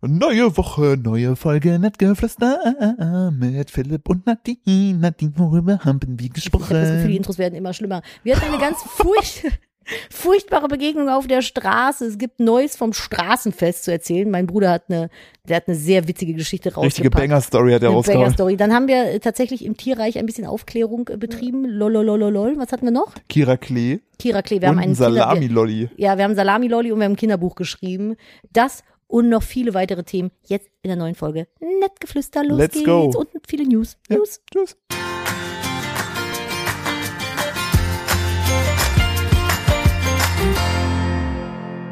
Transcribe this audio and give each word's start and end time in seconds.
Neue 0.00 0.56
Woche, 0.56 0.96
neue 0.96 1.34
Folge, 1.34 1.76
Nettgeflüster 1.76 3.32
mit 3.32 3.68
Philipp 3.68 4.08
und 4.08 4.26
Nadine. 4.26 4.96
Nadine, 4.96 5.32
worüber 5.34 5.80
haben 5.80 5.98
wir 6.00 6.24
Ich 6.24 6.30
habe 6.30 6.34
das 6.34 6.44
Gefühl, 6.44 6.60
die 6.60 6.68
gesprochen? 6.68 7.10
Intros 7.10 7.38
werden 7.38 7.56
immer 7.56 7.72
schlimmer. 7.72 8.02
Wir 8.22 8.36
hatten 8.36 8.46
eine 8.46 8.58
ganz 8.58 8.80
furcht, 8.80 9.42
furchtbare 10.10 10.68
Begegnung 10.68 11.08
auf 11.08 11.26
der 11.26 11.42
Straße. 11.42 12.06
Es 12.06 12.16
gibt 12.16 12.38
Neues 12.38 12.76
vom 12.76 12.92
Straßenfest 12.92 13.82
zu 13.82 13.90
erzählen. 13.90 14.30
Mein 14.30 14.46
Bruder 14.46 14.70
hat 14.70 14.84
eine, 14.88 15.10
der 15.48 15.56
hat 15.56 15.66
eine 15.66 15.76
sehr 15.76 16.06
witzige 16.06 16.34
Geschichte 16.34 16.68
Richtige 16.68 16.80
rausgepackt. 16.80 17.28
Banger-Story 17.28 17.72
hat 17.72 17.82
er 17.82 17.90
rausgehauen. 17.90 18.20
Banger-Story. 18.20 18.56
Dann 18.56 18.72
haben 18.72 18.86
wir 18.86 19.04
äh, 19.04 19.18
tatsächlich 19.18 19.64
im 19.64 19.76
Tierreich 19.76 20.16
ein 20.16 20.26
bisschen 20.26 20.46
Aufklärung 20.46 21.08
äh, 21.08 21.16
betrieben. 21.16 21.64
Lololololol. 21.64 22.56
Was 22.56 22.70
hatten 22.70 22.84
wir 22.84 22.92
noch? 22.92 23.14
Kira 23.28 23.56
Klee 23.56 23.98
Kira 24.20 24.42
Klee. 24.42 24.60
Wir 24.60 24.68
und 24.68 24.76
haben 24.76 24.78
ein 24.78 24.84
einen 24.84 24.94
Salami-Lolli. 24.94 25.90
Ja, 25.96 26.16
wir 26.16 26.22
haben 26.22 26.36
Salami-Lolli 26.36 26.92
und 26.92 27.00
wir 27.00 27.04
haben 27.06 27.14
ein 27.14 27.16
Kinderbuch 27.16 27.56
geschrieben. 27.56 28.14
Das 28.52 28.84
und 29.08 29.28
noch 29.28 29.42
viele 29.42 29.74
weitere 29.74 30.04
Themen 30.04 30.30
jetzt 30.46 30.68
in 30.82 30.88
der 30.88 30.96
neuen 30.96 31.14
Folge. 31.16 31.48
Nettgeflüster, 31.60 32.44
los 32.44 32.58
Let's 32.58 32.74
geht's. 32.74 32.86
go. 32.86 33.10
Und 33.18 33.28
viele 33.48 33.64
News. 33.66 33.96
Ja, 34.08 34.16
News. 34.16 34.40
tschüss. 34.52 34.76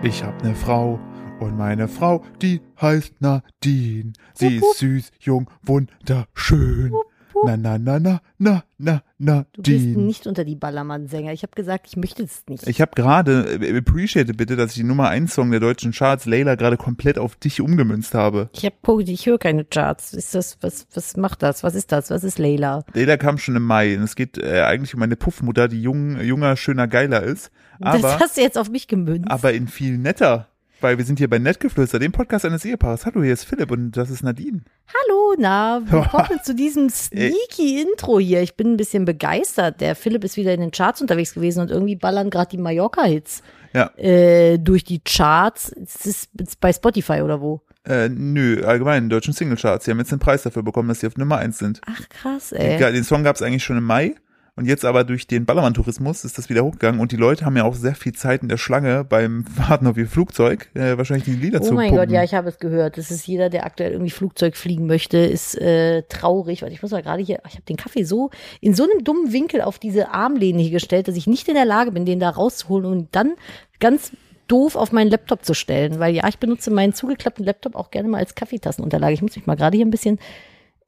Ich 0.03 0.23
hab 0.23 0.43
ne 0.45 0.55
Frau 0.55 1.01
und 1.41 1.57
meine 1.57 1.89
Frau, 1.89 2.23
die 2.41 2.61
heißt 2.81 3.21
Nadine. 3.21 4.13
Sie 4.35 4.57
Wupp, 4.57 4.63
wupp. 4.63 4.71
ist 4.73 4.79
süß, 4.79 5.11
jung, 5.21 5.51
wunderschön. 5.63 6.93
wupp. 6.93 7.07
Na, 7.45 7.57
na, 7.57 7.79
na, 7.79 7.99
na, 8.39 8.65
na, 8.79 9.03
na, 9.19 9.47
Du 9.53 9.63
bist 9.63 9.97
nicht 9.97 10.27
unter 10.27 10.45
die 10.45 10.57
Ballermann-Sänger. 10.57 11.33
Ich 11.33 11.43
habe 11.43 11.53
gesagt, 11.55 11.87
ich 11.89 11.97
möchte 11.97 12.23
es 12.23 12.45
nicht. 12.49 12.67
Ich 12.67 12.81
habe 12.81 12.93
gerade, 12.95 13.59
äh, 13.61 13.79
appreciate 13.79 14.33
bitte, 14.35 14.57
dass 14.57 14.71
ich 14.71 14.77
die 14.77 14.85
Nummer 14.85 15.09
1 15.09 15.35
Song 15.35 15.51
der 15.51 15.61
deutschen 15.61 15.93
Charts, 15.93 16.27
Layla, 16.27 16.55
gerade 16.55 16.77
komplett 16.77 17.19
auf 17.19 17.37
dich 17.37 17.61
umgemünzt 17.61 18.15
habe. 18.15 18.49
Ich 18.53 18.65
hab, 18.65 18.75
ich 19.01 19.27
höre 19.27 19.39
keine 19.39 19.65
Charts. 19.65 20.15
Ist 20.15 20.35
das, 20.35 20.59
was, 20.61 20.87
was 20.95 21.17
macht 21.17 21.43
das? 21.43 21.63
Was 21.63 21.75
ist 21.75 21.93
das? 21.93 22.11
Was 22.11 22.25
ist 22.25 22.39
Layla? 22.39 22.85
Layla 22.95 23.17
kam 23.17 23.39
schon 23.39 23.57
im 23.57 23.65
Mai 23.65 23.97
und 23.97 24.03
es 24.03 24.17
geht 24.17 24.39
äh, 24.39 24.63
eigentlich 24.63 24.95
um 24.95 25.03
eine 25.03 25.17
Puffmutter, 25.17 25.69
die 25.69 25.83
jung, 25.83 26.21
junger, 26.21 26.57
schöner, 26.57 26.89
geiler 26.89 27.23
ist. 27.23 27.51
das 27.81 27.97
Aber, 28.03 28.21
hast 28.21 28.37
du 28.37 28.41
jetzt 28.41 28.59
auf 28.59 28.71
mich 28.71 28.89
gemünzt. 28.89 29.31
aber 29.31 29.53
in 29.53 29.69
viel 29.69 29.99
netter. 29.99 30.49
Weil 30.81 30.99
wir 30.99 31.05
sind 31.07 31.19
hier 31.19 31.31
bei 31.31 31.39
Nettgeflüster, 31.39 31.99
dem 31.99 32.13
Podcast 32.13 32.45
eines 32.45 32.65
Ehepaares. 32.65 33.07
Hallo, 33.07 33.23
hier 33.23 33.33
ist 33.33 33.45
Philipp 33.45 33.71
und 33.71 33.93
das 33.93 34.11
ist 34.11 34.23
Nadine. 34.23 34.61
Hallo, 34.89 35.35
na, 35.39 35.81
willkommen 35.87 36.39
zu 36.45 36.55
diesem 36.55 36.91
sneaky 36.91 37.81
Intro 37.81 38.21
hier. 38.21 38.43
Ich 38.43 38.57
bin 38.57 38.73
ein 38.73 38.77
bisschen 38.77 39.07
begeistert. 39.07 39.81
Der 39.81 39.95
Philipp 39.97 40.23
ist 40.23 40.37
wieder 40.37 40.53
in 40.53 40.61
den 40.61 40.73
Charts 40.73 41.01
unterwegs 41.01 41.33
gewesen 41.33 41.61
und 41.61 41.71
irgendwie 41.71 41.97
ballern 41.97 42.29
gerade 42.29 42.51
die 42.51 42.59
Mallorca-Hits 42.59 43.43
Ja, 43.73 43.91
äh, 43.97 44.59
durch 44.59 44.85
die 44.85 45.01
Charts. 45.01 45.73
Es 45.73 46.05
ist, 46.05 46.31
es 46.39 46.49
ist 46.49 46.61
bei 46.61 46.73
Spotify 46.75 47.23
oder 47.23 47.41
wo? 47.41 47.63
äh, 47.89 48.09
nö, 48.11 48.63
allgemein, 48.65 49.05
in 49.05 49.09
deutschen 49.09 49.33
Singlecharts. 49.33 49.85
Sie 49.87 49.91
haben 49.93 49.99
jetzt 49.99 50.13
den 50.13 50.19
Preis 50.19 50.43
dafür 50.43 50.63
bekommen, 50.63 50.89
dass 50.89 51.01
sie 51.01 51.07
auf 51.07 51.17
Nummer 51.17 51.39
1 51.39 51.57
sind. 51.57 51.81
Ach 51.87 52.07
krass, 52.11 52.53
ey. 52.53 52.79
den 52.93 53.05
Song 53.05 53.23
gab 53.23 53.37
es 53.37 53.43
eigentlich 53.43 53.65
schon 53.65 53.79
im 53.79 53.85
Mai. 53.85 54.15
Und 54.57 54.65
jetzt 54.65 54.87
aber 54.87 55.05
durch 55.05 55.27
den 55.27 55.45
Ballermann-Tourismus 55.45 56.25
ist 56.25 56.39
das 56.39 56.49
wieder 56.49 56.65
hochgegangen 56.65 56.99
und 56.99 57.13
die 57.13 57.17
Leute 57.17 57.45
haben 57.45 57.59
ja 57.59 57.65
auch 57.65 57.75
sehr 57.75 57.95
viel 57.95 58.15
Zeit 58.15 58.43
in 58.43 58.49
der 58.49 58.57
Schlange 58.57 59.05
beim 59.05 59.45
Warten 59.57 59.87
auf 59.87 59.99
ihr 59.99 60.07
Flugzeug, 60.07 60.71
äh, 60.75 60.97
wahrscheinlich 60.97 61.27
die 61.27 61.33
Lieder 61.33 61.61
zu 61.61 61.73
Oh 61.73 61.75
mein. 61.75 61.95
Gott, 61.95 62.11
ja, 62.11 62.25
ich 62.25 62.33
habe 62.33 62.49
es 62.49 62.59
gehört. 62.59 62.97
Das 62.97 63.11
ist 63.11 63.27
jeder, 63.27 63.51
der 63.51 63.67
aktuell 63.67 63.93
irgendwie 63.93 64.11
Flugzeug 64.11 64.57
fliegen 64.57 64.87
möchte, 64.87 65.19
ist 65.19 65.61
äh, 65.61 66.05
traurig. 66.05 66.63
Warte, 66.63 66.75
ich 66.75 66.81
muss 66.81 66.91
mal 66.91 67.03
gerade 67.03 67.23
hier, 67.23 67.41
ich 67.47 67.53
habe 67.53 67.65
den 67.69 67.77
Kaffee 67.77 68.05
so 68.05 68.31
in 68.63 68.75
so 68.75 68.85
einem 68.85 69.05
dummen 69.05 69.31
Winkel 69.35 69.61
auf 69.61 69.79
diese 69.79 70.13
Armlehne 70.13 70.63
hier 70.63 70.71
gestellt, 70.71 71.07
dass 71.09 71.17
ich 71.17 71.27
nicht 71.27 71.49
in 71.49 71.55
der 71.55 71.67
Lage 71.67 71.93
bin, 71.93 72.07
den 72.07 72.19
da 72.19 72.31
rauszuholen 72.31 72.87
und 72.87 73.15
dann 73.15 73.35
ganz 73.79 74.13
doof 74.49 74.77
auf 74.77 74.91
meinen 74.91 75.11
Laptop 75.11 75.45
zu 75.45 75.53
stellen. 75.53 75.99
Weil 75.99 76.15
ja, 76.15 76.27
ich 76.29 76.39
benutze 76.39 76.71
meinen 76.71 76.95
zugeklappten 76.95 77.45
Laptop 77.45 77.75
auch 77.75 77.91
gerne 77.91 78.09
mal 78.09 78.19
als 78.19 78.35
Kaffeetassenunterlage. 78.35 79.13
Ich 79.13 79.23
muss 79.23 79.37
mich 79.37 79.47
mal 79.47 79.57
gerade 79.57 79.77
hier 79.77 79.85
ein 79.85 79.91
bisschen 79.91 80.19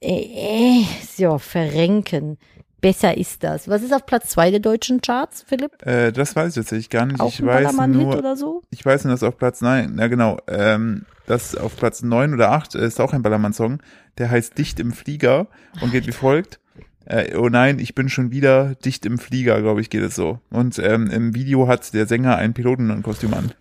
äh, 0.01 0.81
äh, 0.81 0.85
so 1.07 1.37
verrenken. 1.37 2.39
Besser 2.81 3.17
ist 3.17 3.43
das. 3.43 3.69
Was 3.69 3.83
ist 3.83 3.93
auf 3.93 4.07
Platz 4.07 4.31
zwei 4.31 4.51
der 4.51 4.61
deutschen 4.61 5.01
Charts, 5.01 5.45
Philipp? 5.47 5.85
Äh, 5.85 6.13
das 6.13 6.37
weiß 6.37 6.51
ich 6.51 6.55
tatsächlich 6.55 6.91
gar 6.91 7.07
nicht. 7.07 7.21
Auch 7.21 7.29
ich 7.29 7.45
weiß 7.45 7.73
nur, 7.89 8.17
oder 8.17 8.37
so? 8.37 8.63
ich 8.71 8.85
weiß 8.85 9.05
nur, 9.05 9.13
dass 9.13 9.23
auf 9.23 9.37
Platz 9.37 9.61
9, 9.61 9.93
na 9.95 10.07
genau, 10.07 10.39
ähm, 10.47 11.05
das 11.27 11.57
auf 11.57 11.77
Platz 11.77 12.03
9 12.03 12.35
oder 12.35 12.53
8 12.53 12.77
ist 12.77 13.01
auch 13.01 13.13
ein 13.13 13.23
Ballermann-Song, 13.23 13.81
der 14.19 14.31
heißt 14.31 14.57
Dicht 14.57 14.79
im 14.81 14.93
Flieger 14.93 15.49
und 15.81 15.91
geht 15.93 16.07
wie 16.07 16.13
folgt. 16.13 16.61
Äh, 17.05 17.37
oh 17.37 17.49
nein, 17.49 17.79
ich 17.79 17.95
bin 17.95 18.11
schon 18.11 18.31
wieder 18.31 18.75
dicht 18.75 19.07
im 19.07 19.17
Flieger, 19.19 19.63
glaube 19.63 19.81
ich, 19.81 19.89
geht 19.89 20.03
es 20.03 20.15
so. 20.15 20.41
Und 20.51 20.79
ähm, 20.79 21.09
im 21.11 21.35
Video 21.35 21.67
hat 21.67 21.95
der 21.95 22.07
Sänger 22.07 22.37
ein 22.37 22.53
Pilotenkostüm 22.53 23.33
an. 23.33 23.53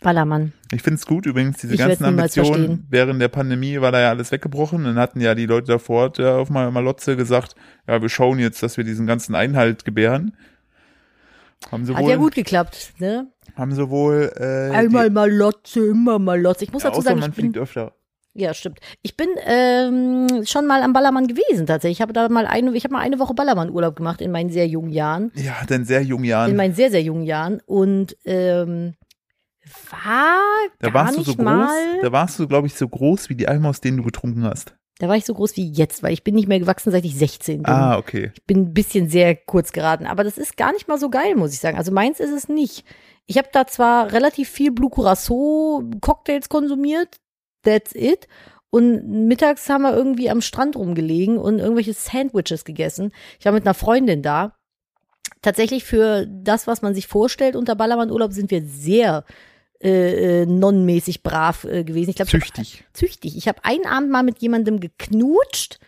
Ballermann. 0.00 0.52
Ich 0.72 0.82
finde 0.82 0.96
es 0.96 1.06
gut, 1.06 1.26
übrigens, 1.26 1.58
diese 1.58 1.74
Ich 1.74 1.78
ganzen 1.80 2.04
Ambitionen. 2.04 2.86
Während 2.88 3.20
der 3.20 3.28
Pandemie 3.28 3.80
war 3.80 3.92
da 3.92 4.00
ja 4.00 4.08
alles 4.10 4.32
weggebrochen. 4.32 4.84
Dann 4.84 4.96
hatten 4.98 5.20
ja 5.20 5.34
die 5.34 5.46
Leute 5.46 5.66
davor 5.72 6.12
äh, 6.18 6.26
auf 6.26 6.48
Mal- 6.50 6.70
Malotze 6.70 7.16
gesagt, 7.16 7.54
ja, 7.86 8.00
wir 8.00 8.08
schauen 8.08 8.38
jetzt, 8.38 8.62
dass 8.62 8.76
wir 8.76 8.84
diesen 8.84 9.06
ganzen 9.06 9.34
Einhalt 9.34 9.84
gebären. 9.84 10.36
Haben 11.70 11.84
sie 11.84 11.94
Hat 11.94 12.02
wohl, 12.02 12.10
ja 12.10 12.16
gut 12.16 12.34
geklappt, 12.34 12.94
ne? 12.98 13.26
haben 13.54 13.74
sie 13.74 13.90
wohl, 13.90 14.32
äh, 14.36 14.74
Einmal 14.74 15.10
Malotze, 15.10 15.88
immer 15.88 16.18
Malotze. 16.18 16.64
Ich 16.64 16.72
muss 16.72 16.82
die, 16.82 16.88
dazu 16.88 17.02
sagen, 17.02 17.20
man 17.20 17.30
ich 17.30 17.36
bin, 17.36 17.44
fliegt 17.46 17.58
öfter. 17.58 17.92
ja, 18.32 18.54
stimmt. 18.54 18.78
Ich 19.02 19.14
bin 19.16 19.28
ähm, 19.44 20.46
schon 20.46 20.66
mal 20.66 20.82
am 20.82 20.94
Ballermann 20.94 21.26
gewesen 21.26 21.66
tatsächlich. 21.66 21.98
Ich 21.98 22.02
habe 22.02 22.14
da 22.14 22.30
mal 22.30 22.46
eine, 22.46 22.72
ich 22.74 22.84
habe 22.84 22.94
mal 22.94 23.00
eine 23.00 23.18
Woche 23.18 23.34
Ballermann-Urlaub 23.34 23.94
gemacht 23.96 24.22
in 24.22 24.30
meinen 24.30 24.48
sehr 24.48 24.66
jungen 24.68 24.88
Jahren, 24.90 25.32
Ja, 25.34 25.56
in 25.68 25.84
sehr 25.84 26.00
jungen 26.02 26.24
in 26.24 26.30
Jahren. 26.30 26.56
meinen 26.56 26.74
sehr 26.74 26.90
sehr 26.90 27.02
jungen 27.02 27.24
Jahren 27.24 27.60
und 27.66 28.16
ähm, 28.24 28.94
war 29.90 30.38
Da 30.78 30.92
warst 30.94 31.16
du 31.18 31.22
so 31.22 31.34
groß, 31.34 31.44
mal. 31.44 32.00
da 32.02 32.12
warst 32.12 32.38
du, 32.38 32.46
glaube 32.48 32.66
ich, 32.66 32.74
so 32.74 32.88
groß 32.88 33.28
wie 33.28 33.34
die 33.34 33.48
Eimer, 33.48 33.70
aus 33.70 33.80
denen 33.80 33.98
du 33.98 34.02
getrunken 34.04 34.44
hast. 34.44 34.74
Da 34.98 35.08
war 35.08 35.16
ich 35.16 35.24
so 35.24 35.32
groß 35.34 35.56
wie 35.56 35.70
jetzt, 35.72 36.02
weil 36.02 36.12
ich 36.12 36.24
bin 36.24 36.34
nicht 36.34 36.46
mehr 36.46 36.60
gewachsen, 36.60 36.90
seit 36.90 37.06
ich 37.06 37.16
16 37.16 37.62
bin. 37.62 37.72
Ah, 37.72 37.96
okay. 37.96 38.32
Ich 38.34 38.44
bin 38.44 38.58
ein 38.58 38.74
bisschen 38.74 39.08
sehr 39.08 39.34
kurz 39.34 39.72
geraten, 39.72 40.06
aber 40.06 40.24
das 40.24 40.36
ist 40.36 40.58
gar 40.58 40.72
nicht 40.72 40.88
mal 40.88 40.98
so 40.98 41.08
geil, 41.08 41.36
muss 41.36 41.54
ich 41.54 41.58
sagen. 41.60 41.78
Also 41.78 41.90
meins 41.90 42.20
ist 42.20 42.32
es 42.32 42.48
nicht. 42.48 42.84
Ich 43.26 43.38
habe 43.38 43.48
da 43.50 43.66
zwar 43.66 44.12
relativ 44.12 44.50
viel 44.50 44.72
Blue 44.72 44.90
Curacao 44.90 45.82
Cocktails 46.02 46.50
konsumiert, 46.50 47.16
that's 47.62 47.94
it. 47.94 48.28
Und 48.68 49.26
mittags 49.26 49.68
haben 49.68 49.82
wir 49.82 49.96
irgendwie 49.96 50.30
am 50.30 50.42
Strand 50.42 50.76
rumgelegen 50.76 51.38
und 51.38 51.58
irgendwelche 51.58 51.94
Sandwiches 51.94 52.64
gegessen. 52.64 53.12
Ich 53.38 53.46
war 53.46 53.52
mit 53.52 53.64
einer 53.64 53.74
Freundin 53.74 54.22
da. 54.22 54.54
Tatsächlich 55.42 55.84
für 55.84 56.26
das, 56.26 56.66
was 56.66 56.82
man 56.82 56.94
sich 56.94 57.06
vorstellt 57.06 57.56
unter 57.56 57.74
Ballermann-Urlaub, 57.74 58.32
sind 58.32 58.50
wir 58.50 58.62
sehr 58.64 59.24
äh, 59.82 60.42
äh, 60.42 60.46
nonnenmäßig 60.46 61.22
brav 61.22 61.64
äh, 61.64 61.84
gewesen. 61.84 62.10
Ich 62.10 62.16
glaube, 62.16 62.30
Züchtig. 62.30 62.84
züchtig. 62.92 63.36
Ich 63.36 63.48
habe 63.48 63.64
einen 63.64 63.86
Abend 63.86 64.10
mal 64.10 64.22
mit 64.22 64.38
jemandem 64.40 64.78
geknutscht 64.80 65.78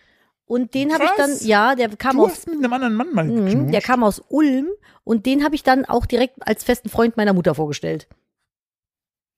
und 0.46 0.74
den 0.74 0.92
habe 0.92 1.04
ich 1.04 1.10
dann, 1.16 1.30
ja, 1.40 1.74
der 1.74 1.88
kam 1.96 2.16
Du 2.16 2.24
aus 2.24 2.30
hast 2.32 2.46
mit 2.46 2.56
einem 2.58 2.72
anderen 2.72 2.94
Mann 2.94 3.12
mal 3.12 3.26
geknutscht. 3.26 3.72
Der 3.74 3.80
kam 3.82 4.02
aus 4.02 4.22
Ulm 4.28 4.68
und 5.04 5.26
den 5.26 5.44
habe 5.44 5.54
ich 5.54 5.62
dann 5.62 5.84
auch 5.84 6.06
direkt 6.06 6.36
als 6.46 6.64
festen 6.64 6.88
Freund 6.88 7.16
meiner 7.16 7.32
Mutter 7.34 7.54
vorgestellt. 7.54 8.08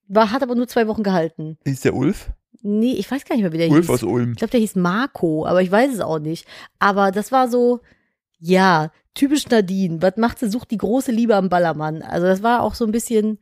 War, 0.07 0.31
hat 0.31 0.43
aber 0.43 0.55
nur 0.55 0.69
zwei 0.69 0.87
Wochen 0.87 1.03
gehalten. 1.03 1.59
Ist 1.65 1.85
der 1.85 1.95
Ulf? 1.95 2.31
Nee, 2.63 2.93
ich 2.95 3.11
weiß 3.11 3.25
gar 3.25 3.35
nicht 3.37 3.43
mehr, 3.43 3.53
wie 3.53 3.59
der 3.59 3.71
Ulf 3.71 3.87
hieß. 3.87 3.91
aus 3.91 4.03
Ulm. 4.03 4.33
Ich 4.33 4.37
glaube, 4.39 4.51
der 4.53 4.61
hieß 4.61 4.77
Marco, 4.77 5.47
aber 5.47 5.63
ich 5.63 5.71
weiß 5.71 5.93
es 5.95 6.01
auch 6.01 6.19
nicht. 6.19 6.47
Aber 6.79 7.11
das 7.11 7.33
war 7.33 7.49
so, 7.49 7.81
ja, 8.39 8.91
typisch 9.15 9.49
Nadine. 9.49 10.01
Was 10.03 10.17
macht 10.17 10.39
sie? 10.39 10.49
Sucht 10.49 10.71
die 10.71 10.79
große 10.79 11.11
Liebe 11.13 11.37
am 11.37 11.49
Ballermann. 11.49 12.03
Also 12.03 12.27
das 12.27 12.43
war 12.43 12.63
auch 12.63 12.75
so 12.75 12.85
ein 12.85 12.93
bisschen 12.93 13.39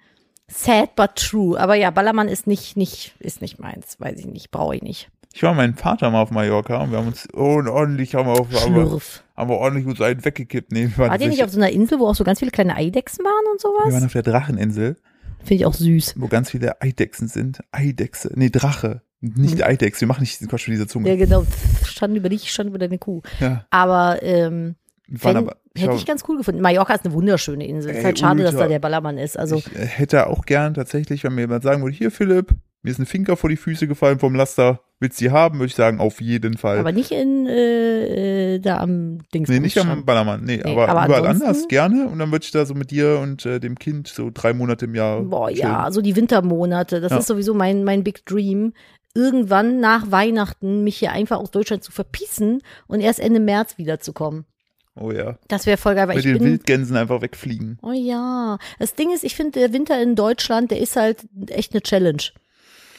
sad 0.53 0.95
but 0.97 1.17
true. 1.17 1.59
Aber 1.59 1.75
ja, 1.75 1.91
Ballermann 1.91 2.29
ist 2.29 2.47
nicht, 2.47 2.77
nicht, 2.77 3.15
ist 3.19 3.41
nicht 3.43 3.59
meins. 3.59 3.99
Weiß 4.01 4.19
ich 4.19 4.27
nicht, 4.27 4.51
brauche 4.51 4.77
ich 4.77 4.83
nicht. 4.83 5.09
Ich 5.35 5.43
war 5.43 5.53
mit 5.53 5.59
meinem 5.59 5.77
Vater 5.77 6.11
mal 6.11 6.21
auf 6.23 6.31
Mallorca 6.31 6.77
und 6.83 6.91
wir 6.91 6.99
haben 6.99 7.07
uns 7.09 7.27
ordentlich, 7.33 8.15
haben 8.15 8.27
wir, 8.27 8.33
auf, 8.39 8.49
haben 8.65 8.75
wir, 8.75 9.01
haben 9.37 9.49
wir 9.51 9.57
ordentlich 9.57 9.87
uns 9.87 10.01
einen 10.03 10.23
weggekippt. 10.25 10.73
Nee, 10.73 10.91
War 10.97 11.17
der 11.17 11.29
nicht 11.29 11.43
auf 11.43 11.51
so 11.51 11.57
einer 11.59 11.71
Insel, 11.71 11.99
wo 12.01 12.07
auch 12.09 12.15
so 12.15 12.23
ganz 12.23 12.41
viele 12.41 12.51
kleine 12.51 12.77
Eidechsen 12.77 13.25
waren 13.25 13.53
und 13.53 13.63
wir 13.65 13.71
waren 13.71 13.91
sowas? 13.93 14.05
auf 14.05 14.13
der 14.13 14.23
Dracheninsel, 14.23 14.97
Finde 15.39 15.55
ich 15.55 15.65
auch 15.67 15.73
süß. 15.75 16.15
wo 16.19 16.29
ganz 16.29 16.51
viele 16.51 16.83
Eidechsen 16.83 17.29
sind. 17.29 17.61
Eidechse. 17.73 18.31
Nee, 18.35 18.51
Drache. 18.51 19.01
Nicht 19.23 19.57
Mhm. 19.59 19.63
Eidechse. 19.63 20.01
Wir 20.03 20.09
machen 20.09 20.21
nicht 20.21 20.35
diesen 20.35 20.49
Quatsch 20.49 20.69
mit 20.69 20.75
dieser 20.75 20.85
Ja, 20.85 20.89
Zunge. 20.89 21.17
genau. 21.17 21.47
Stand 21.87 22.15
über 22.17 22.29
dich, 22.29 22.51
stand 22.53 22.69
über 22.69 22.79
deine 22.79 22.99
Kuh. 22.99 23.23
Ja. 23.41 23.65
Aber 23.71 24.23
ähm, 24.23 24.75
fänd, 25.19 25.37
aber, 25.37 25.57
hätte 25.77 25.89
war- 25.89 25.97
ich 25.97 26.07
ganz 26.07 26.25
cool 26.29 26.37
gefunden. 26.37 26.61
Mallorca 26.61 26.95
ist 26.95 27.05
eine 27.05 27.15
wunderschöne 27.15 27.67
Insel. 27.67 27.91
ist 27.93 27.99
Ey, 27.99 28.03
halt 28.05 28.19
schade, 28.19 28.43
dass 28.43 28.53
ultra. 28.53 28.65
da 28.65 28.69
der 28.71 28.79
Ballermann 28.79 29.19
ist. 29.19 29.39
Also 29.39 29.57
ich 29.57 29.75
äh, 29.77 29.87
hätte 29.87 30.27
auch 30.27 30.45
gern 30.45 30.75
tatsächlich, 30.75 31.25
wenn 31.25 31.35
mir 31.35 31.43
jemand 31.43 31.63
sagen 31.65 31.83
würde, 31.83 31.95
hier 31.97 32.11
Philipp, 32.11 32.55
mir 32.85 32.91
ist 32.91 32.99
ein 32.99 33.07
Finker 33.07 33.37
vor 33.37 33.49
die 33.51 33.57
Füße 33.57 33.87
gefallen 33.87 34.19
vom 34.19 34.35
Laster, 34.35 34.81
willst 34.99 35.21
du 35.21 35.27
die 35.27 35.31
haben? 35.31 35.59
Würde 35.61 35.67
ich 35.69 35.77
sagen, 35.77 36.01
auf 36.01 36.21
jeden 36.21 36.57
Fall. 36.57 36.79
Aber 36.79 36.91
nicht 36.91 37.13
in 37.13 37.47
äh, 37.47 38.55
äh, 38.55 38.59
da 38.59 38.79
am 38.79 39.19
Dings. 39.33 39.49
nee, 39.49 39.61
nicht 39.61 39.79
am 39.79 40.05
Ballermann, 40.05 40.43
nee, 40.45 40.57
Nee, 40.57 40.71
aber, 40.73 40.89
aber 40.89 41.05
überall 41.07 41.27
anders 41.29 41.69
gerne 41.69 42.09
und 42.09 42.19
dann 42.19 42.33
würde 42.33 42.45
ich 42.45 42.51
da 42.51 42.67
so 42.67 42.75
mit 42.75 42.91
dir 42.91 43.21
und 43.23 43.47
äh, 43.47 43.61
dem 43.61 43.79
Kind 43.79 44.09
so 44.09 44.31
drei 44.35 44.53
Monate 44.53 44.87
im 44.87 44.95
Jahr 44.97 45.23
Boah, 45.23 45.49
chillen. 45.49 45.61
ja, 45.61 45.91
so 45.93 46.01
die 46.01 46.17
Wintermonate. 46.17 47.01
Das 47.01 47.13
Ja. 47.13 47.19
ist 47.19 47.29
sowieso 47.29 47.55
mein, 47.55 47.85
mein 47.85 48.03
Big 48.03 48.27
Dream. 48.27 48.73
Irgendwann 49.15 49.79
nach 49.79 50.11
Weihnachten 50.11 50.83
mich 50.85 50.97
hier 50.97 51.13
einfach 51.13 51.39
aus 51.39 51.51
Deutschland 51.51 51.85
zu 51.85 51.93
verpissen 51.93 52.63
und 52.87 53.01
erst 53.01 53.21
Ende 53.21 53.41
März 53.41 53.77
wiederzukommen. 53.79 54.47
Oh 54.95 55.11
ja. 55.11 55.39
Das 55.49 55.67
wäre 55.67 55.79
voll 55.79 55.95
geil, 55.95 56.09
weil 56.09 56.17
Mit 56.17 56.25
ich 56.25 56.33
den. 56.33 56.45
Wildgänsen 56.45 56.97
einfach 56.97 57.23
wegfliegen. 57.23 57.79
Oh 57.83 57.93
ja. 57.93 58.59
Das 58.79 58.95
Ding 58.95 59.13
ist, 59.13 59.25
ich 59.25 59.35
finde, 59.35 59.61
der 59.61 59.73
Winter 59.73 60.01
in 60.03 60.15
Deutschland, 60.15 60.71
der 60.71 60.81
ist 60.81 60.97
halt 60.97 61.25
echt 61.49 61.73
eine 61.73 61.81
Challenge. 61.81 62.23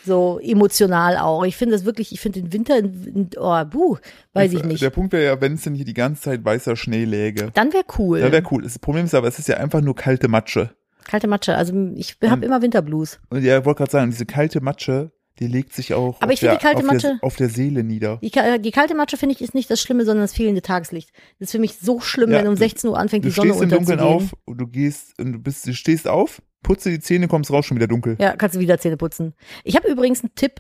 So 0.06 0.40
emotional 0.42 1.18
auch. 1.18 1.46
Ich 1.46 1.56
finde 1.56 1.76
das 1.76 1.86
wirklich, 1.86 2.12
ich 2.12 2.20
finde 2.20 2.42
den 2.42 2.52
Winter, 2.52 2.78
in, 2.78 3.04
in, 3.04 3.30
oh, 3.38 3.64
buh, 3.66 3.98
weiß 4.34 4.54
ich 4.54 4.64
nicht. 4.64 4.82
Der 4.82 4.90
Punkt 4.90 5.14
wäre 5.14 5.24
ja, 5.24 5.40
wenn 5.40 5.54
es 5.54 5.62
denn 5.62 5.76
hier 5.76 5.86
die 5.86 5.94
ganze 5.94 6.24
Zeit 6.24 6.44
weißer 6.44 6.76
Schnee 6.76 7.06
läge. 7.06 7.52
Dann 7.54 7.72
wäre 7.72 7.86
cool. 7.98 8.20
Da 8.20 8.32
wäre 8.32 8.44
cool. 8.52 8.64
Das 8.64 8.78
Problem 8.80 9.06
ist 9.06 9.14
aber, 9.14 9.28
es 9.28 9.40
ist 9.40 9.48
ja 9.48 9.58
einfach 9.58 9.82
nur 9.82 9.96
kalte 9.96 10.28
Matsche. 10.28 10.72
Kalte 11.06 11.28
Matsche. 11.28 11.56
Also 11.56 11.74
ich 11.96 12.18
habe 12.26 12.46
immer 12.46 12.62
Winterblues. 12.62 13.20
Und 13.30 13.44
ja, 13.44 13.60
ich 13.60 13.66
wollte 13.66 13.78
gerade 13.78 13.92
sagen, 13.92 14.12
diese 14.12 14.26
kalte 14.26 14.62
Matsche, 14.62 15.12
die 15.40 15.48
legt 15.48 15.74
sich 15.74 15.94
auch 15.94 16.18
Aber 16.22 16.28
auf, 16.28 16.34
ich 16.34 16.40
der, 16.42 16.56
die 16.56 16.64
kalte 16.64 16.78
auf, 16.78 16.88
der, 16.88 16.94
Matsche- 17.12 17.22
auf 17.24 17.36
der 17.36 17.50
Seele 17.50 17.84
nieder. 17.84 18.18
Die, 18.22 18.32
die 18.62 18.72
kalte 18.72 18.96
Matsche 18.96 19.18
finde 19.18 19.34
ich 19.36 19.42
ist 19.42 19.56
nicht 19.56 19.70
das 19.70 19.82
Schlimme, 19.82 20.06
sondern 20.06 20.24
das 20.24 20.34
fehlende 20.34 20.62
Tageslicht. 20.62 21.10
Das 21.40 21.48
ist 21.48 21.52
für 21.52 21.60
mich 21.60 21.78
so 21.80 22.00
schlimm, 22.00 22.32
Ja, 22.32 22.40
wenn 22.40 22.48
um 22.48 22.56
du- 22.56 22.60
16 22.60 22.90
Uhr 22.90 22.98
anfängt, 22.98 23.26
Du 23.26 23.30
die 23.30 23.34
Sonne 23.36 23.50
stehst 23.50 23.64
im 23.64 23.70
Dunkeln 23.70 24.00
unterzugehen. 24.00 24.30
auf 24.32 24.38
und 24.46 24.58
du 24.60 24.68
gehst 24.68 25.20
und 25.20 25.34
du 25.34 25.40
bist, 25.40 25.66
du 25.68 25.74
stehst 25.74 26.08
auf, 26.08 26.42
putze 26.62 26.90
die 26.92 27.00
Zähne, 27.00 27.28
kommst 27.28 27.52
raus, 27.52 27.66
schon 27.66 27.78
wieder 27.78 27.88
dunkel. 27.88 28.16
Ja, 28.20 28.36
kannst 28.36 28.56
du 28.56 28.60
wieder 28.60 28.78
Zähne 28.78 28.98
putzen. 28.98 29.34
Ich 29.64 29.76
habe 29.76 29.88
übrigens 29.90 30.22
einen 30.24 30.36
Tipp 30.36 30.60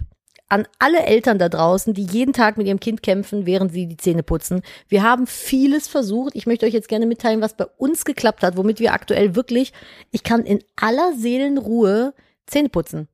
an 0.49 0.67
alle 0.77 1.03
Eltern 1.05 1.39
da 1.39 1.49
draußen, 1.49 1.93
die 1.93 2.03
jeden 2.05 2.33
Tag 2.33 2.57
mit 2.57 2.67
ihrem 2.67 2.79
Kind 2.79 3.01
kämpfen, 3.01 3.45
während 3.45 3.71
sie 3.71 3.87
die 3.87 3.97
Zähne 3.97 4.21
putzen. 4.23 4.61
Wir 4.87 5.01
haben 5.01 5.25
vieles 5.25 5.87
versucht. 5.87 6.35
Ich 6.35 6.45
möchte 6.45 6.65
euch 6.65 6.73
jetzt 6.73 6.89
gerne 6.89 7.05
mitteilen, 7.07 7.41
was 7.41 7.55
bei 7.57 7.65
uns 7.77 8.05
geklappt 8.05 8.43
hat, 8.43 8.57
womit 8.57 8.79
wir 8.79 8.93
aktuell 8.93 9.35
wirklich, 9.35 9.71
ich 10.11 10.23
kann 10.23 10.43
in 10.45 10.59
aller 10.75 11.13
Seelenruhe 11.17 12.13
Zähne 12.45 12.69
putzen. 12.69 13.07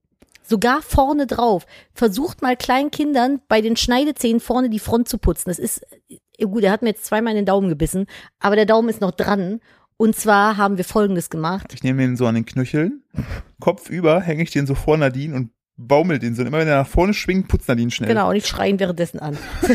Sogar 0.50 0.82
vorne 0.82 1.28
drauf. 1.28 1.66
Versucht 1.94 2.42
mal 2.42 2.58
kleinen 2.58 2.90
Kindern 2.92 3.40
bei 3.48 3.62
den 3.62 3.76
Schneidezähnen 3.76 4.40
vorne 4.40 4.70
die 4.70 4.80
Front 4.80 5.08
zu 5.08 5.18
putzen. 5.20 5.50
Das 5.50 5.60
ist, 5.60 5.86
äh, 6.10 6.46
gut, 6.46 6.64
er 6.64 6.72
hat 6.72 6.82
mir 6.82 6.90
jetzt 6.90 7.06
zweimal 7.06 7.32
in 7.34 7.38
den 7.38 7.46
Daumen 7.46 7.70
gebissen, 7.70 8.08
aber 8.40 8.56
der 8.56 8.66
Daumen 8.66 8.90
ist 8.90 9.00
noch 9.02 9.12
dran. 9.12 9.60
Und 9.98 10.16
zwar 10.16 10.58
haben 10.58 10.78
wir 10.78 10.86
Folgendes 10.86 11.30
gemacht. 11.30 11.74
Ich 11.74 11.84
nehme 11.84 12.02
den 12.02 12.16
so 12.18 12.26
an 12.26 12.36
den 12.36 12.46
Knöcheln, 12.46 13.04
Kopf 13.60 13.90
über, 13.90 14.22
hänge 14.22 14.44
ich 14.44 14.50
den 14.52 14.66
so 14.66 14.74
vor 14.74 14.98
Nadine 14.98 15.36
und 15.36 15.52
baumel 15.76 16.20
den 16.20 16.36
so. 16.36 16.42
Und 16.42 16.48
immer 16.48 16.60
wenn 16.60 16.68
er 16.68 16.78
nach 16.80 16.88
vorne 16.88 17.14
schwingt, 17.14 17.48
putzt 17.50 17.68
Nadine 17.68 17.92
schnell. 17.92 18.08
Genau, 18.08 18.30
und 18.30 18.36
ich 18.38 18.48
schreie 18.48 18.70
ihn 18.72 18.80
währenddessen 18.80 19.20
an. 19.20 19.38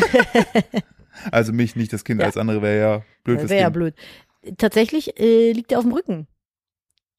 Also 1.30 1.52
mich, 1.52 1.76
nicht 1.76 1.92
das 1.92 2.04
Kind, 2.04 2.20
Ja. 2.20 2.24
alles 2.26 2.36
andere 2.36 2.60
wäre 2.60 2.78
ja 2.78 3.02
blöd 3.22 3.38
fürs 3.38 3.50
Wäre 3.50 3.62
ja 3.62 3.70
blöd. 3.70 3.94
Tatsächlich 4.58 5.18
äh, 5.18 5.52
liegt 5.52 5.72
er 5.72 5.78
auf 5.78 5.84
dem 5.84 5.92
Rücken. 5.92 6.26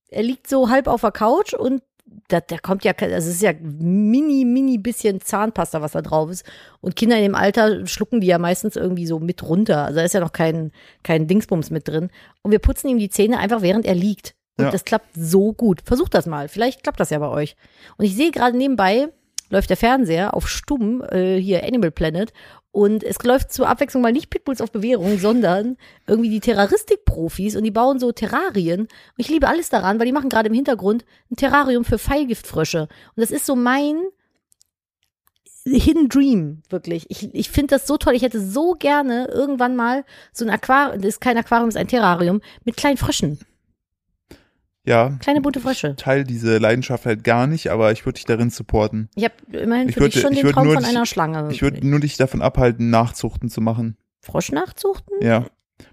Er 0.09 0.21
liegt 0.23 0.47
so 0.47 0.69
halb 0.69 0.87
auf 0.87 1.01
der 1.01 1.11
Couch 1.11 1.53
und 1.53 1.81
da, 2.27 2.39
da 2.41 2.57
kommt 2.57 2.83
ja, 2.83 2.93
es 2.99 3.25
ist 3.27 3.41
ja 3.41 3.51
mini, 3.61 4.45
mini 4.45 4.77
bisschen 4.77 5.21
Zahnpasta, 5.21 5.81
was 5.81 5.93
da 5.93 6.01
drauf 6.01 6.29
ist. 6.29 6.45
Und 6.81 6.95
Kinder 6.95 7.17
in 7.17 7.23
dem 7.23 7.35
Alter 7.35 7.85
schlucken 7.87 8.21
die 8.21 8.27
ja 8.27 8.37
meistens 8.37 8.75
irgendwie 8.75 9.05
so 9.05 9.19
mit 9.19 9.43
runter. 9.43 9.85
Also 9.85 9.97
da 9.97 10.03
ist 10.05 10.13
ja 10.13 10.19
noch 10.19 10.31
kein, 10.33 10.71
kein 11.03 11.27
Dingsbums 11.27 11.69
mit 11.71 11.87
drin. 11.87 12.09
Und 12.41 12.51
wir 12.51 12.59
putzen 12.59 12.87
ihm 12.89 12.97
die 12.99 13.09
Zähne 13.09 13.39
einfach, 13.39 13.61
während 13.61 13.85
er 13.85 13.95
liegt. 13.95 14.35
Und 14.57 14.65
Ja. 14.65 14.71
das 14.71 14.85
klappt 14.85 15.09
so 15.15 15.53
gut. 15.53 15.81
Versucht 15.85 16.13
das 16.13 16.25
mal. 16.25 16.47
Vielleicht 16.47 16.83
klappt 16.83 16.99
das 16.99 17.09
ja 17.09 17.19
bei 17.19 17.27
euch. 17.29 17.55
Und 17.97 18.05
ich 18.05 18.15
sehe 18.15 18.31
gerade 18.31 18.57
nebenbei, 18.57 19.09
läuft 19.49 19.69
der 19.69 19.77
Fernseher 19.77 20.33
auf 20.33 20.47
stumm, 20.47 21.03
äh, 21.09 21.37
hier 21.37 21.63
Animal 21.63 21.91
Planet. 21.91 22.33
Und 22.71 23.03
es 23.03 23.23
läuft 23.23 23.53
zur 23.53 23.69
Abwechslung 23.69 24.03
mal 24.03 24.11
nicht 24.11 24.29
Pitbulls 24.29 24.59
auf 24.59 24.71
Bewährung, 24.71 25.17
sondern 25.17 25.77
irgendwie 26.07 26.29
die 26.29 26.41
Terroristik-Profis 26.41 27.55
und 27.55 27.63
die 27.63 27.71
bauen 27.71 27.99
so 27.99 28.11
Terrarien. 28.11 28.81
Und 28.81 28.89
ich 29.15 29.29
liebe 29.29 29.47
alles 29.47 29.69
daran, 29.69 29.97
weil 29.97 30.07
die 30.07 30.11
machen 30.11 30.29
gerade 30.29 30.49
im 30.49 30.53
Hintergrund 30.53 31.05
ein 31.31 31.37
Terrarium 31.37 31.85
für 31.85 31.97
Pfeilgiftfrösche. 31.97 32.81
Und 32.81 32.89
das 33.15 33.31
ist 33.31 33.45
so 33.45 33.55
mein 33.55 34.03
Hidden 35.65 36.09
Dream, 36.09 36.61
wirklich. 36.69 37.05
Ich, 37.09 37.33
ich 37.33 37.49
finde 37.49 37.75
das 37.75 37.87
so 37.87 37.97
toll. 37.97 38.13
Ich 38.13 38.21
hätte 38.21 38.39
so 38.39 38.73
gerne 38.73 39.27
irgendwann 39.29 39.75
mal 39.75 40.03
so 40.31 40.45
ein 40.45 40.51
Aquarium, 40.51 41.01
das 41.01 41.15
ist 41.15 41.21
kein 41.21 41.37
Aquarium, 41.37 41.69
das 41.69 41.75
ist 41.75 41.81
ein 41.81 41.87
Terrarium, 41.87 42.41
mit 42.65 42.77
kleinen 42.77 42.97
Fröschen. 42.97 43.39
Ja. 44.85 45.17
Kleine 45.19 45.41
bunte 45.41 45.59
Frösche. 45.59 45.95
Ich 45.97 46.03
teile 46.03 46.23
diese 46.23 46.57
Leidenschaft 46.59 47.05
halt 47.05 47.23
gar 47.23 47.47
nicht, 47.47 47.69
aber 47.69 47.91
ich 47.91 48.05
würde 48.05 48.15
dich 48.17 48.25
darin 48.25 48.49
supporten. 48.51 49.09
Ich 49.15 49.23
habe 49.23 49.33
immerhin 49.51 49.89
Ich 49.89 49.95
für 49.95 50.01
dich 50.05 50.15
würde- 50.15 50.27
schon 50.27 50.35
den 50.35 50.51
Traum 50.53 50.65
nur 50.65 50.73
von 50.75 50.83
dich- 50.83 50.91
einer 50.95 51.05
Schlange. 51.05 51.49
Ich 51.51 51.61
würde 51.61 51.85
nur 51.87 51.99
dich 51.99 52.17
davon 52.17 52.41
abhalten, 52.41 52.89
Nachzuchten 52.89 53.49
zu 53.49 53.61
machen. 53.61 53.97
Frosch 54.21 54.51
nachzuchten? 54.51 55.15
Ja. 55.21 55.45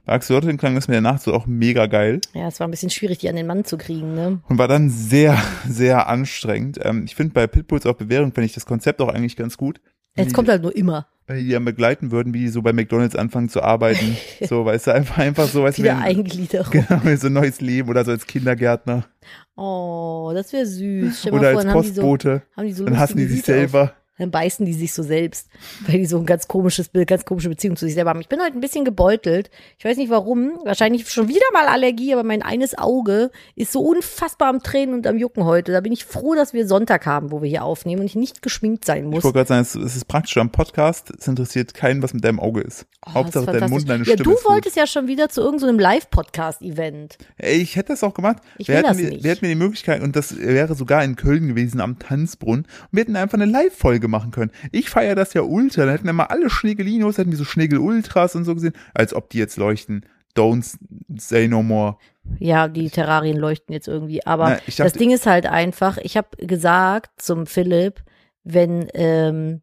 Bei 0.05 0.13
Axolotl 0.13 0.57
klang 0.57 0.75
das 0.77 0.87
mit 0.89 0.95
der 0.95 1.01
Nachzucht 1.01 1.35
auch 1.35 1.47
mega 1.47 1.87
geil 1.87 2.21
Ja, 2.35 2.47
es 2.47 2.61
war 2.61 2.69
ein 2.69 2.71
bisschen 2.71 2.91
schwierig, 2.91 3.19
die 3.19 3.29
an 3.29 3.35
den 3.37 3.47
Mann 3.49 3.65
zu 3.65 3.77
kriegen, 3.77 4.15
ne? 4.15 4.41
und 4.49 4.59
war 4.59 4.69
dann 4.69 4.91
sehr, 4.91 5.37
sehr 5.67 6.07
anstrengend. 6.09 6.79
Ähm, 6.83 7.05
ich 7.05 7.15
finde 7.17 7.33
bei 7.35 7.47
Pitbulls 7.47 7.85
auf 7.87 7.97
Bewährung 7.97 8.33
finde 8.33 8.47
ich 8.47 8.53
das 8.53 8.65
Konzept 8.67 9.01
auch 9.01 9.09
eigentlich 9.09 9.37
ganz 9.37 9.57
gut. 9.57 9.81
Jetzt 10.15 10.29
Wie- 10.31 10.33
kommt 10.35 10.49
halt 10.49 10.63
nur 10.63 10.77
immer. 10.77 11.07
Die 11.31 11.51
dann 11.51 11.65
begleiten 11.65 12.11
würden, 12.11 12.35
wie 12.35 12.41
die 12.41 12.49
so 12.49 12.63
bei 12.63 12.73
McDonalds 12.73 13.17
anfangen 13.17 13.49
zu 13.49 13.63
arbeiten. 13.63 14.17
so, 14.49 14.65
weißt 14.65 14.89
du, 14.89 14.95
einfach, 14.95 15.19
einfach 15.19 15.47
so, 15.49 15.63
weißt 15.63 15.79
du, 15.79 15.83
Wieder 15.83 15.97
wenn, 15.97 16.03
Eigengliederung. 16.03 16.71
genau, 16.71 17.01
wie 17.05 17.17
so 17.17 17.29
ein 17.29 17.33
neues 17.33 17.61
Leben 17.61 17.89
oder 17.89 18.05
so 18.05 18.11
als 18.11 18.27
Kindergärtner 18.27 19.07
Oh, 19.55 20.33
das 20.35 20.53
wäre 20.53 20.67
süß. 20.67 21.21
Stell 21.21 21.33
oder 21.33 21.53
vor, 21.53 21.59
als 21.59 21.67
dann 21.67 21.75
haben 21.75 21.83
die 21.83 21.89
so, 21.89 22.01
Postbote. 22.03 22.43
haben 22.57 22.67
die 22.67 22.73
so 22.73 22.85
Dann 22.85 22.99
hassen 22.99 23.17
die 23.19 23.27
sich 23.27 23.43
selber. 23.43 23.93
Dann 24.19 24.31
beißen 24.31 24.67
die 24.67 24.75
sich 24.75 24.93
so 24.93 25.03
selbst, 25.03 25.49
weil 25.87 25.99
die 25.99 26.07
so 26.07 26.19
ein 26.19 26.27
ganz 26.27 26.47
komisches 26.47 26.89
Bild, 26.91 27.09
ganz 27.09 27.25
komische 27.25 27.49
Beziehung 27.49 27.77
zu 27.77 27.87
sich 27.87 27.95
selber 27.95 28.11
haben. 28.11 28.21
Ich 28.21 28.29
bin 28.29 28.41
heute 28.41 28.57
ein 28.57 28.61
bisschen 28.61 28.85
gebeutelt. 28.85 29.51
Ich 29.79 29.85
weiß 29.87 29.97
nicht 29.97 30.11
warum. 30.11 30.59
Wahrscheinlich 30.65 31.09
schon 31.11 31.29
wieder 31.29 31.41
mal 31.53 31.67
Allergie, 31.67 32.13
aber 32.13 32.23
mein 32.23 32.43
eines 32.43 32.77
Auge 32.77 33.31
ist 33.57 33.73
so 33.73 33.81
unfassbar 33.81 34.49
am 34.49 34.63
Tränen 34.63 34.95
und 34.95 35.07
am 35.07 35.17
Jucken 35.17 35.45
heute. 35.45 35.73
Da 35.73 35.81
bin 35.81 35.93
ich 35.93 36.05
froh, 36.05 36.35
dass 36.35 36.53
wir 36.53 36.69
Sonntag 36.69 37.07
haben, 37.07 37.33
wo 37.33 37.41
wir 37.41 37.49
hier 37.49 37.65
aufnehmen 37.65 38.01
und 38.03 38.07
ich 38.07 38.15
nicht 38.15 38.43
geschminkt 38.43 38.85
sein 38.85 39.05
Ich 39.07 39.11
muss. 39.11 39.25
wollte 39.25 39.39
gerade 39.39 39.49
sagen, 39.49 39.63
es, 39.63 39.75
es 39.75 39.97
ist 39.97 40.05
praktisch 40.05 40.37
am 40.37 40.51
Podcast. 40.53 41.11
Es 41.19 41.27
interessiert 41.27 41.73
keinen, 41.73 42.03
was 42.03 42.13
mit 42.13 42.23
deinem 42.23 42.39
Auge 42.39 42.61
ist. 42.61 42.87
Oh, 43.07 43.15
Hauptsache 43.15 43.51
ist 43.51 43.61
dein 43.63 43.71
Mund, 43.71 43.89
deine 43.89 44.05
Ja, 44.05 44.13
Stimme 44.13 44.25
du 44.37 44.45
wolltest 44.45 44.77
ja 44.77 44.87
schon 44.87 45.09
wieder 45.09 45.31
zu 45.31 45.41
irgendeinem 45.41 45.79
Live-Podcast-Event. 45.79 47.19
Ey, 47.39 47.57
ich 47.57 47.77
hätte 47.77 47.89
das 47.93 48.03
auch 48.05 48.15
gemacht. 48.15 48.39
Ich 48.59 48.69
wir 48.69 48.77
hätten, 48.77 48.89
das 48.89 48.97
mir- 48.99 49.09
nicht. 49.11 49.25
Wir 49.25 49.31
hätten 49.33 49.45
mir 49.45 49.49
die 49.51 49.59
Möglichkeit, 49.59 50.03
und 50.03 50.17
das 50.17 50.37
wäre 50.39 50.75
sogar 50.75 51.03
in 51.05 51.17
Köln 51.17 51.49
gewesen, 51.49 51.81
am 51.81 51.99
Tanzbrunnen, 51.99 52.65
und 52.65 52.89
wir 52.93 53.01
hätten 53.01 53.17
einfach 53.17 53.39
eine 53.39 53.47
Live-Folge 53.51 54.02
machen 54.09 54.31
können. 54.31 54.51
Ich 54.71 54.91
feiere 54.91 55.15
das 55.15 55.35
ja 55.35 55.43
ultra. 55.43 55.85
Da 55.87 55.93
hätten 55.93 56.07
wir 56.07 56.13
mal 56.13 56.25
alle 56.27 56.51
Schneegelinos, 56.51 57.19
hätten 57.19 57.31
wir 57.31 57.39
so 57.39 57.45
Schneegel-Ultras 57.45 58.35
und 58.37 58.45
so 58.45 58.55
gesehen, 58.55 58.75
als 58.95 59.15
ob 59.15 59.31
die 59.31 59.39
jetzt 59.39 59.57
leuchten. 59.57 60.07
Don't 60.37 60.77
say 61.17 61.47
no 61.49 61.63
more. 61.63 61.99
Ja, 62.39 62.69
die 62.69 62.89
Terrarien 62.89 63.37
leuchten 63.37 63.73
jetzt 63.75 63.89
irgendwie. 63.89 64.25
Aber 64.27 64.51
Na, 64.51 64.59
ich 64.67 64.77
das 64.77 64.89
dachte- 64.93 64.99
Ding 64.99 65.11
ist 65.11 65.27
halt 65.27 65.47
einfach, 65.47 65.99
ich 65.99 66.17
habe 66.17 66.29
gesagt 66.39 67.21
zum 67.21 67.47
Philipp, 67.47 68.03
wenn, 68.45 68.89
ähm, 68.95 69.61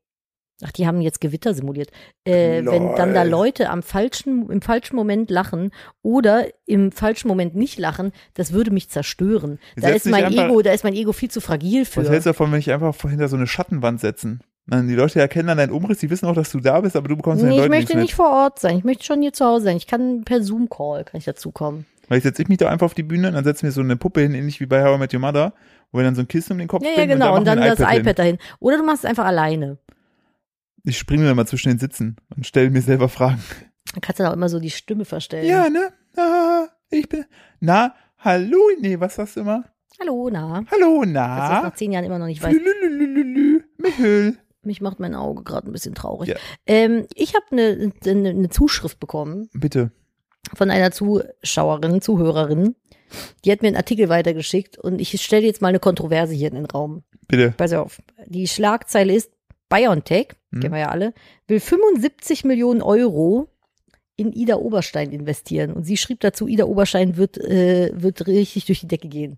ach, 0.63 0.71
die 0.71 0.85
haben 0.87 1.01
jetzt 1.01 1.21
Gewitter 1.21 1.53
simuliert, 1.53 1.89
äh, 2.25 2.63
wenn 2.65 2.95
dann 2.95 3.13
da. 3.13 3.23
Leute 3.23 3.69
am 3.69 3.81
falschen, 3.83 4.49
im 4.49 4.61
falschen 4.61 4.95
Moment 4.95 5.29
lachen 5.29 5.71
oder 6.01 6.47
im 6.65 6.91
falschen 6.91 7.27
Moment 7.27 7.55
nicht 7.55 7.79
lachen, 7.79 8.11
das 8.33 8.51
würde 8.53 8.71
mich 8.71 8.89
zerstören. 8.89 9.59
Da 9.75 9.87
Setz 9.89 10.05
ist 10.05 10.11
mein 10.11 10.25
einfach- 10.25 10.45
Ego, 10.45 10.61
da 10.61 10.71
ist 10.71 10.83
mein 10.83 10.93
Ego 10.95 11.11
viel 11.13 11.29
zu 11.31 11.41
fragil 11.41 11.85
für. 11.85 12.01
Was 12.01 12.09
hältst 12.09 12.25
du 12.25 12.29
davon, 12.31 12.51
wenn 12.51 12.59
ich 12.59 12.71
einfach 12.71 12.95
hinter 13.09 13.27
so 13.27 13.35
eine 13.37 13.47
Schattenwand 13.47 13.99
setzen? 14.01 14.41
Dann 14.67 14.87
die 14.87 14.93
Leute 14.95 15.19
erkennen 15.19 15.47
dann 15.47 15.57
deinen 15.57 15.71
Umriss, 15.71 15.97
die 15.97 16.11
wissen 16.11 16.27
auch, 16.27 16.35
dass 16.35 16.51
du 16.51 16.59
da 16.59 16.79
bist, 16.81 16.95
aber 16.95 17.07
du 17.07 17.15
bekommst 17.17 17.39
von 17.41 17.47
den 17.49 17.49
Nee, 17.49 17.55
ich 17.55 17.61
Leuten 17.69 17.71
möchte 17.81 17.97
nicht 17.97 18.13
vor 18.13 18.29
Ort 18.29 18.59
sein. 18.59 18.77
Ich 18.77 18.83
möchte 18.83 19.03
schon 19.03 19.19
hier 19.21 19.33
zu 19.33 19.43
Hause 19.45 19.65
sein. 19.65 19.77
Ich 19.77 19.87
kann 19.87 20.23
per 20.25 20.43
Zoom-Call, 20.43 21.05
kann 21.05 21.17
ich 21.17 21.25
dazukommen. 21.25 21.79
mit. 22.01 22.09
Weil 22.09 22.17
ich 22.19 22.23
setze 22.23 22.41
ich 22.43 22.49
mich 22.49 22.59
da 22.59 22.69
einfach 22.69 22.85
auf 22.85 22.93
die 22.93 23.01
Bühne 23.03 23.29
und 23.29 23.33
dann 23.33 23.43
setzen 23.43 23.63
wir 23.63 23.71
so 23.71 23.81
eine 23.81 23.95
Puppe 23.95 24.21
hin, 24.21 24.33
ähnlich 24.35 24.59
wie 24.59 24.65
bei 24.67 24.83
How 24.83 24.95
I 24.97 24.99
Met 24.99 25.13
Your 25.13 25.21
Mother, 25.21 25.53
wo 25.91 25.97
wir 25.99 26.03
dann 26.03 26.13
so 26.15 26.21
ein 26.21 26.27
Kissen 26.27 26.53
um 26.53 26.59
den 26.59 26.67
Kopf 26.67 26.83
Ja, 26.83 26.91
ja, 26.99 27.05
genau. 27.07 27.35
Und 27.35 27.45
da 27.47 27.55
dann 27.55 27.59
machen 27.67 27.79
wir 27.79 27.85
das 27.85 27.95
iPad, 27.95 28.05
hin. 28.05 28.15
dahin. 28.15 28.37
Oder 28.59 28.77
du 28.77 28.83
machst 28.83 29.03
es 29.03 29.09
einfach 29.09 29.25
alleine. 29.25 29.77
Ich 30.89 30.97
springe 30.97 31.25
dann 31.25 31.35
mal 31.35 31.45
zwischen 31.45 31.69
den 31.69 31.77
Sitzen 31.77 32.15
und 32.35 32.47
stelle 32.47 32.71
mir 32.71 32.81
selber 32.81 33.09
Fragen. 33.09 33.43
Dann 33.93 34.01
kannst 34.01 34.19
du 34.19 34.23
dann 34.23 34.31
auch 34.31 34.35
immer 34.35 34.49
so 34.49 34.59
die 34.59 34.71
Stimme 34.71 35.05
verstellen. 35.05 35.47
Ja, 35.47 35.69
ne? 35.69 35.93
Ah, 36.17 36.67
ich 36.89 37.07
bin. 37.07 37.25
Na, 37.59 37.93
hallo? 38.17 38.57
Nee, 38.81 38.99
was 38.99 39.13
sagst 39.15 39.35
du 39.35 39.41
immer? 39.41 39.65
Hallo, 39.99 40.29
na. 40.31 40.63
Hallo, 40.71 41.01
du 41.03 41.13
das 41.13 41.13
na? 41.13 41.61
nach 41.61 41.75
zehn 41.75 41.91
Jahren 41.91 42.05
immer 42.05 42.17
noch 42.17 42.25
nicht 42.25 42.41
weiß. 42.41 42.51
Lülülülülü, 42.53 43.63
Michel. 43.77 44.37
Mich 44.63 44.81
macht 44.81 44.99
mein 44.99 45.13
Auge 45.13 45.43
gerade 45.43 45.69
ein 45.69 45.71
bisschen 45.71 45.93
traurig. 45.93 46.29
Ja. 46.29 46.35
Ähm, 46.65 47.05
ich 47.13 47.35
habe 47.35 47.45
eine 47.51 47.91
ne, 48.03 48.33
ne 48.33 48.49
Zuschrift 48.49 48.99
bekommen 48.99 49.47
Bitte. 49.53 49.91
von 50.55 50.71
einer 50.71 50.89
Zuschauerin, 50.89 52.01
Zuhörerin. 52.01 52.75
Die 53.45 53.51
hat 53.51 53.61
mir 53.61 53.67
einen 53.67 53.77
Artikel 53.77 54.09
weitergeschickt 54.09 54.79
und 54.79 54.99
ich 54.99 55.21
stelle 55.21 55.45
jetzt 55.45 55.61
mal 55.61 55.69
eine 55.69 55.79
Kontroverse 55.79 56.33
hier 56.33 56.47
in 56.47 56.55
den 56.55 56.65
Raum. 56.65 57.03
Bitte. 57.27 57.53
Pass 57.55 57.73
auf. 57.73 58.01
Die 58.25 58.47
Schlagzeile 58.47 59.13
ist, 59.13 59.31
BioNTech, 59.69 60.29
Hm. 60.51 60.61
kennen 60.61 60.73
wir 60.73 60.79
ja 60.81 60.89
alle, 60.89 61.13
will 61.47 61.59
75 61.59 62.43
Millionen 62.43 62.81
Euro 62.81 63.49
in 64.15 64.33
Ida 64.33 64.55
Oberstein 64.55 65.11
investieren. 65.11 65.71
Und 65.71 65.83
sie 65.83 65.95
schrieb 65.95 66.19
dazu, 66.21 66.47
Ida 66.47 66.65
Oberstein 66.65 67.15
wird, 67.17 67.37
äh, 67.37 67.91
wird 67.93 68.25
richtig 68.27 68.65
durch 68.65 68.81
die 68.81 68.87
Decke 68.87 69.07
gehen. 69.07 69.37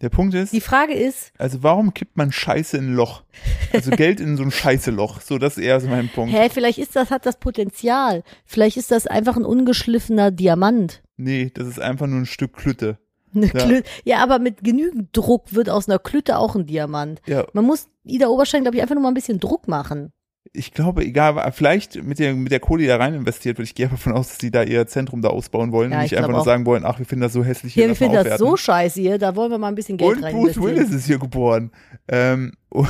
Der 0.00 0.10
Punkt 0.10 0.32
ist, 0.34 0.52
Die 0.52 0.60
Frage 0.60 0.92
ist, 0.94 1.32
also 1.38 1.62
warum 1.64 1.92
kippt 1.92 2.16
man 2.16 2.30
Scheiße 2.30 2.76
in 2.76 2.90
ein 2.90 2.94
Loch? 2.94 3.24
Also 3.72 3.90
Geld 3.90 4.20
in 4.20 4.36
so 4.36 4.44
ein 4.44 4.50
Scheiße-Loch. 4.52 5.20
So, 5.20 5.38
das 5.38 5.58
ist 5.58 5.64
eher 5.64 5.80
so 5.80 5.88
mein 5.88 6.08
Punkt. 6.08 6.32
hä, 6.32 6.48
vielleicht 6.52 6.78
ist 6.78 6.94
das, 6.94 7.10
hat 7.10 7.26
das 7.26 7.38
Potenzial. 7.40 8.22
Vielleicht 8.44 8.76
ist 8.76 8.90
das 8.92 9.06
einfach 9.08 9.36
ein 9.36 9.44
ungeschliffener 9.44 10.30
Diamant. 10.30 11.02
Nee, 11.16 11.50
das 11.52 11.66
ist 11.66 11.80
einfach 11.80 12.06
nur 12.06 12.20
ein 12.20 12.26
Stück 12.26 12.52
Klütte. 12.52 12.98
Ja. 13.32 13.80
Ja, 14.04 14.22
aber 14.22 14.38
mit 14.38 14.62
genügend 14.64 15.08
Druck 15.16 15.52
wird 15.54 15.68
aus 15.70 15.88
einer 15.88 15.98
Klütte 15.98 16.38
auch 16.38 16.54
ein 16.56 16.66
Diamant. 16.66 17.20
Ja, 17.26 17.46
Man 17.52 17.64
muss 17.64 17.86
Ida 18.04 18.28
Oberstein, 18.28 18.62
glaube 18.62 18.76
ich, 18.76 18.82
einfach 18.82 18.94
nur 18.94 19.02
mal 19.02 19.08
ein 19.10 19.14
bisschen 19.14 19.38
Druck 19.40 19.68
machen. 19.68 20.12
Ich 20.54 20.72
glaube, 20.72 21.04
egal, 21.04 21.52
vielleicht 21.52 22.02
mit 22.02 22.18
der, 22.18 22.32
mit 22.34 22.50
der 22.50 22.60
Kohle, 22.60 22.80
die 22.82 22.88
da 22.88 22.96
rein 22.96 23.12
investiert 23.12 23.58
wird, 23.58 23.68
ich 23.68 23.74
gehe 23.74 23.86
davon 23.88 24.14
aus, 24.14 24.28
dass 24.28 24.38
die 24.38 24.50
da 24.50 24.62
ihr 24.62 24.86
Zentrum 24.86 25.20
da 25.20 25.28
ausbauen 25.28 25.72
wollen 25.72 25.92
Ja, 25.92 25.98
und 25.98 26.04
ich 26.04 26.12
nicht 26.12 26.18
einfach 26.18 26.30
nur 26.30 26.40
auch. 26.40 26.44
sagen 26.46 26.64
wollen, 26.64 26.84
ach, 26.86 26.98
wir 26.98 27.04
finden 27.04 27.20
das 27.22 27.34
so 27.34 27.44
hässlich 27.44 27.74
hier. 27.74 27.82
Ja, 27.82 27.88
wir 27.90 27.96
finden 27.96 28.14
das 28.14 28.38
so 28.38 28.56
scheiße 28.56 28.98
hier, 29.00 29.18
da 29.18 29.36
wollen 29.36 29.50
wir 29.50 29.58
mal 29.58 29.68
ein 29.68 29.74
bisschen 29.74 29.98
Geld 29.98 30.16
Und 30.16 30.24
rein 30.24 30.32
Bruce 30.34 30.56
investieren. 30.56 30.76
Willis 30.76 30.90
ist 30.94 31.06
hier 31.06 31.18
geboren. 31.18 31.70
Ähm, 32.08 32.52
oh, 32.70 32.86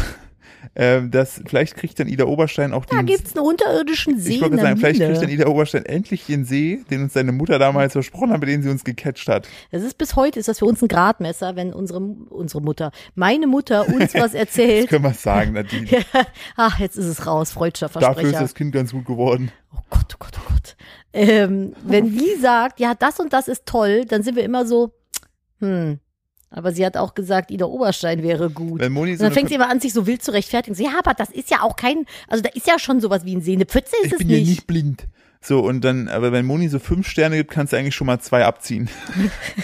ähm, 0.79 1.11
das, 1.11 1.43
vielleicht 1.45 1.75
kriegt 1.75 1.99
dann 1.99 2.07
Ida 2.07 2.25
Oberstein 2.25 2.73
auch 2.73 2.85
Da 2.85 2.99
den. 2.99 3.07
gibt's 3.07 3.37
einen 3.37 3.45
unterirdischen 3.45 4.19
See 4.19 4.37
ich 4.37 4.41
wollte 4.41 4.57
sagen, 4.59 4.77
vielleicht 4.79 5.01
kriegt 5.01 5.21
dann 5.21 5.29
Ida 5.29 5.49
Oberstein 5.49 5.85
endlich 5.85 6.25
den 6.27 6.45
See, 6.45 6.85
den 6.89 7.03
uns 7.03 7.13
seine 7.13 7.33
Mutter 7.33 7.59
damals 7.59 7.95
versprochen 7.95 8.31
hat, 8.31 8.41
mit 8.41 8.49
dem 8.49 8.63
sie 8.63 8.71
uns 8.71 8.85
gecatcht 8.85 9.29
hat. 9.29 9.49
Das 9.73 9.83
ist 9.83 9.99
bis 9.99 10.15
heute 10.15 10.39
ist 10.39 10.49
das 10.49 10.61
für 10.61 10.67
uns 10.67 10.81
ein 10.81 10.89
Gradmesser, 10.89 11.57
wenn 11.57 11.73
unsere 11.73 11.99
unsere 11.99 12.63
Mutter, 12.63 12.93
meine 13.17 13.49
Mutter 13.49 13.89
uns 13.89 14.15
was 14.15 14.29
Das 14.33 14.35
erzählt. 14.35 14.89
können 14.89 15.05
wir 15.05 15.15
sagen, 15.15 15.53
Nadine. 15.55 15.89
Ach, 16.57 16.79
jetzt 16.79 16.97
ist 16.97 17.07
es 17.07 17.27
raus, 17.27 17.51
freudscher 17.51 17.89
Dafür 17.89 18.09
ist 18.09 18.15
Versprecher. 18.15 18.41
das 18.41 18.55
Kind 18.55 18.73
ganz 18.73 18.93
gut 18.93 19.05
geworden. 19.05 19.51
Oh 19.75 19.81
Gott, 19.91 20.15
oh 20.15 20.17
Gott, 20.21 20.33
oh 20.39 20.51
Gott. 20.53 20.77
Ähm, 21.13 21.75
wenn 21.83 22.11
die 22.17 22.37
sagt, 22.41 22.79
ja, 22.79 22.95
das 22.95 23.19
und 23.19 23.33
das 23.33 23.49
ist 23.49 23.67
toll, 23.67 24.05
dann 24.05 24.23
sind 24.23 24.37
wir 24.37 24.45
immer 24.45 24.65
so, 24.67 24.93
hm. 25.59 25.99
Aber 26.51 26.73
sie 26.73 26.85
hat 26.85 26.97
auch 26.97 27.15
gesagt, 27.15 27.51
Ida 27.51 27.67
Oberstein 27.67 28.23
wäre 28.23 28.51
gut. 28.51 28.81
Wenn 28.81 28.93
Moni 28.93 29.13
Und 29.13 29.19
so 29.19 29.25
dann 29.25 29.27
eine 29.33 29.35
fängt 29.35 29.49
sie 29.51 29.57
immer 29.57 29.69
an, 29.69 29.81
sich 29.81 29.93
so 29.93 30.07
wild 30.07 30.23
zu 30.23 30.33
rechtfertigen. 30.33 30.75
So, 30.75 30.83
ja, 30.83 30.93
aber 30.99 31.15
das 31.15 31.31
ist 31.31 31.51
ja 31.51 31.63
auch 31.63 31.77
kein, 31.77 32.07
also 32.27 32.43
da 32.43 32.51
ist 32.51 32.67
ja 32.67 32.79
schon 32.79 33.01
sowas 33.01 33.25
wie 33.25 33.37
ein 33.37 33.43
See. 33.43 33.53
Eine 33.53 33.67
Pfütze 33.67 33.97
ist 34.03 34.07
ich 34.07 34.13
es 34.13 34.19
bin 34.19 34.31
ja 34.31 34.39
nicht. 34.39 34.49
nicht 34.49 34.67
blind. 34.67 35.07
So, 35.49 35.61
und 35.61 35.83
dann, 35.83 36.09
aber 36.09 36.31
wenn 36.31 36.45
Moni 36.45 36.69
so 36.69 36.79
fünf 36.79 37.09
Sterne 37.09 37.39
gibt, 37.39 37.51
kannst 37.51 37.73
du 37.73 37.79
eigentlich 37.79 37.95
schon 37.95 38.07
mal 38.07 38.21
zwei 38.21 38.45
abziehen. 38.45 38.91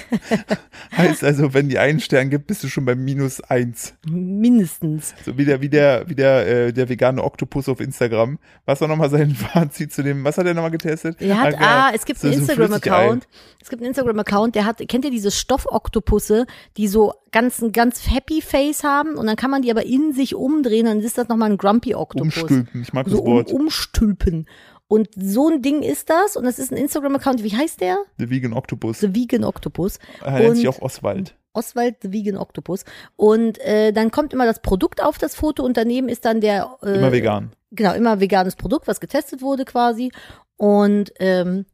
heißt 0.97 1.23
also, 1.25 1.53
wenn 1.53 1.69
die 1.69 1.79
einen 1.79 2.01
Stern 2.01 2.31
gibt, 2.31 2.47
bist 2.47 2.65
du 2.65 2.69
schon 2.69 2.87
bei 2.87 2.95
minus 2.95 3.43
eins. 3.43 3.95
Mindestens. 4.09 5.15
So 5.27 5.37
wie 5.37 5.45
der, 5.45 5.61
wie 5.61 5.69
der, 5.69 6.09
wie 6.09 6.15
der, 6.15 6.47
äh, 6.69 6.73
der 6.73 6.89
vegane 6.89 7.23
Oktopus 7.23 7.69
auf 7.69 7.81
Instagram. 7.81 8.39
Was 8.65 8.81
war 8.81 8.89
nochmal 8.89 9.11
sein 9.11 9.31
Fazit 9.35 9.93
zu 9.93 10.03
dem, 10.03 10.25
was 10.25 10.39
hat 10.39 10.47
er 10.47 10.55
nochmal 10.55 10.71
getestet? 10.71 11.21
Er 11.21 11.39
hat, 11.39 11.55
ah, 11.61 11.91
er- 11.91 11.95
es 11.95 12.05
gibt 12.07 12.19
so- 12.21 12.29
einen 12.29 12.39
Instagram-Account. 12.39 13.27
Es 13.61 13.69
gibt 13.69 13.83
einen 13.83 13.89
Instagram-Account, 13.91 14.55
der 14.55 14.65
hat, 14.65 14.79
kennt 14.89 15.05
ihr 15.05 15.11
diese 15.11 15.31
Stoffoktopusse, 15.31 16.47
die 16.77 16.89
so 16.89 17.13
ganz, 17.31 17.61
ein 17.61 17.73
ganz 17.73 18.11
happy 18.11 18.41
Face 18.43 18.85
haben 18.85 19.17
und 19.17 19.27
dann 19.27 19.37
kann 19.37 19.51
man 19.51 19.63
die 19.63 19.71
aber 19.71 19.85
in 19.85 20.13
sich 20.13 20.35
umdrehen, 20.35 20.87
dann 20.87 21.01
ist 21.01 21.19
das 21.19 21.29
nochmal 21.29 21.51
ein 21.51 21.59
Grumpy 21.59 21.95
Oktopus. 21.95 22.39
Umstülpen, 22.43 22.83
ich 22.83 22.93
mag 22.93 23.07
So 23.09 23.17
das 23.17 23.21
um, 23.27 23.33
Wort. 23.33 23.51
umstülpen. 23.53 24.47
Und 24.89 25.09
so 25.17 25.49
ein 25.49 25.63
Ding 25.63 25.83
ist 25.83 26.11
das 26.11 26.37
und 26.37 26.45
das 26.45 26.59
ist 26.59 26.71
ein 26.71 26.77
Instagram-Account, 26.77 27.43
wie 27.43 27.57
heißt 27.57 27.81
der? 27.81 27.99
The 28.19 28.29
Vegan 28.31 28.53
Octopus. 28.53 29.01
The 29.01 29.15
Vegan 29.15 29.43
Octopus. 29.45 29.99
Er 30.23 30.39
nennt 30.41 30.57
sich 30.57 30.69
auch 30.69 30.81
Oswald. 30.81 31.35
Oswald 31.55 31.97
the 32.03 32.13
Vegan 32.13 32.37
Octopus. 32.37 32.85
Und 33.17 33.59
äh, 33.61 33.93
dann 33.93 34.11
kommt 34.11 34.33
immer 34.33 34.45
das 34.45 34.61
Produkt 34.61 35.03
auf 35.03 35.19
das 35.19 35.35
Foto 35.35 35.65
und 35.65 35.77
daneben 35.77 36.09
ist 36.09 36.25
dann 36.25 36.41
der 36.41 36.77
äh, 36.83 36.99
Immer 36.99 37.13
vegan. 37.13 37.53
genau, 37.71 37.95
immer 37.95 38.21
veganes 38.21 38.57
Produkt, 38.57 38.87
was 38.87 39.01
getestet 39.01 39.41
wurde 39.41 39.65
quasi. 39.65 40.13
Und 40.57 41.13
ähm, 41.19 41.65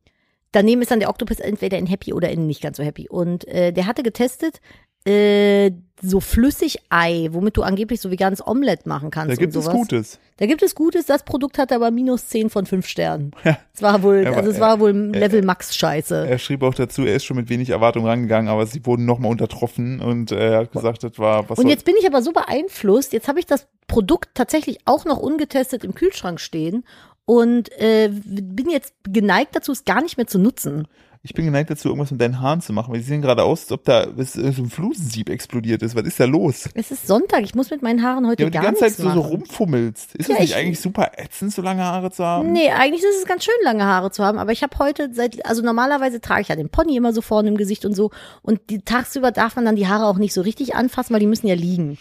daneben 0.53 0.83
ist 0.83 0.91
dann 0.91 1.01
der 1.01 1.09
Oktopus 1.11 1.41
entweder 1.41 1.79
in 1.79 1.87
happy 1.87 2.13
oder 2.13 2.31
in 2.31 2.47
nicht 2.47 2.63
ganz 2.63 2.77
so 2.77 2.83
happy. 2.83 3.09
Und 3.09 3.47
äh, 3.49 3.73
der 3.73 3.87
hatte 3.87 4.03
getestet 4.03 4.61
äh, 5.05 5.71
so 6.03 6.21
Flüssigei, 6.21 7.29
womit 7.31 7.57
du 7.57 7.63
angeblich 7.63 8.01
so 8.01 8.11
veganes 8.11 8.47
Omelett 8.47 8.87
machen 8.87 9.11
kannst 9.11 9.33
Da 9.33 9.37
gibt 9.37 9.55
es. 9.55 9.69
Gutes. 9.69 10.19
Da 10.39 10.47
gibt 10.47 10.63
es 10.63 10.75
Gutes, 10.75 11.05
das 11.07 11.25
Produkt 11.25 11.59
hatte 11.59 11.75
aber 11.75 11.91
minus 11.91 12.29
10 12.29 12.49
von 12.49 12.65
5 12.67 12.87
Sternen. 12.87 13.33
Ja. 13.45 13.59
Es 13.75 13.83
war 13.83 14.03
wohl, 14.03 14.27
Aber, 14.27 14.37
also 14.37 14.51
es 14.51 14.61
war 14.61 14.81
wohl 14.81 14.93
Level 14.93 15.43
Max 15.43 15.75
Scheiße. 15.75 16.27
Er 16.29 16.39
schrieb 16.39 16.63
auch 16.63 16.75
dazu, 16.75 17.05
er 17.05 17.17
ist 17.17 17.25
schon 17.25 17.37
mit 17.37 17.49
wenig 17.49 17.71
Erwartung 17.71 18.07
rangegangen, 18.07 18.49
aber 18.49 18.67
sie 18.67 18.85
wurden 18.85 19.07
nochmal 19.07 19.31
untertroffen 19.31 20.01
und 20.01 20.31
äh, 20.31 20.53
er 20.53 20.59
hat 20.61 20.73
gesagt, 20.73 21.03
das 21.03 21.19
war 21.19 21.49
was 21.49 21.59
Und 21.59 21.69
jetzt 21.69 21.85
bin 21.85 21.95
ich 21.99 22.07
aber 22.07 22.23
so 22.23 22.33
beeinflusst, 22.33 23.13
jetzt 23.13 23.29
habe 23.29 23.41
ich 23.41 23.47
das 23.47 23.67
Produkt 23.87 24.31
tatsächlich 24.35 24.81
auch 24.85 25.05
noch 25.07 25.19
ungetestet 25.19 25.85
im 25.85 25.95
Kühlschrank 25.95 26.39
stehen 26.41 26.85
und 27.25 27.71
äh, 27.81 28.11
bin 28.13 28.69
jetzt 28.71 28.95
geneigt 29.05 29.57
dazu, 29.57 29.73
es 29.73 29.85
gar 29.85 30.03
nicht 30.03 30.17
mehr 30.17 30.27
zu 30.27 30.39
nutzen. 30.39 30.87
Ich 31.23 31.35
bin 31.35 31.45
geneigt 31.45 31.69
dazu, 31.69 31.89
irgendwas 31.89 32.11
mit 32.11 32.19
deinen 32.19 32.41
Haaren 32.41 32.63
zu 32.63 32.73
machen, 32.73 32.91
weil 32.93 33.01
die 33.01 33.05
sehen 33.05 33.21
gerade 33.21 33.43
aus, 33.43 33.65
als 33.65 33.73
ob 33.73 33.85
da 33.85 34.05
äh, 34.05 34.25
so 34.25 34.41
ein 34.63 34.71
Flusensieb 34.71 35.29
explodiert 35.29 35.83
ist. 35.83 35.95
Was 35.95 36.05
ist 36.05 36.19
da 36.19 36.25
los? 36.25 36.67
Es 36.73 36.91
ist 36.91 37.07
Sonntag, 37.07 37.43
ich 37.43 37.55
muss 37.55 37.69
mit 37.71 37.83
meinen 37.83 38.03
Haaren 38.03 38.27
heute 38.27 38.43
Ja, 38.43 38.47
aber 38.47 38.51
die 38.53 38.57
gar 38.57 38.65
ganze 38.65 38.81
Zeit 38.81 38.93
so, 38.95 39.11
so 39.11 39.21
rumfummelst. 39.21 40.15
Ist 40.15 40.31
Ja, 40.31 40.37
es 40.37 40.41
nicht 40.41 40.51
ich- 40.53 40.57
eigentlich 40.57 40.81
super 40.81 41.11
ätzend, 41.19 41.53
so 41.53 41.61
lange 41.61 41.83
Haare 41.85 42.11
zu 42.11 42.25
haben? 42.25 42.53
Nee, 42.53 42.71
eigentlich 42.71 43.03
ist 43.03 43.19
es 43.21 43.27
ganz 43.27 43.45
schön, 43.45 43.53
lange 43.65 43.85
Haare 43.85 44.11
zu 44.11 44.25
haben, 44.25 44.39
aber 44.39 44.53
ich 44.53 44.63
habe 44.63 44.79
heute 44.79 45.11
seit, 45.13 45.45
also 45.45 45.61
normalerweise 45.63 46.23
trage 46.23 46.41
ich 46.41 46.49
ja 46.49 46.57
den 46.57 46.71
Pony 46.71 46.97
immer 46.97 47.13
so 47.13 47.21
vorne 47.21 47.51
im 47.51 47.59
Gesicht 47.59 47.85
und 47.85 47.95
so 47.95 48.11
und 48.41 48.59
die, 48.71 48.81
tagsüber 48.81 49.31
darf 49.31 49.57
man 49.57 49.67
dann 49.67 49.77
die 49.77 49.89
Haare 49.89 50.07
auch 50.07 50.17
nicht 50.17 50.33
so 50.33 50.41
richtig 50.41 50.75
anfassen, 50.75 51.13
weil 51.13 51.21
die 51.21 51.27
müssen 51.27 51.47
ja 51.49 51.55
liegen. 51.55 51.99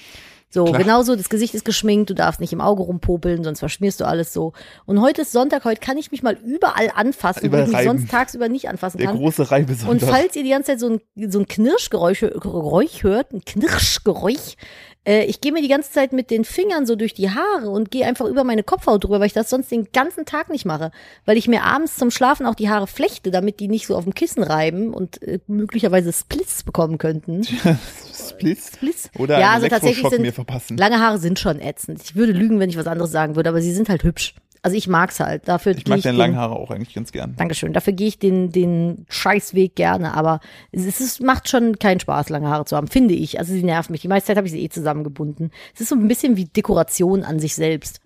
So, 0.51 0.65
Klar. 0.65 0.79
genauso, 0.79 1.15
das 1.15 1.29
Gesicht 1.29 1.53
ist 1.53 1.63
geschminkt, 1.63 2.09
du 2.09 2.15
darfst 2.15 2.41
nicht 2.41 2.51
im 2.53 2.61
Auge 2.61 2.81
rumpopeln, 2.81 3.43
sonst 3.43 3.59
verschmierst 3.59 4.01
du 4.01 4.05
alles 4.05 4.33
so. 4.33 4.53
Und 4.87 4.99
heute 4.99 5.21
ist 5.21 5.31
Sonntag, 5.31 5.63
heute 5.63 5.79
kann 5.79 5.97
ich 5.97 6.11
mich 6.11 6.23
mal 6.23 6.37
überall 6.43 6.91
anfassen, 6.95 7.43
wo 7.43 7.47
Überall 7.47 7.67
ich 7.67 7.75
mich 7.75 7.83
sonst 7.83 8.09
tagsüber 8.09 8.49
nicht 8.49 8.67
anfassen 8.67 8.97
Der 8.97 9.07
kann. 9.07 9.17
große 9.17 9.47
Und 9.87 10.01
falls 10.01 10.35
ihr 10.35 10.43
die 10.43 10.49
ganze 10.49 10.71
Zeit 10.71 10.79
so 10.79 10.89
ein, 10.89 11.29
so 11.29 11.39
ein 11.39 11.47
Knirschgeräusch 11.47 12.21
Geräusch 12.21 13.03
hört, 13.03 13.31
ein 13.31 13.45
Knirschgeräusch, 13.45 14.55
äh, 15.05 15.25
ich 15.25 15.41
gehe 15.41 15.51
mir 15.51 15.61
die 15.61 15.67
ganze 15.67 15.91
Zeit 15.91 16.13
mit 16.13 16.29
den 16.29 16.45
Fingern 16.45 16.85
so 16.85 16.95
durch 16.95 17.13
die 17.13 17.29
Haare 17.29 17.69
und 17.69 17.91
gehe 17.91 18.05
einfach 18.05 18.25
über 18.25 18.43
meine 18.43 18.63
Kopfhaut 18.63 19.03
drüber, 19.03 19.19
weil 19.19 19.27
ich 19.27 19.33
das 19.33 19.49
sonst 19.49 19.71
den 19.71 19.87
ganzen 19.91 20.25
Tag 20.25 20.49
nicht 20.49 20.65
mache. 20.65 20.91
Weil 21.25 21.37
ich 21.37 21.47
mir 21.47 21.63
abends 21.63 21.95
zum 21.95 22.11
Schlafen 22.11 22.45
auch 22.45 22.55
die 22.55 22.69
Haare 22.69 22.87
flechte, 22.87 23.31
damit 23.31 23.59
die 23.59 23.67
nicht 23.67 23.87
so 23.87 23.95
auf 23.95 24.03
dem 24.03 24.13
Kissen 24.13 24.43
reiben 24.43 24.93
und 24.93 25.21
äh, 25.23 25.39
möglicherweise 25.47 26.11
Splits 26.11 26.63
bekommen 26.63 26.97
könnten. 26.97 27.43
Splits? 28.13 28.73
Splits? 28.73 29.09
Oder 29.17 29.39
ja, 29.39 29.51
also 29.51 29.67
tatsächlich 29.67 30.07
sind 30.09 30.21
mir 30.21 30.33
verpassen. 30.33 30.77
lange 30.77 30.99
Haare 30.99 31.17
sind 31.17 31.39
schon 31.39 31.59
ätzend. 31.59 32.01
Ich 32.03 32.15
würde 32.15 32.33
lügen, 32.33 32.59
wenn 32.59 32.69
ich 32.69 32.77
was 32.77 32.87
anderes 32.87 33.11
sagen 33.11 33.35
würde, 33.35 33.49
aber 33.49 33.61
sie 33.61 33.73
sind 33.73 33.89
halt 33.89 34.03
hübsch. 34.03 34.35
Also 34.61 34.75
ich 34.75 34.87
mag's 34.87 35.19
halt. 35.19 35.47
Dafür 35.47 35.75
Ich 35.75 35.87
mag 35.87 36.01
deine 36.01 36.17
langen 36.17 36.35
Haare 36.35 36.55
auch 36.55 36.71
eigentlich 36.71 36.93
ganz 36.93 37.11
gern. 37.11 37.35
Dankeschön. 37.37 37.73
Dafür 37.73 37.93
gehe 37.93 38.07
ich 38.07 38.19
den, 38.19 38.51
den 38.51 39.05
Scheißweg 39.09 39.75
gerne, 39.75 40.13
aber 40.13 40.39
es, 40.71 40.85
ist, 40.85 40.99
es 40.99 41.19
macht 41.19 41.49
schon 41.49 41.79
keinen 41.79 41.99
Spaß, 41.99 42.29
lange 42.29 42.49
Haare 42.49 42.65
zu 42.65 42.75
haben, 42.75 42.87
finde 42.87 43.13
ich. 43.13 43.39
Also 43.39 43.53
sie 43.53 43.63
nerven 43.63 43.91
mich. 43.91 44.01
Die 44.01 44.07
meiste 44.07 44.27
Zeit 44.27 44.37
habe 44.37 44.47
ich 44.47 44.53
sie 44.53 44.63
eh 44.63 44.69
zusammengebunden. 44.69 45.51
Es 45.73 45.81
ist 45.81 45.89
so 45.89 45.95
ein 45.95 46.07
bisschen 46.07 46.35
wie 46.35 46.45
Dekoration 46.45 47.23
an 47.23 47.39
sich 47.39 47.55
selbst. 47.55 48.01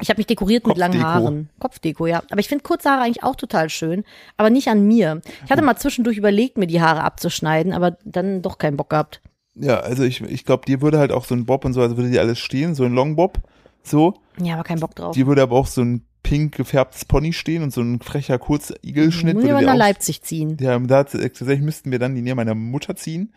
Ich 0.00 0.08
habe 0.08 0.18
mich 0.18 0.26
dekoriert 0.26 0.66
mit 0.66 0.78
langen. 0.78 1.02
Haaren. 1.02 1.50
Kopfdeko, 1.58 2.06
ja. 2.06 2.22
Aber 2.30 2.40
ich 2.40 2.48
finde 2.48 2.64
kurze 2.64 2.90
Haare 2.90 3.02
eigentlich 3.02 3.22
auch 3.22 3.36
total 3.36 3.68
schön, 3.68 4.04
aber 4.36 4.50
nicht 4.50 4.68
an 4.68 4.86
mir. 4.86 5.20
Ich 5.44 5.50
hatte 5.50 5.62
mal 5.62 5.76
zwischendurch 5.76 6.16
überlegt, 6.16 6.58
mir 6.58 6.66
die 6.66 6.80
Haare 6.80 7.02
abzuschneiden, 7.02 7.72
aber 7.72 7.98
dann 8.04 8.42
doch 8.42 8.58
keinen 8.58 8.76
Bock 8.76 8.90
gehabt. 8.90 9.20
Ja, 9.54 9.80
also 9.80 10.04
ich, 10.04 10.22
ich 10.22 10.44
glaube, 10.44 10.64
dir 10.64 10.80
würde 10.80 10.98
halt 10.98 11.12
auch 11.12 11.24
so 11.24 11.34
ein 11.34 11.44
Bob 11.44 11.64
und 11.64 11.74
so, 11.74 11.82
also 11.82 11.96
würde 11.96 12.10
dir 12.10 12.20
alles 12.20 12.38
stehen, 12.38 12.74
so 12.74 12.84
ein 12.84 12.94
Longbob, 12.94 13.40
so. 13.82 14.14
Ja, 14.40 14.54
aber 14.54 14.64
keinen 14.64 14.80
Bock 14.80 14.94
drauf. 14.94 15.14
Dir 15.14 15.26
würde 15.26 15.42
aber 15.42 15.56
auch 15.56 15.66
so 15.66 15.82
ein 15.82 16.04
pink 16.22 16.56
gefärbtes 16.56 17.04
Pony 17.06 17.32
stehen 17.32 17.62
und 17.62 17.72
so 17.72 17.80
ein 17.80 18.00
frecher 18.00 18.38
Kurzigelschnitt 18.38 19.36
aber 19.36 19.60
dir 19.60 19.66
nach 19.66 19.74
Leipzig 19.76 20.22
ziehen. 20.22 20.56
Ja, 20.60 20.78
da 20.78 21.04
tatsächlich 21.04 21.60
müssten 21.60 21.90
wir 21.90 21.98
dann 21.98 22.14
die 22.14 22.22
näher 22.22 22.34
meiner 22.34 22.54
Mutter 22.54 22.94
ziehen. 22.96 23.32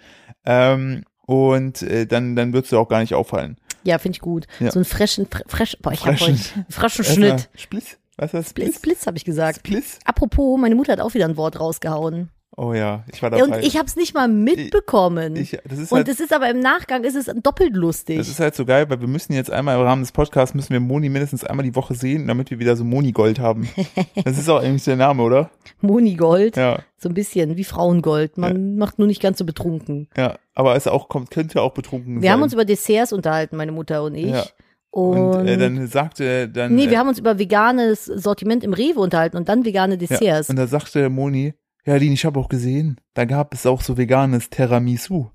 Ähm, 0.46 1.04
und 1.26 1.82
äh, 1.82 2.06
dann, 2.06 2.36
dann 2.36 2.54
würdest 2.54 2.74
du 2.74 2.78
auch 2.78 2.90
gar 2.90 3.00
nicht 3.00 3.14
auffallen. 3.14 3.58
Ja, 3.84 3.98
finde 3.98 4.18
ich 4.18 4.22
gut. 4.22 4.48
Ja. 4.60 4.72
So 4.72 4.80
einen 4.80 4.86
frischen, 4.86 5.28
fre- 5.28 5.48
fresh, 5.48 5.78
boah, 5.82 5.94
ich 5.94 6.00
Frischen. 6.02 6.28
heute 6.28 6.66
frischen 6.70 7.06
Schnitt. 7.06 7.50
Spliss? 7.56 7.98
Was 8.18 8.34
ist 8.34 8.34
das? 8.34 8.54
Blitz, 8.54 8.80
Blitz, 8.80 9.08
habe 9.08 9.18
ich 9.18 9.26
gesagt. 9.26 9.60
Spliss? 9.60 10.00
Apropos, 10.06 10.60
meine 10.60 10.76
Mutter 10.76 10.92
hat 10.94 11.00
auch 11.00 11.14
wieder 11.14 11.26
ein 11.26 11.38
Wort 11.38 11.60
rausgehauen. 11.60 12.30
Oh 12.56 12.74
ja, 12.74 13.04
ich 13.12 13.22
war 13.24 13.32
Ja, 13.32 13.40
dabei. 13.46 13.58
und 13.58 13.66
ich 13.66 13.78
habe 13.78 13.88
es 13.88 13.96
nicht 13.96 14.14
mal 14.14 14.28
mitbekommen. 14.28 15.36
Ich, 15.36 15.58
das 15.68 15.80
ist 15.80 15.92
und 15.92 15.98
halt, 15.98 16.08
es 16.08 16.20
ist 16.20 16.32
aber 16.34 16.50
im 16.50 16.60
Nachgang 16.60 17.04
ist 17.04 17.16
es 17.16 17.26
doppelt 17.42 17.76
lustig. 17.76 18.18
das 18.18 18.28
ist 18.30 18.40
halt 18.40 18.54
so 18.56 18.64
geil, 18.64 18.90
weil 18.90 19.02
wir 19.02 19.08
müssen 19.08 19.34
jetzt 19.34 19.50
einmal 19.52 19.76
im 19.76 19.82
Rahmen 19.82 20.04
des 20.04 20.12
Podcasts 20.12 20.54
müssen 20.54 20.72
wir 20.72 20.80
Moni 20.80 21.10
mindestens 21.10 21.44
einmal 21.44 21.64
die 21.66 21.76
Woche 21.76 21.96
sehen, 21.96 22.28
damit 22.28 22.52
wir 22.52 22.60
wieder 22.60 22.76
so 22.76 22.84
Moni-Gold 22.84 23.40
haben. 23.40 23.68
Das 24.24 24.38
ist 24.38 24.48
auch 24.50 24.62
eigentlich 24.62 24.84
der 24.84 24.96
Name, 24.96 25.24
oder? 25.24 25.50
Monigold, 25.82 26.56
Ja, 26.56 26.80
so 26.98 27.10
ein 27.10 27.14
bisschen 27.16 27.58
wie 27.58 27.64
Frauengold. 27.64 28.38
Man 28.38 28.78
macht 28.78 29.00
nur 29.00 29.08
nicht 29.08 29.22
ganz 29.22 29.38
so 29.40 29.46
betrunken. 29.46 30.08
ja. 30.16 30.36
Aber 30.56 30.76
es 30.76 30.86
auch 30.88 31.10
kommt, 31.10 31.32
könnte 31.32 31.60
auch 31.64 31.74
betrunken 31.74 32.18
Wir 32.18 32.28
sein. 32.28 32.32
haben 32.34 32.44
uns 32.44 32.54
über 32.54 32.64
Desserts 32.64 33.12
unterhalten, 33.12 33.58
meine 33.58 33.72
Mutter 33.72 34.04
und 34.04 34.14
ich. 34.14 34.28
Ja. 34.28 34.44
Und, 34.92 35.18
und 35.18 35.48
äh, 35.48 35.58
dann 35.58 35.88
sagte 35.88 36.48
dann. 36.48 36.76
nee, 36.76 36.86
äh, 36.86 36.90
wir 36.92 37.00
haben 37.00 37.10
uns 37.10 37.18
über 37.18 37.40
veganes 37.40 38.06
Sortiment 38.06 38.64
im 38.64 38.74
Rewe 38.74 39.00
unterhalten 39.00 39.38
und 39.38 39.50
dann 39.50 39.66
vegane 39.66 39.96
Ja, 39.96 39.98
Desserts. 39.98 40.52
und 40.52 40.56
da 40.58 40.68
sagte 40.68 41.10
Moni, 41.10 41.56
ja, 41.86 41.96
Lin, 41.96 42.14
ich 42.14 42.26
habe 42.26 42.40
auch 42.40 42.50
gesehen, 42.50 43.00
da 43.14 43.26
gab 43.26 43.54
es 43.54 43.66
auch 43.66 43.82
so 43.82 43.98
veganes 43.98 44.50
Tiramisu. 44.50 45.30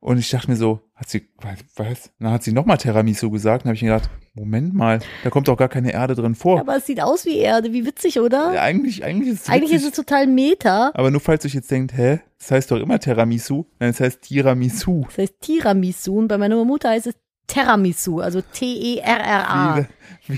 Und 0.00 0.18
ich 0.18 0.30
dachte 0.30 0.50
mir 0.50 0.56
so, 0.56 0.80
hat 0.94 1.08
sie, 1.08 1.26
was? 1.74 2.10
Dann 2.20 2.30
hat 2.30 2.42
sie 2.42 2.52
nochmal 2.52 2.78
Tiramisu 2.78 3.30
gesagt. 3.30 3.64
Dann 3.64 3.70
habe 3.70 3.76
ich 3.76 3.82
mir 3.82 3.94
gedacht, 3.94 4.10
Moment 4.34 4.74
mal, 4.74 5.00
da 5.24 5.30
kommt 5.30 5.48
doch 5.48 5.56
gar 5.56 5.68
keine 5.68 5.92
Erde 5.92 6.14
drin 6.14 6.34
vor. 6.34 6.60
aber 6.60 6.76
es 6.76 6.86
sieht 6.86 7.00
aus 7.00 7.24
wie 7.24 7.38
Erde, 7.38 7.72
wie 7.72 7.86
witzig, 7.86 8.20
oder? 8.20 8.52
Ja, 8.54 8.62
eigentlich, 8.62 9.02
eigentlich 9.02 9.30
ist 9.32 9.42
es 9.44 9.48
Eigentlich 9.48 9.72
ist 9.72 9.78
witzig. 9.86 9.90
es 9.90 9.96
total 9.96 10.26
Meta. 10.26 10.92
Aber 10.94 11.10
nur 11.10 11.20
falls 11.20 11.44
euch 11.46 11.54
jetzt 11.54 11.70
denkt, 11.70 11.96
hä, 11.96 12.20
das 12.38 12.50
heißt 12.50 12.70
doch 12.70 12.76
immer 12.78 13.00
Tiramisu. 13.00 13.64
Nein, 13.80 13.90
es 13.90 14.00
heißt 14.00 14.22
Tiramisu. 14.22 15.04
Das 15.06 15.18
heißt 15.18 15.40
Tiramisu 15.40 16.18
und 16.18 16.28
bei 16.28 16.38
meiner 16.38 16.62
Mutter 16.64 16.90
heißt 16.90 17.06
es 17.08 17.14
Terramisu, 17.46 18.20
also 18.20 18.42
T-E-R-R-A. 18.42 19.86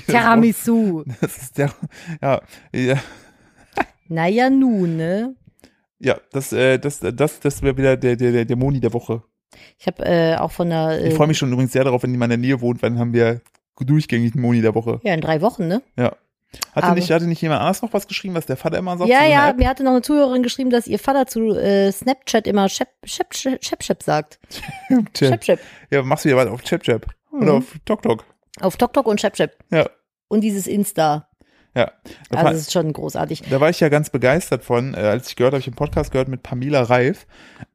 Tiramisu. 0.06 1.04
Das 1.20 1.36
ist 1.36 1.58
der, 1.58 1.72
ja, 2.22 2.40
ja, 2.74 2.98
Naja, 4.08 4.50
nun, 4.50 4.96
ne? 4.96 5.34
ja, 5.98 6.16
das, 6.32 6.52
äh, 6.52 6.78
das, 6.78 7.00
das, 7.00 7.40
das 7.40 7.62
wäre 7.62 7.76
wieder 7.76 7.96
der, 7.96 8.16
der, 8.16 8.44
der, 8.44 8.56
Moni 8.56 8.80
der 8.80 8.92
Woche. 8.92 9.22
Ich 9.78 9.86
habe 9.86 10.04
äh, 10.04 10.36
auch 10.36 10.52
von 10.52 10.70
der. 10.70 11.00
Äh, 11.00 11.08
Ich 11.08 11.14
freue 11.14 11.26
mich 11.26 11.38
schon 11.38 11.52
übrigens 11.52 11.72
sehr 11.72 11.84
darauf, 11.84 12.02
wenn 12.02 12.16
mal 12.16 12.26
in 12.26 12.30
der 12.30 12.38
Nähe 12.38 12.60
wohnt, 12.60 12.82
weil 12.82 12.90
dann 12.90 12.98
haben 12.98 13.12
wir 13.12 13.40
durchgängig 13.80 14.34
einen 14.34 14.42
Moni 14.42 14.60
der 14.62 14.74
Woche. 14.74 15.00
Ja, 15.04 15.14
in 15.14 15.20
drei 15.20 15.40
Wochen, 15.40 15.66
ne? 15.68 15.82
Ja. 15.96 16.14
Hatte 16.72 16.86
Aber- 16.86 16.94
nicht, 16.94 17.10
hatte 17.10 17.26
nicht 17.26 17.42
jemand 17.42 17.60
anders 17.60 17.82
noch 17.82 17.92
was 17.92 18.06
geschrieben, 18.08 18.34
was 18.34 18.46
der 18.46 18.56
Vater 18.56 18.78
immer 18.78 18.96
sagt? 18.96 19.10
ja, 19.10 19.26
ja, 19.26 19.52
mir 19.52 19.68
hatte 19.68 19.84
noch 19.84 19.90
eine 19.90 20.00
Zuhörerin 20.02 20.42
geschrieben, 20.42 20.70
dass 20.70 20.86
ihr 20.86 20.98
Vater 20.98 21.26
zu 21.26 21.50
äh, 21.54 21.92
Snapchat 21.92 22.46
immer 22.46 22.68
Shep, 22.70 22.88
Shep, 23.04 23.34
Shep, 23.34 23.62
Shep, 23.62 23.82
Shep 23.82 24.02
sagt. 24.02 24.38
Shep, 25.18 25.44
Shep. 25.44 25.60
Ja, 25.90 26.02
machst 26.02 26.24
du 26.24 26.30
ja 26.30 26.36
was 26.36 26.46
auf 26.48 26.62
ChapChap 26.62 27.06
Mhm. 27.30 27.42
oder 27.42 27.52
auf 27.54 27.76
TokTok. 27.84 28.24
Auf 28.60 28.76
TokTok 28.78 29.06
und 29.06 29.20
Shep, 29.20 29.36
Shep. 29.36 29.58
Ja, 29.70 29.88
Und 30.28 30.40
dieses 30.40 30.66
Insta. 30.66 31.27
Ja. 31.78 31.92
Da, 32.30 32.38
Also 32.38 32.50
das 32.52 32.60
ist 32.62 32.72
schon 32.72 32.92
großartig. 32.92 33.42
da 33.48 33.60
war 33.60 33.70
ich 33.70 33.80
ja 33.80 33.88
ganz 33.88 34.10
begeistert 34.10 34.64
von, 34.64 34.94
äh, 34.94 34.98
als 34.98 35.28
ich 35.28 35.36
gehört 35.36 35.52
habe, 35.54 35.60
ich 35.60 35.66
einen 35.66 35.76
Podcast 35.76 36.10
gehört 36.10 36.28
mit 36.28 36.42
Pamela 36.42 36.82
Reif, 36.82 37.26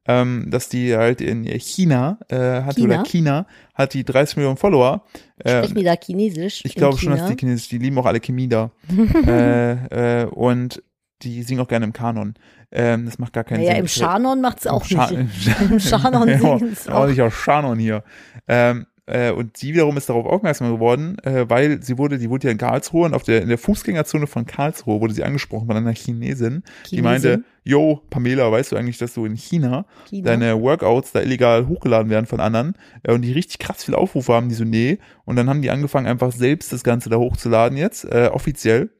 ähm, 0.06 0.48
dass 0.50 0.68
die 0.68 0.96
halt 0.96 1.20
in 1.20 1.44
China 1.44 2.18
äh, 2.28 2.62
hat 2.62 2.76
China? 2.76 2.94
oder 3.00 3.04
China 3.04 3.46
hat 3.74 3.94
die 3.94 4.04
30 4.04 4.36
Millionen 4.36 4.56
Follower. 4.56 5.04
Äh, 5.38 5.58
Sprechen 5.58 5.74
die 5.76 5.84
da 5.84 5.94
Chinesisch? 5.96 6.62
ich 6.64 6.74
glaube 6.74 6.98
schon, 6.98 7.16
dass 7.16 7.26
die 7.28 7.36
Chinesisch, 7.36 7.68
die 7.68 7.78
lieben 7.78 7.98
auch 7.98 8.06
alle 8.06 8.20
Chemie 8.20 8.48
da. 8.48 8.70
äh, 9.26 10.22
äh, 10.22 10.26
und 10.26 10.82
die 11.22 11.42
singen 11.42 11.60
auch 11.60 11.68
gerne 11.68 11.86
im 11.86 11.92
Kanon. 11.92 12.34
Ähm, 12.70 13.06
das 13.06 13.18
macht 13.18 13.32
gar 13.32 13.44
keinen 13.44 13.60
Naja, 13.60 13.72
Sinn. 13.72 13.80
im 13.80 13.88
Schanon 13.88 14.40
macht's 14.40 14.66
auch 14.66 14.84
Scha- 14.84 15.16
nicht. 15.16 15.60
Im 15.70 15.80
Schanon 15.80 16.28
ja, 16.28 16.38
singen's 16.38 16.88
auch 16.88 16.94
auch. 17.04 17.06
nicht 17.06 17.20
aus 17.22 17.32
Schanon 17.32 17.78
hier. 17.78 18.02
Ähm, 18.48 18.86
äh, 19.06 19.30
und 19.32 19.56
sie 19.56 19.74
wiederum 19.74 19.96
ist 19.96 20.08
darauf 20.08 20.26
aufmerksam 20.26 20.72
geworden, 20.72 21.18
äh, 21.22 21.48
weil 21.48 21.82
sie 21.82 21.98
wurde, 21.98 22.18
die 22.18 22.30
wurde 22.30 22.46
ja 22.46 22.52
in 22.52 22.58
Karlsruhe 22.58 23.04
und 23.04 23.14
auf 23.14 23.22
der, 23.22 23.42
in 23.42 23.48
der 23.48 23.58
Fußgängerzone 23.58 24.26
von 24.26 24.46
Karlsruhe 24.46 25.00
wurde 25.00 25.12
sie 25.12 25.24
angesprochen 25.24 25.66
von 25.66 25.76
einer 25.76 25.92
Chinesin, 25.92 26.62
die 26.90 26.96
Chinesin? 26.96 27.04
meinte, 27.04 27.44
yo, 27.64 28.02
Pamela, 28.08 28.50
weißt 28.50 28.72
du 28.72 28.76
eigentlich, 28.76 28.98
dass 28.98 29.14
du 29.14 29.26
in 29.26 29.36
China, 29.36 29.86
China. 30.08 30.24
deine 30.24 30.60
Workouts 30.60 31.12
da 31.12 31.20
illegal 31.20 31.66
hochgeladen 31.68 32.10
werden 32.10 32.26
von 32.26 32.40
anderen 32.40 32.74
äh, 33.02 33.12
und 33.12 33.22
die 33.22 33.32
richtig 33.32 33.58
krass 33.58 33.84
viele 33.84 33.98
Aufrufe 33.98 34.32
haben, 34.32 34.48
die 34.48 34.54
so, 34.54 34.64
nee. 34.64 34.98
Und 35.24 35.36
dann 35.36 35.48
haben 35.48 35.62
die 35.62 35.70
angefangen, 35.70 36.06
einfach 36.06 36.32
selbst 36.32 36.72
das 36.72 36.82
Ganze 36.82 37.10
da 37.10 37.16
hochzuladen 37.16 37.76
jetzt, 37.76 38.04
äh, 38.04 38.30
offiziell. 38.32 38.90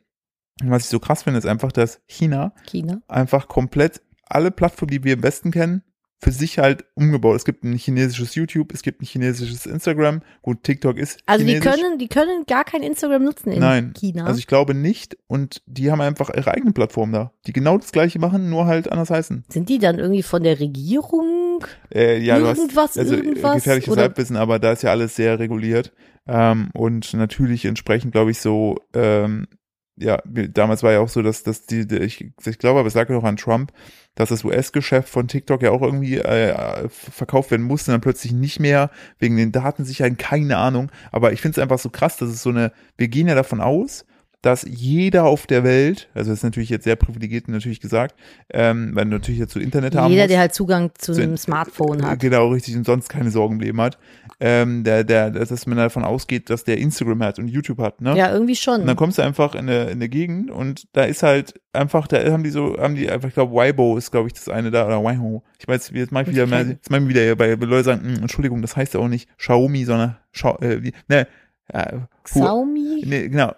Und 0.63 0.71
was 0.71 0.85
ich 0.85 0.89
so 0.89 1.01
krass 1.01 1.23
finde, 1.23 1.39
ist 1.39 1.47
einfach, 1.47 1.73
dass 1.73 2.01
China 2.07 2.55
China. 2.67 3.01
einfach 3.09 3.49
komplett 3.49 4.03
alle 4.27 4.51
Plattformen, 4.51 4.91
die 4.91 5.05
wir 5.05 5.15
im 5.15 5.23
Westen 5.23 5.51
kennen, 5.51 5.83
für 6.25 6.33
sich 6.33 6.59
halt 6.59 6.87
umgebaut. 6.95 7.37
Es 7.37 7.45
gibt 7.45 7.65
ein 7.65 7.75
chinesisches 7.75 8.35
YouTube, 8.35 8.73
es 8.73 8.83
gibt 8.83 9.03
ein 9.03 9.05
chinesisches 9.05 9.67
Instagram. 9.67 10.23
Gut, 10.41 10.63
TikTok 10.63 10.97
ist 10.97 11.19
Also 11.27 11.45
die 11.45 11.53
chinesisch. 11.53 11.71
können, 11.75 11.99
die 11.99 12.09
können 12.09 12.45
gar 12.47 12.65
kein 12.65 12.83
Instagram 12.83 13.23
nutzen 13.25 13.53
in 13.53 13.61
Nein, 13.61 13.93
China. 13.95 14.25
Also 14.25 14.39
ich 14.39 14.47
glaube 14.47 14.73
nicht. 14.73 15.19
Und 15.27 15.61
die 15.67 15.91
haben 15.91 16.01
einfach 16.01 16.31
ihre 16.35 16.53
eigene 16.53 16.73
Plattform 16.73 17.13
da, 17.13 17.33
die 17.47 17.53
genau 17.53 17.77
das 17.77 17.93
gleiche 17.93 18.19
machen, 18.19 18.49
nur 18.49 18.65
halt 18.65 18.91
anders 18.91 19.11
heißen. 19.11 19.45
Sind 19.51 19.69
die 19.69 19.79
dann 19.79 19.99
irgendwie 19.99 20.23
von 20.23 20.43
der 20.43 20.59
Regierung? 20.61 21.65
Äh, 21.95 22.19
ja, 22.21 22.39
Irgendwas, 22.39 22.75
hast 22.95 22.99
also 22.99 23.15
äh, 23.15 23.19
irgendwas, 23.19 23.57
gefährliches 23.57 23.93
oder- 23.93 24.03
Halbwissen, 24.03 24.37
aber 24.37 24.59
da 24.59 24.73
ist 24.73 24.83
ja 24.83 24.91
alles 24.93 25.15
sehr 25.17 25.39
reguliert. 25.39 25.93
Ähm, 26.27 26.71
und 26.73 27.13
natürlich 27.13 27.67
entsprechend, 27.67 28.13
glaube 28.13 28.31
ich, 28.31 28.41
so, 28.41 28.79
ähm, 28.95 29.47
ja, 29.97 30.19
damals 30.25 30.83
war 30.83 30.93
ja 30.93 31.01
auch 31.01 31.09
so, 31.09 31.23
dass, 31.23 31.43
dass 31.45 31.67
die, 31.67 31.81
ich, 32.01 32.27
ich 32.45 32.59
glaube, 32.59 32.81
aber 32.81 32.89
es 32.89 32.95
lag 32.95 33.09
ja 33.09 33.15
noch 33.15 33.25
an 33.25 33.37
Trump, 33.37 33.73
dass 34.17 34.29
das 34.29 34.45
US-Geschäft 34.45 35.09
von 35.09 35.29
TikTok 35.29 35.63
ja 35.63 35.71
auch 35.71 35.83
irgendwie 35.83 36.19
äh, 36.19 36.89
verkauft 36.89 37.51
werden 37.51 37.65
musste, 37.67 37.91
dann 37.93 38.01
plötzlich 38.01 38.33
nicht 38.33 38.61
mehr, 38.61 38.91
wegen 39.19 39.37
den 39.37 39.53
Datensicherheiten, 39.53 40.19
keine 40.19 40.57
Ahnung. 40.57 40.91
Aber 41.13 41.33
ich 41.33 41.41
finde 41.41 41.59
es 41.61 41.63
einfach 41.63 41.79
so 41.79 41.91
krass, 41.91 42.17
dass 42.17 42.29
es 42.29 42.43
so 42.43 42.51
eine, 42.51 42.73
wir 42.97 43.09
gehen 43.09 43.29
ja 43.29 43.35
davon 43.35 43.61
aus, 43.61 44.05
dass 44.43 44.67
jeder 44.69 45.25
auf 45.25 45.47
der 45.47 45.65
Welt, 45.65 46.11
also 46.13 46.31
das 46.31 46.41
ist 46.41 46.43
natürlich 46.43 46.69
jetzt 46.69 46.85
sehr 46.85 46.97
privilegiert 46.97 47.49
natürlich 47.49 47.81
gesagt, 47.81 48.15
ähm, 48.51 48.91
weil 48.95 49.07
natürlich 49.07 49.41
jetzt 49.41 49.55
so 49.55 49.59
Internet 49.61 49.95
haben 49.97 50.13
Jeder, 50.13 50.27
der 50.29 50.39
halt 50.39 50.53
Zugang 50.53 50.91
zu 50.99 51.15
So- 51.15 51.23
einem 51.23 51.39
Smartphone 51.39 52.05
hat. 52.05 52.21
Genau, 52.21 52.49
richtig, 52.49 52.77
und 52.77 52.85
sonst 52.85 53.09
keine 53.09 53.31
Sorgen 53.31 53.55
im 53.55 53.61
Leben 53.61 53.81
hat. 53.81 53.99
Ähm, 54.47 54.85
der, 54.85 55.05
der, 55.05 55.31
dass 55.31 55.65
man 55.65 55.79
davon 55.79 56.05
ausgeht, 56.05 56.51
dass 56.51 56.65
der 56.65 56.77
Instagram 56.77 57.23
hat 57.23 57.39
und 57.39 57.49
YouTube 57.49 57.79
hat, 57.79 58.03
ne? 58.03 58.15
Ja, 58.15 58.31
irgendwie 58.31 58.57
schon. 58.57 58.83
Und 58.83 58.87
dann 58.87 58.97
kommst 58.97 59.17
du 59.17 59.23
einfach 59.23 59.55
in 59.55 59.71
eine, 59.71 59.85
in 59.85 59.93
eine 59.93 60.11
Gegend 60.11 60.51
und 60.51 60.87
da 60.93 61.05
ist 61.05 61.23
halt 61.23 61.59
einfach, 61.73 62.07
da 62.09 62.23
haben 62.31 62.45
die 62.45 62.51
so, 62.51 62.77
haben 62.77 62.95
die 62.95 63.09
einfach, 63.09 63.29
ich 63.29 63.33
glaube, 63.33 63.55
Weibo 63.55 63.97
ist, 63.97 64.11
glaube 64.11 64.27
ich, 64.27 64.35
das 64.35 64.51
eine 64.51 64.71
da, 64.71 64.87
oder 64.87 65.03
Waiho. 65.03 65.43
Ich 65.59 65.67
weiß, 65.67 65.93
jetzt 65.95 66.13
mach 66.13 66.23
ich 66.23 66.29
wieder, 66.29 66.47
mehr, 66.47 66.67
jetzt 66.67 66.91
mach 66.91 66.99
ich 66.99 67.09
wieder 67.09 67.23
hier 67.23 67.37
bei 67.37 67.55
Leuten 67.55 67.85
sagen, 67.85 68.03
"Hm, 68.03 68.17
Entschuldigung, 68.17 68.61
das 68.61 68.77
heißt 68.77 68.93
ja 68.93 69.01
auch 69.01 69.09
nicht 69.09 69.31
Xiaomi, 69.39 69.87
sondern 69.87 70.19
Schau, 70.31 70.59
äh, 70.59 70.83
wie, 70.83 70.93
ne, 71.09 71.27
äh, 71.69 72.01
Xiaomi? 72.25 73.03
ne, 73.07 73.31
genau. 73.31 73.55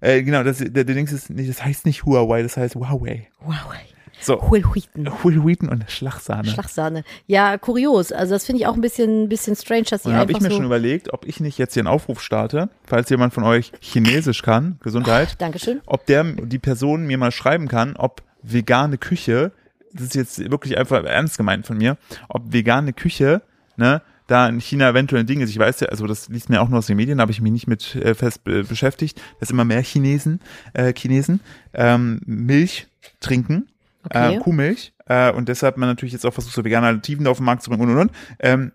Äh, 0.00 0.22
genau, 0.22 0.44
das, 0.44 0.58
der, 0.58 0.84
der 0.84 0.94
Dings 0.94 1.10
ist 1.10 1.30
nicht, 1.30 1.50
das 1.50 1.64
heißt 1.64 1.86
nicht 1.86 2.04
Huawei, 2.04 2.44
das 2.44 2.56
heißt 2.56 2.76
Huawei. 2.76 3.26
Wow. 3.40 3.74
So, 4.20 4.50
Huelhuiten. 4.50 5.08
Huawei 5.22 5.56
und 5.68 5.84
Schlagsahne. 5.90 6.48
Schlagsahne. 6.48 7.04
Ja, 7.26 7.58
kurios. 7.58 8.12
Also 8.12 8.34
das 8.34 8.44
finde 8.44 8.60
ich 8.60 8.66
auch 8.66 8.74
ein 8.74 8.80
bisschen, 8.80 9.28
bisschen 9.28 9.56
strange, 9.56 9.84
dass 9.84 10.02
die 10.02 10.08
Und 10.08 10.14
habe 10.14 10.32
ich 10.32 10.40
mir 10.40 10.50
so. 10.50 10.56
schon 10.56 10.64
überlegt, 10.64 11.12
ob 11.12 11.26
ich 11.26 11.40
nicht 11.40 11.58
jetzt 11.58 11.74
hier 11.74 11.82
einen 11.82 11.88
Aufruf 11.88 12.20
starte, 12.22 12.68
falls 12.84 13.08
jemand 13.10 13.34
von 13.34 13.44
euch 13.44 13.72
Chinesisch 13.80 14.42
kann, 14.42 14.78
Gesundheit, 14.82 15.40
Dankeschön. 15.40 15.80
ob 15.86 16.06
der, 16.06 16.24
die 16.24 16.58
Person 16.58 17.06
mir 17.06 17.18
mal 17.18 17.32
schreiben 17.32 17.68
kann, 17.68 17.96
ob 17.96 18.22
vegane 18.42 18.98
Küche, 18.98 19.52
das 19.92 20.04
ist 20.04 20.14
jetzt 20.14 20.50
wirklich 20.50 20.78
einfach 20.78 21.04
ernst 21.04 21.36
gemeint 21.36 21.66
von 21.66 21.78
mir, 21.78 21.96
ob 22.28 22.52
vegane 22.52 22.92
Küche, 22.92 23.42
ne, 23.76 24.02
da 24.26 24.48
in 24.48 24.60
China 24.60 24.88
eventuell 24.88 25.24
ein 25.24 25.26
Ding 25.26 25.40
ist. 25.40 25.50
Ich 25.50 25.58
weiß 25.58 25.80
ja, 25.80 25.88
also 25.88 26.06
das 26.06 26.28
liest 26.28 26.50
mir 26.50 26.62
auch 26.62 26.68
nur 26.68 26.78
aus 26.78 26.86
den 26.86 26.96
Medien, 26.96 27.18
da 27.18 27.22
habe 27.22 27.32
ich 27.32 27.40
mich 27.40 27.52
nicht 27.52 27.66
mit 27.66 27.96
äh, 27.96 28.14
fest 28.14 28.42
äh, 28.46 28.62
beschäftigt, 28.62 29.20
dass 29.40 29.50
immer 29.50 29.64
mehr 29.64 29.82
Chinesen, 29.82 30.40
äh, 30.72 30.92
Chinesen 30.96 31.40
ähm, 31.74 32.20
Milch 32.26 32.86
trinken, 33.18 33.66
Okay. 34.04 34.36
äh, 34.36 34.38
Kuhmilch. 34.38 34.92
Äh, 35.06 35.32
und 35.32 35.48
deshalb 35.48 35.76
man 35.76 35.88
natürlich 35.88 36.12
jetzt 36.12 36.24
auch 36.24 36.32
versucht, 36.32 36.54
so 36.54 36.64
vegane 36.64 36.86
Alternativen 36.86 37.26
auf 37.26 37.38
den 37.38 37.46
Markt 37.46 37.62
zu 37.62 37.70
bringen 37.70 37.82
und 37.82 37.90
und 37.90 37.98
und. 37.98 38.10
Ähm, 38.38 38.72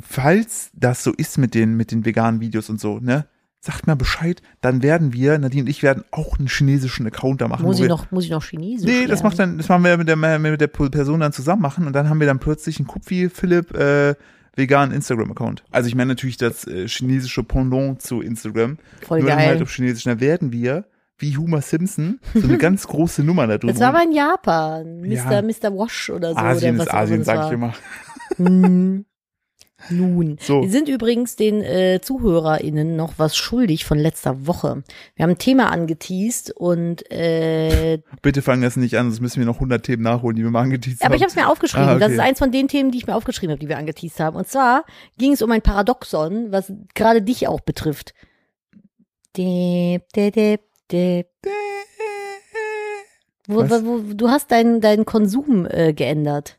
falls 0.00 0.70
das 0.74 1.02
so 1.02 1.12
ist 1.12 1.38
mit 1.38 1.54
den, 1.54 1.76
mit 1.76 1.90
den 1.90 2.04
veganen 2.04 2.40
Videos 2.40 2.70
und 2.70 2.80
so, 2.80 2.98
ne? 2.98 3.26
Sagt 3.62 3.86
mal 3.86 3.94
Bescheid, 3.94 4.40
dann 4.62 4.82
werden 4.82 5.12
wir, 5.12 5.38
Nadine 5.38 5.64
und 5.64 5.68
ich 5.68 5.82
werden 5.82 6.02
auch 6.12 6.38
einen 6.38 6.48
chinesischen 6.48 7.06
Account 7.06 7.42
da 7.42 7.48
machen. 7.48 7.64
Muss 7.66 7.76
ich 7.76 7.82
wir, 7.82 7.88
noch, 7.90 8.10
muss 8.10 8.24
ich 8.24 8.30
noch 8.30 8.42
Chinesisch 8.42 8.88
Nee, 8.88 9.06
das 9.06 9.22
macht 9.22 9.38
dann, 9.38 9.58
das 9.58 9.68
machen 9.68 9.84
wir 9.84 9.98
mit 9.98 10.08
der, 10.08 10.16
mit 10.16 10.60
der 10.62 10.66
Person 10.66 11.20
dann 11.20 11.34
zusammen 11.34 11.60
machen 11.60 11.86
und 11.86 11.92
dann 11.92 12.08
haben 12.08 12.20
wir 12.20 12.26
dann 12.26 12.38
plötzlich 12.38 12.78
einen 12.78 12.86
Kupfi 12.86 13.28
Philipp 13.28 13.74
äh, 13.76 14.14
veganen 14.56 14.94
Instagram-Account. 14.94 15.62
Also 15.70 15.88
ich 15.88 15.94
meine 15.94 16.08
natürlich 16.08 16.38
das 16.38 16.66
äh, 16.66 16.88
chinesische 16.88 17.42
Pendant 17.42 18.00
zu 18.00 18.22
Instagram. 18.22 18.78
Voll 19.02 19.20
nur 19.20 19.28
dann 19.28 19.38
geil. 19.38 19.48
halt 19.48 19.62
auf 19.62 19.70
Chinesisch. 19.70 20.04
Da 20.04 20.20
werden 20.20 20.52
wir, 20.52 20.86
wie 21.20 21.36
Homer 21.36 21.62
Simpson, 21.62 22.20
so 22.34 22.42
eine 22.42 22.58
ganz 22.58 22.86
große 22.86 23.22
Nummer 23.22 23.46
da 23.46 23.58
drüber. 23.58 23.72
Das 23.72 23.80
war 23.80 23.88
aber 23.88 24.02
in 24.02 24.12
Japan. 24.12 25.00
Mr. 25.00 25.08
Ja. 25.08 25.42
Mr. 25.42 25.76
Wash 25.76 26.10
oder 26.10 26.32
so. 26.32 26.36
Asien 26.36 26.74
oder 26.76 26.86
was 26.86 26.86
ist 26.86 26.94
Asien, 26.94 27.24
sag 27.24 27.46
ich 27.46 27.52
immer. 27.52 27.74
Hm. 28.36 29.04
Nun, 29.88 30.36
So. 30.40 30.62
wir 30.62 30.70
sind 30.70 30.88
übrigens 30.88 31.36
den 31.36 31.62
äh, 31.62 32.00
ZuhörerInnen 32.02 32.96
noch 32.96 33.14
was 33.16 33.36
schuldig 33.36 33.84
von 33.84 33.98
letzter 33.98 34.46
Woche. 34.46 34.82
Wir 35.14 35.22
haben 35.22 35.30
ein 35.30 35.38
Thema 35.38 35.70
angeteased 35.70 36.50
und 36.50 37.10
äh, 37.10 37.98
Bitte 38.22 38.42
fangen 38.42 38.62
das 38.62 38.76
nicht 38.76 38.98
an, 38.98 39.06
sonst 39.06 39.20
müssen 39.20 39.38
wir 39.40 39.46
noch 39.46 39.56
100 39.56 39.84
Themen 39.84 40.02
nachholen, 40.02 40.36
die 40.36 40.42
wir 40.42 40.50
mal 40.50 40.62
angeteased 40.62 41.02
aber 41.02 41.14
haben. 41.14 41.16
ich 41.16 41.22
habe 41.22 41.30
es 41.30 41.36
mir 41.36 41.48
aufgeschrieben. 41.48 41.88
Ah, 41.88 41.92
okay. 41.92 42.00
Das 42.00 42.12
ist 42.12 42.20
eins 42.20 42.38
von 42.38 42.52
den 42.52 42.68
Themen, 42.68 42.90
die 42.90 42.98
ich 42.98 43.06
mir 43.06 43.16
aufgeschrieben 43.16 43.52
habe, 43.52 43.60
die 43.60 43.68
wir 43.68 43.78
angeteased 43.78 44.20
haben. 44.20 44.36
Und 44.36 44.48
zwar 44.48 44.84
ging 45.18 45.32
es 45.32 45.42
um 45.42 45.50
ein 45.50 45.62
Paradoxon, 45.62 46.52
was 46.52 46.72
gerade 46.94 47.22
dich 47.22 47.48
auch 47.48 47.60
betrifft. 47.60 48.14
Dip, 49.36 50.08
dip, 50.14 50.34
dip, 50.34 50.60
Wo, 53.46 53.68
wo, 53.68 54.14
du 54.14 54.28
hast 54.28 54.50
deinen 54.50 54.80
deinen 54.80 55.04
Konsum 55.04 55.66
äh, 55.68 55.92
geändert. 55.92 56.58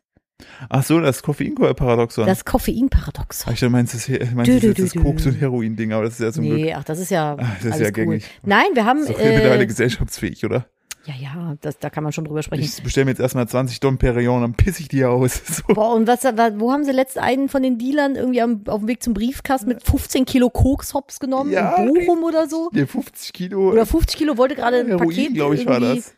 Ach 0.70 0.84
so, 0.84 1.00
das 1.00 1.22
Koffein-Paradoxon. 1.22 2.26
Das 2.26 2.46
Koffeinparadoxon. 2.46 3.50
Ach, 3.50 3.54
ich 3.54 3.60
dachte, 3.60 3.70
meinst 3.72 3.94
du 4.08 4.17
das, 4.17 4.32
meinst 4.34 4.52
jetzt 4.52 4.80
das 4.80 4.91
dü. 4.91 5.00
Koks- 5.00 5.26
und 5.28 5.39
Heroin-Ding, 5.39 5.94
aber 5.94 6.04
das 6.04 6.13
ist 6.13 6.20
ja 6.20 6.32
zum 6.32 6.46
Glück. 6.46 6.58
Nee, 6.60 6.74
ach, 6.74 6.84
das 6.84 7.00
ist 7.00 7.12
ja, 7.12 7.36
Ah, 7.39 7.56
das 7.63 7.76
ist 7.76 7.80
ja 7.80 7.86
cool. 7.88 7.91
gängig. 7.91 8.26
Nein, 8.44 8.65
wir 8.74 8.86
haben, 8.86 9.02
Das 9.02 9.10
ist 9.12 9.20
doch 9.20 9.24
mittlerweile 9.24 9.63
äh, 9.63 9.67
gesellschaftsfähig, 9.67 10.44
oder? 10.46 10.65
Ja, 11.06 11.14
ja, 11.20 11.56
das, 11.62 11.80
da 11.80 11.90
kann 11.90 12.04
man 12.04 12.14
schon 12.14 12.26
drüber 12.26 12.44
sprechen. 12.44 12.64
Ich 12.64 12.84
bestelle 12.84 13.06
mir 13.06 13.12
jetzt 13.12 13.20
erstmal 13.20 13.48
20 13.48 13.80
Dom 13.80 13.98
Perignon, 13.98 14.42
dann 14.42 14.54
piss 14.54 14.80
ich 14.80 14.88
die 14.88 15.04
aus. 15.06 15.42
So. 15.52 15.74
Boah, 15.74 15.94
und 15.96 16.08
was, 16.08 16.24
wa- 16.24 16.52
wo 16.56 16.72
haben 16.72 16.84
sie 16.84 16.92
letzt 16.92 17.18
einen 17.18 17.50
von 17.50 17.64
den 17.64 17.78
Dealern 17.78 18.16
irgendwie 18.16 18.42
am, 18.42 18.62
auf 18.68 18.80
dem 18.82 18.88
Weg 18.88 19.02
zum 19.02 19.14
Briefkasten 19.14 19.68
mit 19.68 19.82
15 19.84 20.26
Kilo 20.26 20.50
Koks-Hops 20.50 21.20
genommen? 21.20 21.52
Ja, 21.52 21.76
in 21.76 21.94
Bochum 21.94 22.24
oder 22.24 22.48
so? 22.48 22.70
Nee, 22.72 22.86
50 22.86 23.34
Kilo 23.34 23.72
Oder 23.72 23.86
50 23.86 24.18
Kilo 24.18 24.38
wollte 24.38 24.56
gerade 24.56 24.82
ein 24.82 24.88
Heroin, 24.88 25.08
Paket 25.10 25.34
glaube 25.34 25.56
ich, 25.56 25.66
war 25.66 25.80
das. 25.80 26.14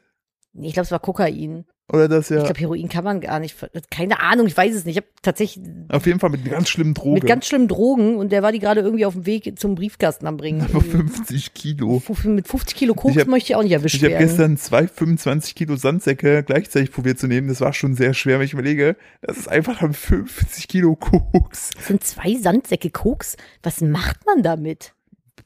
Nee, 0.54 0.68
ich 0.68 0.74
glaube, 0.74 0.86
es 0.86 0.92
war 0.92 1.00
Kokain. 1.00 1.66
Oder 1.92 2.08
das 2.08 2.30
ja. 2.30 2.38
Ich 2.38 2.44
glaube, 2.46 2.60
Heroin 2.62 2.88
kann 2.88 3.04
man 3.04 3.20
gar 3.20 3.40
nicht. 3.40 3.56
Keine 3.92 4.22
Ahnung, 4.22 4.48
ich 4.48 4.56
weiß 4.56 4.74
es 4.74 4.86
nicht. 4.86 4.96
Ich 4.98 5.04
habe 5.04 5.08
tatsächlich 5.22 5.66
Auf 5.90 6.06
jeden 6.06 6.20
Fall 6.20 6.30
mit 6.30 6.46
ganz 6.46 6.70
schlimmen 6.70 6.94
Droge. 6.94 7.16
mit 7.16 7.26
ganz 7.28 7.46
schlimmen 7.46 7.68
Drogen 7.68 8.16
und 8.18 8.32
der 8.32 8.42
war 8.42 8.54
die 8.54 8.60
gerade 8.60 8.80
irgendwie 8.82 9.06
auf 9.06 9.14
dem 9.14 9.26
Weg 9.26 9.60
zum 9.60 9.76
Briefkasten 9.76 10.26
am 10.26 10.38
Bringen. 10.38 10.62
Aber 10.62 10.80
50 10.82 11.54
Kilo. 11.54 12.02
Mit 12.24 12.48
50 12.48 12.76
Kilo 12.78 12.94
Koks 12.94 13.16
Ich 13.16 13.20
hab- 13.22 13.28
möchte 13.28 13.52
ich 13.52 13.56
auch 13.58 13.64
nicht 13.64 13.74
erwischt 13.74 13.96
Ich 13.96 14.04
habe 14.04 14.14
werden. 14.14 14.28
gestern 14.28 14.58
zwei 14.58 14.88
25 14.88 15.56
Kilo 15.56 15.76
Sandsäcke 15.76 16.44
gleichzeitig 16.44 16.92
probiert 16.92 17.20
zu 17.20 17.28
nehmen. 17.28 17.50
Das 17.50 17.60
war 17.60 17.74
schon 17.74 17.96
sehr 17.96 18.14
schwer, 18.14 18.40
wenn 18.40 18.46
ich 18.46 18.54
überlege. 18.54 18.96
Das 19.22 19.38
ist 19.38 19.50
einfach 19.50 19.80
dann 19.80 19.94
50 19.94 20.70
Kilo 20.70 20.96
Koks. 20.96 21.72
Das 21.76 21.88
sind 21.88 22.04
zwei 22.04 22.36
Sandsäcke 22.36 22.92
Koks. 22.92 23.36
Was 23.62 23.82
macht 23.82 24.26
man 24.26 24.42
damit? 24.42 24.94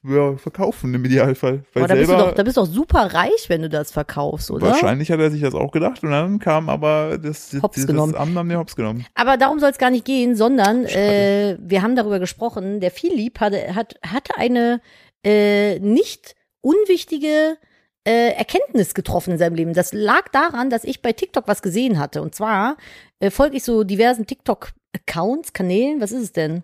Ja, 0.03 0.37
verkaufen 0.37 0.93
im 0.93 1.03
Idealfall. 1.05 1.63
Weil 1.73 1.83
Boah, 1.83 1.87
da, 1.87 1.95
bist 1.95 2.03
du 2.03 2.07
selber, 2.07 2.29
doch, 2.29 2.35
da 2.35 2.43
bist 2.43 2.57
du 2.57 2.61
doch 2.61 2.67
super 2.67 3.13
reich, 3.13 3.45
wenn 3.47 3.61
du 3.61 3.69
das 3.69 3.91
verkaufst, 3.91 4.51
oder? 4.51 4.67
wahrscheinlich 4.67 5.11
hat 5.11 5.19
er 5.19 5.31
sich 5.31 5.41
das 5.41 5.53
auch 5.53 5.71
gedacht 5.71 6.03
und 6.03 6.11
dann 6.11 6.39
kam 6.39 6.69
aber 6.69 7.17
das, 7.17 7.49
das, 7.49 7.61
Hops 7.61 7.77
das 7.77 7.87
genommen. 7.87 8.15
Amt 8.15 8.35
haben 8.35 8.49
wir 8.49 8.57
Hops 8.57 8.75
genommen. 8.75 9.05
Aber 9.15 9.37
darum 9.37 9.59
soll 9.59 9.71
es 9.71 9.77
gar 9.77 9.89
nicht 9.89 10.05
gehen, 10.05 10.35
sondern 10.35 10.85
äh, 10.85 11.57
wir 11.59 11.81
haben 11.81 11.95
darüber 11.95 12.19
gesprochen. 12.19 12.79
Der 12.79 12.91
Philipp 12.91 13.39
hatte, 13.39 13.75
hat, 13.75 13.95
hatte 14.05 14.37
eine 14.37 14.81
äh, 15.23 15.79
nicht 15.79 16.35
unwichtige 16.61 17.57
äh, 18.07 18.33
Erkenntnis 18.33 18.93
getroffen 18.93 19.31
in 19.31 19.37
seinem 19.37 19.55
Leben. 19.55 19.73
Das 19.73 19.91
lag 19.93 20.29
daran, 20.29 20.69
dass 20.69 20.83
ich 20.85 21.01
bei 21.01 21.11
TikTok 21.11 21.47
was 21.47 21.61
gesehen 21.61 21.99
hatte. 21.99 22.21
Und 22.21 22.33
zwar 22.33 22.77
äh, 23.19 23.29
folge 23.29 23.57
ich 23.57 23.63
so 23.63 23.83
diversen 23.83 24.25
TikTok-Accounts, 24.25 25.53
Kanälen, 25.53 25.99
was 25.99 26.11
ist 26.11 26.23
es 26.23 26.31
denn? 26.31 26.63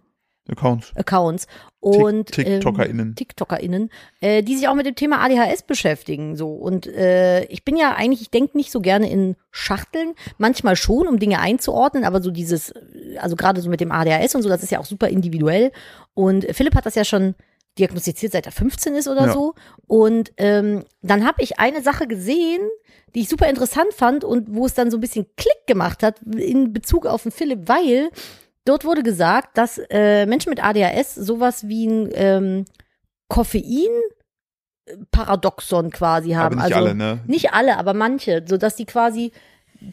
Accounts. 0.49 0.91
Accounts 0.95 1.47
und 1.79 2.31
Tik- 2.31 2.45
TikTokerInnen. 2.45 3.07
ähm, 3.09 3.15
TikTokerInnen, 3.15 3.89
äh, 4.19 4.43
die 4.43 4.55
sich 4.57 4.67
auch 4.67 4.75
mit 4.75 4.85
dem 4.85 4.95
Thema 4.95 5.19
ADHS 5.23 5.63
beschäftigen. 5.63 6.35
So 6.35 6.49
und 6.53 6.85
äh, 6.87 7.45
ich 7.45 7.63
bin 7.63 7.77
ja 7.77 7.93
eigentlich, 7.95 8.21
ich 8.21 8.29
denke 8.31 8.57
nicht 8.57 8.71
so 8.71 8.81
gerne 8.81 9.09
in 9.09 9.35
Schachteln, 9.51 10.13
manchmal 10.37 10.75
schon, 10.75 11.07
um 11.07 11.17
Dinge 11.19 11.39
einzuordnen, 11.39 12.03
aber 12.03 12.21
so 12.21 12.29
dieses, 12.31 12.73
also 13.19 13.35
gerade 13.35 13.61
so 13.61 13.69
mit 13.69 13.79
dem 13.79 13.91
ADHS 13.91 14.35
und 14.35 14.41
so, 14.41 14.49
das 14.49 14.63
ist 14.63 14.71
ja 14.71 14.79
auch 14.79 14.85
super 14.85 15.07
individuell. 15.07 15.71
Und 16.13 16.45
Philipp 16.51 16.75
hat 16.75 16.85
das 16.85 16.95
ja 16.95 17.05
schon 17.05 17.35
diagnostiziert, 17.79 18.33
seit 18.33 18.45
er 18.45 18.51
15 18.51 18.93
ist 18.95 19.07
oder 19.07 19.27
Ja. 19.27 19.33
so. 19.33 19.55
Und 19.87 20.31
ähm, 20.37 20.83
dann 21.01 21.25
habe 21.25 21.41
ich 21.41 21.59
eine 21.59 21.81
Sache 21.81 22.05
gesehen, 22.07 22.61
die 23.15 23.21
ich 23.21 23.29
super 23.29 23.47
interessant 23.49 23.93
fand 23.93 24.23
und 24.23 24.53
wo 24.53 24.65
es 24.65 24.73
dann 24.73 24.91
so 24.91 24.97
ein 24.97 25.01
bisschen 25.01 25.25
Klick 25.37 25.67
gemacht 25.67 26.03
hat 26.03 26.19
in 26.35 26.71
Bezug 26.73 27.05
auf 27.05 27.23
den 27.23 27.31
Philipp, 27.31 27.67
weil 27.67 28.09
dort 28.65 28.83
wurde 28.85 29.03
gesagt, 29.03 29.57
dass 29.57 29.81
äh, 29.89 30.25
Menschen 30.25 30.49
mit 30.49 30.63
ADHS 30.63 31.15
sowas 31.15 31.67
wie 31.67 31.87
ein 31.87 32.09
ähm, 32.13 32.63
Koffein-Paradoxon 33.27 35.91
quasi 35.91 36.31
haben. 36.31 36.59
Aber 36.59 36.67
nicht 36.67 36.75
also 36.75 36.87
alle, 36.87 36.95
ne? 36.95 37.19
nicht 37.27 37.53
alle, 37.53 37.77
aber 37.77 37.93
manche, 37.93 38.43
so 38.47 38.57
dass 38.57 38.75
die 38.75 38.85
quasi 38.85 39.31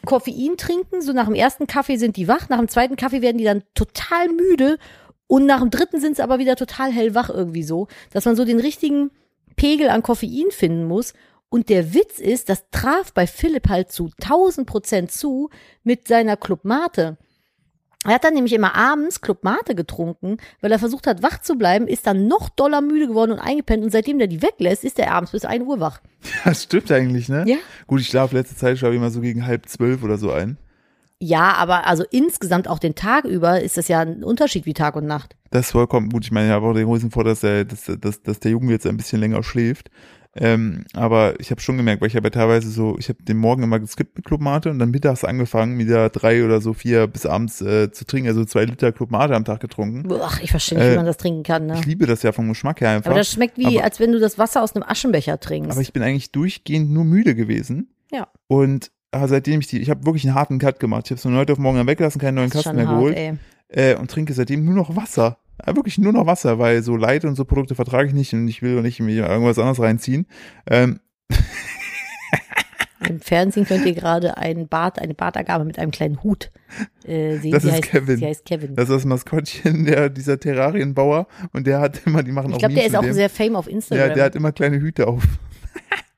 Koffein 0.05 0.57
trinken, 0.57 1.03
so 1.03 1.13
nach 1.13 1.27
dem 1.27 1.35
ersten 1.35 1.67
Kaffee 1.67 1.97
sind 1.97 2.17
die 2.17 2.29
wach, 2.29 2.49
nach 2.49 2.59
dem 2.59 2.69
zweiten 2.69 2.97
Kaffee 2.97 3.23
werden 3.23 3.39
die 3.39 3.45
dann 3.45 3.63
total 3.75 4.29
müde 4.29 4.79
und 5.27 5.47
nach 5.47 5.61
dem 5.61 5.71
dritten 5.71 6.01
sind 6.01 6.17
sie 6.17 6.23
aber 6.23 6.39
wieder 6.39 6.57
total 6.57 6.91
hellwach 6.91 7.31
irgendwie 7.31 7.63
so, 7.63 7.89
dass 8.13 8.25
man 8.25 8.37
so 8.37 8.45
den 8.45 8.59
richtigen 8.59 9.11
Pegel 9.57 9.89
an 9.89 10.03
Koffein 10.03 10.51
finden 10.51 10.85
muss. 10.85 11.13
Und 11.49 11.69
der 11.69 11.95
Witz 11.95 12.19
ist, 12.19 12.49
das 12.49 12.65
traf 12.71 13.13
bei 13.13 13.27
Philipp 13.27 13.69
halt 13.69 13.93
zu 13.93 14.11
1000 14.23 14.67
Prozent 14.67 15.13
zu 15.13 15.51
mit 15.83 16.09
seiner 16.09 16.37
Club 16.37 16.65
Mate. 16.65 17.19
Er 18.05 18.15
hat 18.15 18.25
dann 18.25 18.33
nämlich 18.33 18.55
immer 18.55 18.75
abends 18.75 19.21
Club 19.21 19.45
Mate 19.45 19.75
getrunken, 19.75 20.39
weil 20.63 20.73
er 20.73 20.79
versucht 20.79 21.07
hat, 21.07 21.23
wach 21.23 21.41
zu 21.43 21.57
bleiben, 21.57 21.87
ist 21.87 22.07
dann 22.07 22.29
noch 22.29 22.49
doller 22.49 22.81
müde 22.81 23.09
geworden 23.09 23.33
und 23.33 23.39
eingepennt 23.39 23.85
und 23.85 23.91
seitdem 23.91 24.19
der 24.19 24.27
die 24.27 24.41
weglässt, 24.41 24.85
ist 24.85 24.99
er 24.99 25.13
abends 25.13 25.33
bis 25.33 25.45
1 25.45 25.65
Uhr 25.65 25.81
wach. 25.81 26.01
Das 26.45 26.63
stimmt 26.63 26.91
eigentlich, 26.91 27.29
ne? 27.29 27.45
Ja. 27.47 27.57
Gut, 27.87 28.01
ich 28.01 28.07
schlafe 28.07 28.37
letzte 28.37 28.57
Zeit, 28.57 28.79
schlafe 28.79 28.95
ich 28.95 28.99
immer 28.99 29.11
so 29.11 29.21
gegen 29.21 29.47
halb 29.47 29.69
zwölf 29.69 30.03
oder 30.03 30.17
so 30.17 30.33
ein. 30.33 30.57
Ja, 31.23 31.53
aber 31.55 31.87
also 31.87 32.05
insgesamt 32.11 32.67
auch 32.67 32.79
den 32.79 32.95
Tag 32.95 33.27
über 33.27 33.61
ist 33.61 33.77
das 33.77 33.89
ja 33.89 34.01
ein 34.01 34.25
Unterschied 34.25 34.65
wie 34.65 34.73
Tag 34.73 34.97
und 34.97 35.07
Nacht. 35.07 35.37
Das 35.51 35.67
ist 35.67 35.73
vollkommen 35.73 36.09
gut. 36.09 36.25
Ich 36.25 36.33
meine, 36.33 36.47
ich 36.47 36.53
habe 36.53 36.67
auch 36.67 36.73
den 36.73 36.87
großen 36.87 37.11
Vorteil, 37.11 37.35
dass 37.35 37.41
der, 37.41 37.65
dass, 37.65 37.91
dass, 38.01 38.23
dass 38.23 38.41
der 38.41 38.53
Junge 38.53 38.73
jetzt 38.73 38.87
ein 38.87 38.97
bisschen 38.97 39.21
länger 39.21 39.43
schläft. 39.43 39.91
Ähm, 40.37 40.85
aber 40.95 41.35
ich 41.41 41.51
habe 41.51 41.61
schon 41.61 41.77
gemerkt, 41.77 42.01
weil 42.01 42.07
ich 42.09 42.15
habe 42.15 42.27
ja 42.27 42.31
teilweise 42.31 42.71
so, 42.71 42.97
ich 42.99 43.09
habe 43.09 43.21
den 43.25 43.37
Morgen 43.37 43.65
immer 43.65 43.81
geskippt 43.81 44.17
mit 44.17 44.25
Club 44.25 44.41
Mate 44.41 44.71
und 44.71 44.79
dann 44.79 44.91
mittags 44.93 45.25
angefangen, 45.25 45.77
wieder 45.79 46.09
drei 46.09 46.45
oder 46.45 46.61
so 46.61 46.73
vier 46.73 47.09
bis 47.09 47.27
abends 47.27 47.61
äh, 47.61 47.91
zu 47.91 48.05
trinken, 48.05 48.29
also 48.29 48.45
zwei 48.45 48.65
Liter 48.65 48.93
Club 48.93 49.11
Mate 49.11 49.35
am 49.35 49.45
Tag 49.45 49.59
getrunken. 49.61 50.09
Ach, 50.23 50.41
ich 50.41 50.53
verstehe 50.53 50.79
nicht, 50.79 50.87
Äh, 50.87 50.93
wie 50.93 50.97
man 50.97 51.07
das 51.07 51.17
trinken 51.17 51.43
kann. 51.43 51.67
Ne? 51.67 51.75
Ich 51.81 51.87
liebe 51.87 52.07
das 52.07 52.23
ja 52.23 52.31
vom 52.31 52.49
Geschmack 52.49 52.81
her 52.81 52.91
einfach. 52.91 53.11
Aber 53.11 53.19
das 53.19 53.33
schmeckt 53.33 53.59
wie, 53.59 53.67
aber- 53.79 53.85
als 53.85 53.99
wenn 53.99 54.13
du 54.13 54.21
das 54.21 54.39
Wasser 54.39 54.63
aus 54.63 54.77
einem 54.77 54.85
Aschenbecher 54.87 55.41
trinkst. 55.41 55.73
aber 55.73 55.81
ich 55.81 55.93
bin 55.93 56.03
eigentlich 56.05 56.31
durchgehend 56.31 56.91
nur 56.91 57.05
müde 57.05 57.35
gewesen. 57.35 57.89
ja, 58.13 58.29
Und 58.47 58.93
äh, 59.11 59.27
seitdem 59.27 59.59
ich 59.61 59.67
die, 59.67 59.81
ich 59.81 59.91
habe 59.91 60.07
wirklich 60.07 60.25
einen 60.25 60.37
harten 60.37 60.61
Cut 60.61 60.79
gemacht. 60.79 61.07
Ich 61.07 61.11
habe 61.11 61.17
es 61.17 61.23
von 61.23 61.35
heute 61.35 61.53
auf 61.55 61.59
morgen 61.59 61.85
weggelassen, 61.89 62.21
keinen 62.21 62.37
neuen 62.37 62.51
Kasten 62.51 62.77
mehr 62.77 62.87
hart, 62.87 62.97
geholt 62.99 63.17
ey. 63.17 63.35
äh, 63.69 63.97
und 63.97 64.09
trinke 64.09 64.33
seitdem 64.33 64.65
nur 64.65 64.75
noch 64.75 64.95
Wasser. 64.95 65.39
Ja, 65.67 65.77
wirklich 65.77 65.99
nur 65.99 66.13
noch 66.13 66.27
Wasser, 66.27 66.59
weil 66.59 66.83
so 66.83 66.97
Light 66.97 67.25
und 67.25 67.35
so 67.35 67.45
Produkte 67.45 67.75
vertrage 67.75 68.09
ich 68.09 68.15
nicht 68.15 68.33
und 68.33 68.49
ich 68.49 68.63
will 68.63 68.83
nicht 68.83 69.01
mir 69.01 69.29
irgendwas 69.29 69.59
anderes 69.59 69.81
reinziehen. 69.81 70.27
Ähm, 70.67 71.01
Im 73.09 73.21
Fernsehen 73.21 73.65
könnt 73.67 73.87
ihr 73.87 73.95
gerade 73.95 74.37
einen 74.37 74.69
Bart, 74.69 74.99
eine 74.99 75.15
Bartagabe 75.15 75.65
mit 75.65 75.79
einem 75.79 75.91
kleinen 75.91 76.23
Hut 76.23 76.51
äh, 77.05 77.39
sehen. 77.39 77.51
Das 77.51 77.63
sie 77.63 77.69
ist 77.69 77.75
heißt, 77.75 77.83
Kevin. 77.85 78.17
Sie 78.19 78.27
heißt 78.27 78.45
Kevin. 78.45 78.75
das 78.77 78.89
ist 78.89 78.95
das 78.95 79.05
Maskottchen 79.05 79.85
der, 79.87 80.11
dieser 80.11 80.39
Terrarienbauer 80.39 81.27
und 81.53 81.67
der 81.67 81.81
hat 81.81 82.07
immer, 82.07 82.23
die 82.23 82.33
machen 82.33 82.51
ich 82.51 82.57
auch 82.57 82.59
glaube, 82.59 82.75
der 82.75 82.87
ist 82.87 82.97
auch 82.97 83.03
dem. 83.03 83.15
sehr 83.15 83.31
fame 83.31 83.57
auf 83.57 83.69
Instagram. 83.69 84.09
Ja, 84.09 84.15
der 84.15 84.25
hat 84.25 84.37
immer 84.37 84.53
kleine 84.53 84.81
Hüte 84.81 85.07
auf. 85.07 85.25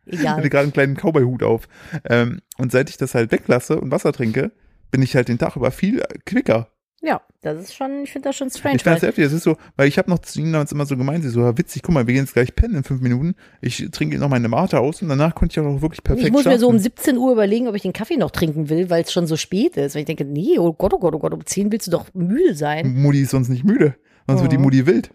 Egal. 0.06 0.36
hatte 0.36 0.50
gerade 0.50 0.64
einen 0.64 0.72
kleinen 0.72 0.96
Cowboy-Hut 0.96 1.44
auf. 1.44 1.68
Ähm, 2.04 2.40
und 2.58 2.72
seit 2.72 2.90
ich 2.90 2.96
das 2.96 3.14
halt 3.14 3.30
weglasse 3.30 3.80
und 3.80 3.92
Wasser 3.92 4.12
trinke, 4.12 4.50
bin 4.90 5.02
ich 5.02 5.14
halt 5.14 5.28
den 5.28 5.38
Tag 5.38 5.56
über 5.56 5.70
viel 5.70 6.02
quicker. 6.26 6.71
Ja, 7.04 7.20
das 7.40 7.58
ist 7.58 7.74
schon, 7.74 8.04
ich 8.04 8.12
finde 8.12 8.28
das 8.28 8.36
schon 8.36 8.48
strange. 8.48 8.76
Ich 8.76 8.84
das 8.84 9.02
weil- 9.02 9.08
heftig. 9.08 9.24
Das 9.24 9.32
ist 9.32 9.42
so, 9.42 9.56
weil 9.76 9.88
ich 9.88 9.98
habe 9.98 10.08
noch 10.08 10.20
zu 10.20 10.38
ihnen 10.38 10.52
damals 10.52 10.70
immer 10.70 10.86
so 10.86 10.96
gemeint, 10.96 11.24
sie 11.24 11.30
so, 11.30 11.40
ja, 11.40 11.58
witzig, 11.58 11.82
guck 11.82 11.92
mal, 11.92 12.06
wir 12.06 12.14
gehen 12.14 12.22
jetzt 12.22 12.34
gleich 12.34 12.54
pennen 12.54 12.76
in 12.76 12.84
fünf 12.84 13.00
Minuten. 13.00 13.34
Ich 13.60 13.84
trinke 13.90 14.18
noch 14.18 14.28
meine 14.28 14.48
Mate 14.48 14.78
aus 14.78 15.02
und 15.02 15.08
danach 15.08 15.34
konnte 15.34 15.60
ich 15.60 15.66
auch 15.66 15.82
wirklich 15.82 16.04
perfekt 16.04 16.28
ich 16.28 16.32
muss 16.32 16.44
mir 16.44 16.60
so 16.60 16.68
um 16.68 16.74
schlafen. 16.74 16.94
17 16.96 17.18
Uhr 17.18 17.32
überlegen, 17.32 17.66
ob 17.66 17.74
ich 17.74 17.82
den 17.82 17.92
Kaffee 17.92 18.16
noch 18.16 18.30
trinken 18.30 18.68
will, 18.68 18.88
weil 18.88 19.02
es 19.02 19.12
schon 19.12 19.26
so 19.26 19.36
spät 19.36 19.76
ist. 19.76 19.94
Weil 19.94 20.02
ich 20.02 20.06
denke, 20.06 20.24
nee, 20.24 20.58
oh 20.58 20.72
Gott, 20.72 20.94
oh 20.94 20.98
Gott, 20.98 21.14
oh 21.14 21.18
Gott, 21.18 21.34
um 21.34 21.44
10 21.44 21.72
willst 21.72 21.88
du 21.88 21.90
doch 21.90 22.06
müde 22.14 22.54
sein. 22.54 22.94
Mutti 23.02 23.22
ist 23.22 23.30
sonst 23.30 23.48
nicht 23.48 23.64
müde. 23.64 23.96
Sonst 24.28 24.42
wird 24.42 24.52
die. 24.52 24.58
Mutti 24.58 24.86
wild. 24.86 25.10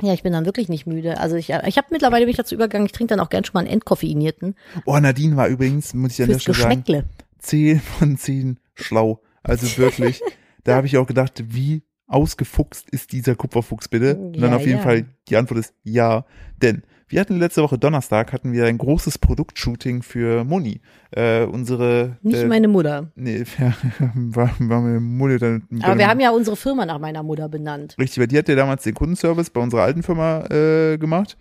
Ja, 0.00 0.14
ich 0.14 0.22
bin 0.22 0.32
dann 0.32 0.46
wirklich 0.46 0.68
nicht 0.68 0.86
müde. 0.86 1.18
Also 1.18 1.36
ich, 1.36 1.50
ich 1.50 1.76
habe 1.76 1.88
mittlerweile 1.90 2.24
bin 2.24 2.30
ich 2.30 2.36
dazu 2.36 2.54
übergegangen, 2.54 2.86
ich 2.86 2.92
trinke 2.92 3.14
dann 3.14 3.20
auch 3.20 3.28
gern 3.28 3.44
schon 3.44 3.54
mal 3.54 3.60
einen 3.60 3.68
entkoffeinierten. 3.68 4.54
Oh, 4.86 4.96
Nadine 4.98 5.36
war 5.36 5.48
übrigens, 5.48 5.92
muss 5.92 6.12
ich 6.12 6.22
an 6.22 6.28
der 6.28 6.38
Stelle 6.38 6.56
sagen, 6.56 6.82
Geschmäckle. 6.84 7.04
10 7.38 7.80
von 7.80 8.16
10 8.16 8.58
schlau. 8.74 9.20
Also 9.42 9.76
wirklich, 9.76 10.20
da 10.64 10.76
habe 10.76 10.86
ich 10.86 10.96
auch 10.96 11.06
gedacht, 11.06 11.44
wie 11.48 11.82
ausgefuchst 12.06 12.90
ist 12.90 13.12
dieser 13.12 13.34
Kupferfuchs 13.34 13.88
bitte? 13.88 14.16
Und 14.16 14.40
dann 14.40 14.50
Ja, 14.50 14.56
auf 14.56 14.66
jeden 14.66 14.78
ja. 14.78 14.82
Fall, 14.82 15.06
die 15.28 15.36
Antwort 15.36 15.60
ist 15.60 15.74
ja. 15.82 16.24
Denn 16.60 16.82
wir 17.08 17.20
hatten 17.20 17.38
letzte 17.38 17.62
Woche 17.62 17.76
Donnerstag, 17.78 18.32
hatten 18.32 18.52
wir 18.52 18.64
ein 18.64 18.78
großes 18.78 19.18
Produktshooting 19.18 20.02
für 20.02 20.44
Moni. 20.44 20.80
Äh, 21.10 21.44
unsere 21.44 22.16
Nicht 22.22 22.38
äh, 22.38 22.46
meine 22.46 22.68
Mutter. 22.68 23.12
Nee, 23.16 23.44
ja, 23.58 23.74
war, 24.14 24.50
war 24.58 24.80
meine 24.80 25.00
Mutter 25.00 25.38
dann. 25.38 25.68
Aber 25.82 25.98
wir 25.98 26.08
haben 26.08 26.20
ja 26.20 26.30
unsere 26.30 26.56
Firma 26.56 26.86
nach 26.86 26.98
meiner 26.98 27.22
Mutter 27.22 27.48
benannt. 27.48 27.96
Richtig, 27.98 28.18
weil 28.18 28.28
die 28.28 28.38
hat 28.38 28.48
ja 28.48 28.54
damals 28.54 28.82
den 28.84 28.94
Kundenservice 28.94 29.50
bei 29.50 29.60
unserer 29.60 29.82
alten 29.82 30.02
Firma 30.02 30.44
äh, 30.46 30.96
gemacht. 30.98 31.36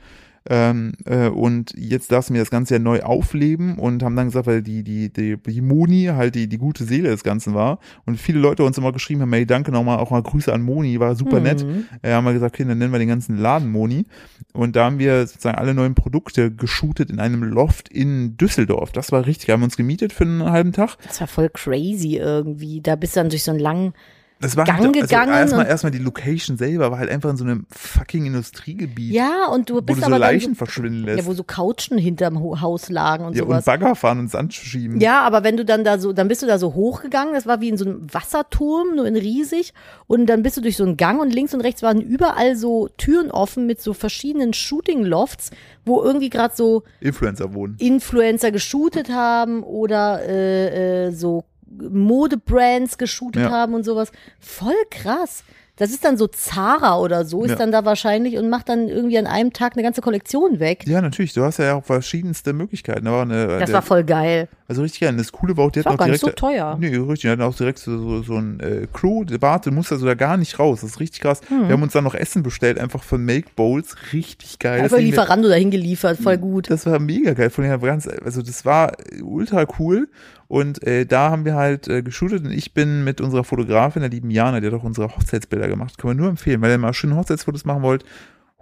Ähm, 0.50 0.94
äh, 1.06 1.28
und 1.28 1.74
jetzt 1.78 2.12
darfst 2.12 2.30
du 2.30 2.34
mir 2.34 2.40
das 2.40 2.50
Ganze 2.50 2.76
ja 2.76 2.80
neu 2.80 3.02
aufleben 3.02 3.78
und 3.78 4.02
haben 4.02 4.16
dann 4.16 4.28
gesagt, 4.28 4.48
weil 4.48 4.64
die, 4.64 4.84
die, 4.84 5.14
die, 5.14 5.38
die 5.38 5.62
Moni 5.62 6.06
halt 6.06 6.34
die, 6.34 6.48
die 6.48 6.58
gute 6.58 6.84
Seele 6.84 7.10
des 7.10 7.24
Ganzen 7.24 7.54
war. 7.54 7.80
Und 8.06 8.20
viele 8.20 8.40
Leute 8.40 8.64
uns 8.64 8.78
immer 8.78 8.92
geschrieben 8.92 9.22
haben, 9.22 9.34
hey, 9.34 9.46
danke 9.46 9.72
nochmal, 9.72 10.00
auch 10.00 10.10
mal 10.10 10.24
Grüße 10.24 10.52
an 10.52 10.64
Moni, 10.64 11.00
war 11.00 11.16
super 11.16 11.40
nett. 11.40 11.64
Mhm. 11.64 11.86
Äh, 12.02 12.14
haben 12.14 12.26
wir 12.26 12.34
gesagt, 12.34 12.56
okay, 12.56 12.66
dann 12.66 12.80
nennen 12.80 12.92
wir 12.92 13.00
den 13.00 13.08
ganzen 13.08 13.38
Laden 13.38 13.70
Moni. 13.70 14.06
Und 14.54 14.76
da 14.76 14.86
haben 14.86 15.00
wir 15.00 15.28
sozusagen 15.28 15.58
alle 15.58 15.76
neuen 15.76 15.94
Produkte 15.96 16.52
geshootet 16.52 17.12
in 17.12 17.20
einem 17.20 17.44
Loft 17.44 17.90
in 17.90 18.36
Düsseldorf. 18.38 18.92
Das 18.92 19.12
war 19.12 19.26
richtig, 19.26 19.50
haben 19.52 19.62
wir 19.62 19.66
uns 19.66 19.78
gemietet 19.78 20.12
für 20.12 20.24
einen 20.24 20.44
halben 20.44 20.72
Tag. 20.72 20.98
Das 21.06 21.22
war 21.22 21.28
voll 21.28 21.50
crazy 21.50 22.18
irgendwie. 22.18 22.82
Da 22.82 22.96
bist 22.96 23.16
du 23.16 23.20
dann 23.20 23.30
durch 23.30 23.44
so 23.44 23.52
einen 23.52 23.60
langen. 23.60 23.94
Das 24.42 24.58
war 24.58 24.66
Gang 24.66 24.80
halt, 24.80 24.88
also 24.96 25.02
gegangen 25.02 25.34
erstmal 25.34 25.62
und- 25.66 25.70
erstmal 25.70 25.92
die 25.92 26.00
Location 26.00 26.58
selber 26.58 26.92
war 26.92 26.98
halt 27.00 27.10
einfach 27.10 27.30
in 27.30 27.38
so 27.38 27.44
einem 27.44 27.66
fucking 27.70 28.26
Industriegebiet, 28.26 29.14
Ja, 29.14 29.46
und 29.48 29.70
du 29.70 29.76
wo 29.76 29.82
bist 29.82 29.98
du 29.98 30.02
so 30.02 30.06
aber 30.08 30.20
dann 30.20 30.22
Leichen 30.34 30.54
so, 30.54 30.58
verschwinden 30.58 31.04
lässt. 31.04 31.20
ja, 31.20 31.26
wo 31.26 31.34
so 31.34 31.44
Couchen 31.44 31.98
hinterm 31.98 32.40
Haus 32.62 32.90
lagen 32.90 33.26
und 33.26 33.36
Ja, 33.36 33.44
und 33.44 33.50
sowas. 33.50 33.66
Bagger 33.66 33.96
fahren 33.96 34.20
und 34.20 34.30
Sand 34.32 34.54
schieben. 34.54 35.00
Ja, 35.00 35.22
aber 35.22 35.44
wenn 35.44 35.58
du 35.58 35.64
dann 35.64 35.84
da 35.84 36.00
so, 36.00 36.12
dann 36.12 36.28
bist 36.28 36.42
du 36.42 36.48
da 36.48 36.58
so 36.58 36.74
hochgegangen, 36.74 37.34
das 37.34 37.46
war 37.46 37.62
wie 37.62 37.70
in 37.70 37.78
so 37.78 37.86
einem 37.86 38.14
Wasserturm, 38.14 38.96
nur 38.96 39.06
in 39.06 39.16
riesig. 39.16 39.74
Und 40.08 40.26
dann 40.26 40.44
bist 40.44 40.58
du 40.58 40.62
durch 40.62 40.76
so 40.78 40.84
einen 40.84 40.98
Gang 40.98 41.22
und 41.22 41.34
links 41.34 41.54
und 41.54 41.62
rechts 41.62 41.84
waren 41.84 42.02
überall 42.02 42.56
so 42.56 42.90
Türen 42.98 43.32
offen 43.32 43.68
mit 43.68 43.82
so 43.82 43.94
verschiedenen 43.94 44.54
Shooting-Lofts, 44.54 45.52
wo 45.86 46.02
irgendwie 46.04 46.30
gerade 46.30 46.56
so 46.56 46.84
Influencer 47.00 47.54
wohnen. 47.54 47.76
Influencer 47.80 48.52
geshootet 48.52 49.10
haben 49.12 49.64
oder 49.64 50.22
äh, 50.28 51.08
äh, 51.08 51.12
so 51.12 51.44
Modebrands 51.78 52.98
geshootet 52.98 53.44
Ja. 53.44 53.50
haben 53.52 53.74
und 53.74 53.84
sowas. 53.84 54.12
Voll 54.40 54.76
krass. 54.90 55.44
Das 55.82 55.90
ist 55.90 56.06
dann 56.06 56.16
so 56.16 56.28
Zara 56.28 57.00
oder 57.00 57.26
so, 57.26 57.44
ist 57.44 57.50
Ja. 57.50 57.56
dann 57.56 57.72
da 57.72 57.84
wahrscheinlich 57.86 58.38
und 58.38 58.50
macht 58.50 58.70
dann 58.70 58.88
irgendwie 58.88 59.18
an 59.18 59.26
einem 59.26 59.52
Tag 59.52 59.74
eine 59.74 59.82
ganze 59.82 60.02
Kollektion 60.02 60.60
weg. 60.60 60.84
Ja, 60.86 61.02
natürlich. 61.02 61.34
Du 61.34 61.42
hast 61.42 61.58
ja 61.58 61.74
auch 61.74 61.84
verschiedenste 61.84 62.54
Möglichkeiten. 62.54 63.06
Da 63.06 63.12
war 63.12 63.24
eine, 63.24 63.48
Das 63.48 63.66
der, 63.66 63.74
war 63.74 63.82
voll 63.82 64.04
geil. 64.04 64.48
also 64.68 64.84
richtig 64.84 65.00
geil. 65.02 65.16
Das 65.18 65.32
Coole 65.32 65.58
war 65.58 65.66
auch, 65.66 65.72
die 65.72 65.80
Das 65.80 65.88
hatten 65.88 65.98
war 65.98 66.06
auch 66.06 66.06
gar 66.06 66.12
nicht 66.12 66.22
direkt. 66.22 66.40
so 66.40 66.48
teuer. 66.48 66.78
Nee, 66.80 66.96
richtig. 66.96 67.22
Die 67.22 67.30
hatten 67.30 67.42
auch 67.42 67.56
direkt 67.56 67.80
so, 67.80 68.22
so, 68.22 68.36
ein 68.36 68.60
äh, 68.60 68.86
Klo. 68.94 69.26
Warte, 69.40 69.72
du 69.72 69.76
musst 69.76 69.92
also 69.92 70.06
da 70.06 70.14
gar 70.14 70.38
nicht 70.38 70.60
raus. 70.60 70.82
Das 70.82 70.92
ist 70.92 71.00
richtig 71.00 71.22
krass. 71.22 71.42
Hm. 71.48 71.68
Wir 71.68 71.74
haben 71.74 71.82
uns 71.82 71.94
dann 71.94 72.04
noch 72.04 72.14
Essen 72.14 72.44
bestellt, 72.44 72.78
einfach 72.78 73.02
von 73.02 73.26
Make 73.26 73.48
Bowls. 73.56 73.96
Richtig 74.14 74.60
geil. 74.60 74.82
Einfach 74.82 75.00
Lieferando 75.00 75.50
dahin 75.50 75.72
geliefert, 75.72 76.20
voll 76.20 76.38
gut. 76.38 76.70
Das 76.70 76.86
war 76.86 77.00
mega 77.00 77.34
geil. 77.34 77.50
Von 77.50 77.64
ganz, 77.82 78.08
also 78.08 78.44
das 78.44 78.66
war 78.66 78.92
ultra 79.24 79.66
cool. 79.80 80.10
Und 80.52 80.86
äh, 80.86 81.06
da 81.06 81.30
haben 81.32 81.46
wir 81.46 81.56
halt 81.56 81.88
äh, 81.88 82.04
geshootet 82.04 82.44
und 82.44 82.52
ich 82.52 82.74
bin 82.74 83.06
mit 83.06 83.22
unserer 83.22 83.46
Fotografin, 83.46 84.02
der 84.02 84.12
lieben 84.12 84.30
Jana, 84.30 84.60
die 84.60 84.68
hat 84.68 84.74
auch 84.74 84.84
unsere 84.84 85.08
Hochzeitsbilder 85.08 85.70
gemacht. 85.72 85.98
Kann 85.98 86.10
man 86.10 86.18
nur 86.18 86.30
empfehlen, 86.30 86.62
weil 86.62 86.70
ihr 86.72 86.78
mal 86.78 86.94
schöne 86.94 87.16
Hochzeitsfotos 87.16 87.66
machen 87.66 87.82
wollt. 87.82 88.06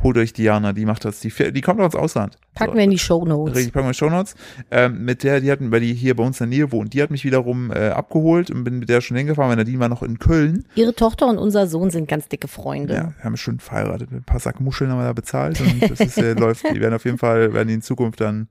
holt 0.01 0.17
euch 0.17 0.31
Diana, 0.31 0.71
die 0.71 0.85
macht 0.85 1.03
das, 1.03 1.19
die, 1.19 1.29
die 1.51 1.59
kommt 1.59 1.81
aus 1.81 1.93
Ausland. 1.93 2.37
Packen 2.55 2.71
So. 2.71 2.77
wir 2.77 2.83
in 2.85 2.89
die 2.91 2.97
Show 2.97 3.25
Notes. 3.25 3.53
Richtig, 3.57 3.73
packen 3.73 3.87
wir 3.87 3.93
Show 3.93 4.09
Notes. 4.09 4.33
Ähm, 4.71 5.03
mit 5.03 5.23
der, 5.23 5.41
die 5.41 5.51
hatten, 5.51 5.71
weil 5.73 5.81
die 5.81 5.93
hier 5.93 6.15
bei 6.15 6.23
uns 6.23 6.39
in 6.39 6.49
der 6.49 6.57
Nähe 6.57 6.71
wohnt, 6.71 6.93
die 6.93 7.01
hat 7.03 7.11
mich 7.11 7.25
wiederum 7.25 7.69
äh, 7.73 7.89
abgeholt 7.89 8.49
und 8.49 8.63
bin 8.63 8.79
mit 8.79 8.87
der 8.87 9.01
schon 9.01 9.17
hingefahren, 9.17 9.49
weil 9.49 9.57
Nadine 9.57 9.79
war 9.79 9.89
noch 9.89 10.01
in 10.01 10.17
Köln. 10.17 10.65
Ihre 10.75 10.95
Tochter 10.95 11.27
und 11.27 11.37
unser 11.37 11.67
Sohn 11.67 11.89
sind 11.89 12.07
ganz 12.07 12.29
dicke 12.29 12.47
Freunde. 12.47 12.93
Ja, 12.93 13.13
wir 13.17 13.23
haben 13.25 13.35
schon 13.35 13.59
verheiratet. 13.59 14.09
Ein 14.13 14.23
paar 14.23 14.39
Sack 14.39 14.61
Muscheln 14.61 14.89
haben 14.89 14.99
wir 14.99 15.03
da 15.05 15.11
bezahlt 15.13 15.59
und 15.59 15.81
das 15.91 15.99
ist, 15.99 16.17
äh, 16.17 16.31
läuft. 16.33 16.63
Die 16.73 16.79
werden 16.79 16.93
auf 16.93 17.03
jeden 17.03 17.17
Fall, 17.17 17.53
werden 17.53 17.67
die 17.67 17.73
in 17.73 17.81
Zukunft 17.81 18.21
dann 18.21 18.47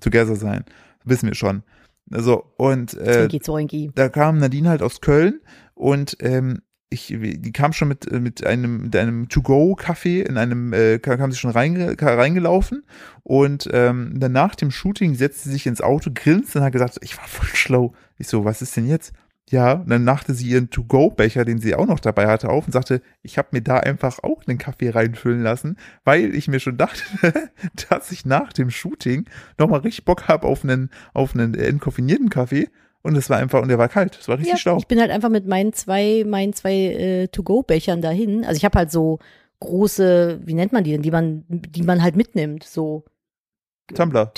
together 0.00 0.36
sein. 0.36 0.64
Wissen 1.04 1.26
wir 1.28 1.34
schon. 1.34 1.64
Also, 2.10 2.44
und 2.56 2.94
äh, 2.94 3.28
Zwinki, 3.28 3.40
Zwinki. 3.40 3.90
da 3.94 4.08
kam 4.08 4.38
Nadine 4.38 4.70
halt 4.70 4.82
aus 4.82 5.02
Köln 5.02 5.40
und 5.74 6.16
ähm, 6.20 6.62
ich, 6.90 7.14
die 7.18 7.52
kam 7.52 7.72
schon 7.72 7.88
mit, 7.88 8.10
äh, 8.10 8.20
mit 8.20 8.46
einem, 8.46 8.84
mit 8.84 8.96
einem 8.96 9.28
To-Go-Kaffee 9.28 10.22
in 10.22 10.38
einem, 10.38 10.72
äh, 10.72 10.98
kam 10.98 11.30
sie 11.30 11.38
schon 11.38 11.50
reingelaufen 11.50 12.84
und 13.22 13.68
ähm, 13.72 14.18
dann 14.18 14.32
nach 14.32 14.54
dem 14.54 14.70
Shooting 14.70 15.14
setzte 15.14 15.48
sie 15.48 15.52
sich 15.52 15.66
ins 15.66 15.82
Auto, 15.82 16.10
grinste 16.14 16.58
und 16.58 16.64
hat 16.64 16.72
gesagt, 16.72 16.98
ich 17.02 17.16
war 17.18 17.26
voll 17.26 17.48
schlau. 17.54 17.92
Ich 18.16 18.28
so, 18.28 18.44
was 18.44 18.62
ist 18.62 18.76
denn 18.76 18.86
jetzt? 18.86 19.12
Ja, 19.50 19.72
und 19.72 19.88
dann 19.88 20.04
machte 20.04 20.34
sie 20.34 20.48
ihren 20.48 20.68
To-Go-Becher, 20.68 21.44
den 21.44 21.58
sie 21.58 21.74
auch 21.74 21.86
noch 21.86 22.00
dabei 22.00 22.26
hatte, 22.26 22.50
auf 22.50 22.66
und 22.66 22.72
sagte, 22.72 23.00
ich 23.22 23.38
habe 23.38 23.48
mir 23.52 23.62
da 23.62 23.78
einfach 23.78 24.18
auch 24.22 24.42
einen 24.46 24.58
Kaffee 24.58 24.90
reinfüllen 24.90 25.42
lassen, 25.42 25.76
weil 26.04 26.34
ich 26.34 26.48
mir 26.48 26.60
schon 26.60 26.76
dachte, 26.76 27.02
dass 27.88 28.12
ich 28.12 28.26
nach 28.26 28.52
dem 28.52 28.70
Shooting 28.70 29.24
nochmal 29.58 29.80
richtig 29.80 30.04
Bock 30.04 30.28
habe 30.28 30.46
auf 30.46 30.64
einen, 30.64 30.90
auf 31.14 31.34
einen 31.34 31.54
äh, 31.54 31.66
entkoffinierten 31.66 32.28
Kaffee. 32.28 32.68
Und 33.02 33.16
es 33.16 33.30
war 33.30 33.38
einfach, 33.38 33.62
und 33.62 33.68
der 33.68 33.78
war 33.78 33.88
kalt. 33.88 34.18
Es 34.20 34.28
war 34.28 34.36
richtig 34.38 34.52
Ja, 34.52 34.58
schlau. 34.58 34.76
ich 34.78 34.86
bin 34.86 35.00
halt 35.00 35.10
einfach 35.10 35.28
mit 35.28 35.46
meinen 35.46 35.72
zwei, 35.72 36.24
meinen 36.26 36.52
zwei 36.52 36.74
äh, 36.74 37.28
To-Go-Bechern 37.28 38.02
dahin. 38.02 38.44
Also 38.44 38.56
ich 38.58 38.64
habe 38.64 38.78
halt 38.78 38.90
so 38.90 39.18
große, 39.60 40.40
wie 40.44 40.54
nennt 40.54 40.72
man 40.72 40.84
die 40.84 40.92
denn, 40.92 41.02
die 41.02 41.10
man, 41.10 41.44
die 41.48 41.82
man 41.82 42.02
halt 42.02 42.16
mitnimmt, 42.16 42.64
so 42.64 43.04
Tumblr. 43.94 44.30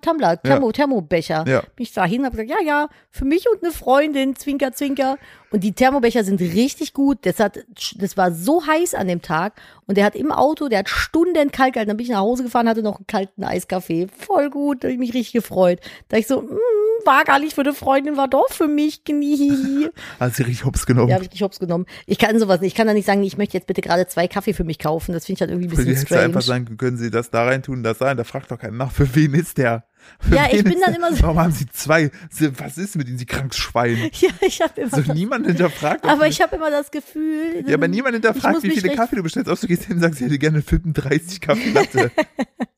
Tumbler, 0.00 0.42
Thermo, 0.42 0.72
Thermobecher. 0.72 1.44
Ja. 1.46 1.60
Bin 1.60 1.84
ich 1.84 1.92
da 1.92 2.04
hin 2.04 2.20
und 2.20 2.26
habe 2.26 2.36
gesagt, 2.36 2.50
ja, 2.50 2.66
ja, 2.66 2.88
für 3.10 3.24
mich 3.24 3.46
und 3.48 3.62
eine 3.62 3.70
Freundin, 3.72 4.34
Zwinker, 4.34 4.72
Zwinker. 4.72 5.16
Und 5.52 5.62
die 5.62 5.72
Thermobecher 5.72 6.24
sind 6.24 6.40
richtig 6.40 6.92
gut. 6.92 7.18
Das, 7.22 7.38
hat, 7.38 7.60
das 7.98 8.16
war 8.16 8.32
so 8.32 8.66
heiß 8.66 8.94
an 8.94 9.06
dem 9.06 9.22
Tag. 9.22 9.60
Und 9.86 9.96
der 9.96 10.04
hat 10.04 10.16
im 10.16 10.32
Auto, 10.32 10.66
der 10.68 10.80
hat 10.80 10.88
Stunden 10.88 11.52
kalt 11.52 11.74
gehalten. 11.74 11.88
Dann 11.90 11.96
bin 11.96 12.04
ich 12.06 12.10
nach 12.10 12.18
Hause 12.18 12.42
gefahren, 12.42 12.68
hatte 12.68 12.82
noch 12.82 12.96
einen 12.96 13.06
kalten 13.06 13.44
Eiskaffee. 13.44 14.08
Voll 14.08 14.50
gut, 14.50 14.82
da 14.82 14.88
habe 14.88 14.94
ich 14.94 14.98
mich 14.98 15.14
richtig 15.14 15.34
gefreut. 15.34 15.78
Da 16.08 16.16
ich 16.16 16.26
so, 16.26 16.42
mm, 16.42 16.58
war 17.06 17.24
gar 17.24 17.38
nicht 17.38 17.54
für 17.54 17.62
eine 17.62 17.72
Freundin, 17.72 18.16
war 18.16 18.28
doch 18.28 18.50
für 18.50 18.66
mich. 18.68 19.02
Hat 20.20 20.34
sie 20.34 20.42
richtig 20.42 20.64
hops 20.64 20.84
genommen. 20.86 21.08
Ja, 21.08 21.14
habe 21.14 21.24
ich 21.24 21.30
nicht 21.30 21.42
hops 21.42 21.58
genommen. 21.58 21.86
Ich 22.06 22.18
kann 22.18 22.38
sowas 22.38 22.60
nicht. 22.60 22.72
Ich 22.72 22.74
kann 22.76 22.86
da 22.86 22.92
nicht 22.94 23.06
sagen, 23.06 23.22
ich 23.22 23.36
möchte 23.38 23.56
jetzt 23.56 23.66
bitte 23.66 23.80
gerade 23.80 24.06
zwei 24.06 24.26
Kaffee 24.28 24.52
für 24.52 24.64
mich 24.64 24.78
kaufen. 24.78 25.12
Das 25.12 25.24
finde 25.26 25.36
ich 25.38 25.40
halt 25.42 25.50
irgendwie 25.50 25.68
ein 25.68 25.70
bisschen 25.70 25.94
hätte 25.96 26.20
einfach 26.20 26.42
strange. 26.42 26.64
sagen 26.66 26.76
können, 26.76 26.96
sie 26.98 27.10
das 27.10 27.30
da 27.30 27.44
rein 27.44 27.62
tun, 27.62 27.82
das 27.82 28.00
rein. 28.00 28.16
Da 28.16 28.24
fragt 28.24 28.50
doch 28.50 28.58
keiner 28.58 28.76
nach, 28.76 28.90
für 28.92 29.14
wen 29.14 29.34
ist 29.34 29.58
der? 29.58 29.84
Für 30.20 30.36
Ja, 30.36 30.46
ich 30.52 30.62
bin 30.62 30.76
dann 30.84 30.94
immer 30.94 31.12
so- 31.12 31.22
Warum 31.22 31.38
haben 31.40 31.52
sie 31.52 31.66
zwei? 31.68 32.10
Sie- 32.30 32.58
Was 32.60 32.78
ist 32.78 32.94
mit 32.96 33.08
ihnen, 33.08 33.18
sie 33.18 33.26
krankes 33.26 33.58
Schwein? 33.58 33.96
Ja, 34.20 34.28
ich 34.40 34.60
habe 34.60 34.80
immer 34.80 34.90
So 34.90 35.02
das, 35.02 35.14
niemand 35.16 35.46
hinterfragt. 35.46 36.04
aber 36.04 36.26
ich 36.28 36.40
habe 36.40 36.56
immer 36.56 36.70
das 36.70 36.90
Gefühl. 36.90 37.64
ja, 37.66 37.74
aber 37.74 37.88
niemand 37.88 38.14
hinterfragt, 38.14 38.62
wie 38.62 38.70
viele 38.70 38.94
Kaffee 38.94 39.16
du 39.16 39.22
bestellst. 39.22 39.50
Außer 39.50 39.62
du 39.62 39.66
gehst 39.68 39.84
hin 39.84 39.96
und 39.96 40.02
sagst, 40.02 40.20
ich 40.20 40.26
hätte 40.26 40.38
gerne 40.38 40.62
35 40.62 41.40
Kaffee 41.40 41.70
Latte. 41.70 42.10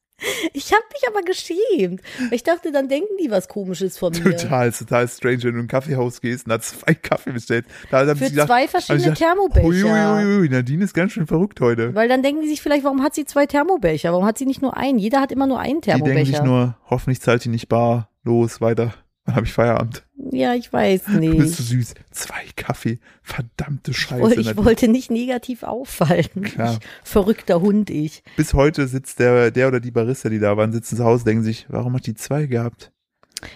Ich 0.52 0.72
habe 0.72 0.82
mich 0.92 1.02
aber 1.08 1.22
geschämt. 1.22 2.02
Ich 2.32 2.42
dachte, 2.42 2.72
dann 2.72 2.88
denken 2.88 3.08
die 3.22 3.30
was 3.30 3.46
Komisches 3.48 3.96
von 3.98 4.12
mir. 4.12 4.36
total, 4.36 4.72
total 4.72 5.06
strange, 5.08 5.44
wenn 5.44 5.52
du 5.52 5.58
in 5.60 5.64
ein 5.66 5.68
Kaffeehaus 5.68 6.20
gehst 6.20 6.46
und 6.46 6.50
da 6.50 6.60
zwei 6.60 6.94
Kaffee 7.02 7.30
bestellst. 7.32 7.70
Da 7.90 8.00
haben 8.06 8.16
Für 8.16 8.24
sie 8.24 8.30
gedacht, 8.32 8.48
zwei 8.48 8.66
verschiedene 8.68 9.04
gedacht, 9.04 9.18
Thermobecher. 9.18 9.66
Uiuiui, 9.66 10.48
Nadine 10.48 10.84
ist 10.84 10.94
ganz 10.94 11.12
schön 11.12 11.26
verrückt 11.26 11.60
heute. 11.60 11.94
Weil 11.94 12.08
dann 12.08 12.22
denken 12.22 12.42
die 12.42 12.48
sich 12.48 12.60
vielleicht, 12.60 12.84
warum 12.84 13.02
hat 13.02 13.14
sie 13.14 13.24
zwei 13.24 13.46
Thermobecher? 13.46 14.12
Warum 14.12 14.24
hat 14.26 14.38
sie 14.38 14.46
nicht 14.46 14.60
nur 14.62 14.76
einen? 14.76 14.98
Jeder 14.98 15.20
hat 15.20 15.30
immer 15.32 15.46
nur 15.46 15.60
einen 15.60 15.80
Die 15.80 15.90
denken 15.90 16.04
sich 16.24 16.36
Thermobecher. 16.36 16.44
nur, 16.44 16.76
hoffentlich 16.90 17.20
zahlt 17.20 17.44
die 17.44 17.48
nicht 17.50 17.68
bar. 17.68 18.10
Los, 18.24 18.60
weiter. 18.60 18.94
Dann 19.28 19.36
habe 19.36 19.44
ich 19.46 19.52
Feierabend. 19.52 20.06
ja, 20.32 20.54
ich 20.54 20.72
weiß 20.72 21.02
Du 21.04 21.20
bist 21.20 21.38
nicht. 21.38 21.56
so 21.56 21.62
süß. 21.62 21.94
Zwei 22.12 22.40
Kaffee. 22.56 22.98
Verdammte 23.22 23.90
Ich, 23.90 23.98
Scheiße. 23.98 24.40
ich 24.40 24.46
Nadine. 24.46 24.64
wollte 24.64 24.88
nicht 24.88 25.10
negativ 25.10 25.64
auffallen. 25.64 26.24
Klar. 26.44 26.78
Ich, 26.80 26.88
verrückter 27.10 27.60
Hund 27.60 27.90
ich. 27.90 28.22
Bis 28.38 28.54
heute 28.54 28.88
sitzt 28.88 29.18
der, 29.20 29.50
der 29.50 29.68
oder 29.68 29.80
die 29.80 29.90
Barista, 29.90 30.30
die 30.30 30.38
da 30.38 30.56
waren, 30.56 30.72
sitzen 30.72 30.96
zu 30.96 31.04
Hause, 31.04 31.24
denken 31.26 31.44
sich, 31.44 31.66
warum 31.68 31.92
hat 31.94 32.06
die 32.06 32.14
zwei 32.14 32.46
gehabt? 32.46 32.90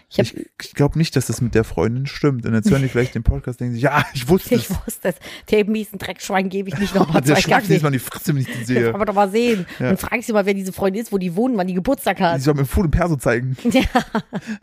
Ich, 0.08 0.18
Ich, 0.18 0.46
ich 0.62 0.74
glaube 0.74 0.98
nicht, 0.98 1.16
dass 1.16 1.26
das 1.26 1.40
mit 1.40 1.54
der 1.54 1.64
Freundin 1.64 2.06
stimmt. 2.06 2.46
Und 2.46 2.54
jetzt 2.54 2.70
hören 2.70 2.82
die 2.82 2.88
vielleicht 2.92 3.14
den 3.14 3.22
Podcast, 3.22 3.60
denken 3.60 3.74
sich, 3.74 3.82
ja, 3.82 4.04
ich 4.14 4.28
wusste 4.28 4.54
ich 4.54 4.68
es. 4.70 4.76
wusste 4.86 5.08
es. 5.08 5.14
Dem 5.50 5.72
miesen 5.72 5.98
Dreckschwein 5.98 6.48
gebe 6.48 6.68
ich 6.68 6.78
nicht 6.78 6.94
nochmal 6.94 7.22
zwei 7.24 7.40
Kaffee. 7.40 7.72
nicht 7.72 7.82
mal 7.82 7.88
in 7.88 7.92
die 7.94 7.98
Fresse, 7.98 8.34
wenn 8.34 8.42
ich 8.42 8.46
die 8.48 8.64
sehe. 8.64 8.88
Aber 8.94 9.04
doch 9.04 9.14
mal 9.14 9.30
sehen. 9.30 9.66
Ja. 9.78 9.90
Und 9.90 10.00
frag 10.00 10.22
sie 10.22 10.32
mal, 10.32 10.46
wer 10.46 10.54
diese 10.54 10.72
Freundin 10.72 11.02
ist, 11.02 11.12
wo 11.12 11.18
die 11.18 11.34
wohnen, 11.36 11.56
wann 11.56 11.66
die 11.66 11.74
Geburtstag 11.74 12.18
Die 12.18 12.22
hat. 12.22 12.40
soll 12.42 12.54
mir 12.54 12.64
Food 12.64 12.84
und 12.86 12.90
Perso 12.90 13.16
zeigen. 13.16 13.56
Ja, 13.64 13.82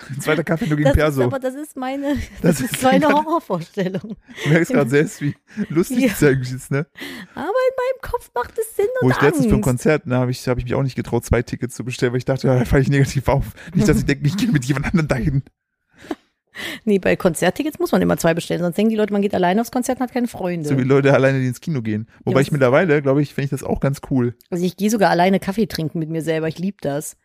Ein 0.10 0.22
zweiter 0.22 0.44
Kaffee 0.44 0.68
nur 0.68 0.78
gegen 0.78 0.90
das 0.90 0.94
ist 0.96 1.00
Perso. 1.00 1.24
aber, 1.24 1.40
das 1.40 1.56
ist 1.56 1.76
meine, 1.76 2.16
Das 2.42 2.58
das, 2.58 2.62
ist 2.62 2.74
ist 2.74 2.84
meine 2.84 3.08
Horrorvorstellung. 3.08 4.16
Du 4.44 4.50
merkst 4.50 4.72
gerade 4.72 4.90
selbst, 4.90 5.22
wie 5.22 5.36
lustig 5.70 6.00
Ja. 6.00 6.08
das 6.10 6.24
eigentlich 6.24 6.54
ist, 6.54 6.72
ne? 6.72 6.86
Aber 7.36 7.44
in 7.46 7.46
meinem 7.46 8.02
Kopf 8.12 8.30
macht 8.36 8.58
es 8.58 8.76
Sinn 8.76 8.86
Wo 9.02 9.08
und 9.08 9.12
ich 9.14 9.22
letztens 9.22 9.46
für 9.46 9.52
ein 9.52 9.56
Angst. 9.56 9.68
Konzert, 9.68 10.04
da 10.06 10.20
habe 10.20 10.32
ich, 10.32 10.48
hab 10.48 10.58
ich 10.58 10.64
mich 10.64 10.76
auch 10.76 10.84
nicht 10.84 10.96
getraut, 10.96 11.26
zwei 11.26 11.42
Tickets 11.42 11.76
zu 11.76 11.84
bestellen, 11.84 12.12
weil 12.14 12.20
ich 12.20 12.26
dachte, 12.26 12.48
ja, 12.48 12.58
da 12.58 12.66
falle 12.66 12.82
ich 12.84 12.90
negativ 12.90 13.28
auf. 13.28 13.46
Nicht, 13.74 13.88
dass 13.88 13.98
ich 13.98 14.06
denke, 14.06 14.26
ich 14.28 14.38
gehe 14.38 14.52
mit 14.52 14.66
jemand 14.66 14.86
anderem 14.88 15.08
dahin. 15.10 15.44
Nee, 16.84 17.00
bei 17.00 17.16
Konzerttickets 17.16 17.80
muss 17.80 17.94
man 17.94 18.02
immer 18.02 18.18
zwei 18.18 18.34
bestellen, 18.34 18.62
sonst 18.62 18.78
denken 18.78 18.90
die 18.90 18.98
Leute, 18.98 19.14
man 19.14 19.22
geht 19.22 19.34
alleine 19.34 19.62
aufs 19.62 19.72
Konzert 19.72 20.00
und 20.00 20.04
hat 20.04 20.14
keine 20.14 20.28
Freunde. 20.28 20.68
So 20.68 20.78
wie 20.78 20.84
Leute 20.84 21.14
alleine, 21.14 21.40
die 21.40 21.48
ins 21.48 21.62
Kino 21.62 21.82
gehen. 21.82 22.10
Wobei 22.26 22.40
was- 22.42 22.48
ich 22.48 22.52
mittlerweile, 22.52 23.02
glaube 23.02 23.22
ich, 23.22 23.34
finde 23.34 23.46
ich 23.46 23.52
das 23.52 23.64
auch 23.64 23.80
ganz 23.80 24.02
cool. 24.10 24.36
Also 24.50 24.66
ich 24.66 24.76
gehe 24.76 24.90
sogar 24.90 25.10
alleine 25.10 25.40
Kaffee 25.40 25.68
trinken 25.68 26.00
mit 26.00 26.10
mir 26.10 26.22
selber. 26.22 26.50
Ich 26.50 26.60
liebe 26.60 26.78
das. 26.82 27.16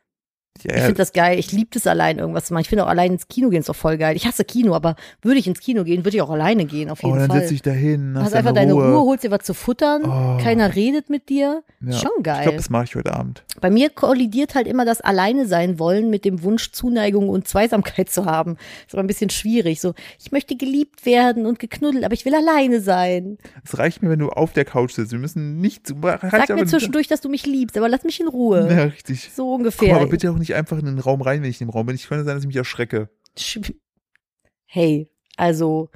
Ja, 0.62 0.76
Ich 0.76 0.80
finde 0.82 0.94
das 0.94 1.12
geil. 1.12 1.38
Ich 1.38 1.50
liebe 1.52 1.70
das 1.72 1.86
allein 1.86 2.18
irgendwas 2.18 2.46
zu 2.46 2.54
machen. 2.54 2.62
Ich 2.62 2.68
finde 2.68 2.84
auch 2.84 2.88
allein 2.88 3.12
ins 3.12 3.26
Kino 3.28 3.48
gehen 3.50 3.60
ist 3.60 3.68
doch 3.68 3.74
voll 3.74 3.98
geil. 3.98 4.14
Ich 4.16 4.24
hasse 4.26 4.44
Kino, 4.44 4.74
aber 4.74 4.94
würde 5.20 5.38
ich 5.38 5.46
ins 5.48 5.58
Kino 5.60 5.82
gehen, 5.84 6.04
würde 6.04 6.16
ich 6.16 6.22
auch 6.22 6.30
alleine 6.30 6.64
gehen, 6.64 6.90
auf 6.90 7.00
oh, 7.02 7.08
jeden 7.08 7.18
dann 7.18 7.28
Fall. 7.28 7.40
setz 7.40 7.48
dich 7.50 7.62
da 7.62 7.72
hin, 7.72 8.12
hast 8.16 8.26
hast 8.26 8.34
einfach 8.34 8.52
deine 8.52 8.72
Ruhe. 8.72 9.00
holst 9.00 9.24
dir 9.24 9.30
was 9.32 9.40
zu 9.42 9.52
futtern, 9.52 10.02
Oh. 10.04 10.38
keiner 10.42 10.74
redet 10.74 11.10
mit 11.10 11.28
dir. 11.28 11.62
Ja. 11.80 11.92
Schon 11.92 12.10
Ich 12.18 12.22
geil. 12.22 12.42
glaube, 12.44 12.56
das 12.56 12.70
mache 12.70 12.84
ich 12.84 12.94
heute 12.94 13.12
Abend. 13.14 13.42
Bei 13.60 13.68
mir 13.68 13.90
kollidiert 13.90 14.54
halt 14.54 14.66
immer 14.68 14.84
das 14.84 15.00
Alleine 15.00 15.46
sein 15.46 15.78
wollen 15.78 16.08
mit 16.08 16.24
dem 16.24 16.42
Wunsch, 16.44 16.70
Zuneigung 16.72 17.28
und 17.28 17.48
Zweisamkeit 17.48 18.08
zu 18.10 18.24
haben. 18.24 18.56
ist 18.86 18.94
aber 18.94 19.02
ein 19.02 19.06
bisschen 19.08 19.30
schwierig. 19.30 19.80
So, 19.80 19.92
ich 20.20 20.30
möchte 20.32 20.56
geliebt 20.56 21.04
werden 21.04 21.46
und 21.46 21.58
geknuddelt, 21.58 22.04
aber 22.04 22.14
ich 22.14 22.24
will 22.24 22.34
alleine 22.34 22.80
sein. 22.80 23.38
Es 23.64 23.76
reicht 23.78 24.02
mir, 24.02 24.10
wenn 24.10 24.20
du 24.20 24.28
auf 24.30 24.52
der 24.52 24.64
Couch 24.64 24.92
sitzt. 24.92 25.12
Wir 25.12 25.18
müssen 25.18 25.60
nicht 25.60 25.86
zu. 25.88 25.94
Sag 26.00 26.48
mir 26.50 26.64
zwischendurch, 26.66 27.08
dass 27.08 27.20
du 27.20 27.28
mich 27.28 27.44
liebst, 27.44 27.76
aber 27.76 27.88
lass 27.88 28.04
mich 28.04 28.20
in 28.20 28.28
Ruhe. 28.28 28.68
Ja, 28.70 28.84
richtig. 28.84 29.30
So 29.34 29.44
Komm 29.44 29.54
ungefähr. 29.60 29.96
aber 29.96 30.06
bitte 30.06 30.30
auch 30.30 30.36
nicht 30.38 30.43
einfach 30.52 30.76
in 30.78 30.84
den 30.86 30.98
Raum 30.98 31.22
rein, 31.22 31.42
wenn 31.42 31.48
ich 31.50 31.60
im 31.62 31.70
Raum 31.70 31.86
bin. 31.86 31.94
Ich 31.94 32.08
könnte 32.08 32.24
sein, 32.24 32.34
dass 32.34 32.42
ich 32.42 32.48
mich 32.48 32.56
erschrecke. 32.56 33.08
Sch- 33.38 33.72
Hey, 34.66 35.08
also 35.36 35.88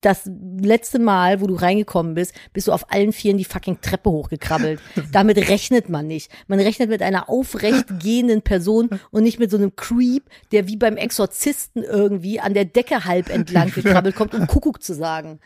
das 0.00 0.30
letzte 0.60 0.98
Mal, 0.98 1.40
wo 1.40 1.46
du 1.46 1.54
reingekommen 1.54 2.14
bist, 2.14 2.34
bist 2.52 2.68
du 2.68 2.72
auf 2.72 2.92
allen 2.92 3.12
Vieren 3.12 3.38
die 3.38 3.44
fucking 3.44 3.80
Treppe 3.80 4.10
hochgekrabbelt. 4.10 4.80
Damit 5.12 5.36
rechnet 5.48 5.88
man 5.88 6.06
nicht. 6.06 6.30
Man 6.46 6.60
rechnet 6.60 6.90
mit 6.90 7.02
einer 7.02 7.28
aufrecht 7.28 7.86
gehenden 8.00 8.42
Person 8.42 8.88
und 9.10 9.24
nicht 9.24 9.38
mit 9.40 9.50
so 9.50 9.56
einem 9.56 9.74
Creep, 9.74 10.24
der 10.52 10.68
wie 10.68 10.76
beim 10.76 10.96
Exorzisten 10.96 11.82
irgendwie 11.82 12.38
an 12.38 12.54
der 12.54 12.66
Decke 12.66 13.04
halb 13.04 13.30
entlang 13.30 13.70
gekrabbelt 13.74 14.14
kommt, 14.14 14.34
um 14.34 14.46
Kuckuck 14.46 14.82
zu 14.82 14.94
sagen. 14.94 15.40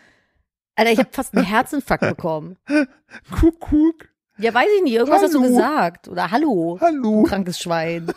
Alter, 0.75 0.93
ich 0.93 0.99
habe 0.99 1.11
fast 1.13 1.35
einen 1.35 1.47
Herzinfarkt 1.47 2.09
bekommen. 2.09 2.57
Kuckuck. 3.31 4.08
Ja, 4.39 4.55
weiß 4.55 4.69
ich 4.79 4.83
nicht. 4.85 4.95
Irgendwas 4.95 5.23
hast 5.23 5.35
du 5.35 5.41
Hallo. 5.41 5.49
gesagt. 5.49 6.09
Oder 6.09 6.31
Hallo, 6.31 6.79
Hallo. 6.81 7.23
krankes 7.25 7.59
Schwein. 7.61 8.07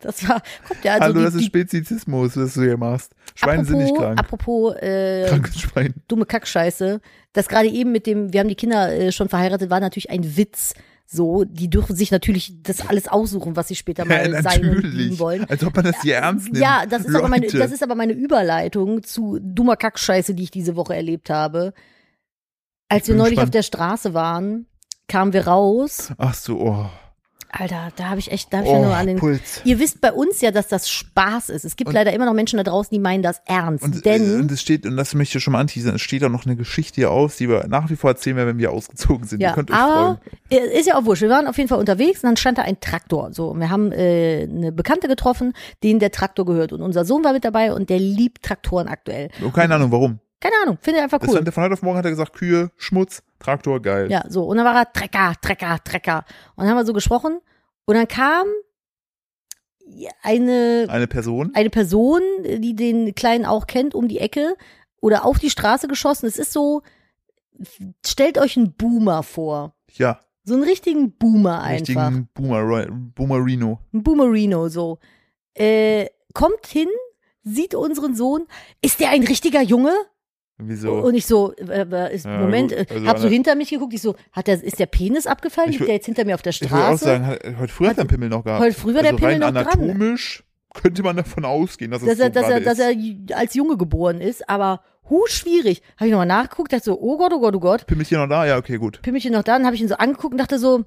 Das 0.00 0.28
war, 0.28 0.40
guck 0.68 0.80
dir 0.80 0.92
also 0.92 1.06
Hallo, 1.06 1.18
die, 1.18 1.24
das 1.24 1.34
ist 1.34 1.44
Spezizismus, 1.46 2.36
was 2.36 2.54
du 2.54 2.62
hier 2.62 2.76
machst. 2.76 3.16
Schweine 3.34 3.64
sind 3.64 3.78
nicht 3.78 3.96
krank. 3.96 4.16
Apropos 4.16 4.76
äh, 4.76 5.26
Krankes 5.28 5.58
Schwein. 5.58 5.92
dumme 6.06 6.24
Kackscheiße, 6.24 7.00
das 7.32 7.48
gerade 7.48 7.66
eben 7.66 7.90
mit 7.90 8.06
dem, 8.06 8.32
wir 8.32 8.38
haben 8.38 8.46
die 8.48 8.54
Kinder 8.54 8.92
äh, 8.94 9.10
schon 9.10 9.28
verheiratet, 9.28 9.70
war 9.70 9.80
natürlich 9.80 10.08
ein 10.10 10.36
Witz. 10.36 10.74
So, 11.04 11.42
die 11.42 11.68
dürfen 11.68 11.96
sich 11.96 12.12
natürlich 12.12 12.62
das 12.62 12.86
alles 12.88 13.08
aussuchen, 13.08 13.56
was 13.56 13.66
sie 13.66 13.74
später 13.74 14.04
mal 14.04 14.30
Ja, 14.30 14.40
sein 14.40 14.68
und 14.68 15.18
wollen. 15.18 15.44
Als 15.50 15.64
ob 15.64 15.74
man 15.74 15.86
das 15.86 16.00
hier 16.02 16.18
ernst 16.18 16.44
nimmt. 16.52 16.58
Ja, 16.58 16.86
das 16.86 17.04
ist, 17.04 17.16
aber 17.16 17.26
meine, 17.26 17.48
das 17.48 17.72
ist 17.72 17.82
aber 17.82 17.96
meine 17.96 18.12
Überleitung 18.12 19.02
zu 19.02 19.40
dummer 19.42 19.74
Kackscheiße, 19.74 20.32
die 20.32 20.44
ich 20.44 20.52
diese 20.52 20.76
Woche 20.76 20.94
erlebt 20.94 21.28
habe. 21.28 21.72
Als 22.88 23.08
wir 23.08 23.16
neulich 23.16 23.38
auf 23.38 23.46
gespannt. 23.46 23.54
der 23.54 23.62
Straße 23.62 24.14
waren, 24.14 24.66
kamen 25.08 25.32
wir 25.32 25.46
raus. 25.46 26.12
Ach 26.18 26.34
so, 26.34 26.60
oh. 26.60 26.86
Alter, 27.50 27.88
da 27.96 28.10
habe 28.10 28.18
ich 28.20 28.30
echt, 28.30 28.52
da 28.52 28.58
habe 28.58 28.66
ich 28.66 28.72
ja 28.74 28.78
oh 28.78 28.84
nur 28.84 28.94
an 28.94 29.06
den. 29.06 29.16
Puls. 29.16 29.62
Ihr 29.64 29.78
wisst 29.78 30.02
bei 30.02 30.12
uns 30.12 30.42
ja, 30.42 30.50
dass 30.50 30.68
das 30.68 30.90
Spaß 30.90 31.48
ist. 31.48 31.64
Es 31.64 31.76
gibt 31.76 31.88
Und- 31.88 31.94
leider 31.94 32.12
immer 32.12 32.26
noch 32.26 32.34
Menschen 32.34 32.58
da 32.58 32.62
draußen, 32.62 32.90
die 32.94 32.98
meinen 33.00 33.22
das 33.22 33.40
ernst. 33.46 33.82
Und, 33.82 34.04
denn 34.04 34.34
äh, 34.36 34.40
und 34.40 34.52
es 34.52 34.60
steht, 34.60 34.84
und 34.84 34.98
das 34.98 35.14
möchte 35.14 35.38
ich 35.38 35.44
schon 35.44 35.52
mal 35.54 35.60
anteasern, 35.60 35.94
es 35.94 36.02
steht 36.02 36.22
auch 36.24 36.28
noch 36.28 36.44
eine 36.44 36.56
Geschichte 36.56 36.96
hier 36.96 37.10
aus, 37.10 37.36
die 37.38 37.48
wir 37.48 37.66
nach 37.66 37.88
wie 37.88 37.96
vor 37.96 38.10
erzählen 38.10 38.36
werden, 38.36 38.48
wenn 38.50 38.58
wir 38.58 38.70
ausgezogen 38.70 39.26
sind. 39.26 39.40
Ihr 39.40 39.48
Ja, 39.48 39.54
könnt 39.54 39.70
euch 39.70 39.76
aber 39.78 40.20
freuen. 40.50 40.70
ist 40.72 40.86
ja 40.88 40.98
auch 40.98 41.06
wurscht. 41.06 41.22
Wir 41.22 41.30
waren 41.30 41.46
auf 41.46 41.56
jeden 41.56 41.70
Fall 41.70 41.78
unterwegs 41.78 42.22
und 42.22 42.28
dann 42.28 42.36
stand 42.36 42.58
da 42.58 42.62
ein 42.62 42.80
Traktor. 42.80 43.32
So, 43.32 43.48
und 43.48 43.60
wir 43.60 43.70
haben 43.70 43.92
äh, 43.92 44.42
eine 44.42 44.70
Bekannte 44.70 45.08
getroffen, 45.08 45.54
denen 45.82 46.00
der 46.00 46.10
Traktor 46.12 46.44
gehört. 46.44 46.74
Und 46.74 46.82
unser 46.82 47.06
Sohn 47.06 47.24
war 47.24 47.32
mit 47.32 47.46
dabei 47.46 47.72
und 47.72 47.88
der 47.88 47.98
liebt 47.98 48.42
Traktoren 48.42 48.88
aktuell. 48.88 49.30
Oh, 49.42 49.48
keine 49.50 49.74
Ahnung, 49.74 49.90
warum. 49.90 50.18
Keine 50.40 50.54
Ahnung, 50.62 50.78
finde 50.80 50.98
ich 50.98 51.02
einfach 51.04 51.18
Das 51.18 51.30
cool. 51.30 51.42
der 51.42 51.52
von 51.52 51.64
heute 51.64 51.74
auf 51.74 51.82
morgen 51.82 51.98
hat 51.98 52.04
er 52.04 52.10
gesagt, 52.12 52.32
Kühe, 52.32 52.70
Schmutz, 52.76 53.22
Traktor, 53.40 53.82
geil. 53.82 54.10
Ja, 54.10 54.24
so. 54.28 54.44
Und 54.44 54.56
dann 54.58 54.66
war 54.66 54.74
er 54.76 54.92
Trecker, 54.92 55.34
Trecker, 55.40 55.78
Trecker. 55.82 56.24
Und 56.54 56.64
dann 56.64 56.68
haben 56.70 56.76
wir 56.76 56.86
so 56.86 56.92
gesprochen. 56.92 57.40
Und 57.86 57.94
dann 57.96 58.06
kam 58.06 58.46
eine, 60.22 60.86
Eine 60.88 61.06
Person. 61.06 61.50
eine 61.54 61.70
Person, 61.70 62.20
die 62.44 62.74
den 62.76 63.14
Kleinen 63.14 63.44
auch 63.46 63.66
kennt, 63.66 63.94
um 63.94 64.08
die 64.08 64.18
Ecke 64.18 64.56
oder 65.00 65.24
auf 65.24 65.38
die 65.38 65.50
Straße 65.50 65.88
geschossen. 65.88 66.26
Es 66.26 66.38
ist 66.38 66.52
so, 66.52 66.82
stellt 68.04 68.38
euch 68.38 68.56
einen 68.56 68.74
Boomer 68.74 69.22
vor. 69.22 69.74
Ja, 69.94 70.20
So 70.44 70.54
einen 70.54 70.64
richtigen 70.64 71.16
Boomer 71.16 71.62
einfach. 71.62 71.80
richtigen 71.88 72.28
Boomer, 72.34 72.86
Boomerino. 73.14 73.80
Ein 73.92 74.02
Boomerino, 74.02 74.68
so. 74.68 74.98
Äh, 75.54 76.06
kommt 76.34 76.66
hin, 76.66 76.88
sieht 77.42 77.74
unseren 77.74 78.14
Sohn. 78.14 78.46
Ist 78.82 79.00
der 79.00 79.10
ein 79.10 79.22
richtiger 79.24 79.62
Junge? 79.62 79.92
Wieso? 80.60 80.94
Und 80.94 81.14
ich 81.14 81.24
so, 81.26 81.52
äh, 81.54 81.86
äh, 81.88 82.14
ist, 82.14 82.24
Ja, 82.26 82.38
Moment, 82.38 82.70
gut. 82.76 82.90
äh, 82.90 82.94
Also 82.94 83.06
hab 83.06 83.18
so 83.18 83.28
hinter 83.28 83.54
mich 83.54 83.70
geguckt. 83.70 83.94
Ich 83.94 84.02
so, 84.02 84.16
hat 84.32 84.48
der, 84.48 84.62
ist 84.62 84.78
der 84.78 84.86
Penis 84.86 85.26
abgefallen? 85.26 85.70
Ich 85.70 85.78
Liegt 85.78 85.88
der 85.88 85.94
jetzt 85.96 86.06
hinter 86.06 86.24
mir 86.24 86.34
auf 86.34 86.42
der 86.42 86.50
ich 86.50 86.60
würde 86.62 86.74
auch 86.74 86.78
Straße? 86.98 87.04
sagen, 87.04 87.26
hat- 87.26 87.40
heute 87.60 87.72
früher 87.72 87.90
hat 87.90 87.96
er 87.98 88.00
einen 88.00 88.08
Pimmel 88.08 88.28
noch 88.28 88.42
gehabt. 88.44 88.60
Heute 88.62 88.74
früh 88.78 88.94
war 88.94 89.02
der 89.02 89.12
also 89.12 89.18
Pimmel 89.24 89.42
rein 89.42 89.54
noch 89.54 89.62
dran. 89.62 89.80
anatomisch 89.80 90.44
könnte 90.74 91.02
man 91.02 91.16
davon 91.16 91.44
ausgehen, 91.44 91.90
dass, 91.92 92.02
dass 92.02 92.10
es 92.12 92.18
so 92.18 92.24
er, 92.24 92.30
dass, 92.30 92.42
er, 92.44 92.60
gerade 92.60 92.64
dass 92.64 92.78
ist. 92.78 93.30
er 93.30 93.36
als 93.38 93.54
Junge 93.54 93.76
geboren 93.76 94.20
ist, 94.20 94.48
aber 94.48 94.82
hu 95.08 95.24
schwierig. 95.26 95.82
Habe 95.96 96.06
ich 96.06 96.10
nochmal 96.12 96.26
nachgeguckt, 96.26 96.72
dachte 96.72 96.84
so, 96.84 97.00
oh 97.00 97.16
Gott, 97.18 97.32
oh 97.32 97.40
Gott, 97.40 97.54
oh 97.56 97.60
Gott. 97.60 97.86
Pimmelchen 97.86 98.18
noch 98.18 98.28
da? 98.28 98.44
Ja, 98.44 98.58
okay, 98.58 98.76
gut. 98.76 99.00
Pimmelchen 99.02 99.32
noch 99.32 99.42
da, 99.44 99.54
dann 99.56 99.64
habe 99.64 99.74
ich 99.76 99.80
ihn 99.82 99.88
so 99.88 99.94
angeguckt 99.96 100.32
und 100.34 100.38
dachte 100.38 100.58
so, 100.58 100.84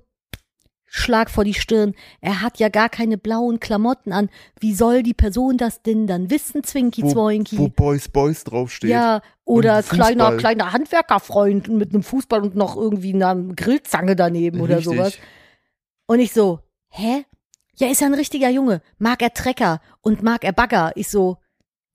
Schlag 0.93 1.29
vor 1.29 1.45
die 1.45 1.53
Stirn. 1.53 1.95
Er 2.19 2.41
hat 2.41 2.59
ja 2.59 2.67
gar 2.67 2.89
keine 2.89 3.17
blauen 3.17 3.61
Klamotten 3.61 4.11
an. 4.11 4.29
Wie 4.59 4.73
soll 4.73 5.03
die 5.03 5.13
Person 5.13 5.55
das 5.57 5.81
denn 5.81 6.05
dann 6.05 6.29
wissen, 6.29 6.65
Zwinki 6.65 7.03
Wo, 7.03 7.11
Zwoinki? 7.13 7.57
wo 7.57 7.69
Boys 7.69 8.09
Boys 8.09 8.43
draufsteht. 8.43 8.89
Ja, 8.89 9.21
oder 9.45 9.81
kleiner, 9.83 10.35
kleiner 10.35 10.73
Handwerkerfreund 10.73 11.69
mit 11.69 11.93
einem 11.93 12.03
Fußball 12.03 12.41
und 12.41 12.57
noch 12.57 12.75
irgendwie 12.75 13.13
einer 13.13 13.35
Grillzange 13.35 14.17
daneben 14.17 14.59
oder 14.59 14.79
Richtig. 14.79 14.97
sowas. 14.97 15.17
Und 16.07 16.19
ich 16.19 16.33
so, 16.33 16.59
hä? 16.89 17.23
Ja, 17.77 17.87
ist 17.87 18.01
ja 18.01 18.07
ein 18.07 18.13
richtiger 18.13 18.49
Junge. 18.49 18.81
Mag 18.97 19.21
er 19.21 19.33
Trecker 19.33 19.79
und 20.01 20.23
mag 20.23 20.43
er 20.43 20.51
Bagger? 20.51 20.91
Ich 20.95 21.07
so, 21.07 21.37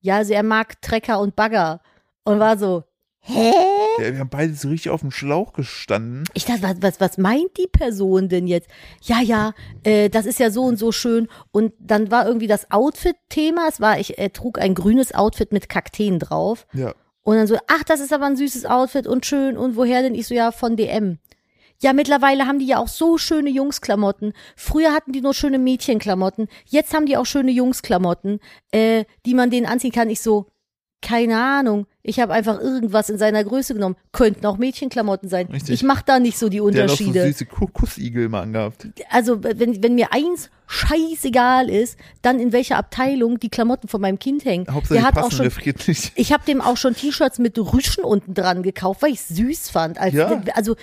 ja, 0.00 0.16
also 0.16 0.32
er 0.32 0.42
mag 0.42 0.80
Trecker 0.80 1.20
und 1.20 1.36
Bagger. 1.36 1.82
Und 2.24 2.38
war 2.38 2.56
so, 2.56 2.84
hä? 3.18 3.52
Ja, 3.98 4.12
wir 4.12 4.20
haben 4.20 4.28
beide 4.28 4.54
so 4.54 4.68
richtig 4.68 4.90
auf 4.90 5.00
dem 5.00 5.10
Schlauch 5.10 5.52
gestanden. 5.52 6.24
Ich 6.34 6.44
dachte, 6.44 6.62
was, 6.62 6.76
was, 6.80 7.00
was 7.00 7.18
meint 7.18 7.56
die 7.58 7.66
Person 7.66 8.28
denn 8.28 8.46
jetzt? 8.46 8.68
Ja, 9.02 9.20
ja, 9.20 9.54
äh, 9.84 10.08
das 10.08 10.26
ist 10.26 10.38
ja 10.38 10.50
so 10.50 10.64
und 10.64 10.78
so 10.78 10.92
schön. 10.92 11.28
Und 11.50 11.72
dann 11.78 12.10
war 12.10 12.26
irgendwie 12.26 12.46
das 12.46 12.70
Outfit-Thema. 12.70 13.66
Es 13.68 13.80
war, 13.80 13.98
ich 13.98 14.18
er 14.18 14.32
trug 14.32 14.58
ein 14.58 14.74
grünes 14.74 15.14
Outfit 15.14 15.52
mit 15.52 15.68
Kakteen 15.68 16.18
drauf. 16.18 16.66
Ja. 16.72 16.94
Und 17.22 17.36
dann 17.36 17.46
so, 17.46 17.56
ach, 17.66 17.82
das 17.84 18.00
ist 18.00 18.12
aber 18.12 18.26
ein 18.26 18.36
süßes 18.36 18.66
Outfit 18.66 19.06
und 19.06 19.26
schön. 19.26 19.56
Und 19.56 19.76
woher 19.76 20.02
denn? 20.02 20.14
Ich 20.14 20.28
so, 20.28 20.34
ja, 20.34 20.52
von 20.52 20.76
DM. 20.76 21.18
Ja, 21.82 21.92
mittlerweile 21.92 22.46
haben 22.46 22.58
die 22.58 22.66
ja 22.66 22.78
auch 22.78 22.88
so 22.88 23.18
schöne 23.18 23.50
Jungsklamotten. 23.50 24.32
Früher 24.56 24.92
hatten 24.92 25.12
die 25.12 25.20
nur 25.20 25.34
schöne 25.34 25.58
Mädchenklamotten. 25.58 26.48
Jetzt 26.64 26.94
haben 26.94 27.06
die 27.06 27.16
auch 27.16 27.26
schöne 27.26 27.50
Jungsklamotten, 27.50 28.40
äh, 28.70 29.04
die 29.26 29.34
man 29.34 29.50
denen 29.50 29.66
anziehen 29.66 29.92
kann. 29.92 30.08
Ich 30.08 30.22
so, 30.22 30.46
keine 31.02 31.38
Ahnung. 31.38 31.86
Ich 32.08 32.20
habe 32.20 32.32
einfach 32.32 32.60
irgendwas 32.60 33.10
in 33.10 33.18
seiner 33.18 33.42
Größe 33.42 33.74
genommen. 33.74 33.96
Könnten 34.12 34.46
auch 34.46 34.58
Mädchenklamotten 34.58 35.28
sein. 35.28 35.46
Richtig. 35.48 35.74
Ich 35.74 35.82
mache 35.82 36.04
da 36.06 36.18
nicht 36.20 36.38
so 36.38 36.48
die 36.48 36.58
Der 36.58 36.64
hat 36.66 36.72
noch 36.90 36.96
so 36.96 37.04
Unterschiede. 37.04 37.26
süße 37.26 37.46
Ku- 37.46 37.66
Kussigel 37.66 38.28
mal 38.28 38.42
angehabt. 38.42 38.86
Also, 39.10 39.42
wenn, 39.42 39.82
wenn 39.82 39.94
mir 39.96 40.12
eins 40.12 40.48
scheißegal 40.68 41.68
ist, 41.70 41.96
dann 42.22 42.40
in 42.40 42.52
welcher 42.52 42.76
Abteilung 42.76 43.38
die 43.38 43.48
Klamotten 43.48 43.88
von 43.88 44.00
meinem 44.00 44.18
Kind 44.18 44.44
hängen. 44.44 44.66
Hauptsache, 44.70 44.94
Der 44.94 45.04
hat 45.06 45.14
passen 45.14 45.26
auch 45.26 45.30
schon 45.32 45.42
der 45.42 45.50
friert 45.50 45.86
nicht. 45.86 46.12
ich 46.16 46.32
habe 46.32 46.44
dem 46.44 46.60
auch 46.60 46.76
schon 46.76 46.94
T-Shirts 46.94 47.38
mit 47.38 47.58
Rüschen 47.58 48.04
unten 48.04 48.34
dran 48.34 48.62
gekauft, 48.62 49.02
weil 49.02 49.12
ich 49.12 49.22
süß 49.22 49.70
fand. 49.70 49.98
Als, 49.98 50.14
Ja. 50.14 50.40
Also 50.54 50.76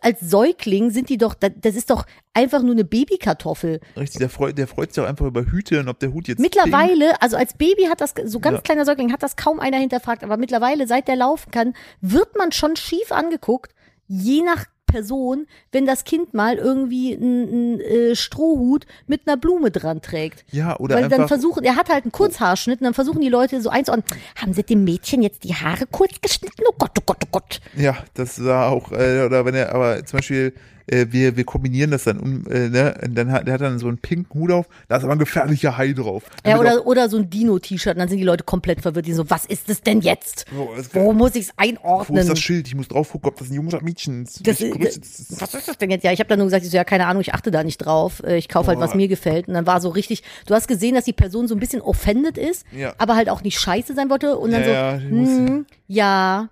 als 0.00 0.20
Säugling 0.20 0.90
sind 0.90 1.08
die 1.08 1.18
doch, 1.18 1.34
das 1.34 1.74
ist 1.74 1.90
doch 1.90 2.04
einfach 2.34 2.62
nur 2.62 2.72
eine 2.72 2.84
Babykartoffel. 2.84 3.80
Richtig, 3.96 4.18
der 4.18 4.28
freut, 4.30 4.56
der 4.58 4.66
freut 4.66 4.92
sich 4.94 5.02
auch 5.02 5.08
einfach 5.08 5.26
über 5.26 5.44
Hüte 5.44 5.80
und 5.80 5.88
ob 5.88 5.98
der 5.98 6.12
Hut 6.12 6.28
jetzt 6.28 6.38
Mittlerweile, 6.38 7.20
also 7.22 7.36
als 7.36 7.54
Baby 7.54 7.84
hat 7.90 8.00
das, 8.00 8.14
so 8.24 8.40
ganz 8.40 8.56
Ja. 8.56 8.60
kleiner 8.62 8.84
Säugling 8.84 9.12
hat 9.12 9.22
das 9.22 9.36
kaum 9.36 9.60
einer 9.60 9.78
hinterfragt, 9.78 10.24
aber 10.24 10.36
mittlerweile, 10.36 10.61
seit 10.86 11.08
der 11.08 11.16
laufen 11.16 11.50
kann, 11.50 11.74
wird 12.00 12.36
man 12.36 12.52
schon 12.52 12.76
schief 12.76 13.12
angeguckt, 13.12 13.74
je 14.06 14.42
nach 14.42 14.66
Person, 14.92 15.46
wenn 15.72 15.86
das 15.86 16.04
Kind 16.04 16.34
mal 16.34 16.56
irgendwie 16.56 17.16
einen 17.16 17.80
äh, 17.80 18.14
Strohhut 18.14 18.86
mit 19.06 19.26
einer 19.26 19.38
Blume 19.38 19.70
dran 19.70 20.02
trägt. 20.02 20.44
Ja, 20.52 20.78
oder 20.78 20.96
Weil 20.96 21.04
dann 21.04 21.12
einfach, 21.12 21.28
versuchen, 21.28 21.64
er 21.64 21.76
hat 21.76 21.88
halt 21.88 22.04
einen 22.04 22.12
Kurzhaarschnitt 22.12 22.80
und 22.80 22.84
dann 22.84 22.94
versuchen 22.94 23.22
die 23.22 23.30
Leute 23.30 23.62
so 23.62 23.70
einzuordnen, 23.70 24.04
haben 24.36 24.52
sie 24.52 24.62
dem 24.62 24.84
Mädchen 24.84 25.22
jetzt 25.22 25.44
die 25.44 25.54
Haare 25.54 25.86
kurz 25.90 26.20
geschnitten? 26.20 26.62
Oh 26.68 26.74
Gott, 26.78 26.90
oh 26.98 27.02
Gott, 27.06 27.18
oh 27.24 27.28
Gott. 27.32 27.60
ja, 27.74 27.96
das 28.12 28.44
war 28.44 28.70
auch, 28.70 28.92
äh, 28.92 29.24
oder 29.24 29.46
wenn 29.46 29.54
er, 29.54 29.74
aber 29.74 30.04
zum 30.04 30.18
Beispiel, 30.18 30.52
äh, 30.86 31.06
wir, 31.10 31.36
wir 31.36 31.44
kombinieren 31.44 31.90
das 31.90 32.04
dann, 32.04 32.18
um, 32.18 32.46
äh, 32.48 32.68
ne, 32.68 32.94
und 33.04 33.14
dann 33.14 33.30
hat, 33.32 33.46
der 33.46 33.54
hat 33.54 33.60
dann 33.60 33.78
so 33.78 33.88
einen 33.88 33.98
pinken 33.98 34.40
Hut 34.40 34.50
auf, 34.50 34.66
da 34.88 34.96
ist 34.96 35.04
aber 35.04 35.12
ein 35.12 35.18
gefährlicher 35.18 35.76
Hai 35.76 35.92
drauf. 35.92 36.24
Ja, 36.46 36.58
oder, 36.58 36.86
oder 36.86 37.08
so 37.08 37.16
ein 37.18 37.30
Dino-T-Shirt 37.30 37.94
und 37.94 38.00
dann 38.00 38.08
sind 38.08 38.18
die 38.18 38.24
Leute 38.24 38.44
komplett 38.44 38.80
verwirrt, 38.80 39.06
die 39.06 39.12
so, 39.12 39.28
was 39.30 39.44
ist 39.44 39.68
es 39.68 39.80
denn 39.82 40.00
jetzt? 40.00 40.44
Wo 40.52 40.72
ist- 40.74 40.94
Wo 40.94 41.12
muss 41.12 41.34
ich 41.34 41.42
es 41.48 41.52
Wo 41.56 41.62
ist 41.64 41.68
einordnen? 41.70 42.26
das 42.28 42.38
Schild? 42.40 42.66
Ich 42.68 42.74
muss 42.74 42.88
drauf 42.88 43.10
gucken, 43.12 43.28
ob 43.30 43.36
das 43.38 43.48
ein 43.50 43.54
Junge 43.54 43.68
oder 43.68 43.82
Mädchen 43.82 44.22
ist. 44.24 44.46
Das, 44.46 44.58
das 44.58 45.40
was 45.40 45.54
ist 45.54 45.68
das 45.68 45.78
denn 45.78 45.90
jetzt? 45.90 46.02
Ja, 46.04 46.12
ich 46.12 46.18
habe 46.20 46.28
dann 46.28 46.38
nur 46.38 46.46
gesagt, 46.46 46.64
ich 46.64 46.70
so, 46.70 46.76
ja, 46.76 46.84
keine 46.84 47.06
Ahnung, 47.06 47.20
ich 47.20 47.34
achte 47.34 47.50
da 47.50 47.62
nicht 47.64 47.78
drauf. 47.78 48.22
Äh, 48.24 48.36
Ich 48.36 48.48
kaufe 48.48 48.68
halt, 48.68 48.78
was 48.80 48.94
mir 48.94 49.08
gefällt. 49.08 49.48
Und 49.48 49.54
dann 49.54 49.66
war 49.66 49.80
so 49.80 49.88
richtig, 49.90 50.22
du 50.46 50.54
hast 50.54 50.68
gesehen, 50.68 50.94
dass 50.94 51.04
die 51.04 51.12
Person 51.12 51.48
so 51.48 51.54
ein 51.54 51.60
bisschen 51.60 51.80
offended 51.82 52.38
ist, 52.38 52.64
Ja. 52.76 52.94
aber 52.98 53.16
halt 53.16 53.28
auch 53.28 53.42
nicht 53.42 53.58
scheiße 53.58 53.94
sein 53.94 54.10
wollte. 54.10 54.36
Und 54.38 54.50
dann 54.52 54.62
Ja, 54.62 54.68
ja, 54.94 54.98
so, 55.00 55.06
muss- 55.14 55.28
hm, 55.28 55.66
ja, 55.86 56.48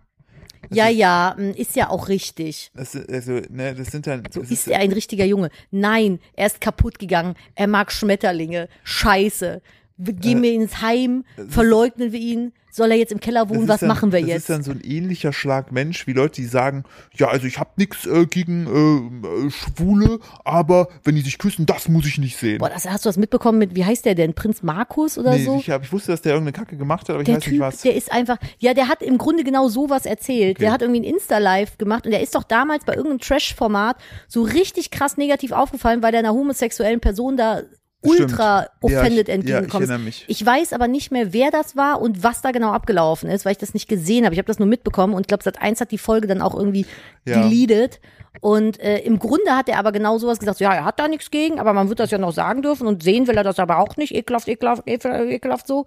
ja, 0.70 0.88
ja, 0.88 1.35
hm, 1.37 1.53
ist 1.55 1.77
ja 1.77 1.88
auch 1.90 2.09
richtig. 2.09 2.70
Das, 2.75 2.94
ist- 2.94 3.09
also, 3.11 3.40
ne, 3.51 3.75
das 3.75 3.88
sind 3.88 4.07
dann, 4.07 4.23
So 4.31 4.40
das 4.40 4.51
ist 4.51 4.68
er 4.68 4.79
ein 4.81 4.92
richtiger 4.92 5.25
Junge. 5.25 5.51
Nein, 5.70 6.20
er 6.35 6.46
ist 6.46 6.61
kaputt 6.61 6.99
gegangen. 6.99 7.35
Er 7.55 7.66
mag 7.66 7.90
Schmetterlinge. 7.92 8.68
Scheiße. 8.85 9.62
Gehen 10.03 10.43
wir 10.43 10.53
ins 10.53 10.81
Heim, 10.81 11.25
verleugnen 11.49 12.13
wir 12.13 12.21
ihn. 12.21 12.53
Soll 12.73 12.93
er 12.93 12.97
jetzt 12.97 13.13
im 13.13 13.21
Keller 13.21 13.47
das 13.47 13.57
wohnen? 13.57 13.69
Was 13.69 13.81
dann, 13.81 13.89
machen 13.89 14.13
wir 14.13 14.21
das 14.21 14.29
jetzt? 14.29 14.39
ist 14.43 14.51
dann 14.51 14.63
so 14.63 14.71
ein 14.71 14.81
ähnlicher 14.81 15.33
Schlag 15.33 15.73
Mensch 15.73 16.07
wie 16.07 16.13
Leute, 16.13 16.41
die 16.41 16.47
sagen, 16.47 16.85
ja, 17.15 17.29
also 17.29 17.47
ich 17.47 17.59
habe 17.59 17.71
nichts 17.77 18.07
äh, 18.07 18.27
gegen 18.27 18.67
äh, 18.67 19.47
äh, 19.47 19.51
Schwule, 19.51 20.21
aber 20.45 20.89
wenn 21.03 21.17
die 21.17 21.21
sich 21.23 21.39
küssen, 21.39 21.67
das 21.67 21.89
muss 21.89 22.07
ich 22.07 22.19
nicht 22.19 22.37
sehen. 22.37 22.59
Boah, 22.59 22.71
das, 22.71 22.89
hast 22.89 23.05
du 23.05 23.09
das 23.09 23.17
mitbekommen 23.17 23.59
mit, 23.59 23.75
wie 23.75 23.85
heißt 23.85 24.05
der 24.05 24.15
denn? 24.15 24.35
Prinz 24.35 24.63
Markus 24.63 25.19
oder 25.19 25.33
nee, 25.33 25.45
so? 25.45 25.59
ich, 25.59 25.69
hab, 25.71 25.83
ich 25.83 25.93
wusste, 25.93 26.13
dass 26.13 26.23
der 26.23 26.35
irgendeine 26.35 26.53
Kacke 26.53 26.77
gemacht 26.77 27.09
hat, 27.09 27.11
aber 27.11 27.23
ich 27.23 27.27
der 27.27 27.37
weiß 27.37 27.43
Typ, 27.43 27.53
nicht 27.55 27.61
was. 27.61 27.83
der 27.83 27.95
ist 27.97 28.13
einfach, 28.13 28.39
ja, 28.59 28.73
der 28.73 28.89
hat 28.89 29.03
im 29.03 29.19
Grunde 29.19 29.43
genau 29.43 29.69
sowas 29.69 30.07
erzählt. 30.07 30.57
Okay. 30.57 30.65
Der 30.65 30.73
hat 30.73 30.83
irgendwie 30.83 31.01
ein 31.01 31.15
Insta-Live 31.15 31.79
gemacht 31.79 32.05
und 32.05 32.13
der 32.13 32.23
ist 32.23 32.35
doch 32.37 32.45
damals 32.45 32.85
bei 32.85 32.95
irgendeinem 32.95 33.21
Trash-Format 33.21 33.97
so 34.29 34.43
richtig 34.43 34.91
krass 34.91 35.17
negativ 35.17 35.51
aufgefallen, 35.51 36.03
weil 36.03 36.13
der 36.13 36.21
einer 36.21 36.35
homosexuellen 36.35 37.01
Person 37.01 37.37
da 37.37 37.63
ultra 38.03 38.63
Stimmt. 38.63 38.95
offended 38.97 39.29
ja, 39.29 39.63
ich, 39.63 39.73
ja, 39.73 39.99
ich. 40.07 40.25
Ich 40.29 40.47
weiß 40.47 40.73
aber 40.73 40.89
nicht 40.89 41.13
mehr, 41.13 41.33
wer 41.33 41.51
das 41.51 41.77
war 41.77 42.01
und 42.01 42.23
was 42.23 42.41
da 42.43 42.51
genau 42.51 42.73
abgelaufen 42.73 43.29
ist, 43.31 43.45
weil 43.45 43.53
ich 43.53 43.59
das 43.59 43.75
nicht 43.75 43.89
gesehen 43.89 44.25
habe. 44.25 44.35
Ich 44.35 44.39
habe 44.39 44.47
das 44.47 44.59
nur 44.59 44.69
mitbekommen 44.69 45.15
und 45.15 45.23
ich 45.23 45.27
glaube, 45.27 45.43
Sat 45.45 45.61
1 45.61 45.81
hat 45.81 45.91
die 45.91 45.99
Folge 45.99 46.27
dann 46.27 46.41
auch 46.41 46.55
irgendwie 46.55 46.87
Ja. 47.27 47.43
deleted. 47.43 48.01
Und 48.41 48.79
äh, 48.81 48.99
im 49.01 49.19
Grunde 49.19 49.57
hat 49.57 49.69
er 49.69 49.79
aber 49.79 49.93
genau 49.93 50.19
sowas 50.19 50.39
gesagt, 50.39 50.61
ja, 50.61 50.73
er 50.73 50.85
hat 50.85 51.01
da 51.01 51.09
nichts 51.09 51.31
gegen, 51.31 51.59
aber 51.59 51.73
man 51.73 51.89
wird 51.89 51.99
das 52.01 52.11
ja 52.11 52.19
noch 52.19 52.33
sagen 52.33 52.63
dürfen 52.63 52.87
und 52.87 53.03
sehen 53.03 53.27
will 53.27 53.37
er 53.37 53.45
das 53.45 53.59
aber 53.59 53.79
auch 53.79 53.97
nicht. 53.97 54.15
Ekelhaft, 54.15 54.49
ekelhaft, 54.49 54.83
ekelhaft, 54.87 55.31
ekelhaft 55.31 55.67
so. 55.67 55.87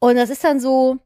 Und 0.00 0.16
das 0.16 0.30
ist 0.30 0.42
dann 0.42 0.58
so, 0.58 0.98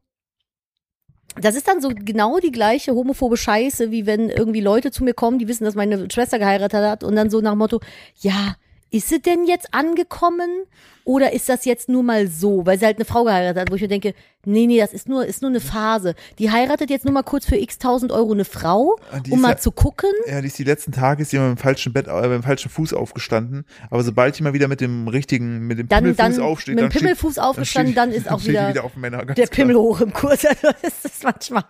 das 1.39 1.55
ist 1.55 1.67
dann 1.67 1.81
so 1.81 1.89
genau 1.93 2.39
die 2.39 2.51
gleiche 2.51 2.93
homophobe 2.95 3.37
Scheiße, 3.37 3.91
wie 3.91 4.05
wenn 4.05 4.29
irgendwie 4.29 4.61
Leute 4.61 4.91
zu 4.91 5.03
mir 5.03 5.13
kommen, 5.13 5.39
die 5.39 5.47
wissen, 5.47 5.65
dass 5.65 5.75
meine 5.75 6.09
Schwester 6.11 6.39
geheiratet 6.39 6.83
hat 6.83 7.03
und 7.03 7.15
dann 7.15 7.29
so 7.29 7.41
nach 7.41 7.51
dem 7.51 7.59
Motto, 7.59 7.79
ja, 8.15 8.55
ist 8.91 9.09
sie 9.09 9.21
denn 9.21 9.45
jetzt 9.45 9.73
angekommen 9.73 10.65
oder 11.09 11.33
ist 11.33 11.49
das 11.49 11.65
jetzt 11.65 11.89
nur 11.89 12.03
mal 12.03 12.27
so, 12.27 12.67
weil 12.67 12.77
sie 12.77 12.85
halt 12.85 12.97
eine 12.97 13.05
Frau 13.05 13.23
geheiratet 13.23 13.59
hat, 13.61 13.71
wo 13.71 13.75
ich 13.75 13.81
mir 13.81 13.87
denke, 13.87 14.13
nee, 14.45 14.67
nee, 14.67 14.77
das 14.79 14.93
ist 14.93 15.09
nur, 15.09 15.25
ist 15.25 15.41
nur 15.41 15.49
eine 15.49 15.59
Phase. 15.59 16.13
Die 16.37 16.51
heiratet 16.51 16.91
jetzt 16.91 17.03
nur 17.03 17.13
mal 17.15 17.23
kurz 17.23 17.45
für 17.47 17.55
x 17.55 17.79
tausend 17.79 18.11
Euro 18.11 18.31
eine 18.33 18.45
Frau, 18.45 18.95
Ah, 19.11 19.19
die 19.19 19.31
um 19.31 19.41
mal 19.41 19.49
ja- 19.51 19.57
zu 19.57 19.71
gucken. 19.71 20.11
Ja, 20.27 20.39
die 20.41 20.47
ist 20.47 20.59
die 20.59 20.63
letzten 20.63 20.91
Tage 20.91 21.23
ist 21.23 21.33
mit 21.33 21.41
dem 21.41 21.57
falschen 21.57 21.93
Bett, 21.93 22.07
äh, 22.07 22.21
dem 22.29 22.43
falschen 22.43 22.69
Fuß 22.69 22.93
aufgestanden. 22.93 23.65
Aber 23.89 24.03
sobald 24.03 24.39
mal 24.41 24.53
wieder 24.53 24.67
mit 24.67 24.81
dem 24.81 25.07
richtigen, 25.07 25.65
mit 25.65 25.79
dem 25.79 25.87
Dann, 25.89 26.03
Pimmelfuß 26.03 26.35
dann 26.35 26.43
aufsteht, 26.45 26.75
mit 26.75 26.77
dem 26.77 26.83
dann 26.83 26.91
steht- 26.91 27.01
Pimmelfuß 27.01 27.39
aufgestanden, 27.39 27.93
steht- 27.93 27.97
dann 27.97 28.11
ist 28.11 28.29
auch 28.29 28.43
wieder, 28.45 28.69
wieder 28.69 28.83
auf 28.83 28.95
Männer. 28.95 29.25
Der 29.25 29.33
klar. 29.33 29.47
Pimmel 29.47 29.75
hoch 29.77 30.01
im 30.01 30.13
Kurs. 30.13 30.43
Also 30.49 30.67
das 30.81 31.05
ist 31.05 31.23
manchmal, 31.23 31.63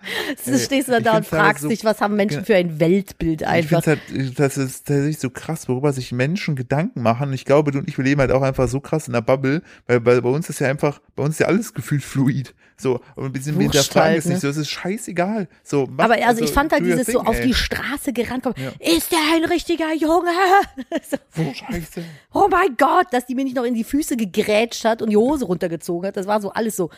Ey, 0.45 0.51
das 0.51 0.65
stehst 0.65 0.87
du 0.89 0.91
dann 0.91 0.99
ich 1.01 1.05
da 1.05 1.11
und 1.11 1.15
halt 1.17 1.25
fragst 1.27 1.63
so- 1.63 1.69
dich, 1.69 1.85
was 1.85 2.01
haben 2.01 2.15
Menschen 2.17 2.43
für 2.43 2.55
ein 2.55 2.79
Weltbild 2.81 3.41
Ich 3.41 3.47
einfach. 3.47 3.83
finde 3.83 4.01
halt, 4.17 4.39
das 4.39 4.57
ist 4.57 4.85
tatsächlich 4.87 5.19
so 5.19 5.29
krass, 5.29 5.69
worüber 5.69 5.93
sich 5.93 6.11
Menschen 6.11 6.55
Gedanken 6.55 7.01
machen. 7.01 7.31
Ich 7.33 7.45
glaube, 7.45 7.71
du 7.71 7.79
und 7.79 7.87
ich, 7.87 7.97
wir 7.97 8.03
leben 8.05 8.19
halt 8.21 8.31
auch 8.31 8.41
einfach 8.41 8.67
so 8.67 8.79
krass 8.81 9.07
in 9.07 9.13
der 9.13 9.21
Bubble, 9.29 9.61
weil 9.85 9.99
bei, 9.99 10.19
bei 10.21 10.29
uns 10.29 10.49
ist 10.49 10.59
ja 10.59 10.67
einfach, 10.67 10.99
bei 11.15 11.23
uns 11.23 11.35
ist 11.35 11.39
ja 11.39 11.47
alles 11.47 11.73
gefühlt 11.73 12.03
fluid. 12.03 12.55
So, 12.77 13.01
und 13.15 13.25
ein 13.25 13.31
bisschen 13.33 13.55
Wurscht 13.55 13.73
hinterfragen 13.73 14.07
halt, 14.11 14.17
ist 14.19 14.25
nicht 14.27 14.39
so, 14.39 14.47
es 14.47 14.55
ist 14.57 14.69
scheißegal. 14.69 15.49
So, 15.63 15.85
mach, 15.91 16.05
Aber 16.05 16.25
also, 16.25 16.43
ich 16.43 16.49
fand 16.51 16.71
halt 16.71 16.85
dieses 16.85 17.07
so 17.07 17.19
thing, 17.19 17.27
auf 17.27 17.37
ey. 17.37 17.47
die 17.47 17.53
Straße 17.53 18.13
gerannt 18.13 18.43
kommen. 18.43 18.55
Ja. 18.57 18.71
Ist 18.95 19.11
der 19.11 19.19
ein 19.35 19.43
richtiger 19.43 19.93
Junge? 19.93 20.31
so, 21.09 21.17
Oh, 21.37 21.53
scheiße. 21.53 22.03
oh 22.33 22.47
mein 22.49 22.75
Gott, 22.77 23.07
dass 23.11 23.25
die 23.25 23.35
mir 23.35 23.43
nicht 23.43 23.57
noch 23.57 23.65
in 23.65 23.73
die 23.73 23.83
Füße 23.83 24.15
gegrätscht 24.15 24.85
hat 24.85 25.01
und 25.01 25.09
die 25.09 25.17
Hose 25.17 25.43
runtergezogen 25.45 26.07
hat. 26.07 26.15
Das 26.17 26.25
war 26.25 26.39
so 26.41 26.51
alles 26.51 26.77
so. 26.77 26.89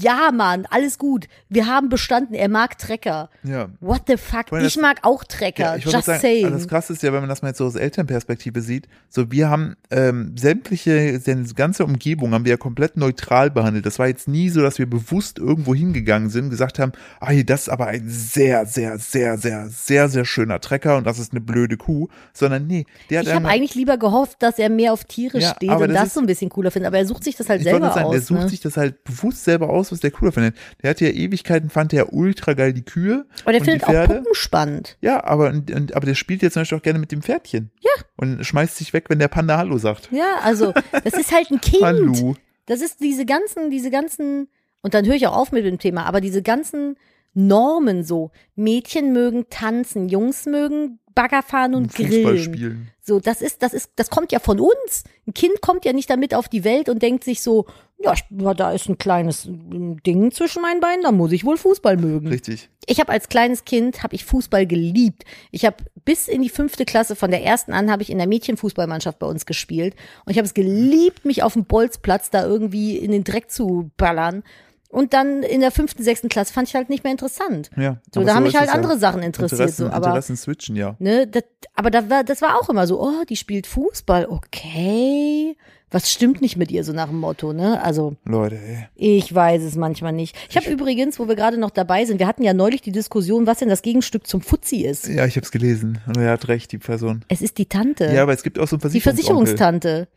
Ja, 0.00 0.30
Mann, 0.32 0.66
alles 0.70 0.96
gut. 0.96 1.26
Wir 1.50 1.66
haben 1.66 1.90
bestanden, 1.90 2.32
er 2.34 2.48
mag 2.48 2.78
Trecker. 2.78 3.28
Ja. 3.44 3.68
What 3.80 4.04
the 4.06 4.16
fuck? 4.16 4.46
Das- 4.50 4.64
ich 4.64 4.78
mag 4.80 5.00
auch 5.02 5.24
Trecker. 5.24 5.62
Ja, 5.62 5.76
ich 5.76 5.84
Just 5.84 6.04
sagen, 6.06 6.20
saying. 6.20 6.44
also 6.46 6.56
das 6.56 6.68
Krasse 6.68 6.94
ist 6.94 7.02
ja, 7.02 7.12
wenn 7.12 7.20
man 7.20 7.28
das 7.28 7.42
mal 7.42 7.48
jetzt 7.48 7.58
so 7.58 7.66
aus 7.66 7.74
Elternperspektive 7.74 8.62
sieht, 8.62 8.88
so 9.10 9.30
wir 9.30 9.50
haben 9.50 9.76
ähm, 9.90 10.34
sämtliche, 10.38 11.18
die 11.18 11.54
ganze 11.54 11.84
Umgebung 11.84 12.32
haben 12.32 12.46
wir 12.46 12.50
ja 12.52 12.56
komplett 12.56 12.96
neutral 12.96 13.50
behandelt. 13.50 13.84
Das 13.84 13.98
war 13.98 14.08
jetzt 14.08 14.26
nie 14.26 14.48
so, 14.48 14.62
dass 14.62 14.78
wir 14.78 14.88
bewusst 14.88 15.38
irgendwo 15.38 15.74
hingegangen 15.74 16.30
sind, 16.30 16.48
gesagt 16.48 16.78
haben, 16.78 16.92
ah, 17.20 17.28
hier, 17.30 17.44
das 17.44 17.62
ist 17.62 17.68
aber 17.68 17.88
ein 17.88 18.04
sehr, 18.08 18.64
sehr, 18.64 18.98
sehr, 18.98 19.36
sehr, 19.36 19.68
sehr, 19.68 20.08
sehr 20.08 20.24
schöner 20.24 20.60
Trecker 20.60 20.96
und 20.96 21.06
das 21.06 21.18
ist 21.18 21.32
eine 21.32 21.42
blöde 21.42 21.76
Kuh, 21.76 22.08
sondern 22.32 22.66
nee, 22.66 22.86
der 23.10 23.18
hat 23.20 23.26
ich 23.26 23.34
habe 23.34 23.48
eigentlich 23.48 23.74
lieber 23.74 23.98
gehofft, 23.98 24.42
dass 24.42 24.58
er 24.58 24.70
mehr 24.70 24.94
auf 24.94 25.04
Tiere 25.04 25.38
Ja, 25.40 25.54
steht 25.54 25.68
und 25.70 25.80
das 25.88 25.92
das, 25.92 26.06
ist- 26.08 26.14
so 26.14 26.20
ein 26.20 26.26
bisschen 26.26 26.48
cooler 26.48 26.70
findet. 26.70 26.86
Aber 26.86 26.98
er 26.98 27.06
sucht 27.06 27.22
sich 27.24 27.36
das 27.36 27.50
halt 27.50 27.60
Ich 27.60 27.64
selber 27.64 27.92
sagen, 27.92 28.06
aus. 28.06 28.26
sucht 28.26 28.40
ne? 28.40 28.48
sich 28.48 28.60
das 28.60 28.76
halt 28.78 29.04
bewusst 29.04 29.44
selber 29.44 29.57
aus, 29.66 29.92
was 29.92 30.00
der 30.00 30.10
cooler 30.10 30.32
findet. 30.32 30.56
Der 30.82 30.90
hatte 30.90 31.06
ja 31.06 31.12
Ewigkeiten, 31.12 31.70
fand 31.70 31.92
der 31.92 32.12
ultra 32.12 32.54
geil 32.54 32.72
die 32.72 32.84
Kühe. 32.84 33.26
Aber 33.42 33.52
der 33.52 33.60
und 33.60 33.64
findet 33.66 33.84
auch. 33.84 34.06
Puppen 34.06 34.34
spannend. 34.34 34.96
Ja, 35.00 35.24
aber, 35.24 35.48
und, 35.48 35.70
und, 35.70 35.94
aber 35.94 36.06
der 36.06 36.14
spielt 36.14 36.42
jetzt 36.42 36.54
zum 36.54 36.62
Beispiel 36.62 36.78
auch 36.78 36.82
gerne 36.82 36.98
mit 36.98 37.12
dem 37.12 37.22
Pferdchen. 37.22 37.70
Ja. 37.80 37.90
Und 38.16 38.44
schmeißt 38.44 38.76
sich 38.76 38.92
weg, 38.92 39.06
wenn 39.08 39.18
der 39.18 39.28
Panda 39.28 39.58
Hallo 39.58 39.78
sagt. 39.78 40.08
Ja, 40.12 40.36
also 40.42 40.72
das 41.04 41.14
ist 41.14 41.32
halt 41.32 41.50
ein 41.50 41.60
Kind. 41.60 41.82
Hallo. 41.82 42.36
Das 42.66 42.80
ist 42.80 43.00
diese 43.00 43.26
ganzen, 43.26 43.70
diese 43.70 43.90
ganzen, 43.90 44.48
und 44.82 44.94
dann 44.94 45.06
höre 45.06 45.14
ich 45.14 45.26
auch 45.26 45.36
auf 45.36 45.52
mit 45.52 45.64
dem 45.64 45.78
Thema, 45.78 46.04
aber 46.04 46.20
diese 46.20 46.42
ganzen 46.42 46.96
Normen 47.34 48.04
so. 48.04 48.30
Mädchen 48.56 49.12
mögen 49.12 49.46
tanzen, 49.48 50.08
Jungs 50.08 50.46
mögen 50.46 50.98
Bagger 51.14 51.42
fahren 51.42 51.74
und 51.74 51.92
Fußball 51.92 52.08
grillen. 52.08 52.38
spielen. 52.38 52.88
So, 53.08 53.20
das 53.20 53.40
ist, 53.40 53.62
das 53.62 53.72
ist, 53.72 53.90
das 53.96 54.10
kommt 54.10 54.32
ja 54.32 54.38
von 54.38 54.60
uns. 54.60 55.04
Ein 55.26 55.32
Kind 55.32 55.62
kommt 55.62 55.86
ja 55.86 55.94
nicht 55.94 56.10
damit 56.10 56.34
auf 56.34 56.46
die 56.46 56.62
Welt 56.62 56.90
und 56.90 57.02
denkt 57.02 57.24
sich 57.24 57.42
so, 57.42 57.64
ja, 57.98 58.14
da 58.54 58.70
ist 58.72 58.86
ein 58.88 58.98
kleines 58.98 59.48
Ding 59.48 60.30
zwischen 60.30 60.60
meinen 60.60 60.80
Beinen, 60.80 61.02
da 61.02 61.10
muss 61.10 61.32
ich 61.32 61.46
wohl 61.46 61.56
Fußball 61.56 61.96
mögen. 61.96 62.28
Richtig. 62.28 62.68
Ich 62.86 63.00
habe 63.00 63.10
als 63.10 63.30
kleines 63.30 63.64
Kind 63.64 64.02
habe 64.02 64.14
ich 64.14 64.26
Fußball 64.26 64.66
geliebt. 64.66 65.24
Ich 65.50 65.64
habe 65.64 65.78
bis 66.04 66.28
in 66.28 66.42
die 66.42 66.50
fünfte 66.50 66.84
Klasse 66.84 67.16
von 67.16 67.30
der 67.30 67.42
ersten 67.42 67.72
an 67.72 67.90
habe 67.90 68.02
ich 68.02 68.10
in 68.10 68.18
der 68.18 68.28
Mädchenfußballmannschaft 68.28 69.18
bei 69.18 69.26
uns 69.26 69.46
gespielt 69.46 69.96
und 70.26 70.32
ich 70.32 70.38
habe 70.38 70.46
es 70.46 70.52
geliebt, 70.52 71.24
mich 71.24 71.42
auf 71.42 71.54
dem 71.54 71.64
Bolzplatz 71.64 72.28
da 72.28 72.44
irgendwie 72.44 72.98
in 72.98 73.10
den 73.10 73.24
Dreck 73.24 73.50
zu 73.50 73.90
ballern. 73.96 74.44
Und 74.90 75.12
dann 75.12 75.42
in 75.42 75.60
der 75.60 75.70
fünften, 75.70 76.02
sechsten 76.02 76.28
Klasse 76.28 76.52
fand 76.52 76.68
ich 76.68 76.74
halt 76.74 76.88
nicht 76.88 77.04
mehr 77.04 77.12
interessant. 77.12 77.70
Ja. 77.76 77.98
So, 78.14 78.24
da 78.24 78.34
haben 78.34 78.44
mich 78.44 78.56
halt 78.56 78.68
es 78.68 78.72
ja. 78.72 78.74
andere 78.74 78.98
Sachen 78.98 79.22
interessiert. 79.22 79.60
Interessen, 79.60 79.86
So, 79.86 79.92
aber 79.92 80.06
Interessen 80.06 80.36
switchen, 80.36 80.76
ja. 80.76 80.96
ne, 80.98 81.26
das, 81.26 81.42
aber 81.74 81.90
da 81.90 82.08
war, 82.08 82.24
das 82.24 82.40
war 82.40 82.58
auch 82.58 82.70
immer 82.70 82.86
so, 82.86 83.00
oh, 83.00 83.24
die 83.28 83.36
spielt 83.36 83.66
Fußball, 83.66 84.26
okay. 84.26 85.56
Was 85.90 86.10
stimmt 86.10 86.42
nicht 86.42 86.58
mit 86.58 86.70
ihr, 86.70 86.84
so 86.84 86.92
nach 86.92 87.08
dem 87.08 87.18
Motto, 87.18 87.54
ne? 87.54 87.82
Also, 87.82 88.16
Leute, 88.26 88.56
ey. 88.56 88.88
ich 88.94 89.34
weiß 89.34 89.62
es 89.62 89.74
manchmal 89.74 90.12
nicht. 90.12 90.36
Ich 90.50 90.56
habe 90.56 90.68
übrigens, 90.70 91.18
wo 91.18 91.28
wir 91.28 91.34
gerade 91.34 91.56
noch 91.56 91.70
dabei 91.70 92.04
sind, 92.04 92.18
wir 92.18 92.26
hatten 92.26 92.42
ja 92.42 92.52
neulich 92.52 92.82
die 92.82 92.92
Diskussion, 92.92 93.46
was 93.46 93.58
denn 93.58 93.70
das 93.70 93.80
Gegenstück 93.80 94.26
zum 94.26 94.42
Fuzzi 94.42 94.84
ist. 94.84 95.08
Ja, 95.08 95.24
ich 95.24 95.36
hab's 95.36 95.50
gelesen. 95.50 95.98
Und 96.06 96.18
er 96.18 96.32
hat 96.32 96.48
recht, 96.48 96.72
die 96.72 96.78
Person. 96.78 97.24
Es 97.28 97.40
ist 97.40 97.56
die 97.56 97.66
Tante. 97.66 98.12
Ja, 98.12 98.22
aber 98.22 98.34
es 98.34 98.42
gibt 98.42 98.58
auch 98.58 98.68
so 98.68 98.76
einen 98.76 98.92
die 98.92 99.00
Versicherungsonkel. 99.00 99.56
Versicherungstante. 99.56 100.08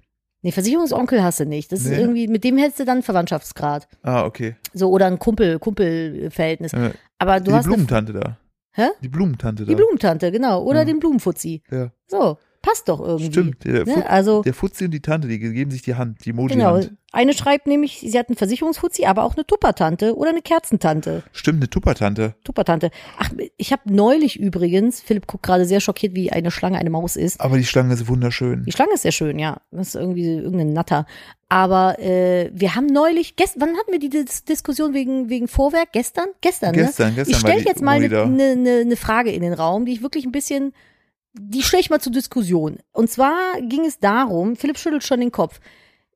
Nee, 0.44 0.52
Versicherungsonkel 0.52 1.24
hast 1.24 1.40
du 1.40 1.46
nicht. 1.46 1.72
Das 1.72 1.82
ist 1.82 1.90
Nee. 1.90 2.00
irgendwie, 2.00 2.28
mit 2.28 2.44
dem 2.44 2.58
hättest 2.58 2.80
du 2.80 2.86
dann 2.86 2.98
einen 2.98 3.04
Verwandtschaftsgrad. 3.04 3.88
Ah, 4.02 4.26
okay. 4.26 4.56
So, 4.74 4.90
oder 4.90 5.06
ein 5.06 5.20
Kumpel, 5.20 5.60
Kumpelverhältnis. 5.60 6.74
Äh, 6.74 6.92
Aber 7.20 7.40
du 7.40 7.46
die 7.46 7.54
hast 7.54 7.66
eine, 7.66 7.76
Blumentante 7.76 8.14
da. 8.14 8.38
Hä? 8.74 8.88
Die 9.04 9.10
Blumentante 9.10 9.64
da. 9.66 9.70
die 9.70 9.76
Blumentante, 9.76 10.32
genau. 10.32 10.64
Oder 10.64 10.80
Ja. 10.80 10.86
den 10.86 11.00
Blumenfuzzi. 11.00 11.62
Ja, 11.70 11.92
So, 12.08 12.38
passt 12.62 12.88
doch 12.90 13.00
irgendwie. 13.00 13.32
stimmt. 13.32 13.64
Der, 13.66 13.86
Ne? 13.86 13.94
Fu- 13.94 14.02
Also, 14.08 14.42
der 14.44 14.54
Fuzzi 14.54 14.86
und 14.86 14.92
die 14.92 15.02
Tante, 15.02 15.28
die 15.28 15.40
geben 15.40 15.72
sich 15.72 15.82
die 15.82 15.96
Hand, 15.96 16.26
die 16.26 16.32
genau. 16.32 16.48
Emoji-Hand. 16.76 16.98
Eine 17.14 17.34
schreibt 17.34 17.68
nämlich, 17.68 18.00
sie 18.00 18.18
hat 18.18 18.30
einen 18.30 18.38
Versicherungsfuzzi, 18.38 19.04
aber 19.06 19.26
auch 19.26 19.36
eine 19.36 19.46
Tuppertante 19.46 20.16
oder 20.16 20.30
eine 20.30 20.42
Kerzentante. 20.42 21.24
Stimmt, 21.34 21.58
eine 21.60 21.70
Tuppertante. 21.70 22.36
Tuppertante. 22.46 22.90
Ach, 23.18 23.30
ich 23.58 23.74
habe 23.74 23.82
neulich 23.94 24.40
übrigens, 24.40 25.02
Philipp 25.02 25.28
guckt 25.28 25.44
gerade 25.44 25.66
sehr 25.66 25.82
schockiert, 25.82 26.16
wie 26.16 26.32
eine 26.32 26.52
Schlange 26.52 26.78
eine 26.78 26.90
Maus 26.90 27.18
ist. 27.18 27.42
Aber 27.42 27.58
die 27.58 27.66
Schlange 27.66 27.94
ist 27.94 28.08
wunderschön. 28.08 28.64
Die 28.66 28.72
Schlange 28.72 28.94
ist 28.94 29.02
sehr 29.02 29.12
schön, 29.12 29.40
ja. 29.40 29.60
Das 29.72 29.90
ist 29.90 29.96
irgendwie 29.96 30.26
irgendein 30.26 30.72
Natter. 30.72 31.06
Aber 31.50 32.00
äh, 32.00 32.50
wir 32.54 32.76
haben 32.76 32.86
neulich, 32.86 33.36
gest 33.36 33.56
wann 33.60 33.76
hatten 33.76 33.92
wir 33.92 34.00
die 34.00 34.10
Dis 34.10 34.46
Diskussion 34.46 34.94
wegen, 34.94 35.30
wegen 35.30 35.50
Vorwerk? 35.50 35.92
Gestern? 35.92 36.28
Gestern, 36.40 36.72
Gestern, 36.72 37.10
ne? 37.10 37.16
gestern 37.16 37.36
Ich 37.36 37.44
war 37.44 37.50
stelle 37.52 37.66
jetzt 37.66 37.82
mal 37.82 37.98
eine 38.02 38.08
ne, 38.30 38.56
ne, 38.56 38.86
ne 38.86 38.96
Frage 38.96 39.32
in 39.32 39.42
den 39.42 39.52
Raum, 39.54 39.86
die 39.86 39.92
ich 39.92 40.02
wirklich 40.02 40.26
ein 40.26 40.32
bisschen, 40.32 40.72
die 41.34 41.64
stelle 41.64 41.82
ich 41.82 41.90
mal 41.90 42.02
zur 42.02 42.12
Diskussion. 42.12 42.80
Und 42.92 43.10
zwar 43.10 43.62
ging 43.62 43.86
es 43.86 44.00
darum, 44.00 44.56
Philipp 44.56 44.78
schüttelt 44.78 45.04
schon 45.04 45.20
den 45.20 45.32
Kopf. 45.32 45.60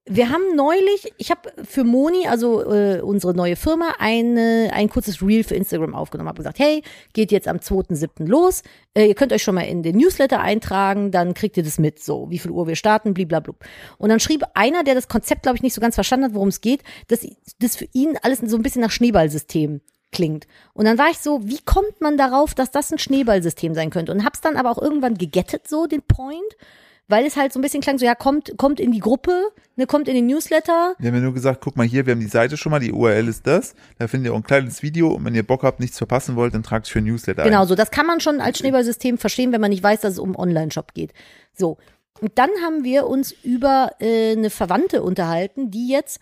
Wir 0.07 0.29
haben 0.29 0.55
neulich, 0.55 1.11
ich 1.17 1.31
habe 1.31 1.51
für 1.63 1.83
Moni, 1.83 2.27
also 2.27 2.61
äh, 2.71 3.01
unsere 3.01 3.33
neue 3.33 3.55
Firma, 3.55 3.95
eine, 3.97 4.69
ein 4.71 4.87
kurzes 4.87 5.19
Reel 5.23 5.43
für 5.43 5.55
Instagram 5.55 5.95
aufgenommen. 5.95 6.27
Habe 6.27 6.37
gesagt, 6.37 6.59
hey, 6.59 6.83
geht 7.13 7.31
jetzt 7.31 7.47
am 7.47 7.57
2.7. 7.57 8.27
los. 8.27 8.61
Äh, 8.93 9.07
ihr 9.07 9.15
könnt 9.15 9.33
euch 9.33 9.41
schon 9.41 9.55
mal 9.55 9.61
in 9.61 9.81
den 9.81 9.97
Newsletter 9.97 10.41
eintragen, 10.41 11.09
dann 11.09 11.33
kriegt 11.33 11.57
ihr 11.57 11.63
das 11.63 11.79
mit, 11.79 12.03
so 12.03 12.29
wie 12.29 12.37
viel 12.37 12.51
Uhr 12.51 12.67
wir 12.67 12.75
starten, 12.75 13.15
bliblablub. 13.15 13.65
Und 13.97 14.09
dann 14.09 14.19
schrieb 14.19 14.43
einer, 14.53 14.83
der 14.83 14.93
das 14.93 15.07
Konzept, 15.07 15.41
glaube 15.41 15.55
ich, 15.55 15.63
nicht 15.63 15.73
so 15.73 15.81
ganz 15.81 15.95
verstanden 15.95 16.25
hat, 16.25 16.33
worum 16.35 16.49
es 16.49 16.61
geht, 16.61 16.83
dass 17.07 17.25
das 17.57 17.75
für 17.75 17.87
ihn 17.93 18.15
alles 18.21 18.41
so 18.41 18.57
ein 18.57 18.63
bisschen 18.63 18.83
nach 18.83 18.91
Schneeballsystem 18.91 19.81
klingt. 20.15 20.47
Und 20.73 20.85
dann 20.85 20.97
war 20.97 21.09
ich 21.11 21.19
so, 21.19 21.41
wie 21.43 21.59
kommt 21.63 22.01
man 22.01 22.17
darauf, 22.17 22.55
dass 22.55 22.71
das 22.71 22.91
ein 22.91 22.97
Schneeballsystem 22.97 23.75
sein 23.75 23.91
könnte? 23.91 24.11
Und 24.11 24.25
hab's 24.25 24.41
dann 24.41 24.55
aber 24.57 24.71
auch 24.71 24.81
irgendwann 24.81 25.17
gegettet, 25.17 25.67
so 25.67 25.85
den 25.85 26.01
Point, 26.01 26.57
weil 27.07 27.25
es 27.25 27.37
halt 27.37 27.53
so 27.53 27.59
ein 27.59 27.61
bisschen 27.61 27.81
klang, 27.81 27.99
so 27.99 28.05
ja, 28.05 28.15
kommt, 28.15 28.57
kommt 28.57 28.79
in 28.79 28.91
die 28.91 28.99
Gruppe, 28.99 29.49
ne, 29.75 29.85
kommt 29.85 30.07
in 30.07 30.15
den 30.15 30.25
Newsletter. 30.25 30.95
Wir 30.97 31.09
haben 31.09 31.15
ja 31.15 31.21
nur 31.21 31.33
gesagt, 31.33 31.61
guck 31.63 31.75
mal 31.77 31.85
hier, 31.85 32.05
wir 32.07 32.13
haben 32.13 32.19
die 32.19 32.25
Seite 32.27 32.57
schon 32.57 32.71
mal, 32.71 32.79
die 32.79 32.91
URL 32.91 33.27
ist 33.27 33.45
das. 33.45 33.75
Da 33.99 34.07
findet 34.07 34.31
ihr 34.31 34.33
auch 34.33 34.37
ein 34.37 34.43
kleines 34.43 34.81
Video 34.81 35.09
und 35.13 35.23
wenn 35.23 35.35
ihr 35.35 35.43
Bock 35.45 35.61
habt, 35.63 35.79
nichts 35.79 35.99
verpassen 35.99 36.35
wollt, 36.35 36.55
dann 36.55 36.63
tragt 36.63 36.87
für 36.87 37.01
Newsletter 37.01 37.43
Genau, 37.43 37.61
ein. 37.61 37.67
so 37.67 37.75
das 37.75 37.91
kann 37.91 38.07
man 38.07 38.21
schon 38.21 38.41
als 38.41 38.57
Schneeballsystem 38.57 39.19
verstehen, 39.19 39.51
wenn 39.51 39.61
man 39.61 39.69
nicht 39.69 39.83
weiß, 39.83 40.01
dass 40.01 40.13
es 40.13 40.19
um 40.19 40.35
Online-Shop 40.35 40.93
geht. 40.95 41.13
So. 41.53 41.77
Und 42.21 42.31
dann 42.39 42.49
haben 42.63 42.83
wir 42.83 43.05
uns 43.07 43.33
über 43.43 43.91
äh, 43.99 44.31
eine 44.31 44.49
Verwandte 44.49 45.03
unterhalten, 45.03 45.69
die 45.69 45.89
jetzt 45.89 46.19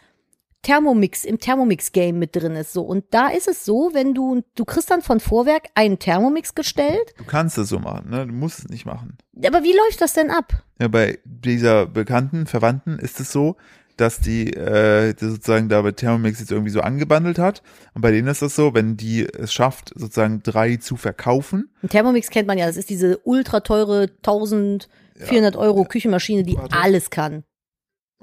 Thermomix 0.64 1.24
im 1.26 1.39
Thermomix-Game 1.39 2.18
mit 2.18 2.36
drin 2.36 2.55
ist. 2.55 2.74
So. 2.74 2.82
Und 2.82 3.05
da 3.11 3.28
ist 3.28 3.47
es 3.47 3.66
so, 3.66 3.91
wenn 3.93 4.14
du, 4.14 4.41
du 4.55 4.66
kriegst 4.66 4.89
dann 4.89 5.01
von 5.01 5.20
Vorwerk 5.20 5.68
einen 5.76 5.99
Thermomix 5.99 6.55
gestellt. 6.55 7.14
Du 7.18 7.26
kannst 7.26 7.57
es 7.57 7.70
so 7.70 7.80
machen, 7.80 8.09
ne? 8.09 8.26
Du 8.26 8.34
musst 8.34 8.59
es 8.59 8.70
nicht 8.70 8.86
machen. 8.86 9.18
Aber 9.45 9.64
wie 9.64 9.74
läuft 9.74 10.01
das 10.01 10.14
denn 10.14 10.32
ab? 10.32 10.64
Ja, 10.80 10.88
bei 10.88 11.20
dieser 11.26 11.86
bekannten 11.86 12.47
Verwandten 12.47 12.97
ist 12.97 13.20
es 13.20 13.32
so, 13.32 13.57
dass 13.97 14.20
die, 14.20 14.51
äh, 14.53 15.14
die 15.14 15.26
sozusagen 15.26 15.70
da 15.70 15.82
bei 15.82 15.91
Thermomix 15.91 16.39
jetzt 16.39 16.51
irgendwie 16.51 16.72
so 16.72 16.82
angebandelt 16.82 17.38
hat. 17.38 17.61
Und 17.93 18.01
bei 18.01 18.11
denen 18.11 18.28
ist 18.28 18.41
das 18.41 18.55
so, 18.55 18.74
wenn 18.74 18.97
die 18.97 19.24
es 19.24 19.53
schafft, 19.53 19.91
sozusagen 19.95 20.41
drei 20.43 20.78
zu 20.78 20.95
verkaufen, 20.95 21.70
Ein 21.84 21.89
Thermomix 21.89 22.30
kennt 22.30 22.47
man 22.47 22.57
ja, 22.57 22.66
das 22.66 22.78
ist 22.78 22.89
diese 22.89 23.20
ultra 23.20 23.59
teure 23.59 24.09
1400 24.26 25.55
Euro 25.55 25.84
Küchenmaschine, 25.84 26.43
die 26.43 26.57
Warte. 26.57 26.76
alles 26.76 27.09
kann. 27.09 27.43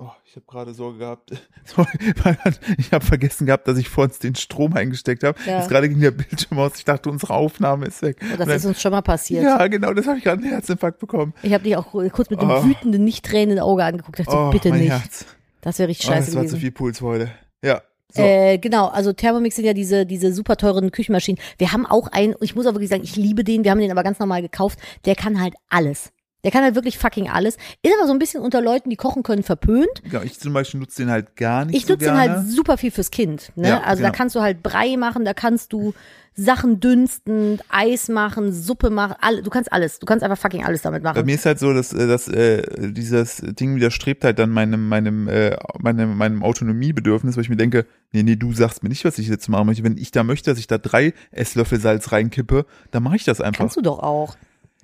Oh, 0.03 0.11
ich 0.25 0.35
habe 0.35 0.47
gerade 0.47 0.73
Sorge 0.73 0.99
gehabt. 0.99 1.31
Sorry, 1.67 1.89
ich 2.79 2.91
habe 2.93 3.05
vergessen 3.05 3.47
gehabt, 3.47 3.69
dass 3.69 3.77
ich 3.77 3.91
vor 3.91 4.05
uns 4.05 4.19
den 4.19 4.35
Strom 4.35 4.73
eingesteckt 4.73 5.23
habe. 5.25 5.39
Ja. 5.45 5.59
Jetzt 5.59 5.69
gerade 5.69 5.91
ging 5.91 6.01
der 6.01 6.13
Bildschirm 6.13 6.59
aus. 6.59 6.73
Ich 6.79 6.87
dachte, 6.87 7.11
unsere 7.11 7.35
Aufnahme 7.35 7.85
ist 7.87 8.01
weg. 8.01 8.17
Oh, 8.23 8.37
das 8.39 8.47
dann- 8.47 8.57
ist 8.57 8.65
uns 8.65 8.81
schon 8.81 8.93
mal 8.93 9.03
passiert. 9.03 9.43
ja, 9.45 9.67
genau, 9.67 9.93
das 9.93 10.07
habe 10.07 10.17
ich 10.17 10.25
gerade 10.25 10.41
einen 10.43 10.51
Herzinfarkt 10.51 10.99
bekommen. 11.01 11.35
Ich 11.43 11.53
habe 11.53 11.65
dich 11.65 11.77
auch 11.77 11.87
kurz 11.93 12.31
mit 12.31 12.41
einem 12.41 12.51
Oh. 12.51 12.65
wütenden, 12.65 13.05
nicht 13.05 13.27
tränenden 13.27 13.59
Auge 13.59 13.85
angeguckt. 13.85 14.19
Dachte, 14.19 14.31
so, 14.31 14.39
Oh, 14.39 14.51
bitte 14.51 14.71
mein 14.71 14.81
nicht. 14.81 14.91
Herz. 14.91 15.27
Das 15.61 15.79
wäre 15.79 15.91
richtig 15.91 16.09
Oh, 16.09 16.13
scheiße 16.13 16.27
das 16.29 16.35
war 16.35 16.43
zu 16.45 16.49
gewesen. 16.49 16.61
viel 16.63 16.71
Puls 16.73 17.01
heute. 17.03 17.31
Ja. 17.63 17.83
So. 18.13 18.23
Äh, 18.23 18.57
genau, 18.59 18.87
also 18.89 19.13
Thermomix 19.13 19.55
sind 19.57 19.67
ja 19.67 19.75
diese, 19.75 20.07
diese 20.07 20.33
super 20.33 20.57
teuren 20.57 20.91
Küchenmaschinen. 20.91 21.39
Wir 21.59 21.73
haben 21.73 21.85
auch 21.87 22.09
einen, 22.09 22.35
ich 22.41 22.57
muss 22.57 22.67
auch 22.67 22.73
wirklich 22.73 22.89
sagen, 22.91 23.05
ich 23.05 23.15
liebe 23.17 23.45
den, 23.45 23.63
wir 23.65 23.71
haben 23.71 23.79
den 23.81 23.91
aber 23.93 24.03
ganz 24.03 24.19
normal 24.19 24.41
gekauft. 24.43 24.79
Der 25.05 25.15
kann 25.15 25.41
halt 25.41 25.55
alles. 25.69 26.11
Der 26.45 26.51
kann 26.51 26.63
halt 26.63 26.75
wirklich 26.75 26.99
fucking 26.99 27.29
alles. 27.29 27.57
Ist 27.83 27.95
aber 27.99 28.07
so 28.07 28.13
ein 28.13 28.19
bisschen 28.19 28.43
unter 28.43 28.61
Leuten, 28.63 28.91
die 28.91 28.97
kochen 28.97 29.23
können, 29.23 29.43
verpönt. 29.43 29.89
ja, 30.11 30.23
ich 30.23 30.39
zum 30.39 30.53
Beispiel 30.53 30.81
nutze 30.81 31.03
den 31.03 31.11
halt 31.11 31.37
gar 31.37 31.65
nicht 31.65 31.77
Ich 31.77 31.87
so 31.87 31.93
nutze 31.93 32.07
den 32.07 32.15
gerne. 32.15 32.37
halt 32.37 32.49
super 32.49 32.79
viel 32.79 32.91
fürs 32.91 33.11
Kind. 33.11 33.53
Ne? 33.57 33.69
Ja, 33.69 33.81
also 33.83 34.03
da 34.03 34.09
genau. 34.09 34.17
kannst 34.19 34.35
du 34.37 34.41
halt 34.41 34.63
Brei 34.63 34.97
machen, 34.97 35.25
da 35.25 35.35
kannst 35.35 35.73
du 35.73 35.93
Sachen 36.37 36.81
dünsten, 36.81 37.59
Eis 37.69 38.09
machen, 38.09 38.53
Suppe 38.53 38.89
machen, 38.89 39.17
alle, 39.21 39.43
du 39.43 39.51
kannst 39.51 39.71
alles. 39.73 39.99
Du 39.99 40.07
kannst 40.07 40.23
einfach 40.25 40.39
fucking 40.39 40.65
alles 40.65 40.81
damit 40.81 41.03
Bei 41.03 41.11
machen. 41.13 41.27
mir 41.27 41.35
ist 41.35 41.45
halt 41.45 41.59
so, 41.59 41.75
dass, 41.75 41.93
äh, 41.93 42.07
dass 42.07 42.29
äh, 42.29 42.63
dieses 42.93 43.43
Ding 43.45 43.77
widerstrebt 43.77 44.25
halt 44.25 44.39
dann 44.39 44.51
meinem, 44.51 44.89
meinem, 44.89 45.29
äh, 45.29 45.57
meinem, 45.81 46.17
meinem 46.17 46.43
Autonomiebedürfnis, 46.43 47.37
wo 47.37 47.41
ich 47.41 47.49
mir 47.49 47.57
denke, 47.57 47.85
nee, 48.13 48.23
nee, 48.23 48.37
du 48.37 48.53
sagst 48.53 48.83
mir 48.83 48.89
nicht, 48.89 49.05
was 49.05 49.19
ich 49.19 49.29
jetzt 49.29 49.49
machen 49.49 49.67
möchte. 49.67 49.85
Wenn 49.85 49.99
ich 49.99 50.13
da 50.13 50.23
möchte, 50.23 50.51
dass 50.51 50.59
ich 50.59 50.69
da 50.69 50.79
drei 50.79 51.13
Esslöffel 51.33 51.81
Salz 51.81 52.13
reinkippe, 52.13 52.65
dann 52.93 53.03
mache 53.03 53.17
ich 53.17 53.25
das 53.25 53.41
einfach. 53.41 53.59
Kannst 53.59 53.77
du 53.77 53.83
doch 53.83 53.99
auch. 53.99 54.37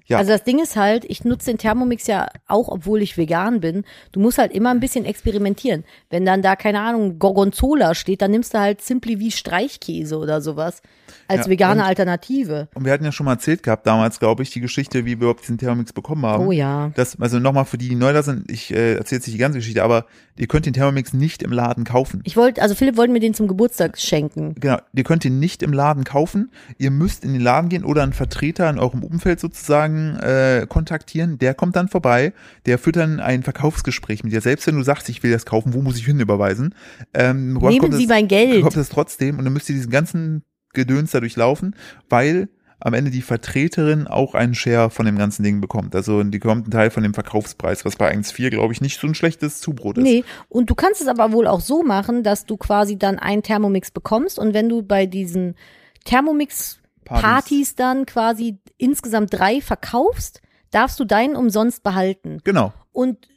Ja. 0.06 0.18
Also 0.18 0.30
das 0.30 0.44
Ding 0.44 0.60
ist 0.62 0.76
halt, 0.76 1.04
ich 1.08 1.24
nutze 1.24 1.50
den 1.50 1.58
Thermomix 1.58 2.06
ja 2.06 2.28
auch, 2.46 2.68
obwohl 2.68 3.02
ich 3.02 3.16
vegan 3.18 3.60
bin. 3.60 3.84
Du 4.12 4.20
musst 4.20 4.38
halt 4.38 4.52
immer 4.52 4.70
ein 4.70 4.80
bisschen 4.80 5.04
experimentieren. 5.04 5.84
Wenn 6.10 6.24
dann 6.24 6.42
da, 6.42 6.54
keine 6.56 6.80
Ahnung, 6.80 7.18
Gorgonzola 7.18 7.94
steht, 7.94 8.22
dann 8.22 8.30
nimmst 8.30 8.54
du 8.54 8.58
halt 8.58 8.80
Simply 8.82 9.18
wie 9.18 9.30
Streichkäse 9.32 10.16
oder 10.18 10.40
sowas. 10.40 10.80
Als 11.28 11.46
Ja, 11.46 11.50
vegane 11.50 11.80
und- 11.82 11.86
Alternative. 11.88 12.68
Und 12.74 12.84
wir 12.84 12.92
hatten 12.92 13.04
ja 13.04 13.10
schon 13.12 13.26
mal 13.26 13.32
erzählt 13.32 13.62
gehabt 13.64 13.86
damals, 13.86 14.18
glaube 14.20 14.42
ich, 14.44 14.50
die 14.50 14.60
Geschichte, 14.60 15.00
wie 15.00 15.06
wir 15.10 15.14
überhaupt 15.16 15.42
diesen 15.42 15.58
Thermomix 15.58 15.92
bekommen 15.92 16.24
haben. 16.24 16.46
Oh 16.46 16.52
ja. 16.52 16.92
Das, 16.94 17.20
also 17.20 17.38
nochmal 17.40 17.64
für 17.64 17.78
die, 17.78 17.88
die 17.88 17.94
neu 17.96 18.12
da 18.12 18.22
sind, 18.22 18.50
ich 18.50 18.72
äh, 18.72 18.94
erzähle 18.94 19.18
jetzt 19.18 19.26
nicht 19.26 19.34
die 19.34 19.40
ganze 19.40 19.58
Geschichte, 19.58 19.82
aber 19.82 20.06
ihr 20.36 20.46
könnt 20.46 20.66
den 20.66 20.72
Thermomix 20.72 21.12
nicht 21.12 21.42
im 21.42 21.50
Laden 21.52 21.84
kaufen. 21.84 22.20
Ich 22.24 22.36
wollte, 22.36 22.62
also 22.62 22.74
Philipp 22.76 22.96
wollte 22.96 23.12
mir 23.12 23.20
den 23.20 23.34
zum 23.34 23.48
Geburtstag 23.48 23.98
schenken. 23.98 24.54
Genau, 24.60 24.78
ihr 24.92 25.04
könnt 25.04 25.24
ihn 25.24 25.38
nicht 25.40 25.62
im 25.62 25.72
Laden 25.72 26.04
kaufen. 26.04 26.50
Ihr 26.78 26.90
müsst 26.92 27.24
in 27.24 27.32
den 27.32 27.42
Laden 27.42 27.68
gehen 27.70 27.84
oder 27.84 28.02
einen 28.04 28.12
Vertreter 28.12 28.68
in 28.70 28.78
eurem 28.78 29.02
Umfeld 29.02 29.40
sozusagen 29.40 29.95
äh, 30.20 30.66
kontaktieren. 30.68 31.38
Der 31.38 31.54
kommt 31.54 31.76
dann 31.76 31.88
vorbei, 31.88 32.32
der 32.66 32.78
führt 32.78 32.96
dann 32.96 33.20
ein 33.20 33.42
Verkaufsgespräch 33.42 34.22
mit 34.24 34.32
dir. 34.32 34.40
Selbst 34.40 34.66
wenn 34.66 34.76
du 34.76 34.82
sagst, 34.82 35.08
ich 35.08 35.22
will 35.22 35.32
das 35.32 35.46
kaufen, 35.46 35.74
wo 35.74 35.82
muss 35.82 35.96
ich 35.98 36.04
hin 36.06 36.20
überweisen? 36.20 36.74
Ähm, 37.14 37.54
Nehmen 37.54 37.92
Sie 37.92 38.04
es- 38.04 38.08
mein 38.08 38.28
Geld. 38.28 38.62
Kommt 38.62 38.76
es 38.76 38.88
trotzdem 38.88 39.38
und 39.38 39.44
dann 39.44 39.52
müsst 39.52 39.68
ihr 39.68 39.74
diesen 39.74 39.90
ganzen 39.90 40.42
Gedöns 40.72 41.10
da 41.12 41.20
durchlaufen, 41.20 41.74
weil 42.08 42.48
am 42.78 42.92
Ende 42.92 43.10
die 43.10 43.22
Vertreterin 43.22 44.06
auch 44.06 44.34
einen 44.34 44.54
Share 44.54 44.90
von 44.90 45.06
dem 45.06 45.16
ganzen 45.16 45.42
Ding 45.42 45.62
bekommt. 45.62 45.94
Also 45.96 46.22
die 46.22 46.38
bekommt 46.38 46.64
einen 46.66 46.70
Teil 46.72 46.90
von 46.90 47.02
dem 47.02 47.14
Verkaufspreis, 47.14 47.86
was 47.86 47.96
bei 47.96 48.10
1,4 48.14 48.50
glaube 48.50 48.74
ich 48.74 48.82
nicht 48.82 49.00
so 49.00 49.06
ein 49.06 49.14
schlechtes 49.14 49.60
Zubrot 49.62 49.96
ist. 49.96 50.04
Nee, 50.04 50.24
und 50.50 50.68
du 50.68 50.74
kannst 50.74 51.00
es 51.00 51.08
aber 51.08 51.32
wohl 51.32 51.46
auch 51.46 51.60
so 51.60 51.82
machen, 51.82 52.22
dass 52.22 52.44
du 52.44 52.58
quasi 52.58 52.98
dann 52.98 53.18
einen 53.18 53.42
Thermomix 53.42 53.90
bekommst 53.90 54.38
und 54.38 54.52
wenn 54.52 54.68
du 54.68 54.82
bei 54.82 55.06
diesen 55.06 55.54
Thermomix-Partys 57.06 57.74
dann 57.74 58.06
quasi 58.06 58.58
insgesamt 58.76 59.32
drei 59.32 59.60
verkaufst, 59.60 60.40
darfst 60.70 61.00
du 61.00 61.04
deinen 61.04 61.36
umsonst 61.36 61.82
behalten. 61.82 62.40
Genau. 62.44 62.72
Und 62.92 63.28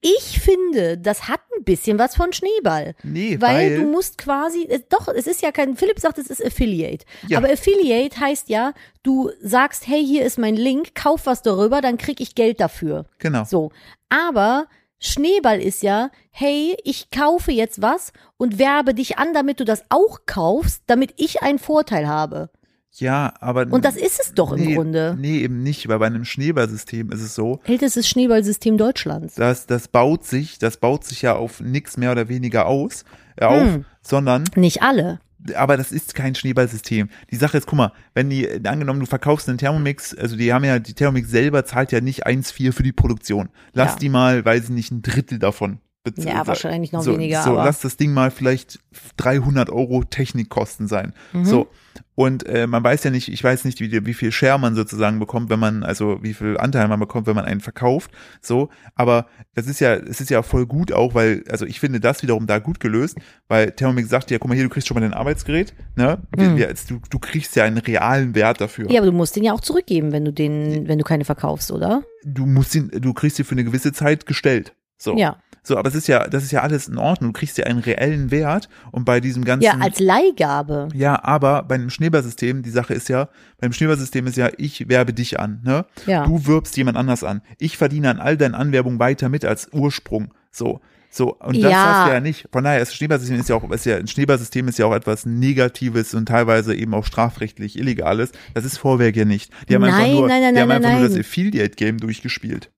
ich 0.00 0.40
finde, 0.40 0.96
das 0.96 1.28
hat 1.28 1.40
ein 1.58 1.64
bisschen 1.64 1.98
was 1.98 2.16
von 2.16 2.32
Schneeball. 2.32 2.94
Nee, 3.02 3.38
Weil, 3.38 3.56
weil, 3.56 3.76
du 3.76 3.82
musst 3.82 4.16
quasi, 4.16 4.66
doch, 4.88 5.08
es 5.08 5.26
ist 5.26 5.42
ja 5.42 5.52
kein, 5.52 5.76
Philipp 5.76 6.00
sagt, 6.00 6.16
es 6.16 6.28
ist 6.28 6.44
Affiliate. 6.44 7.04
Ja. 7.28 7.38
Aber 7.38 7.50
Affiliate 7.50 8.18
heißt 8.18 8.48
ja, 8.48 8.72
du 9.02 9.30
sagst, 9.42 9.86
hey, 9.86 10.04
hier 10.04 10.24
ist 10.24 10.38
mein 10.38 10.56
Link, 10.56 10.94
kauf 10.94 11.26
was 11.26 11.42
darüber, 11.42 11.82
dann 11.82 11.98
krieg 11.98 12.20
ich 12.20 12.34
Geld 12.34 12.60
dafür. 12.60 13.04
genau. 13.18 13.44
So. 13.44 13.72
Aber 14.08 14.68
Schneeball 14.98 15.60
ist 15.60 15.82
ja, 15.82 16.10
hey, 16.30 16.76
ich 16.84 17.10
kaufe 17.10 17.52
jetzt 17.52 17.82
was 17.82 18.12
und 18.36 18.58
werbe 18.58 18.94
dich 18.94 19.18
an, 19.18 19.34
damit 19.34 19.60
du 19.60 19.64
das 19.64 19.84
auch 19.90 20.20
kaufst, 20.26 20.82
damit 20.86 21.14
ich 21.16 21.42
einen 21.42 21.58
Vorteil 21.58 22.08
habe. 22.08 22.50
Ja, 22.98 23.34
aber 23.40 23.66
Und 23.70 23.84
das 23.84 23.96
ist 23.96 24.20
es 24.20 24.32
doch 24.32 24.52
im 24.52 24.64
nee, 24.64 24.74
Grunde. 24.74 25.14
Nee, 25.18 25.40
eben 25.40 25.62
nicht, 25.62 25.86
weil 25.88 25.98
bei 25.98 26.06
einem 26.06 26.24
Schneeballsystem 26.24 27.12
ist 27.12 27.20
es 27.20 27.34
so, 27.34 27.60
Ältestes 27.64 28.08
Schneeballsystem 28.08 28.78
Deutschlands. 28.78 29.34
dass 29.34 29.66
das 29.66 29.88
baut 29.88 30.24
sich, 30.24 30.58
das 30.58 30.78
baut 30.78 31.04
sich 31.04 31.20
ja 31.20 31.36
auf 31.36 31.60
nix 31.60 31.98
mehr 31.98 32.12
oder 32.12 32.30
weniger 32.30 32.66
aus, 32.66 33.04
äh, 33.36 33.44
auf, 33.44 33.60
Hm. 33.60 33.84
sondern 34.00 34.44
Nicht 34.56 34.80
alle. 34.82 35.20
Aber 35.54 35.76
das 35.76 35.92
ist 35.92 36.14
kein 36.14 36.34
Schneeballsystem. 36.34 37.08
Die 37.30 37.36
Sache 37.36 37.58
ist, 37.58 37.66
guck 37.66 37.78
mal, 37.78 37.92
wenn 38.14 38.30
die, 38.30 38.48
angenommen, 38.66 39.00
du 39.00 39.06
verkaufst 39.06 39.48
einen 39.48 39.58
Thermomix, 39.58 40.14
also 40.14 40.36
die 40.36 40.52
haben 40.52 40.64
ja, 40.64 40.78
die 40.78 40.94
Thermomix 40.94 41.30
selber 41.30 41.64
zahlt 41.64 41.92
ja 41.92 42.00
nicht 42.00 42.26
1,4 42.26 42.72
für 42.72 42.82
die 42.82 42.92
Produktion. 42.92 43.48
Lass 43.72 43.92
Ja. 43.92 43.98
die 43.98 44.08
mal, 44.08 44.44
weil 44.44 44.62
sie 44.62 44.72
nicht 44.72 44.90
ein 44.90 45.02
Drittel 45.02 45.38
davon 45.38 45.80
Ja, 46.16 46.46
wahrscheinlich 46.46 46.92
noch 46.92 47.02
so, 47.02 47.14
weniger, 47.14 47.42
So, 47.42 47.50
aber- 47.50 47.64
lass 47.64 47.80
das 47.80 47.96
Ding 47.96 48.12
mal 48.12 48.30
vielleicht 48.30 48.78
300 49.16 49.70
Euro 49.70 50.04
Technikkosten 50.04 50.88
sein. 50.88 51.12
Mhm. 51.32 51.44
So. 51.44 51.68
Und 52.14 52.46
äh, 52.46 52.66
man 52.66 52.82
weiß 52.82 53.04
ja 53.04 53.10
nicht, 53.10 53.28
ich 53.28 53.42
weiß 53.44 53.64
nicht, 53.64 53.80
wie, 53.80 54.06
wie 54.06 54.14
viel 54.14 54.32
Share 54.32 54.58
man 54.58 54.74
sozusagen 54.74 55.18
bekommt, 55.18 55.50
wenn 55.50 55.58
man, 55.60 55.82
also 55.82 56.18
wie 56.22 56.32
viel 56.34 56.56
Anteil 56.56 56.88
man 56.88 56.98
bekommt, 56.98 57.26
wenn 57.26 57.36
man 57.36 57.44
einen 57.44 57.60
verkauft. 57.60 58.10
So, 58.40 58.70
aber 58.94 59.26
das 59.54 59.66
ist 59.66 59.80
ja, 59.80 59.94
es 59.94 60.20
ist 60.20 60.30
ja 60.30 60.42
voll 60.42 60.66
gut 60.66 60.92
auch, 60.92 61.14
weil, 61.14 61.44
also 61.50 61.66
ich 61.66 61.78
finde 61.80 62.00
das 62.00 62.22
wiederum 62.22 62.46
da 62.46 62.58
gut 62.58 62.80
gelöst, 62.80 63.18
weil 63.48 63.70
Thermomix 63.72 64.08
sagt 64.08 64.30
ja, 64.30 64.38
guck 64.38 64.48
mal 64.48 64.54
hier, 64.54 64.64
du 64.64 64.70
kriegst 64.70 64.88
schon 64.88 64.94
mal 64.94 65.02
dein 65.02 65.14
Arbeitsgerät, 65.14 65.74
ne? 65.94 66.18
Mhm. 66.36 66.56
du, 66.88 67.00
du 67.10 67.18
kriegst 67.18 67.54
ja 67.56 67.64
einen 67.64 67.78
realen 67.78 68.34
Wert 68.34 68.60
dafür. 68.60 68.90
Ja, 68.90 69.00
aber 69.00 69.10
du 69.10 69.16
musst 69.16 69.36
den 69.36 69.44
ja 69.44 69.52
auch 69.52 69.60
zurückgeben, 69.60 70.12
wenn 70.12 70.24
du 70.24 70.32
den, 70.32 70.88
wenn 70.88 70.98
du 70.98 71.04
keine 71.04 71.24
verkaufst, 71.26 71.70
oder? 71.70 72.02
Du 72.24 72.46
musst 72.46 72.74
ihn, 72.74 72.90
du 72.90 73.12
kriegst 73.12 73.36
sie 73.36 73.44
für 73.44 73.52
eine 73.52 73.64
gewisse 73.64 73.92
Zeit 73.92 74.26
gestellt. 74.26 74.74
So. 74.98 75.16
Ja. 75.16 75.36
So, 75.66 75.76
aber 75.76 75.88
es 75.88 75.96
ist 75.96 76.06
ja, 76.06 76.28
das 76.28 76.44
ist 76.44 76.52
ja 76.52 76.60
alles 76.60 76.86
in 76.86 76.96
Ordnung. 76.96 77.32
Du 77.32 77.40
kriegst 77.40 77.58
ja 77.58 77.64
einen 77.64 77.80
reellen 77.80 78.30
Wert 78.30 78.68
und 78.92 79.04
bei 79.04 79.18
diesem 79.18 79.44
ganzen. 79.44 79.64
Ja, 79.64 79.76
als 79.80 79.98
Leihgabe. 79.98 80.88
Ja, 80.94 81.24
aber 81.24 81.64
bei 81.64 81.74
einem 81.74 81.90
Schneeballsystem, 81.90 82.62
die 82.62 82.70
Sache 82.70 82.94
ist 82.94 83.08
ja, 83.08 83.28
beim 83.60 83.72
Schneeballsystem 83.72 84.28
ist 84.28 84.36
ja, 84.36 84.48
ich 84.58 84.88
werbe 84.88 85.12
dich 85.12 85.40
an, 85.40 85.62
ne? 85.64 85.84
Ja. 86.06 86.24
Du 86.24 86.46
wirbst 86.46 86.76
jemand 86.76 86.96
anders 86.96 87.24
an. 87.24 87.42
Ich 87.58 87.76
verdiene 87.78 88.10
an 88.10 88.20
all 88.20 88.36
deinen 88.36 88.54
Anwerbungen 88.54 89.00
weiter 89.00 89.28
mit 89.28 89.44
als 89.44 89.68
Ursprung. 89.72 90.32
So. 90.52 90.80
So, 91.10 91.34
und 91.34 91.60
das 91.62 91.72
Ja. 91.72 91.84
hast 91.84 92.08
du 92.08 92.12
ja 92.12 92.20
nicht. 92.20 92.46
Von 92.52 92.62
daher, 92.62 92.78
das 92.78 92.94
Schneeballsystem 92.94 93.40
ist 93.40 93.48
ja 93.48 93.56
auch, 93.56 93.68
ist 93.70 93.86
ja, 93.86 93.96
ein 93.96 94.06
Schneeballsystem 94.06 94.68
ist 94.68 94.78
ja 94.78 94.86
auch 94.86 94.94
etwas 94.94 95.26
Negatives 95.26 96.14
und 96.14 96.26
teilweise 96.26 96.74
eben 96.76 96.94
auch 96.94 97.04
strafrechtlich 97.06 97.76
Illegales. 97.78 98.30
Das 98.54 98.64
ist 98.64 98.78
Vorwerk 98.78 99.16
ja 99.16 99.24
nicht. 99.24 99.50
Die 99.68 99.74
haben 99.74 99.82
einfach 99.82 99.98
Nein, 99.98 100.12
nur, 100.14 100.28
nein, 100.28 100.42
nein, 100.42 100.54
die 100.54 100.60
haben 100.60 100.70
einfach 100.70 100.92
nur 100.92 101.08
das. 101.08 101.18
Affiliate-Game 101.18 101.98
durchgespielt. 101.98 102.70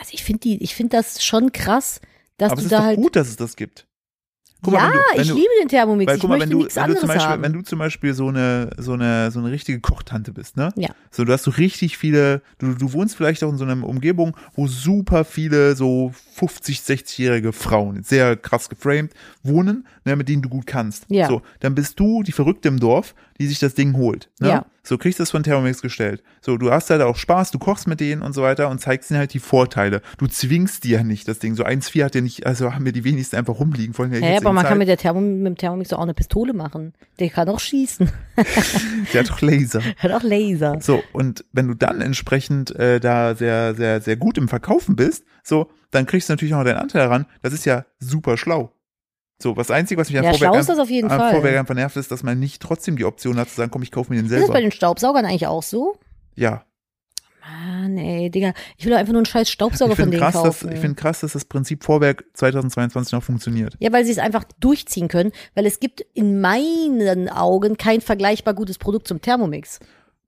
Also 0.00 0.12
ich 0.14 0.24
finde 0.24 0.40
die, 0.40 0.62
ich 0.62 0.74
finde 0.74 0.96
das 0.96 1.22
schon 1.22 1.52
krass, 1.52 2.00
dass 2.38 2.52
Aber 2.52 2.62
es 2.62 2.68
du 2.68 2.68
ist 2.68 2.72
da 2.72 2.78
doch 2.78 2.84
halt. 2.86 2.96
gut, 2.96 3.16
dass 3.16 3.28
es 3.28 3.36
das 3.36 3.54
gibt. 3.54 3.86
Guck 4.62 4.74
ja, 4.74 4.80
mal, 4.80 4.88
wenn 4.88 4.92
du, 4.92 5.04
wenn 5.14 5.22
ich 5.22 5.28
du, 5.28 5.34
liebe 5.34 5.48
den 5.60 5.68
Thermomix. 5.68 6.08
Weil 6.08 6.16
ich 6.16 6.20
guck 6.20 6.30
mal, 6.30 6.38
möchte 6.38 6.50
wenn 6.50 6.58
du, 6.58 6.64
nichts 6.64 6.76
wenn 6.76 6.88
du 6.88 6.98
zum 6.98 7.08
Beispiel, 7.08 7.26
haben. 7.26 7.42
wenn 7.42 7.52
du 7.52 7.62
zum 7.62 7.78
Beispiel 7.78 8.14
so 8.14 8.28
eine, 8.28 8.70
so 8.76 8.92
eine, 8.92 9.30
so 9.30 9.38
eine 9.38 9.50
richtige 9.50 9.80
Kochtante 9.80 10.32
bist, 10.32 10.56
ne? 10.56 10.70
Ja. 10.76 10.90
So, 11.10 11.24
du 11.24 11.32
hast 11.32 11.44
so 11.44 11.50
richtig 11.50 11.96
viele, 11.96 12.42
du, 12.58 12.74
du 12.74 12.92
wohnst 12.92 13.16
vielleicht 13.16 13.42
auch 13.42 13.50
in 13.50 13.56
so 13.56 13.64
einer 13.64 13.86
Umgebung, 13.86 14.36
wo 14.54 14.66
super 14.66 15.24
viele 15.24 15.76
so 15.76 16.12
50, 16.34 16.78
60-jährige 16.80 17.52
Frauen, 17.52 18.02
sehr 18.02 18.36
krass 18.36 18.68
geframed, 18.68 19.12
wohnen, 19.42 19.86
ne, 20.04 20.16
mit 20.16 20.28
denen 20.28 20.42
du 20.42 20.50
gut 20.50 20.66
kannst. 20.66 21.06
Ja. 21.08 21.28
So, 21.28 21.40
dann 21.60 21.74
bist 21.74 21.98
du 21.98 22.22
die 22.22 22.32
Verrückte 22.32 22.68
im 22.68 22.78
Dorf, 22.80 23.14
die 23.38 23.46
sich 23.46 23.60
das 23.60 23.74
Ding 23.74 23.96
holt. 23.96 24.28
Ne? 24.40 24.48
Ja. 24.48 24.66
So, 24.90 24.98
kriegst 24.98 25.20
das 25.20 25.30
von 25.30 25.44
Thermomix 25.44 25.82
gestellt. 25.82 26.20
So, 26.40 26.56
du 26.56 26.72
hast 26.72 26.90
halt 26.90 27.00
auch 27.00 27.14
Spaß, 27.14 27.52
du 27.52 27.60
kochst 27.60 27.86
mit 27.86 28.00
denen 28.00 28.22
und 28.22 28.32
so 28.32 28.42
weiter 28.42 28.68
und 28.70 28.80
zeigst 28.80 29.08
ihnen 29.12 29.20
halt 29.20 29.32
die 29.32 29.38
Vorteile. 29.38 30.02
Du 30.18 30.26
zwingst 30.26 30.82
dir 30.82 30.98
ja 30.98 31.04
nicht 31.04 31.28
das 31.28 31.38
Ding. 31.38 31.54
So 31.54 31.64
1,4 31.64 32.06
hat 32.06 32.16
ja 32.16 32.20
nicht, 32.20 32.44
also 32.44 32.74
haben 32.74 32.84
wir 32.84 32.90
die 32.90 33.04
wenigsten 33.04 33.36
einfach 33.36 33.60
rumliegen, 33.60 33.94
in 33.96 34.10
der 34.10 34.18
ja, 34.18 34.38
aber 34.38 34.52
man 34.52 34.64
kann 34.64 34.72
Zeit. 34.72 34.78
mit, 34.78 34.88
der 34.88 34.96
Thermo, 34.96 35.20
mit 35.20 35.46
dem 35.46 35.56
Thermomix 35.56 35.92
auch 35.92 36.00
eine 36.00 36.12
Pistole 36.12 36.54
machen. 36.54 36.92
Der 37.20 37.30
kann 37.30 37.48
auch 37.48 37.60
schießen. 37.60 38.10
Der 39.12 39.20
hat 39.20 39.30
doch 39.30 39.40
Laser. 39.42 39.80
Hat 39.96 40.10
auch 40.10 40.24
Laser. 40.24 40.78
So, 40.80 41.04
und 41.12 41.44
wenn 41.52 41.68
du 41.68 41.74
dann 41.74 42.00
entsprechend 42.00 42.74
äh, 42.74 42.98
da 42.98 43.36
sehr, 43.36 43.76
sehr, 43.76 44.00
sehr 44.00 44.16
gut 44.16 44.38
im 44.38 44.48
Verkaufen 44.48 44.96
bist, 44.96 45.24
so, 45.44 45.70
dann 45.92 46.06
kriegst 46.06 46.28
du 46.28 46.32
natürlich 46.32 46.52
auch 46.52 46.58
noch 46.58 46.64
deinen 46.64 46.78
Anteil 46.78 47.02
daran. 47.02 47.26
Das 47.42 47.52
ist 47.52 47.64
ja 47.64 47.84
super 48.00 48.36
schlau. 48.36 48.72
So, 49.42 49.56
was 49.56 49.70
Einzige, 49.70 50.00
was 50.00 50.08
mich 50.10 50.18
an 50.18 50.24
Ja, 50.24 50.32
Vorwerk, 50.32 50.52
schlau 50.52 50.60
ist 50.60 50.68
das 50.68 50.78
auf 50.78 50.90
jeden 50.90 51.10
an 51.10 51.18
Fall. 51.18 51.32
Vorwerk 51.32 51.58
einfach 51.58 51.74
nervt, 51.74 51.96
ist, 51.96 52.10
dass 52.10 52.22
man 52.22 52.38
nicht 52.38 52.60
trotzdem 52.60 52.96
die 52.96 53.04
Option 53.04 53.38
hat 53.38 53.48
zu 53.48 53.56
sagen, 53.56 53.70
komm, 53.70 53.82
ich 53.82 53.90
kaufe 53.90 54.12
mir 54.12 54.16
den 54.20 54.26
Ist 54.26 54.32
das 54.32 54.40
bei 54.40 54.46
selber. 54.46 54.60
den 54.60 54.70
Staubsaugern 54.72 55.24
eigentlich 55.24 55.46
auch 55.46 55.62
so? 55.62 55.96
Ja. 56.34 56.64
Mann, 57.42 57.96
ey, 57.96 58.30
Digga. 58.30 58.52
Ich 58.76 58.84
will 58.84 58.94
einfach 58.94 59.12
nur 59.12 59.20
einen 59.20 59.26
scheiß 59.26 59.50
Staubsauger 59.50 59.96
von 59.96 60.10
denen 60.10 60.20
krass, 60.20 60.34
dass, 60.34 60.42
kaufen. 60.60 60.72
ich 60.72 60.78
finde 60.78 60.94
krass, 60.94 61.20
dass 61.20 61.32
das 61.32 61.44
Prinzip 61.46 61.84
Vorwerk 61.84 62.24
2022 62.34 63.12
noch 63.12 63.22
funktioniert. 63.22 63.76
ja, 63.80 63.90
weil 63.92 64.04
sie 64.04 64.12
es 64.12 64.18
einfach 64.18 64.44
durchziehen 64.60 65.08
können, 65.08 65.32
weil 65.54 65.66
es 65.66 65.80
gibt 65.80 66.02
in 66.14 66.40
meinen 66.40 67.28
Augen 67.28 67.76
kein 67.76 68.00
vergleichbar 68.02 68.54
gutes 68.54 68.78
Produkt 68.78 69.08
zum 69.08 69.20
Thermomix. 69.20 69.80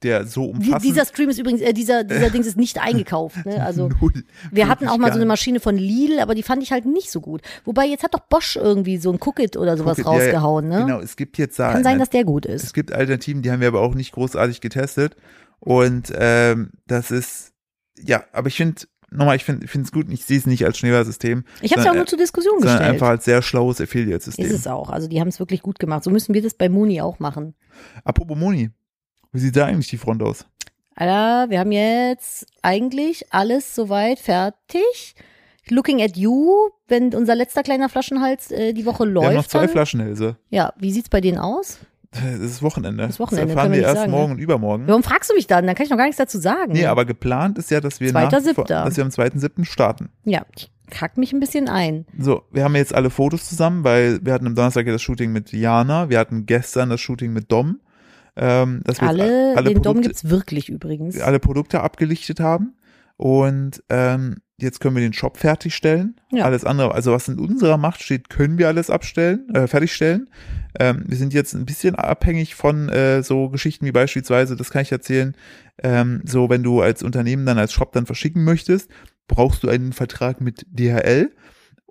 Der 0.03 0.27
so 0.27 0.47
umfassend. 0.47 0.85
dieser 0.85 1.05
Stream 1.05 1.29
ist 1.29 1.39
übrigens, 1.39 1.61
äh, 1.61 1.73
dieser, 1.73 2.05
dieser 2.05 2.31
Dings 2.31 2.47
ist 2.47 2.57
nicht 2.57 2.81
eingekauft. 2.81 3.45
Ne? 3.47 3.65
Also 3.73 3.89
Null. 3.89 4.25
wir 4.51 4.69
hatten 4.69 4.89
auch 4.89 4.99
mal 4.99 5.13
so 5.13 5.19
eine. 5.19 5.27
Maschine 5.27 5.61
von 5.61 5.77
Lidl, 5.77 6.19
aber 6.19 6.35
die 6.35 6.43
fand 6.43 6.63
ich 6.63 6.73
halt 6.73 6.85
nicht 6.85 7.11
so 7.11 7.21
gut. 7.21 7.43
Wobei 7.65 7.87
jetzt 7.87 8.03
hat 8.03 8.13
doch 8.15 8.21
Bosch 8.21 8.57
irgendwie 8.57 8.99
so 8.99 9.11
ein 9.13 9.19
Cookit 9.21 9.57
oder 9.57 9.77
sowas 9.77 9.97
Guck, 9.97 10.07
ja, 10.07 10.13
ja, 10.13 10.19
rausgehauen. 10.19 10.69
Ne? 10.69 10.79
Genau, 10.81 11.01
es 11.01 11.17
gibt 11.17 11.39
jetzt 11.39 11.59
da 11.59 11.73
Kann 11.73 11.85
sein, 11.85 11.99
dass 11.99 12.11
der 12.11 12.25
gut 12.25 12.45
ist. 12.45 12.65
Es 12.65 12.73
gibt 12.73 12.93
Alternativen, 12.93 13.43
die 13.43 13.51
haben 13.51 13.61
wir 13.61 13.69
aber 13.69 13.81
auch 13.81 13.95
nicht 13.95 14.13
großartig 14.13 14.61
getestet. 14.61 15.17
Und 15.61 16.13
ähm, 16.17 16.71
das 16.87 17.11
ist, 17.11 17.53
ja, 17.99 18.25
aber 18.33 18.49
ich 18.49 18.57
finde, 18.57 18.83
nochmal, 19.11 19.37
ich 19.37 19.45
finde 19.45 19.67
es 19.67 19.93
gut, 19.93 20.07
ich 20.11 20.25
sehe 20.25 20.39
es 20.39 20.47
nicht 20.47 20.65
als 20.65 20.79
Schneeballsystem, 20.79 21.45
Ich 21.61 21.71
habe 21.73 21.81
es 21.81 21.87
ja 21.87 21.93
auch 21.93 21.97
nur 21.97 22.07
zur 22.07 22.19
Diskussion 22.19 22.59
sondern 22.59 22.79
gestellt. 22.79 22.95
einfach 22.95 23.09
als 23.09 23.25
sehr 23.25 23.43
schlaues 23.43 23.81
Affiliate-System. 23.81 24.45
Ist 24.45 24.53
es 24.53 24.67
auch. 24.67 24.91
Also 24.91 25.09
die 25.09 25.21
haben 25.21 25.29
es 25.29 25.39
wirklich 25.39 25.63
gut 25.63 25.79
gemacht. 25.79 26.03
So 26.05 26.11
müssen 26.11 26.35
wir 26.35 26.43
das 26.43 26.55
bei 26.55 26.69
Muni 26.69 27.01
auch 27.01 27.19
machen. 27.21 27.55
Apropos 28.05 28.37
Moni, 28.37 28.71
wie 29.33 29.39
sieht 29.39 29.57
da 29.57 29.67
eigentlich 29.67 29.89
die 29.89 29.99
Front 29.99 30.23
aus? 30.23 30.47
Alter, 30.95 31.51
wir 31.51 31.59
haben 31.59 31.73
jetzt 31.73 32.47
eigentlich 32.63 33.33
alles 33.33 33.75
soweit 33.75 34.19
fertig. 34.19 35.15
Looking 35.69 36.03
at 36.03 36.17
you, 36.17 36.51
wenn 36.89 37.15
unser 37.15 37.35
letzter 37.35 37.63
kleiner 37.63 37.89
Flaschenhals 37.89 38.51
äh, 38.51 38.73
die 38.73 38.85
Woche 38.85 39.05
Wir 39.05 39.13
läuft. 39.13 39.27
haben 39.29 39.35
noch 39.37 39.47
zwei 39.47 39.61
dann, 39.61 39.69
Flaschenhälse. 39.71 40.37
ja, 40.51 40.73
wie 40.77 40.93
sieht's 40.93 41.09
bei 41.09 41.21
denen 41.21 41.39
aus? 41.39 41.79
Das 42.11 42.41
ist 42.41 42.63
Wochenende. 42.63 43.07
Das 43.07 43.19
Wochenende, 43.21 43.47
Das 43.47 43.57
erfahren 43.57 43.73
wir 43.73 43.79
wir 43.79 43.87
erst 43.87 43.97
sagen, 44.01 44.11
morgen 44.11 44.27
ne? 44.33 44.35
und 44.35 44.39
übermorgen. 44.41 44.87
Warum 44.87 45.03
fragst 45.03 45.31
du 45.31 45.35
mich 45.35 45.47
dann? 45.47 45.67
Dann 45.67 45.75
kann 45.75 45.85
ich 45.85 45.91
noch 45.91 45.97
gar 45.97 46.05
nichts 46.05 46.19
dazu 46.19 46.39
sagen. 46.39 46.73
Nee, 46.73 46.85
aber 46.85 47.07
geplant 47.07 47.57
ist 47.57 47.71
ja, 47.71 47.81
dass 47.81 48.01
wir, 48.01 48.13
nach, 48.13 48.29
dass 48.29 48.45
wir 48.45 48.53
am 49.05 49.09
2.7. 49.09 49.65
starten. 49.65 50.11
Ja, 50.25 50.43
ich 50.55 50.71
kack 50.91 51.17
mich 51.17 51.33
ein 51.33 51.41
bisschen 51.41 51.71
ein. 51.71 52.05
So, 52.19 52.43
wir 52.51 52.65
haben 52.65 52.77
jetzt 52.77 52.95
alle 52.95 53.09
Fotos 53.09 53.49
zusammen, 53.49 53.83
weil 53.83 54.23
wir 54.23 54.35
hatten 54.35 54.47
am 54.47 54.55
Donnerstag 54.55 54.85
ja 54.87 54.93
das 54.93 55.01
Shooting 55.01 55.33
mit 55.33 55.53
Jana, 55.53 56.11
wir 56.11 56.19
hatten 56.19 56.45
gestern 56.45 56.91
das 56.91 57.01
Shooting 57.01 57.33
mit 57.33 57.51
Dom. 57.51 57.81
Ähm, 58.37 58.81
dass 58.85 59.01
wir 59.01 59.09
Alle, 59.09 59.55
alle 59.57 59.69
den 59.69 59.83
Dom 59.83 59.95
Produkte, 59.95 60.09
gibt's 60.09 60.29
wirklich 60.29 60.69
übrigens. 60.69 61.21
alle 61.21 61.39
Produkte 61.39 61.81
abgelichtet 61.81 62.41
haben 62.41 62.75
und 63.17 63.83
ähm, 63.89 64.37
jetzt 64.59 64.81
können 64.81 64.97
wir 64.97 65.03
den 65.03 65.13
Shop 65.13 65.37
fertigstellen. 65.37 66.17
Ja. 66.31 66.45
Alles 66.45 66.65
andere, 66.65 66.95
also 66.95 67.13
was 67.13 67.29
in 67.29 67.39
unserer 67.39 67.77
Macht 67.77 68.03
steht, 68.03 68.31
können 68.31 68.59
wir 68.59 68.69
alles 68.69 68.91
abstellen, 68.91 69.49
äh, 69.55 69.67
fertigstellen. 69.67 70.31
Ähm, 70.79 71.05
wir 71.07 71.17
sind 71.17 71.35
jetzt 71.35 71.55
ein 71.55 71.67
bisschen 71.67 71.95
abhängig 71.95 72.55
von 72.55 72.89
äh, 72.89 73.23
so 73.23 73.51
Geschichten 73.51 73.85
wie 73.85 73.93
beispielsweise, 73.93 74.57
das 74.57 74.71
kann 74.71 74.83
ich 74.83 74.93
erzählen, 74.93 75.37
ähm, 75.83 76.23
so 76.25 76.49
wenn 76.49 76.63
du 76.63 76.81
als 76.81 77.03
Unternehmen 77.03 77.45
dann 77.45 77.59
als 77.59 77.73
Shop 77.73 77.93
dann 77.93 78.07
verschicken 78.07 78.45
möchtest, 78.45 78.91
brauchst 79.29 79.63
du 79.63 79.69
einen 79.69 79.93
Vertrag 79.93 80.41
mit 80.41 80.67
DHL 80.71 81.31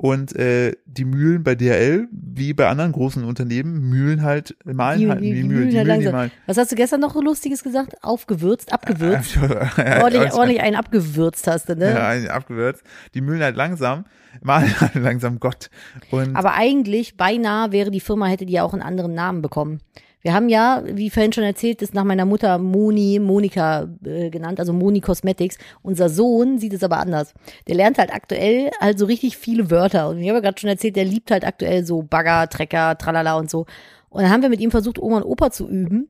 und 0.04 0.36
äh, 0.36 0.74
die 0.88 1.06
Mühlen 1.06 1.44
bei 1.44 1.54
DHL, 1.54 2.08
wie 2.12 2.54
bei 2.54 2.68
anderen 2.68 2.92
großen 2.92 3.24
Unternehmen, 3.24 3.88
mühlen 3.88 4.24
halt, 4.24 4.56
malen 4.66 5.00
Die- 5.00 5.08
halt 5.10 5.22
die- 5.22 5.26
die, 5.30 5.34
die 5.36 5.44
Mühlen, 5.44 5.58
mühlen 5.60 5.70
die 5.70 5.78
halt 5.78 5.86
Mühlen, 5.88 6.00
die 6.00 6.06
langsam. 6.06 6.14
malen. 6.22 6.32
Was 6.48 6.58
hast 6.58 6.72
du 6.72 6.76
gestern 6.76 7.02
noch 7.02 7.14
Lustiges 7.22 7.62
gesagt? 7.64 7.94
Aufgewürzt, 8.04 8.74
abgewürzt. 8.74 9.36
Ja, 9.78 10.02
ordentlich, 10.04 10.34
ordentlich 10.34 10.62
einen 10.62 10.76
abgewürzt 10.76 11.46
hast 11.46 11.70
du, 11.70 11.76
ne? 11.76 11.92
Ja, 11.92 12.08
ein- 12.08 12.28
abgewürzt. 12.30 12.82
Die 13.14 13.22
mühlen 13.22 13.44
halt 13.44 13.56
langsam, 13.56 14.06
malen 14.42 14.74
halt 14.82 14.96
langsam 14.96 15.40
Gott. 15.40 15.70
Und 16.10 16.36
Aber 16.36 16.54
eigentlich, 16.56 17.16
beinahe 17.16 17.72
wäre 17.72 17.92
die 17.92 18.00
Firma, 18.00 18.26
hätte 18.26 18.48
die 18.48 18.54
ja 18.54 18.64
auch 18.64 18.74
einen 18.74 18.82
anderen 18.82 19.14
Namen 19.14 19.44
bekommen. 19.44 19.82
Wir 20.22 20.34
haben 20.34 20.50
ja, 20.50 20.84
wie 20.86 21.10
vorhin 21.10 21.34
schon 21.34 21.44
erzählt, 21.44 21.82
ist 21.82 21.94
nach 21.94 22.04
meiner 22.04 22.26
Mutter 22.26 22.58
Moni, 22.60 23.20
Monika 23.20 23.88
äh, 24.06 24.30
genannt, 24.30 24.60
also 24.60 24.72
Moni 24.72 25.02
Cosmetics. 25.02 25.58
Unser 25.82 26.10
Sohn 26.10 26.60
sieht 26.60 26.74
es 26.74 26.84
aber 26.84 26.98
anders. 26.98 27.34
Der 27.68 27.76
lernt 27.76 27.98
halt 27.98 28.14
aktuell 28.14 28.70
halt 28.80 29.00
so 29.00 29.06
richtig 29.06 29.38
viele 29.38 29.72
Wörter. 29.72 30.10
Und 30.10 30.20
ich 30.20 30.28
habe 30.28 30.38
ja 30.38 30.42
gerade 30.42 30.60
schon 30.60 30.70
erzählt, 30.70 30.96
der 30.96 31.06
liebt 31.06 31.32
halt 31.32 31.46
aktuell 31.46 31.86
so 31.86 32.04
Bagger, 32.04 32.48
Trecker, 32.50 32.98
Tralala 32.98 33.38
und 33.38 33.50
so. 33.50 33.66
Und 34.10 34.24
dann 34.24 34.32
haben 34.32 34.42
wir 34.42 34.50
mit 34.50 34.60
ihm 34.60 34.72
versucht, 34.72 35.00
Oma 35.00 35.18
und 35.18 35.24
Opa 35.24 35.52
zu 35.52 35.68
üben. 35.68 36.10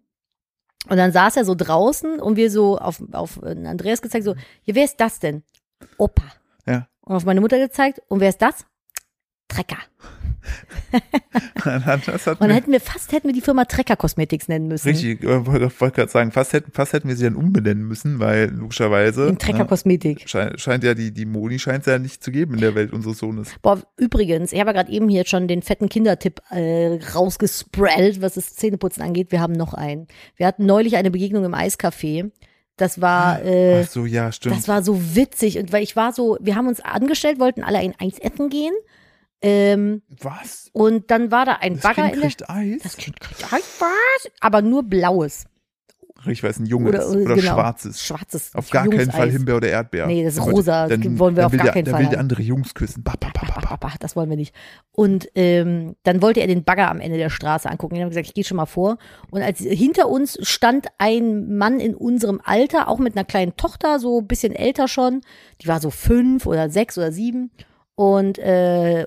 Und 0.89 0.97
dann 0.97 1.12
saß 1.12 1.38
er 1.38 1.45
so 1.45 1.55
draußen 1.55 2.20
und 2.20 2.36
wir 2.36 2.49
so 2.49 2.78
auf, 2.78 3.01
auf 3.12 3.39
äh, 3.43 3.55
Andreas 3.66 4.01
gezeigt, 4.01 4.26
so, 4.26 4.36
ja, 4.64 4.76
wer 4.76 4.86
ist 4.86 4.99
das 4.99 5.20
denn? 5.20 5.43
Opa. 5.97 6.24
Ja. 6.66 6.88
Und 7.01 7.16
auf 7.16 7.26
meine 7.26 7.41
Mutter 7.41 7.59
gezeigt, 7.59 8.01
und 8.07 8.20
wer 8.20 8.30
ist 8.30 8.41
das? 8.41 8.66
Trecker. 9.47 9.78
Und 11.65 12.41
dann 12.41 12.51
hätten 12.51 12.71
wir 12.71 12.81
fast 12.81 13.11
hätten 13.11 13.27
wir 13.27 13.33
die 13.33 13.41
Firma 13.41 13.65
Trecker 13.65 13.95
Cosmetics 13.95 14.47
nennen 14.47 14.67
müssen. 14.67 14.87
richtig, 14.89 15.23
äh, 15.23 15.45
wollte 15.45 15.71
wollte 15.79 15.95
gerade 15.95 16.11
sagen, 16.11 16.31
fast 16.31 16.53
hätten, 16.53 16.71
fast 16.71 16.93
hätten 16.93 17.07
wir 17.07 17.15
sie 17.15 17.25
dann 17.25 17.35
umbenennen 17.35 17.87
müssen, 17.87 18.19
weil 18.19 18.49
logischerweise 18.49 19.27
In 19.27 19.37
Trecker 19.37 19.59
ne, 19.59 19.65
Kosmetik. 19.65 20.27
scheint, 20.27 20.59
scheint 20.59 20.83
ja 20.83 20.93
die, 20.93 21.11
die 21.11 21.25
Moni 21.25 21.59
scheint 21.59 21.81
es 21.81 21.87
ja 21.87 21.99
nicht 21.99 22.23
zu 22.23 22.31
geben 22.31 22.55
in 22.55 22.61
der 22.61 22.75
Welt 22.75 22.93
unseres 22.93 23.19
Sohnes. 23.19 23.49
Boah, 23.61 23.81
übrigens, 23.97 24.51
ich 24.51 24.59
habe 24.59 24.69
ja 24.69 24.73
gerade 24.73 24.91
eben 24.91 25.09
hier 25.09 25.25
schon 25.25 25.47
den 25.47 25.61
fetten 25.61 25.89
Kindertipp 25.89 26.41
äh, 26.49 26.99
rausgesprellt, 27.13 28.21
was 28.21 28.35
das 28.35 28.55
Zähneputzen 28.55 29.03
angeht. 29.03 29.31
Wir 29.31 29.41
haben 29.41 29.53
noch 29.53 29.73
einen. 29.73 30.07
Wir 30.35 30.47
hatten 30.47 30.65
neulich 30.65 30.95
eine 30.95 31.11
Begegnung 31.11 31.45
im 31.45 31.53
Eiscafé. 31.53 32.31
Das 32.77 32.99
war, 32.99 33.43
äh, 33.43 33.83
Ach 33.83 33.89
so, 33.89 34.05
ja, 34.05 34.31
stimmt. 34.31 34.55
das 34.55 34.67
war 34.67 34.81
so 34.81 35.15
witzig. 35.15 35.59
Und 35.59 35.71
weil 35.71 35.83
ich 35.83 35.95
war 35.95 36.13
so, 36.13 36.37
wir 36.41 36.55
haben 36.55 36.67
uns 36.67 36.79
angestellt, 36.79 37.39
wollten 37.39 37.63
alle 37.63 37.77
ein 37.77 37.93
Eis 37.99 38.17
essen 38.17 38.49
gehen. 38.49 38.73
Ähm, 39.41 40.03
Was? 40.21 40.69
und 40.73 41.09
dann 41.09 41.31
war 41.31 41.45
da 41.45 41.53
ein 41.61 41.73
Das 41.73 41.81
Bagger 41.83 42.03
Kind 42.03 42.13
in 42.15 42.21
der. 42.21 42.29
kriegt 42.29 42.49
Eis? 42.49 42.81
Das 42.83 42.97
Kind 42.97 43.19
kriegt 43.19 43.53
Eis, 43.53 43.63
was? 43.79 44.31
Aber 44.39 44.61
nur 44.61 44.83
blaues. 44.83 45.45
ich 46.27 46.43
weiß, 46.43 46.59
ein 46.59 46.67
junges 46.67 47.03
oder, 47.07 47.35
genau, 47.35 47.53
schwarzes. 47.53 48.03
Schwarzes. 48.03 48.53
Auf 48.53 48.69
gar 48.69 48.83
keinen 48.83 48.99
Jungseis. 48.99 49.15
Fall 49.15 49.31
Himbeer 49.31 49.55
oder 49.57 49.69
Erdbeer. 49.69 50.05
Nee, 50.05 50.23
das 50.23 50.35
ist 50.35 50.41
Oh 50.41 50.45
Gott, 50.45 50.53
rosa. 50.53 50.87
Das 50.87 50.99
Dann, 50.99 51.17
wollen 51.17 51.35
wir 51.35 51.41
dann 51.41 51.45
auf 51.47 51.57
gar 51.57 51.63
der, 51.63 51.73
keinen 51.73 51.85
dann 51.85 51.93
Fall 51.95 52.03
will 52.03 52.09
der 52.11 52.19
andere 52.19 52.43
Jungs 52.43 52.75
küssen. 52.75 53.03
Ba, 53.03 53.13
ba, 53.19 53.31
ba, 53.33 53.93
das 53.99 54.15
wollen 54.15 54.29
wir 54.29 54.37
nicht. 54.37 54.53
Und 54.91 55.29
ähm, 55.33 55.95
dann 56.03 56.21
wollte 56.21 56.41
er 56.41 56.47
den 56.47 56.63
Bagger 56.63 56.91
am 56.91 56.99
Ende 56.99 57.17
der 57.17 57.29
Straße 57.31 57.67
angucken. 57.69 57.95
Ich 57.95 58.01
habe 58.01 58.09
gesagt, 58.09 58.27
ich 58.27 58.33
gehe 58.35 58.43
schon 58.43 58.57
mal 58.57 58.67
vor. 58.67 58.97
Und 59.31 59.41
als 59.41 59.59
hinter 59.59 60.07
uns 60.09 60.37
stand 60.47 60.87
ein 60.99 61.57
Mann 61.57 61.79
in 61.79 61.95
unserem 61.95 62.39
Alter, 62.43 62.87
auch 62.87 62.99
mit 62.99 63.15
einer 63.15 63.25
kleinen 63.25 63.55
Tochter, 63.57 63.99
so 63.99 64.19
ein 64.19 64.27
bisschen 64.27 64.53
älter 64.53 64.87
schon. 64.87 65.21
Die 65.61 65.67
war 65.67 65.79
so 65.81 65.89
fünf 65.89 66.45
oder 66.45 66.69
sechs 66.69 66.97
oder 66.97 67.11
sieben. 67.11 67.51
Und 67.95 68.37
äh, 68.39 69.05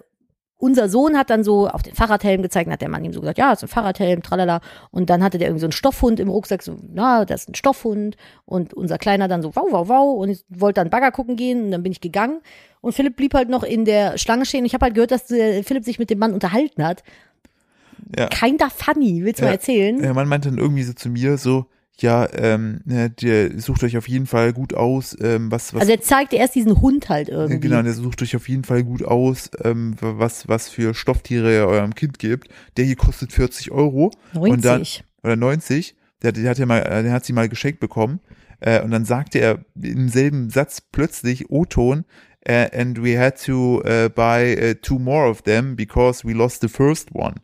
unser 0.56 0.88
Sohn 0.88 1.16
hat 1.18 1.30
dann 1.30 1.44
so 1.44 1.68
auf 1.68 1.82
den 1.82 1.94
Fahrradhelm 1.94 2.40
gezeigt, 2.42 2.70
hat 2.70 2.80
der 2.80 2.88
Mann 2.88 3.04
ihm 3.04 3.12
so 3.12 3.20
gesagt, 3.20 3.38
ja, 3.38 3.50
das 3.50 3.58
ist 3.62 3.64
ein 3.64 3.72
Fahrradhelm, 3.74 4.22
tralala. 4.22 4.60
Und 4.90 5.10
dann 5.10 5.22
hatte 5.22 5.36
der 5.38 5.48
irgendwie 5.48 5.60
so 5.60 5.66
einen 5.66 5.72
Stoffhund 5.72 6.20
im 6.20 6.28
Rucksack, 6.28 6.62
so, 6.62 6.76
na, 6.92 7.24
das 7.24 7.42
ist 7.42 7.48
ein 7.50 7.54
Stoffhund. 7.54 8.16
Und 8.46 8.72
unser 8.72 8.96
Kleiner 8.98 9.28
dann 9.28 9.42
so, 9.42 9.54
wow, 9.54 9.66
wow, 9.70 9.88
wow. 9.88 10.18
Und 10.18 10.30
ich 10.30 10.44
wollte 10.48 10.80
dann 10.80 10.90
Bagger 10.90 11.10
gucken 11.10 11.36
gehen 11.36 11.64
und 11.64 11.70
dann 11.70 11.82
bin 11.82 11.92
ich 11.92 12.00
gegangen. 12.00 12.40
Und 12.80 12.92
Philipp 12.94 13.16
blieb 13.16 13.34
halt 13.34 13.48
noch 13.48 13.62
in 13.62 13.84
der 13.84 14.16
Schlange 14.16 14.46
stehen. 14.46 14.64
Ich 14.64 14.74
habe 14.74 14.84
halt 14.84 14.94
gehört, 14.94 15.10
dass 15.10 15.30
äh, 15.30 15.62
Philipp 15.62 15.84
sich 15.84 15.98
mit 15.98 16.08
dem 16.10 16.18
Mann 16.18 16.32
unterhalten 16.32 16.84
hat. 16.84 17.02
Ja. 18.16 18.28
Kinda 18.28 18.68
funny, 18.70 19.22
willst 19.24 19.40
du 19.40 19.44
Ja. 19.44 19.50
mal 19.50 19.54
erzählen? 19.54 20.00
Der 20.00 20.14
Mann 20.14 20.28
meinte 20.28 20.48
dann 20.50 20.58
irgendwie 20.58 20.82
so 20.82 20.92
zu 20.92 21.08
mir 21.08 21.36
so, 21.38 21.66
ja, 22.00 22.28
ähm, 22.32 22.80
ne, 22.84 23.10
der 23.10 23.60
sucht 23.60 23.84
euch 23.84 23.96
auf 23.96 24.08
jeden 24.08 24.26
Fall 24.26 24.52
gut 24.52 24.74
aus, 24.74 25.16
ähm, 25.20 25.50
was, 25.50 25.74
was 25.74 25.82
Also 25.82 25.92
er 25.92 26.00
zeigte 26.00 26.36
erst 26.36 26.54
diesen 26.54 26.80
Hund 26.80 27.08
halt 27.08 27.28
irgendwie. 27.28 27.60
Genau, 27.60 27.82
der 27.82 27.92
sucht 27.92 28.20
euch 28.22 28.34
auf 28.34 28.48
jeden 28.48 28.64
Fall 28.64 28.82
gut 28.82 29.04
aus, 29.04 29.50
ähm, 29.62 29.94
was, 30.00 30.48
was 30.48 30.68
für 30.68 30.94
Stofftiere 30.94 31.52
ihr 31.52 31.66
eurem 31.66 31.94
Kind 31.94 32.18
gibt. 32.18 32.48
Der 32.76 32.84
hier 32.84 32.96
kostet 32.96 33.32
40 33.32 33.70
Euro. 33.70 34.10
90. 34.32 34.52
Und 34.52 34.64
dann, 34.64 34.84
oder 35.22 35.36
90. 35.36 35.94
Der, 36.22 36.32
der 36.32 36.50
hat 36.50 36.58
ja 36.58 36.66
mal, 36.66 36.80
äh, 36.80 37.02
der 37.02 37.12
hat 37.12 37.24
sie 37.24 37.32
mal 37.32 37.48
geschenkt 37.48 37.80
bekommen. 37.80 38.20
Äh, 38.60 38.82
und 38.82 38.90
dann 38.90 39.04
sagte 39.04 39.38
er 39.38 39.64
im 39.80 40.08
selben 40.08 40.50
Satz 40.50 40.80
plötzlich 40.80 41.50
O-Ton, 41.50 42.04
äh, 42.40 42.70
and 42.78 43.02
we 43.02 43.18
had 43.18 43.42
to 43.44 43.82
uh, 43.84 44.08
buy 44.08 44.56
uh, 44.56 44.74
two 44.80 44.98
more 44.98 45.28
of 45.28 45.42
them 45.42 45.76
because 45.76 46.26
we 46.26 46.32
lost 46.32 46.60
the 46.60 46.68
first 46.68 47.14
one. 47.14 47.34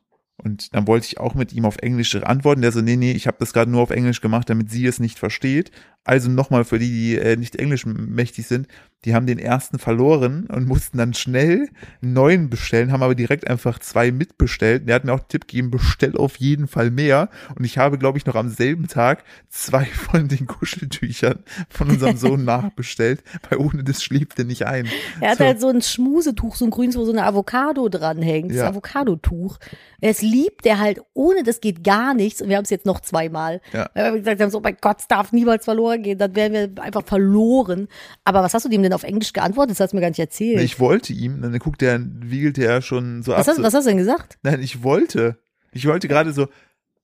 Und 0.42 0.74
dann 0.74 0.86
wollte 0.86 1.06
ich 1.06 1.18
auch 1.18 1.34
mit 1.34 1.52
ihm 1.52 1.64
auf 1.64 1.78
Englisch 1.78 2.14
antworten. 2.14 2.62
Der 2.62 2.72
so, 2.72 2.80
nee, 2.80 2.96
nee, 2.96 3.12
ich 3.12 3.26
habe 3.26 3.36
das 3.40 3.52
gerade 3.52 3.70
nur 3.70 3.82
auf 3.82 3.90
Englisch 3.90 4.20
gemacht, 4.20 4.48
damit 4.48 4.70
sie 4.70 4.86
es 4.86 5.00
nicht 5.00 5.18
versteht. 5.18 5.70
Also 6.04 6.30
nochmal 6.30 6.64
für 6.64 6.78
die, 6.78 6.88
die 6.90 7.18
äh, 7.18 7.36
nicht 7.36 7.56
englisch 7.56 7.84
mächtig 7.86 8.46
sind, 8.46 8.66
die 9.04 9.14
haben 9.14 9.26
den 9.26 9.38
ersten 9.38 9.78
verloren 9.78 10.46
und 10.46 10.66
mussten 10.68 10.98
dann 10.98 11.14
schnell 11.14 11.68
einen 12.02 12.12
neuen 12.12 12.50
bestellen, 12.50 12.92
haben 12.92 13.02
aber 13.02 13.14
direkt 13.14 13.48
einfach 13.48 13.78
zwei 13.78 14.10
mitbestellt. 14.12 14.86
Der 14.86 14.94
hat 14.94 15.04
mir 15.04 15.12
auch 15.14 15.20
den 15.20 15.28
Tipp 15.28 15.48
gegeben, 15.48 15.70
bestell 15.70 16.16
auf 16.16 16.36
jeden 16.36 16.68
Fall 16.68 16.90
mehr. 16.90 17.30
Und 17.56 17.64
ich 17.64 17.78
habe, 17.78 17.96
glaube 17.96 18.18
ich, 18.18 18.26
noch 18.26 18.34
am 18.34 18.48
selben 18.50 18.88
Tag 18.88 19.24
zwei 19.48 19.84
von 19.86 20.28
den 20.28 20.46
Kuscheltüchern 20.46 21.38
von 21.70 21.88
unserem 21.88 22.16
Sohn 22.16 22.44
nachbestellt, 22.46 23.22
weil 23.48 23.58
ohne 23.58 23.84
das 23.84 24.02
schläft 24.02 24.38
er 24.38 24.44
nicht 24.44 24.66
ein. 24.66 24.86
Er 25.20 25.30
hat 25.30 25.38
So. 25.38 25.44
halt 25.44 25.60
so 25.60 25.68
ein 25.68 25.80
Schmusetuch, 25.80 26.56
so 26.56 26.66
ein 26.66 26.70
grünes, 26.70 26.96
wo 26.96 27.04
so 27.04 27.12
eine 27.12 27.24
Avocado 27.24 27.88
dranhängt. 27.88 28.50
Das 28.50 28.58
Ja. 28.58 28.68
Avocadotuch. 28.68 29.58
Es 30.02 30.20
liebt 30.20 30.66
er 30.66 30.78
halt, 30.78 31.00
ohne 31.14 31.42
das 31.42 31.60
geht 31.60 31.84
gar 31.84 32.12
nichts. 32.12 32.42
Und 32.42 32.48
wir 32.50 32.56
haben 32.56 32.64
es 32.64 32.70
jetzt 32.70 32.86
noch 32.86 33.00
zweimal. 33.00 33.62
Ja. 33.72 33.88
Wir 33.94 34.18
gesagt 34.18 34.40
haben, 34.40 34.50
so, 34.50 34.58
oh 34.58 34.62
mein 34.62 34.76
Gott, 34.80 35.00
es 35.00 35.08
darf 35.08 35.32
niemals 35.32 35.64
verloren 35.64 35.89
gehen. 35.98 36.18
Dann 36.18 36.34
wären 36.34 36.52
wir 36.52 36.82
einfach 36.82 37.04
verloren. 37.04 37.88
Aber 38.24 38.42
was 38.42 38.54
hast 38.54 38.64
du 38.64 38.68
dem 38.68 38.82
denn 38.82 38.92
auf 38.92 39.02
Englisch 39.02 39.32
geantwortet? 39.32 39.72
Das 39.72 39.80
hast 39.80 39.92
du 39.92 39.96
mir 39.96 40.00
gar 40.02 40.08
nicht 40.08 40.18
erzählt. 40.18 40.60
Ich 40.62 40.80
wollte 40.80 41.12
ihm, 41.12 41.42
dann 41.42 41.58
guckt 41.58 41.82
er, 41.82 42.00
wiegelte 42.00 42.64
er 42.64 42.82
schon 42.82 43.22
so 43.22 43.32
was, 43.32 43.40
ab. 43.40 43.46
hast, 43.48 43.56
so- 43.56 43.62
was 43.62 43.74
hast 43.74 43.84
du 43.84 43.90
denn 43.90 43.98
gesagt? 43.98 44.38
Nein, 44.42 44.62
ich 44.62 44.82
wollte. 44.82 45.36
Ich 45.72 45.86
wollte 45.86 46.08
gerade 46.08 46.32
so. 46.32 46.48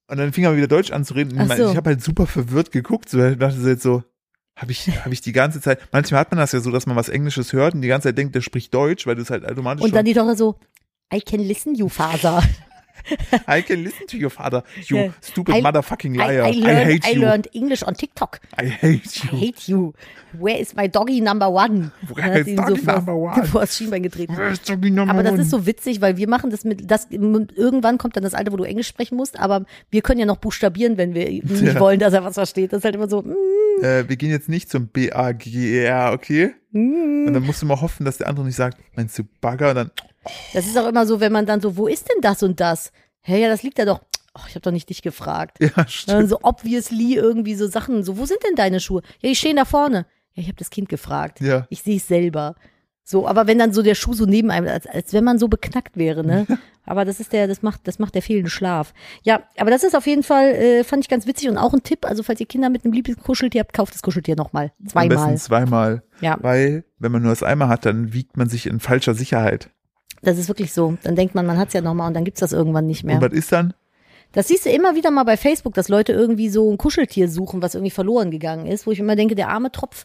Und 0.08 0.18
dann 0.18 0.32
fing 0.32 0.44
er 0.44 0.56
wieder 0.56 0.68
Deutsch 0.68 0.92
an 0.92 1.04
zu 1.04 1.14
reden. 1.14 1.40
Ich, 1.40 1.56
so. 1.56 1.70
ich 1.70 1.76
habe 1.76 1.90
halt 1.90 2.02
super 2.02 2.26
verwirrt 2.26 2.70
geguckt. 2.70 3.08
So, 3.08 3.24
ich 3.24 3.38
dachte 3.38 3.60
so 3.60 3.68
jetzt 3.68 3.82
so, 3.82 4.04
habe 4.54 4.72
ich, 4.72 4.86
hab 5.04 5.12
ich 5.12 5.20
die 5.20 5.32
ganze 5.32 5.60
Zeit. 5.60 5.80
Manchmal 5.92 6.20
hat 6.20 6.30
man 6.30 6.38
das 6.38 6.52
ja 6.52 6.60
so, 6.60 6.70
dass 6.70 6.86
man 6.86 6.96
was 6.96 7.08
Englisches 7.08 7.52
hört 7.52 7.74
und 7.74 7.82
die 7.82 7.88
ganze 7.88 8.08
Zeit 8.08 8.18
denkt, 8.18 8.34
der 8.34 8.40
spricht 8.40 8.72
Deutsch, 8.72 9.06
weil 9.06 9.16
du 9.16 9.22
es 9.22 9.30
halt 9.30 9.44
automatisch 9.44 9.84
Und 9.84 9.94
dann 9.94 10.04
die 10.04 10.14
Tochter 10.14 10.36
so, 10.36 10.56
I 11.12 11.20
can 11.20 11.40
listen, 11.40 11.74
you 11.74 11.88
father. 11.88 12.42
I 13.48 13.62
can 13.62 13.82
listen 13.84 14.06
to 14.08 14.16
your 14.16 14.30
father, 14.30 14.62
you 14.88 15.12
stupid 15.20 15.54
I- 15.56 15.60
motherfucking 15.62 16.14
I, 16.14 16.18
liar. 16.18 16.44
I, 16.44 16.50
learned, 16.52 16.86
hate 16.86 17.04
I 17.06 17.12
you. 17.14 17.20
learned 17.20 17.48
English 17.52 17.82
on 17.84 17.94
TikTok. 17.94 18.40
I 18.60 18.66
hate 18.68 19.02
I 19.24 19.28
you. 19.32 19.38
hate 19.38 19.68
you. 19.68 19.92
Where 20.38 20.58
is 20.60 20.74
my 20.74 20.86
doggy 20.88 21.20
number 21.20 21.48
one? 21.48 21.92
Where 22.12 22.38
is 22.40 22.54
doggy 22.56 22.76
vor, 22.82 22.94
number 22.94 23.14
one? 23.16 23.44
vor 23.52 23.60
das 23.62 23.76
Schienbein 23.76 24.02
getreten. 24.02 24.36
Where's 24.36 24.60
Doggy 24.62 24.90
number 24.90 25.12
Aber 25.14 25.22
das 25.22 25.38
ist 25.38 25.50
so 25.50 25.64
witzig, 25.66 26.00
weil 26.00 26.16
wir 26.16 26.28
machen 26.28 26.50
das 26.50 26.64
mit, 26.64 26.90
das, 26.90 27.06
irgendwann 27.10 27.96
kommt 27.98 28.16
dann 28.16 28.22
das 28.24 28.34
Alter, 28.34 28.52
wo 28.52 28.56
du 28.56 28.64
Englisch 28.64 28.88
sprechen 28.88 29.16
musst, 29.16 29.38
aber 29.38 29.64
wir 29.90 30.02
können 30.02 30.20
ja 30.20 30.26
noch 30.26 30.36
buchstabieren, 30.38 30.98
wenn 30.98 31.14
wir 31.14 31.28
nicht 31.42 31.62
Ja. 31.62 31.80
wollen, 31.80 31.98
dass 32.00 32.12
er 32.12 32.22
was 32.24 32.34
versteht. 32.34 32.72
Das 32.72 32.78
ist 32.78 32.84
halt 32.84 32.96
immer 32.96 33.08
so, 33.08 33.22
mm, 33.22 33.82
Äh, 33.82 34.08
wir 34.08 34.16
gehen 34.16 34.30
jetzt 34.30 34.48
nicht 34.48 34.68
zum 34.68 34.88
B-A-G-E-R, 34.88 36.12
okay? 36.12 36.54
mm. 36.72 37.26
Und 37.28 37.32
dann 37.34 37.44
musst 37.44 37.62
du 37.62 37.66
mal 37.66 37.80
hoffen, 37.80 38.04
dass 38.04 38.18
der 38.18 38.26
andere 38.28 38.44
nicht 38.44 38.56
sagt, 38.56 38.78
meinst 38.94 39.18
du 39.18 39.22
Bagger? 39.40 39.70
Und 39.70 39.74
dann, 39.76 39.90
das 40.54 40.66
ist 40.66 40.76
auch 40.78 40.86
immer 40.88 41.06
so, 41.06 41.20
wenn 41.20 41.32
man 41.32 41.46
dann 41.46 41.60
so, 41.60 41.76
wo 41.76 41.86
ist 41.86 42.08
denn 42.08 42.20
das 42.20 42.42
und 42.42 42.60
das? 42.60 42.92
Hä, 43.22 43.40
ja, 43.40 43.48
das 43.48 43.62
liegt 43.62 43.78
da 43.78 43.84
doch. 43.84 44.00
Oh, 44.34 44.42
ich 44.48 44.54
habe 44.54 44.60
doch 44.60 44.70
nicht 44.72 44.88
dich 44.88 45.02
gefragt. 45.02 45.58
ja, 45.60 45.86
stimmt. 45.88 46.16
Dann 46.18 46.28
so 46.28 46.38
obviously 46.42 47.14
irgendwie 47.14 47.54
so 47.54 47.66
Sachen, 47.68 48.04
so, 48.04 48.18
wo 48.18 48.26
sind 48.26 48.42
denn 48.46 48.54
deine 48.54 48.80
Schuhe? 48.80 49.02
Ja, 49.20 49.28
die 49.28 49.36
stehen 49.36 49.56
da 49.56 49.64
vorne. 49.64 50.06
Ja, 50.34 50.42
ich 50.42 50.46
habe 50.48 50.58
das 50.58 50.70
Kind 50.70 50.88
gefragt. 50.88 51.40
Ja. 51.40 51.66
Ich 51.70 51.82
sehe 51.82 51.96
es 51.96 52.06
selber. 52.06 52.54
So, 53.08 53.28
aber 53.28 53.46
wenn 53.46 53.58
dann 53.58 53.72
so 53.72 53.82
der 53.82 53.94
Schuh 53.94 54.14
so 54.14 54.26
neben 54.26 54.50
einem, 54.50 54.66
als, 54.66 54.86
als 54.86 55.12
wenn 55.12 55.22
man 55.22 55.38
so 55.38 55.46
beknackt 55.46 55.96
wäre, 55.96 56.24
ne? 56.26 56.44
Aber 56.84 57.04
das 57.04 57.20
ist 57.20 57.32
der, 57.32 57.46
das 57.46 57.62
macht, 57.62 57.86
das 57.86 58.00
macht 58.00 58.16
der 58.16 58.22
fehlende 58.22 58.50
Schlaf. 58.50 58.92
Ja, 59.22 59.42
aber 59.58 59.70
das 59.70 59.84
ist 59.84 59.96
auf 59.96 60.06
jeden 60.08 60.24
Fall, 60.24 60.46
äh, 60.50 60.84
fand 60.84 61.04
ich 61.04 61.08
ganz 61.08 61.24
witzig 61.26 61.48
und 61.48 61.56
auch 61.56 61.72
ein 61.72 61.84
Tipp. 61.84 62.04
Also, 62.04 62.24
falls 62.24 62.40
ihr 62.40 62.46
Kinder 62.46 62.68
mit 62.68 62.84
einem 62.84 62.92
Lieblingskuscheltier 62.92 63.60
habt, 63.60 63.72
kauft 63.72 63.94
das 63.94 64.02
Kuscheltier 64.02 64.34
nochmal. 64.34 64.72
Am 64.80 64.88
Zweimal. 64.88 65.16
besten 65.16 65.36
zweimal. 65.36 66.02
Ja, 66.20 66.36
Weil, 66.40 66.84
wenn 66.98 67.12
man 67.12 67.22
nur 67.22 67.30
das 67.30 67.44
einmal 67.44 67.68
hat, 67.68 67.86
dann 67.86 68.12
wiegt 68.12 68.36
man 68.36 68.48
sich 68.48 68.66
in 68.66 68.80
falscher 68.80 69.14
Sicherheit. 69.14 69.70
Das 70.22 70.38
ist 70.38 70.48
wirklich 70.48 70.72
so. 70.72 70.96
Dann 71.02 71.16
denkt 71.16 71.34
man, 71.34 71.46
man 71.46 71.58
hat's 71.58 71.74
ja 71.74 71.80
nochmal 71.80 72.08
und 72.08 72.14
dann 72.14 72.24
gibt's 72.24 72.40
das 72.40 72.52
irgendwann 72.52 72.86
nicht 72.86 73.04
mehr. 73.04 73.16
Und 73.16 73.22
was 73.22 73.32
ist 73.32 73.52
dann? 73.52 73.74
Das 74.32 74.48
siehst 74.48 74.66
du 74.66 74.70
immer 74.70 74.94
wieder 74.94 75.10
mal 75.10 75.24
bei 75.24 75.36
Facebook, 75.36 75.74
dass 75.74 75.88
Leute 75.88 76.12
irgendwie 76.12 76.48
so 76.48 76.70
ein 76.70 76.78
Kuscheltier 76.78 77.28
suchen, 77.28 77.62
was 77.62 77.74
irgendwie 77.74 77.90
verloren 77.90 78.30
gegangen 78.30 78.66
ist, 78.66 78.86
wo 78.86 78.90
ich 78.90 78.98
immer 78.98 79.16
denke, 79.16 79.34
der 79.34 79.48
arme 79.48 79.72
Tropf, 79.72 80.04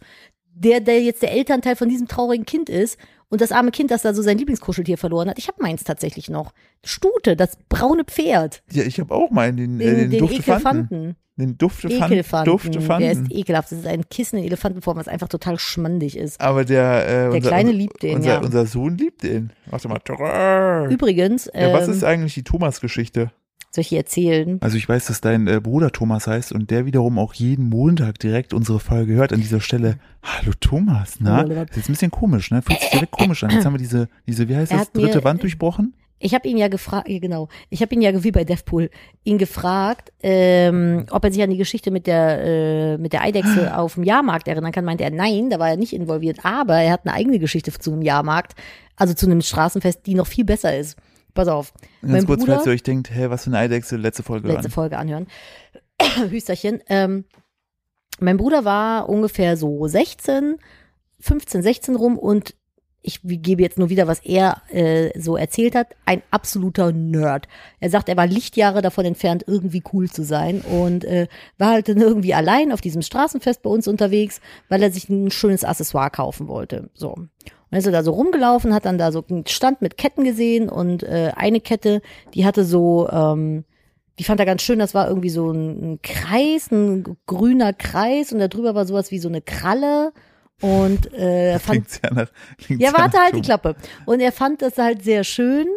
der, 0.53 0.79
der 0.79 1.01
jetzt 1.01 1.21
der 1.21 1.31
Elternteil 1.33 1.75
von 1.75 1.89
diesem 1.89 2.07
traurigen 2.07 2.45
Kind 2.45 2.69
ist 2.69 2.97
und 3.29 3.41
das 3.41 3.51
arme 3.51 3.71
Kind, 3.71 3.91
das 3.91 4.03
da 4.03 4.13
so 4.13 4.21
sein 4.21 4.37
Lieblingskuscheltier 4.37 4.97
verloren 4.97 5.29
hat. 5.29 5.39
Ich 5.39 5.47
habe 5.47 5.61
meins 5.61 5.83
tatsächlich 5.83 6.29
noch. 6.29 6.53
Stute, 6.83 7.35
das 7.35 7.57
braune 7.69 8.03
Pferd. 8.03 8.61
Ja, 8.71 8.83
ich 8.83 8.99
habe 8.99 9.13
auch 9.13 9.31
meinen, 9.31 9.57
den, 9.57 9.79
Den, 9.79 9.87
äh, 9.87 10.07
den, 10.07 10.11
den. 10.11 10.25
Ekelfanten. 10.25 11.15
Den 11.41 11.57
Duftefanten. 11.57 12.13
Ekelfanten. 12.13 12.45
Der 12.45 12.53
Duftefanten. 12.53 13.25
ist 13.25 13.31
ekelhaft. 13.31 13.71
Das 13.71 13.79
ist 13.79 13.87
ein 13.87 14.07
Kissen 14.09 14.37
in 14.37 14.45
Elefantenform, 14.45 14.97
was 14.97 15.07
einfach 15.07 15.27
total 15.27 15.59
schmandig 15.59 16.17
ist. 16.17 16.39
Aber 16.39 16.65
der, 16.65 17.25
äh, 17.25 17.35
unser, 17.35 17.49
Kleine 17.49 17.71
liebt 17.71 18.03
den, 18.03 18.17
unser, 18.17 18.29
ja. 18.29 18.39
Unser 18.39 18.65
Sohn 18.65 18.97
liebt 18.97 19.23
den. 19.23 19.51
Warte 19.65 19.87
mal. 19.87 20.91
Übrigens, 20.91 21.49
Ja, 21.53 21.73
was 21.73 21.87
ähm, 21.87 21.93
ist 21.93 22.03
eigentlich 22.03 22.33
die 22.33 22.43
Thomas-Geschichte? 22.43 23.31
soll 23.73 23.81
ich 23.81 23.87
hier 23.87 23.99
erzählen? 23.99 24.57
Also 24.61 24.77
ich 24.77 24.87
weiß, 24.87 25.05
dass 25.05 25.21
dein 25.21 25.47
äh, 25.47 25.59
Bruder 25.61 25.91
Thomas 25.91 26.27
heißt 26.27 26.51
und 26.51 26.69
der 26.71 26.85
wiederum 26.85 27.17
auch 27.17 27.33
jeden 27.33 27.69
Montag 27.69 28.19
direkt 28.19 28.53
unsere 28.53 28.79
Folge 28.79 29.13
hört 29.13 29.31
an 29.31 29.39
dieser 29.39 29.61
Stelle. 29.61 29.97
Hallo 30.21 30.51
Thomas, 30.59 31.17
na? 31.19 31.43
Das 31.43 31.69
ist 31.69 31.75
jetzt 31.77 31.89
ein 31.89 31.93
bisschen 31.93 32.11
komisch, 32.11 32.51
ne? 32.51 32.61
Fühlt 32.61 32.79
sich 32.79 32.89
direkt 32.89 33.11
komisch 33.11 33.43
an. 33.43 33.51
Jetzt 33.51 33.65
haben 33.65 33.73
wir 33.73 33.79
diese, 33.79 34.09
diese, 34.27 34.49
wie 34.49 34.55
heißt 34.55 34.73
das, 34.73 34.91
dritte 34.91 35.23
Wand 35.23 35.41
durchbrochen? 35.41 35.93
Ich 36.21 36.33
habe 36.33 36.47
ihn 36.47 36.57
ja 36.57 36.67
gefragt, 36.67 37.07
genau, 37.07 37.47
ich 37.69 37.81
habe 37.81 37.93
ihn 37.95 38.01
ja 38.01 38.23
wie 38.23 38.31
bei 38.31 38.43
Deathpool 38.43 38.89
ihn 39.23 39.37
gefragt, 39.37 40.11
ähm, 40.21 41.05
ob 41.09 41.23
er 41.23 41.31
sich 41.31 41.41
an 41.41 41.49
die 41.49 41.57
Geschichte 41.57 41.91
mit 41.91 42.07
der 42.07 42.43
äh, 42.43 42.97
mit 42.97 43.13
der 43.13 43.21
Eidechse 43.21 43.75
auf 43.77 43.95
dem 43.95 44.03
Jahrmarkt 44.03 44.47
erinnern 44.47 44.71
kann. 44.71 44.85
Meinte 44.85 45.03
er, 45.03 45.11
nein, 45.11 45.49
da 45.49 45.59
war 45.59 45.69
er 45.69 45.77
nicht 45.77 45.93
involviert, 45.93 46.39
aber 46.43 46.75
er 46.77 46.93
hat 46.93 47.05
eine 47.05 47.13
eigene 47.13 47.39
Geschichte 47.39 47.71
zu 47.71 47.91
einem 47.91 48.01
Jahrmarkt, 48.01 48.53
also 48.95 49.13
zu 49.13 49.25
einem 49.25 49.41
Straßenfest, 49.41 50.05
die 50.05 50.15
noch 50.15 50.27
viel 50.27 50.45
besser 50.45 50.77
ist. 50.77 50.97
Pass 51.33 51.47
auf, 51.47 51.73
Ganz 52.01 52.13
mein 52.13 52.25
kurz, 52.25 52.41
Bruder, 52.41 52.55
falls 52.55 52.67
ihr 52.67 52.73
euch 52.73 52.83
denkt, 52.83 53.09
hä, 53.13 53.29
was 53.29 53.45
für 53.45 53.49
eine 53.51 53.59
Eidechse, 53.59 53.95
letzte 53.95 54.23
Folge 54.23 54.47
letzte 54.49 54.65
an. 54.65 54.71
Folge 54.71 54.97
anhören, 54.97 55.27
Hüsterchen. 56.29 56.81
Ähm, 56.87 57.25
mein 58.19 58.37
Bruder 58.37 58.65
war 58.65 59.09
ungefähr 59.09 59.57
so 59.57 59.87
16, 59.87 60.57
15, 61.19 61.63
16 61.63 61.95
rum 61.95 62.17
und 62.17 62.55
ich 63.03 63.21
gebe 63.23 63.61
jetzt 63.61 63.79
nur 63.79 63.89
wieder, 63.89 64.07
was 64.07 64.19
er 64.19 64.61
äh, 64.69 65.17
so 65.19 65.35
erzählt 65.35 65.75
hat, 65.75 65.87
ein 66.05 66.21
absoluter 66.29 66.91
Nerd. 66.91 67.47
Er 67.79 67.89
sagt, 67.89 68.09
er 68.09 68.17
war 68.17 68.27
Lichtjahre 68.27 68.81
davon 68.81 69.05
entfernt, 69.05 69.43
irgendwie 69.47 69.83
cool 69.91 70.09
zu 70.09 70.23
sein 70.23 70.61
und 70.61 71.03
äh, 71.05 71.27
war 71.57 71.71
halt 71.71 71.89
dann 71.89 71.97
irgendwie 71.97 72.33
allein 72.33 72.71
auf 72.71 72.81
diesem 72.81 73.01
Straßenfest 73.01 73.63
bei 73.63 73.69
uns 73.69 73.87
unterwegs, 73.87 74.39
weil 74.69 74.83
er 74.83 74.91
sich 74.91 75.09
ein 75.09 75.31
schönes 75.31 75.63
Accessoire 75.63 76.11
kaufen 76.11 76.47
wollte. 76.47 76.89
So. 76.93 77.13
Und 77.13 77.77
ist 77.77 77.85
er 77.85 77.91
da 77.91 78.03
so 78.03 78.11
rumgelaufen, 78.11 78.73
hat 78.73 78.85
dann 78.85 78.97
da 78.97 79.11
so 79.11 79.23
einen 79.29 79.47
Stand 79.47 79.81
mit 79.81 79.97
Ketten 79.97 80.23
gesehen 80.23 80.69
und 80.69 81.03
äh, 81.03 81.31
eine 81.35 81.61
Kette, 81.61 82.01
die 82.33 82.45
hatte 82.45 82.65
so, 82.65 83.09
ähm, 83.09 83.63
die 84.19 84.25
fand 84.25 84.39
er 84.39 84.45
ganz 84.45 84.61
schön, 84.61 84.77
das 84.77 84.93
war 84.93 85.07
irgendwie 85.07 85.29
so 85.29 85.49
ein, 85.51 85.93
ein 85.93 86.01
Kreis, 86.03 86.69
ein 86.69 87.17
grüner 87.25 87.73
Kreis 87.73 88.31
und 88.31 88.39
da 88.39 88.47
drüber 88.47 88.75
war 88.75 88.85
sowas 88.85 89.09
wie 89.09 89.19
so 89.19 89.29
eine 89.29 89.41
Kralle 89.41 90.11
und 90.61 91.13
äh, 91.13 91.51
er 91.51 91.59
fand 91.59 91.87
Klingt 91.87 92.01
ja 92.03 92.13
nach, 92.13 92.31
ja, 92.69 92.97
warte 92.97 93.17
halt 93.17 93.35
die. 93.35 93.41
Klappe. 93.41 93.75
Und 94.05 94.19
er 94.19 94.31
fand 94.31 94.61
das 94.61 94.77
halt 94.77 95.03
sehr 95.03 95.23
schön. 95.23 95.67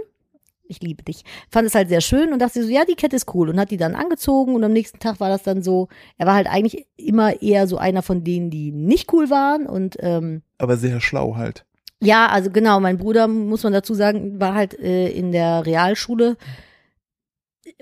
Ich 0.66 0.80
liebe 0.80 1.02
dich. 1.02 1.24
Fand 1.50 1.66
es 1.66 1.74
halt 1.74 1.88
sehr 1.90 2.00
schön 2.00 2.32
und 2.32 2.38
dachte 2.40 2.62
so, 2.62 2.68
ja, 2.70 2.84
die 2.86 2.94
Kette 2.94 3.16
ist 3.16 3.34
cool 3.34 3.50
und 3.50 3.60
hat 3.60 3.70
die 3.70 3.76
dann 3.76 3.94
angezogen 3.94 4.54
und 4.54 4.64
am 4.64 4.72
nächsten 4.72 4.98
Tag 4.98 5.20
war 5.20 5.28
das 5.28 5.42
dann 5.42 5.62
so, 5.62 5.88
er 6.16 6.26
war 6.26 6.34
halt 6.34 6.46
eigentlich 6.46 6.86
immer 6.96 7.42
eher 7.42 7.66
so 7.66 7.76
einer 7.76 8.00
von 8.02 8.24
denen, 8.24 8.48
die 8.50 8.72
nicht 8.72 9.12
cool 9.12 9.28
waren 9.28 9.66
und 9.66 9.96
ähm, 10.00 10.42
Aber 10.56 10.78
sehr 10.78 11.00
schlau 11.02 11.36
halt. 11.36 11.66
ja, 12.00 12.28
also 12.28 12.50
genau, 12.50 12.80
mein 12.80 12.96
Bruder, 12.96 13.28
muss 13.28 13.62
man 13.62 13.74
dazu 13.74 13.92
sagen, 13.92 14.40
war 14.40 14.54
halt 14.54 14.78
äh, 14.78 15.08
in 15.10 15.32
der 15.32 15.66
Realschule 15.66 16.36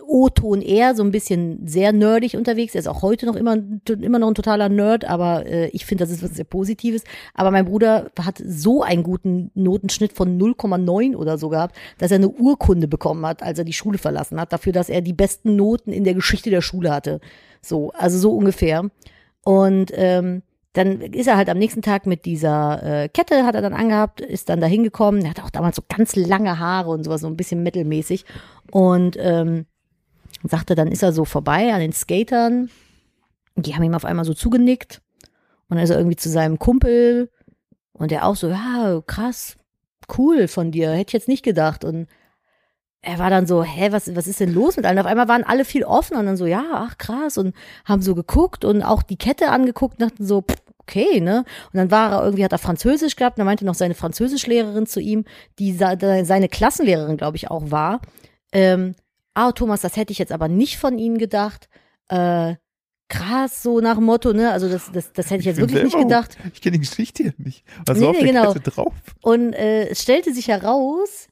O-Ton 0.00 0.62
eher 0.62 0.94
so 0.94 1.02
ein 1.02 1.10
bisschen 1.10 1.66
sehr 1.66 1.92
nerdig 1.92 2.36
unterwegs. 2.36 2.74
Er 2.74 2.80
ist 2.80 2.86
auch 2.86 3.02
heute 3.02 3.26
noch 3.26 3.34
immer, 3.34 3.56
immer 3.88 4.18
noch 4.18 4.28
ein 4.28 4.34
totaler 4.34 4.68
Nerd, 4.68 5.04
aber 5.04 5.46
äh, 5.46 5.68
ich 5.68 5.86
finde, 5.86 6.04
das 6.04 6.12
ist 6.12 6.22
was 6.22 6.34
sehr 6.34 6.44
Positives. 6.44 7.02
Aber 7.34 7.50
mein 7.50 7.64
Bruder 7.64 8.10
hat 8.20 8.40
so 8.44 8.82
einen 8.82 9.02
guten 9.02 9.50
Notenschnitt 9.54 10.12
von 10.12 10.38
0,9 10.38 11.16
oder 11.16 11.36
so 11.36 11.48
gehabt, 11.48 11.76
dass 11.98 12.12
er 12.12 12.16
eine 12.16 12.28
Urkunde 12.28 12.86
bekommen 12.86 13.26
hat, 13.26 13.42
als 13.42 13.58
er 13.58 13.64
die 13.64 13.72
Schule 13.72 13.98
verlassen 13.98 14.40
hat, 14.40 14.52
dafür, 14.52 14.72
dass 14.72 14.88
er 14.88 15.00
die 15.00 15.12
besten 15.12 15.56
Noten 15.56 15.92
in 15.92 16.04
der 16.04 16.14
Geschichte 16.14 16.50
der 16.50 16.62
Schule 16.62 16.92
hatte. 16.92 17.20
So, 17.60 17.90
also 17.92 18.18
so 18.18 18.36
ungefähr. 18.36 18.88
Und 19.44 19.90
ähm, 19.94 20.42
dann 20.74 21.00
ist 21.00 21.26
er 21.26 21.36
halt 21.36 21.50
am 21.50 21.58
nächsten 21.58 21.82
Tag 21.82 22.06
mit 22.06 22.24
dieser 22.24 22.82
äh, 22.82 23.08
Kette, 23.08 23.44
hat 23.44 23.54
er 23.54 23.62
dann 23.62 23.74
angehabt, 23.74 24.20
ist 24.20 24.48
dann 24.48 24.60
da 24.60 24.66
hingekommen. 24.66 25.22
Er 25.22 25.30
hatte 25.30 25.44
auch 25.44 25.50
damals 25.50 25.76
so 25.76 25.82
ganz 25.88 26.16
lange 26.16 26.58
Haare 26.58 26.90
und 26.90 27.04
sowas, 27.04 27.20
so 27.20 27.26
ein 27.26 27.36
bisschen 27.36 27.62
metalmäßig. 27.62 28.24
Und 28.70 29.16
ähm, 29.20 29.66
sagte, 30.44 30.74
dann 30.74 30.88
ist 30.88 31.02
er 31.02 31.12
so 31.12 31.24
vorbei 31.24 31.72
an 31.72 31.80
den 31.80 31.92
Skatern. 31.92 32.70
Und 33.54 33.66
die 33.66 33.74
haben 33.74 33.82
ihm 33.82 33.94
auf 33.94 34.04
einmal 34.04 34.24
so 34.24 34.34
zugenickt. 34.34 35.02
Und 35.68 35.76
dann 35.76 35.84
ist 35.84 35.90
er 35.90 35.98
irgendwie 35.98 36.16
zu 36.16 36.28
seinem 36.28 36.58
Kumpel. 36.58 37.30
Und 37.92 38.10
der 38.10 38.26
auch 38.26 38.36
so, 38.36 38.48
ja, 38.48 39.00
krass, 39.06 39.56
cool 40.16 40.48
von 40.48 40.70
dir, 40.72 40.90
hätte 40.92 41.10
ich 41.10 41.14
jetzt 41.14 41.28
nicht 41.28 41.44
gedacht. 41.44 41.84
Und 41.84 42.08
er 43.02 43.18
war 43.18 43.30
dann 43.30 43.46
so, 43.46 43.62
hä, 43.64 43.88
was, 43.90 44.14
was 44.14 44.26
ist 44.26 44.40
denn 44.40 44.54
los 44.54 44.76
mit 44.76 44.86
allen? 44.86 44.98
Auf 44.98 45.06
einmal 45.06 45.28
waren 45.28 45.44
alle 45.44 45.64
viel 45.64 45.84
offener 45.84 46.20
und 46.20 46.26
dann 46.26 46.36
so, 46.36 46.46
ja, 46.46 46.64
ach 46.72 46.98
krass 46.98 47.36
und 47.36 47.54
haben 47.84 48.00
so 48.00 48.14
geguckt 48.14 48.64
und 48.64 48.82
auch 48.82 49.02
die 49.02 49.18
Kette 49.18 49.50
angeguckt 49.50 50.00
und 50.00 50.10
dachten 50.10 50.24
so, 50.24 50.42
pff, 50.42 50.62
okay, 50.78 51.20
ne? 51.20 51.44
Und 51.72 51.78
dann 51.78 51.90
war 51.90 52.12
er 52.12 52.24
irgendwie, 52.24 52.44
hat 52.44 52.52
er 52.52 52.58
Französisch 52.58 53.16
gehabt, 53.16 53.36
und 53.36 53.40
dann 53.40 53.46
meinte 53.46 53.64
noch 53.64 53.74
seine 53.74 53.94
Französischlehrerin 53.94 54.86
zu 54.86 55.00
ihm, 55.00 55.24
die 55.58 55.72
seine 55.72 56.48
Klassenlehrerin, 56.48 57.16
glaube 57.16 57.36
ich, 57.36 57.50
auch 57.50 57.70
war, 57.70 58.00
ähm, 58.52 58.94
ah, 59.34 59.52
Thomas, 59.52 59.80
das 59.80 59.96
hätte 59.96 60.12
ich 60.12 60.18
jetzt 60.18 60.32
aber 60.32 60.48
nicht 60.48 60.78
von 60.78 60.98
Ihnen 60.98 61.18
gedacht, 61.18 61.68
äh, 62.08 62.54
krass, 63.08 63.62
so 63.62 63.80
nach 63.80 63.96
dem 63.96 64.04
Motto, 64.04 64.32
ne? 64.32 64.50
Also 64.52 64.68
das, 64.68 64.90
das, 64.92 65.12
das 65.12 65.26
hätte 65.26 65.40
ich 65.40 65.46
jetzt 65.46 65.56
bin 65.56 65.68
wirklich 65.68 65.94
nicht 65.94 65.98
gedacht. 65.98 66.36
Ich 66.54 66.60
kenne 66.62 66.78
die 66.78 66.86
Geschichte 66.86 67.22
ja 67.24 67.30
nicht. 67.36 67.64
Was 67.86 67.98
Nee, 67.98 68.04
war 68.04 68.10
auf 68.10 68.16
nee, 68.16 68.24
der 68.24 68.32
genau. 68.32 68.52
Kette 68.54 68.70
drauf? 68.70 68.94
Und 69.20 69.52
äh, 69.52 69.88
es 69.88 70.02
stellte 70.02 70.32
sich 70.32 70.48
heraus, 70.48 71.28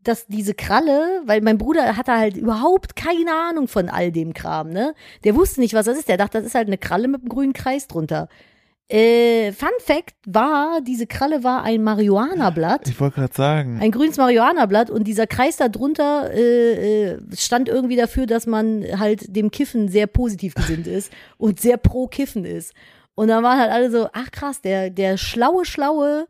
dass 0.00 0.26
diese 0.26 0.54
Kralle, 0.54 1.22
weil 1.24 1.40
mein 1.40 1.58
Bruder 1.58 1.96
hatte 1.96 2.12
halt 2.12 2.36
überhaupt 2.36 2.94
keine 2.94 3.32
Ahnung 3.32 3.68
von 3.68 3.88
all 3.88 4.12
dem 4.12 4.32
Kram, 4.32 4.68
ne? 4.70 4.94
Der 5.24 5.34
wusste 5.34 5.60
nicht, 5.60 5.74
was 5.74 5.86
das 5.86 5.98
ist. 5.98 6.08
Der 6.08 6.18
dachte, 6.18 6.38
das 6.38 6.46
ist 6.46 6.54
halt 6.54 6.68
eine 6.68 6.78
Kralle 6.78 7.08
mit 7.08 7.22
einem 7.22 7.30
grünen 7.30 7.52
Kreis 7.52 7.88
drunter. 7.88 8.28
Äh, 8.88 9.52
Fun 9.52 9.70
Fact 9.78 10.14
war, 10.26 10.80
diese 10.82 11.06
Kralle 11.06 11.42
war 11.42 11.62
ein 11.62 11.82
Marihuana-Blatt. 11.82 12.86
Ich 12.88 13.00
wollte 13.00 13.16
gerade 13.16 13.34
sagen. 13.34 13.78
Ein 13.80 13.90
grünes 13.90 14.18
Marihuana-Blatt 14.18 14.90
und 14.90 15.04
dieser 15.04 15.26
Kreis 15.26 15.56
da 15.56 15.68
drunter 15.68 16.30
äh, 16.32 17.12
äh, 17.12 17.18
stand 17.34 17.68
irgendwie 17.68 17.96
dafür, 17.96 18.26
dass 18.26 18.46
man 18.46 18.84
halt 18.98 19.34
dem 19.34 19.50
Kiffen 19.50 19.88
sehr 19.88 20.06
positiv 20.06 20.54
gesinnt 20.54 20.86
ist 20.86 21.10
und 21.38 21.60
sehr 21.60 21.78
pro 21.78 22.08
Kiffen 22.08 22.44
ist. 22.44 22.74
Und 23.14 23.28
dann 23.28 23.42
waren 23.42 23.58
halt 23.58 23.70
alle 23.70 23.90
so, 23.90 24.08
ach 24.12 24.30
krass, 24.30 24.60
der, 24.60 24.90
der 24.90 25.16
schlaue, 25.16 25.64
schlaue 25.64 26.26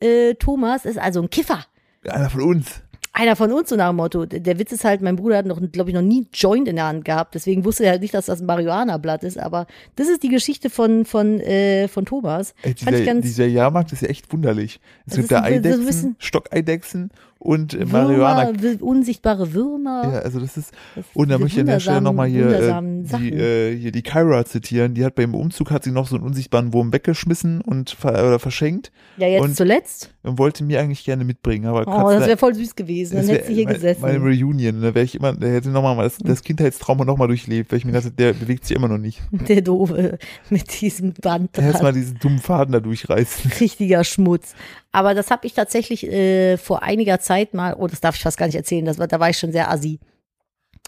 äh, 0.00 0.34
Thomas 0.34 0.84
ist 0.84 0.98
also 0.98 1.22
ein 1.22 1.30
Kiffer. 1.30 1.64
Einer 2.04 2.30
von 2.30 2.42
uns. 2.42 2.82
Einer 3.18 3.34
von 3.34 3.50
uns, 3.50 3.70
so 3.70 3.76
nach 3.76 3.88
dem 3.88 3.96
Motto. 3.96 4.26
Der 4.26 4.58
Witz 4.58 4.72
ist 4.72 4.84
halt, 4.84 5.00
mein 5.00 5.16
Bruder 5.16 5.38
hat 5.38 5.46
noch, 5.46 5.58
glaube 5.72 5.88
ich, 5.88 5.94
noch 5.94 6.02
nie 6.02 6.26
Joint 6.34 6.68
in 6.68 6.76
der 6.76 6.84
Hand 6.84 7.06
gehabt. 7.06 7.34
Deswegen 7.34 7.64
wusste 7.64 7.84
er 7.84 7.92
halt 7.92 8.02
nicht, 8.02 8.12
dass 8.12 8.26
das 8.26 8.42
ein 8.42 8.46
Marihuana-Blatt 8.46 9.24
ist. 9.24 9.38
Aber 9.38 9.66
das 9.94 10.10
ist 10.10 10.22
die 10.22 10.28
Geschichte 10.28 10.68
von, 10.68 11.06
von, 11.06 11.40
äh, 11.40 11.88
von 11.88 12.04
Thomas. 12.04 12.54
Ey, 12.60 12.74
Fand 12.74 12.78
ich 12.78 12.84
dieser, 12.84 13.04
ganz 13.06 13.24
dieser 13.24 13.46
Jahrmarkt 13.46 13.90
ist 13.94 14.02
ja 14.02 14.08
echt 14.08 14.30
wunderlich. 14.34 14.80
Es 15.06 15.16
gibt 15.16 15.32
da 15.32 15.42
Eidechsen, 15.42 16.16
Stockeidechsen 16.18 17.10
und 17.46 17.72
Marihuana. 17.92 18.52
Würmer, 18.60 18.82
unsichtbare 18.82 19.52
Würmer. 19.54 20.02
Ja, 20.12 20.18
also 20.20 20.40
das 20.40 20.56
ist, 20.56 20.72
Das- 20.94 21.04
und 21.14 21.30
da 21.30 21.38
möchte 21.38 21.56
ich 21.56 21.60
an 21.60 21.66
der 21.66 21.80
Stelle 21.80 22.00
nochmal 22.00 22.28
hier, 22.28 22.48
äh, 22.48 22.82
die, 23.18 23.32
äh, 23.32 23.76
hier 23.78 23.92
die 23.92 24.02
Kyra 24.02 24.44
zitieren. 24.44 24.94
Die 24.94 25.04
hat 25.04 25.14
beim 25.14 25.34
Umzug, 25.34 25.70
hat 25.70 25.84
sie 25.84 25.90
noch 25.92 26.06
so 26.08 26.16
einen 26.16 26.24
unsichtbaren 26.24 26.72
Wurm 26.72 26.92
weggeschmissen 26.92 27.60
und 27.60 27.90
ver 27.90 28.10
oder 28.12 28.38
verschenkt 28.38 28.90
Ja, 29.16 29.28
jetzt 29.28 29.42
und- 29.42 29.56
zuletzt. 29.56 30.10
und 30.22 30.38
wollte 30.38 30.64
mir 30.64 30.80
eigentlich 30.80 31.04
gerne 31.04 31.24
mitbringen. 31.24 31.66
Aber 31.66 31.82
Oh, 31.86 32.10
das 32.10 32.26
wäre 32.26 32.36
voll 32.36 32.54
süß 32.54 32.74
gewesen. 32.74 33.16
Dann 33.16 33.28
hätte 33.28 33.46
sie 33.46 33.54
hier 33.54 33.66
wär 33.68 33.74
gesessen. 33.74 34.02
Meine 34.02 34.18
Reunion, 34.18 34.82
da 34.82 34.94
wäre 34.94 35.04
ich 35.04 35.14
immer, 35.14 35.32
da 35.32 35.46
hätte 35.46 35.68
nochmal 35.70 35.96
das, 36.04 36.18
das 36.18 36.42
Kindheitstrauma 36.42 37.04
nochmal 37.04 37.28
durchlebt, 37.28 37.70
weil 37.70 37.78
ich 37.78 37.84
mir 37.84 37.92
dachte, 37.92 38.10
der 38.10 38.32
bewegt 38.32 38.64
sich 38.66 38.76
immer 38.76 38.88
noch 38.88 38.98
nicht. 38.98 39.20
Der 39.48 39.60
Doofe 39.62 40.18
mit 40.50 40.80
diesem 40.80 41.12
Band. 41.12 41.56
Erstmal 41.58 41.92
diesen 41.92 42.18
dummen 42.18 42.38
Faden 42.40 42.72
da 42.72 42.80
durchreißen. 42.80 43.52
Richtiger 43.60 44.02
Schmutz. 44.04 44.54
Aber 44.92 45.12
das 45.14 45.30
habe 45.30 45.46
ich 45.46 45.52
tatsächlich 45.52 46.10
äh, 46.10 46.56
vor 46.56 46.82
einiger 46.82 47.20
Zeit 47.20 47.35
mal, 47.54 47.74
oh, 47.78 47.86
das 47.86 48.00
darf 48.00 48.16
ich 48.16 48.22
fast 48.22 48.38
gar 48.38 48.46
nicht 48.46 48.54
erzählen, 48.56 48.84
das 48.84 48.98
war, 48.98 49.06
da 49.06 49.20
war 49.20 49.30
ich 49.30 49.38
schon 49.38 49.52
sehr 49.52 49.70
assi. 49.70 49.98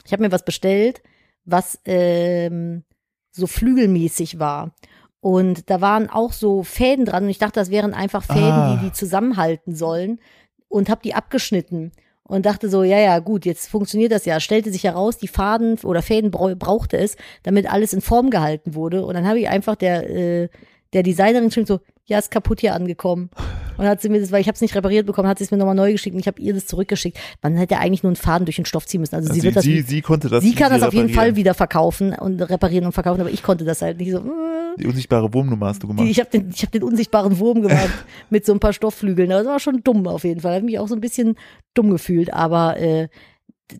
Ich 0.05 0.13
habe 0.13 0.23
mir 0.23 0.33
was 0.33 0.45
bestellt, 0.45 1.03
was 1.45 1.79
ähm, 1.85 2.85
so 3.33 3.47
flügelmäßig 3.47 4.39
war. 4.39 4.75
Und 5.21 5.69
da 5.71 5.81
waren 5.81 6.09
auch 6.09 6.33
so 6.33 6.63
Fäden 6.63 7.05
dran 7.05 7.25
und 7.25 7.29
ich 7.31 7.39
dachte, 7.39 7.59
das 7.61 7.71
wären 7.71 7.93
einfach 7.95 8.23
Fäden, 8.23 8.43
Ah. 8.43 8.77
die 8.81 8.87
die 8.87 8.93
zusammenhalten 8.93 9.75
sollen 9.75 10.21
und 10.69 10.89
habe 10.89 11.01
die 11.03 11.15
abgeschnitten 11.15 11.93
und 12.23 12.47
dachte 12.47 12.69
so, 12.69 12.83
ja, 12.85 12.99
ja, 12.99 13.19
gut, 13.19 13.45
jetzt 13.47 13.69
funktioniert 13.69 14.13
das 14.13 14.27
ja. 14.27 14.39
Stellte 14.39 14.71
sich 14.71 14.85
heraus, 14.85 15.19
die 15.19 15.29
Faden 15.29 15.79
oder 15.83 16.03
Fäden 16.03 16.31
brau- 16.31 16.55
brauchte 16.55 16.97
es, 16.99 17.17
damit 17.43 17.71
alles 17.73 17.93
in 17.93 18.01
Form 18.01 18.31
gehalten 18.31 18.75
wurde. 18.75 19.05
Und 19.05 19.15
dann 19.15 19.27
habe 19.27 19.41
ich 19.41 19.49
einfach 19.49 19.75
der, 19.77 20.09
äh, 20.11 20.49
der 20.93 21.03
Designerin 21.03 21.49
geschrieben 21.49 21.67
so, 21.67 21.81
ja, 22.09 22.19
ist 22.19 22.31
kaputt 22.31 22.61
hier 22.61 22.75
angekommen. 22.75 23.31
Und 23.77 23.87
hat 23.87 24.01
sie 24.01 24.09
mir 24.09 24.21
das, 24.21 24.33
weil 24.33 24.41
ich 24.41 24.49
habe 24.49 24.57
es 24.57 24.61
nicht 24.61 24.75
repariert 24.75 25.07
bekommen, 25.07 25.29
hat 25.29 25.39
sie 25.39 25.45
es 25.45 25.51
mir 25.53 25.59
nochmal 25.59 25.75
neu 25.75 25.93
geschickt 25.93 26.15
und 26.15 26.21
ich 26.21 26.27
habe 26.27 26.41
ihr 26.41 26.53
das 26.53 26.67
zurückgeschickt. 26.67 27.17
Man 27.43 27.57
hätte 27.57 27.79
eigentlich 27.79 28.03
nur 28.03 28.11
einen 28.11 28.17
Faden 28.17 28.45
durch 28.45 28.57
den 28.57 28.65
Stoff 28.65 28.87
ziehen 28.87 29.01
müssen. 29.01 29.15
Also 29.15 29.33
sie, 29.33 29.41
sie, 29.41 29.47
wird 29.47 29.57
das, 29.57 29.65
sie, 29.65 29.83
sie 29.83 30.01
konnte 30.01 30.29
das 30.29 30.43
sie 30.43 30.55
kann 30.55 30.73
das 30.73 30.83
auf 30.83 30.95
jeden. 30.95 31.11
Fall 31.11 31.37
wieder 31.37 31.55
verkaufen 31.55 32.13
und 32.15 32.41
reparieren 32.41 32.87
und 32.87 32.93
verkaufen, 32.93 33.21
aber 33.21 33.31
ich 33.31 33.43
konnte 33.43 33.65
das 33.65 33.83
halt 33.83 33.99
nicht 33.99 34.11
so. 34.11 34.21
mm. 34.21 34.79
Die 34.79 34.87
unsichtbare 34.87 35.33
Wurmnummer 35.33 35.67
hast 35.67 35.83
du 35.83 35.89
gemacht. 35.89 36.07
Ich 36.09 36.19
habe 36.19 36.31
den, 36.31 36.51
ich 36.55 36.63
hab 36.63 36.73
den 36.73 36.83
unsichtbaren 36.83 37.39
Wurm 37.39 37.63
gemacht 37.63 37.91
mit 38.31 38.47
so 38.47 38.53
ein 38.53 38.61
paar 38.61 38.73
Stoffflügeln. 38.73 39.31
Das 39.31 39.47
war 39.47 39.61
schon 39.61 39.83
dumm 39.85 40.07
auf 40.07 40.25
jeden 40.25 40.41
Fall. 40.41 40.57
Hat 40.57 40.65
mich 40.65 40.79
auch 40.79 40.89
so 40.89 40.95
ein 40.95 41.01
bisschen 41.01 41.37
dumm 41.75 41.91
gefühlt. 41.91 42.33
Aber 42.33 42.79
äh, 42.79 43.09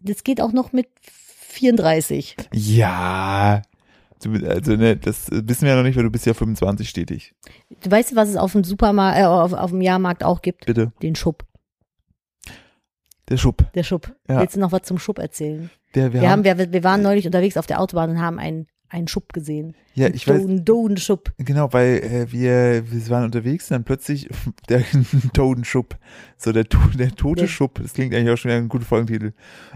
das 0.03 0.23
geht 0.23 0.41
auch 0.41 0.53
noch 0.53 0.73
mit 0.73 0.89
34. 1.01 2.37
ja. 2.53 3.63
Also, 4.25 4.77
ne, 4.77 4.97
das 4.97 5.29
wissen 5.31 5.63
wir 5.63 5.71
ja 5.71 5.77
noch 5.77 5.85
nicht, 5.85 5.97
weil 5.97 6.05
du 6.05 6.11
bist 6.11 6.27
ja 6.27 6.35
25 6.35 6.89
stetig. 6.89 7.35
Du 7.83 7.91
weißt, 7.91 8.17
was 8.17 8.29
es 8.29 8.37
auf 8.37 8.53
dem 8.53 8.65
Supermarkt, 8.65 9.19
äh, 9.19 9.25
auf, 9.25 9.53
auf 9.53 9.71
dem 9.71 9.81
Jahrmarkt 9.81 10.25
auch 10.25 10.43
gibt? 10.43 10.67
Bitte. 10.67 10.93
Den 11.03 11.15
Schub. 11.15 11.45
Der 13.29 13.37
Schub. 13.37 13.65
Der 13.75 13.83
Schub. 13.83 14.15
Ja. 14.29 14.41
Willst 14.41 14.57
du 14.57 14.61
noch 14.61 14.73
was 14.73 14.83
zum 14.83 14.99
Schub 14.99 15.19
erzählen? 15.19 15.71
Der, 15.95 16.13
wir, 16.13 16.23
Wir, 16.23 16.31
haben, 16.31 16.45
haben, 16.47 16.59
wir, 16.59 16.73
wir 16.73 16.85
waren 16.85 17.03
neulich 17.03 17.27
unterwegs 17.27 17.57
auf 17.57 17.67
der 17.67 17.81
Autobahn 17.81 18.11
und 18.11 18.21
haben 18.21 18.39
einen, 18.39 18.67
einen 18.91 19.09
Schub 19.09 19.33
gesehen. 19.33 19.75
ja, 19.95 20.09
ich 20.09 20.27
weiß, 20.27 20.41
Einen 20.41 20.65
Doden-Schub. 20.65 21.33
genau, 21.39 21.73
weil 21.73 21.99
äh, 21.99 22.33
wir, 22.33 22.85
wir 22.91 23.09
waren 23.11 23.25
unterwegs 23.25 23.71
und 23.71 23.75
dann 23.75 23.85
plötzlich 23.85 24.29
der 24.69 24.83
Totenschub, 25.35 25.97
so 26.37 26.53
der, 26.53 26.65
der 26.65 27.11
tote 27.15 27.43
Der- 27.43 27.49
Schub, 27.49 27.81
das 27.83 27.93
klingt 27.95 28.15
eigentlich 28.15 28.31
auch 28.33 28.37
schon 28.39 28.51
wieder 28.51 28.59
ein 28.59 28.69
guter 28.69 28.85
Folgentitel. 28.85 29.33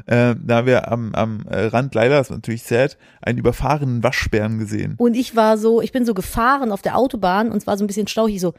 Äh, 0.07 0.35
da 0.43 0.57
haben 0.57 0.67
wir 0.67 0.91
am, 0.91 1.15
am 1.15 1.45
äh, 1.51 1.67
Rand, 1.67 1.95
leider, 1.95 2.17
das 2.19 2.31
war 2.31 2.37
natürlich 2.39 2.63
sad, 2.63 2.97
einen 3.21 3.39
überfahrenen 3.39 4.03
Waschbären 4.03 4.59
gesehen. 4.59 4.95
Und 4.99 5.15
ich 5.15 5.37
war 5.37 5.59
so, 5.59 5.83
ich 5.83 5.93
bin 5.93 6.05
so 6.07 6.15
gefahren 6.15 6.73
auf 6.73 6.83
der 6.83 6.97
Autobahn 6.97 7.51
und 7.51 7.59
es 7.59 7.67
war 7.67 7.77
so 7.77 7.85
ein 7.85 7.89
bisschen 7.89 8.07
stauchig, 8.09 8.41
so, 8.41 8.55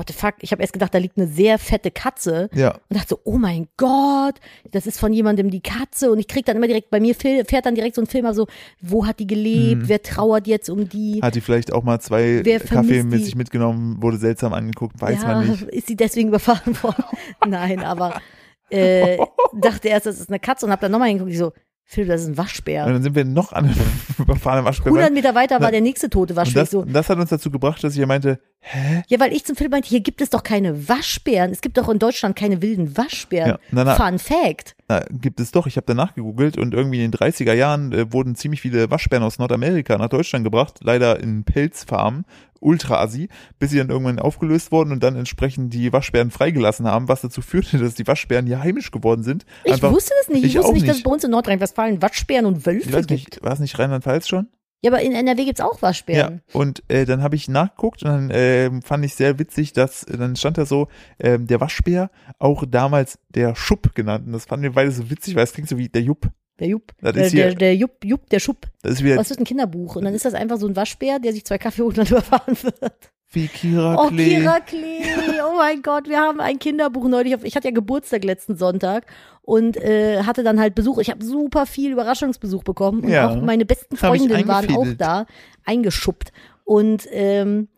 what 0.00 0.08
the 0.08 0.14
fuck? 0.14 0.36
Ich 0.40 0.50
habe 0.50 0.62
erst 0.62 0.72
gedacht, 0.72 0.94
da 0.94 0.98
liegt 0.98 1.18
eine 1.18 1.26
sehr 1.26 1.58
fette 1.58 1.90
Katze. 1.90 2.48
Ja, 2.54 2.70
und 2.88 2.96
dachte 2.96 3.08
so, 3.10 3.20
oh 3.24 3.36
mein 3.36 3.68
Gott, 3.76 4.36
das 4.70 4.86
ist 4.86 4.98
von 4.98 5.12
jemandem 5.12 5.50
die 5.50 5.60
Katze 5.60 6.10
und 6.10 6.18
ich 6.18 6.26
krieg 6.26 6.46
dann 6.46 6.56
immer 6.56 6.66
direkt, 6.66 6.88
bei 6.88 7.00
mir 7.00 7.14
fäh- 7.14 7.46
fährt 7.46 7.66
dann 7.66 7.74
direkt 7.74 7.96
so 7.96 8.00
ein 8.00 8.06
Film 8.06 8.24
ab 8.24 8.34
so, 8.34 8.46
wo 8.80 9.06
hat 9.06 9.18
die 9.20 9.26
gelebt, 9.26 9.82
wer 9.88 10.02
trauert 10.02 10.46
jetzt 10.46 10.70
um 10.70 10.88
die? 10.88 11.20
hat 11.22 11.34
die 11.34 11.42
vielleicht 11.42 11.70
auch 11.72 11.82
mal 11.82 12.00
zwei 12.00 12.42
Kaffee 12.66 13.02
mit 13.02 13.22
sich 13.24 13.34
mitgenommen, 13.36 14.02
wurde 14.02 14.16
seltsam 14.16 14.54
angeguckt, 14.54 14.98
weiß 15.00 15.20
ja, 15.20 15.28
man 15.28 15.48
nicht. 15.50 15.62
ist 15.64 15.86
sie 15.88 15.96
deswegen 15.96 16.28
überfahren 16.28 16.82
worden? 16.82 17.04
Nein, 17.46 17.84
aber 17.84 18.22
äh, 18.70 19.18
dachte 19.52 19.88
erst, 19.88 20.06
das 20.06 20.18
ist 20.18 20.30
eine 20.30 20.38
Katze 20.40 20.64
und 20.64 20.72
hab 20.72 20.80
dann 20.80 20.92
nochmal 20.92 21.08
hingeguckt, 21.08 21.32
ich 21.32 21.38
so, 21.38 21.52
Philipp, 21.92 22.08
das 22.08 22.20
ist 22.20 22.28
ein 22.28 22.38
Waschbär. 22.38 22.86
Und 22.86 22.92
dann 22.92 23.02
sind 23.02 23.16
wir 23.16 23.24
noch 23.24 23.52
an 23.52 23.64
einem 23.64 23.74
überfahrenen 24.18 24.64
Waschbär. 24.64 24.92
100 24.92 25.12
Meter 25.12 25.34
weiter 25.34 25.60
war 25.60 25.72
der 25.72 25.80
nächste 25.80 26.08
tote 26.08 26.34
Und 26.34 26.36
Waschbär. 26.36 26.62
das, 26.62 26.68
Ich 26.68 26.70
so, 26.70 26.84
das 26.84 27.08
hat 27.08 27.18
uns 27.18 27.30
dazu 27.30 27.50
gebracht, 27.50 27.82
dass 27.82 27.96
ich 27.96 28.06
meinte, 28.06 28.38
hä? 28.60 29.02
ja, 29.08 29.18
weil 29.18 29.32
ich 29.32 29.44
zum 29.44 29.56
Philipp 29.56 29.72
meinte, 29.72 29.88
hier 29.88 29.98
gibt 29.98 30.20
es 30.20 30.30
doch 30.30 30.44
keine 30.44 30.88
Waschbären. 30.88 31.50
Es 31.50 31.60
gibt 31.60 31.76
doch 31.78 31.88
in 31.88 31.98
Deutschland 31.98 32.36
keine 32.36 32.62
wilden 32.62 32.96
Waschbären. 32.96 33.48
Ja, 33.50 33.58
na, 33.72 33.82
na. 33.82 33.94
Fun 33.96 34.20
Fact. 34.20 34.76
Na, 34.86 35.02
gibt 35.10 35.40
es 35.40 35.50
doch. 35.50 35.66
Ich 35.66 35.74
habe 35.76 35.84
danach 35.84 36.14
gegoogelt 36.14 36.56
und 36.58 36.74
irgendwie 36.74 37.04
in 37.04 37.10
den 37.10 37.18
30er 37.20 37.54
Jahren 37.54 37.90
äh, 37.92 38.12
wurden 38.12 38.36
ziemlich 38.36 38.60
viele 38.60 38.88
Waschbären 38.88 39.24
aus 39.24 39.40
Nordamerika 39.40 39.98
nach 39.98 40.10
Deutschland 40.10 40.44
gebracht, 40.44 40.78
leider 40.84 41.18
in 41.18 41.42
Pelzfarmen, 41.42 42.24
ultra-assi, 42.60 43.28
bis 43.58 43.70
sie 43.70 43.78
dann 43.78 43.90
irgendwann 43.90 44.18
aufgelöst 44.18 44.70
wurden 44.72 44.92
und 44.92 45.02
dann 45.02 45.16
entsprechend 45.16 45.72
die 45.74 45.92
Waschbären 45.92 46.30
freigelassen 46.30 46.86
haben, 46.86 47.08
was 47.08 47.22
dazu 47.22 47.42
führte, 47.42 47.78
dass 47.78 47.94
die 47.94 48.06
Waschbären 48.06 48.46
hier 48.46 48.60
heimisch 48.60 48.90
geworden 48.90 49.22
sind. 49.22 49.44
Ich 49.64 49.72
Einfach- 49.74 49.92
wusste 49.92 50.12
das 50.20 50.28
nicht. 50.28 50.44
Ich, 50.44 50.52
ich 50.54 50.58
wusste 50.58 50.72
nicht, 50.74 50.84
dass 50.86 50.90
es 50.92 50.96
nicht. 50.98 51.04
bei 51.04 51.10
uns 51.12 51.24
in 51.24 51.30
Nordrhein-Westfalen 51.30 52.00
Waschbären 52.02 52.46
und 52.46 52.66
Wölfe 52.66 52.88
Ich 52.88 52.92
weiß 52.94 53.06
gibt. 53.06 53.10
nicht, 53.10 53.42
war 53.42 53.52
es 53.52 53.58
nicht 53.60 53.78
Rheinland-Pfalz 53.78 54.28
schon? 54.28 54.48
Ja, 54.82 54.90
aber 54.92 55.02
in 55.02 55.12
NRW 55.12 55.44
gibt's 55.44 55.60
auch 55.60 55.76
Ja, 55.76 55.82
Waschbären. 55.82 56.40
und 56.54 56.82
äh, 56.88 57.04
dann 57.04 57.22
habe 57.22 57.36
ich 57.36 57.48
nachgeguckt 57.48 58.02
und 58.02 58.08
dann 58.10 58.30
äh, 58.30 58.70
fand 58.82 59.04
ich 59.04 59.14
sehr 59.14 59.38
witzig, 59.38 59.74
dass 59.74 60.04
äh, 60.04 60.16
dann 60.16 60.36
stand 60.36 60.56
da 60.56 60.64
so, 60.64 60.88
ähm, 61.18 61.46
der 61.46 61.60
Waschbär, 61.60 62.10
auch 62.38 62.64
damals 62.66 63.18
der 63.28 63.54
Schupp 63.56 63.94
genannt. 63.94 64.26
Und 64.26 64.32
das 64.32 64.46
fanden 64.46 64.62
wir 64.62 64.72
beide 64.72 64.90
so 64.90 65.10
witzig, 65.10 65.34
weil 65.34 65.44
es 65.44 65.52
klingt 65.52 65.68
so 65.68 65.76
wie 65.76 65.90
der 65.90 66.00
Jupp. 66.00 66.30
Der 66.60 66.68
Jupp. 66.68 66.92
Das 67.00 67.14
Der, 67.14 67.24
ist 67.26 67.32
hier- 67.32 67.44
der, 67.46 67.54
der 67.56 67.76
Jupp, 67.76 68.04
Jupp, 68.04 68.28
der 68.30 68.38
Schupp. 68.38 68.66
Das 68.82 68.92
ist 68.92 69.02
wieder 69.04 69.16
Was 69.16 69.30
ist 69.30 69.38
ein 69.38 69.44
Kinderbuch? 69.44 69.96
Und 69.96 70.04
dann 70.04 70.14
ist 70.14 70.24
das 70.24 70.34
einfach 70.34 70.58
so 70.58 70.66
ein 70.68 70.76
Waschbär, 70.76 71.18
der 71.18 71.32
sich 71.32 71.44
zwei 71.44 71.58
Kaffee 71.58 71.82
holt 71.82 71.98
und 71.98 72.04
dann 72.10 72.18
überfahren 72.18 72.56
wird. 72.62 72.92
wie 73.32 73.48
Kira 73.48 73.96
Oh, 74.04 74.08
Klee. 74.08 74.36
Kira 74.38 74.60
Klee. 74.60 75.02
Oh 75.50 75.56
mein 75.56 75.80
Gott, 75.82 76.08
wir 76.08 76.18
haben 76.20 76.40
ein 76.40 76.58
Kinderbuch 76.58 77.08
neulich. 77.08 77.34
auf- 77.34 77.44
Ich 77.44 77.56
hatte 77.56 77.68
ja 77.68 77.74
Geburtstag 77.74 78.24
letzten 78.24 78.56
Sonntag 78.56 79.06
und 79.42 79.76
äh, 79.78 80.22
hatte 80.24 80.42
dann 80.42 80.60
halt 80.60 80.74
Besuch. 80.74 80.98
Ich 80.98 81.10
habe 81.10 81.24
super 81.24 81.64
viel 81.66 81.92
Überraschungsbesuch 81.92 82.62
bekommen. 82.62 83.00
Und 83.04 83.08
Ja. 83.10 83.30
auch 83.30 83.40
meine 83.40 83.64
besten 83.64 83.96
Freundinnen 83.96 84.46
waren 84.46 84.76
auch 84.76 84.86
da, 84.98 85.26
eingeschuppt. 85.64 86.32
Und 86.64 87.06
ähm, 87.10 87.68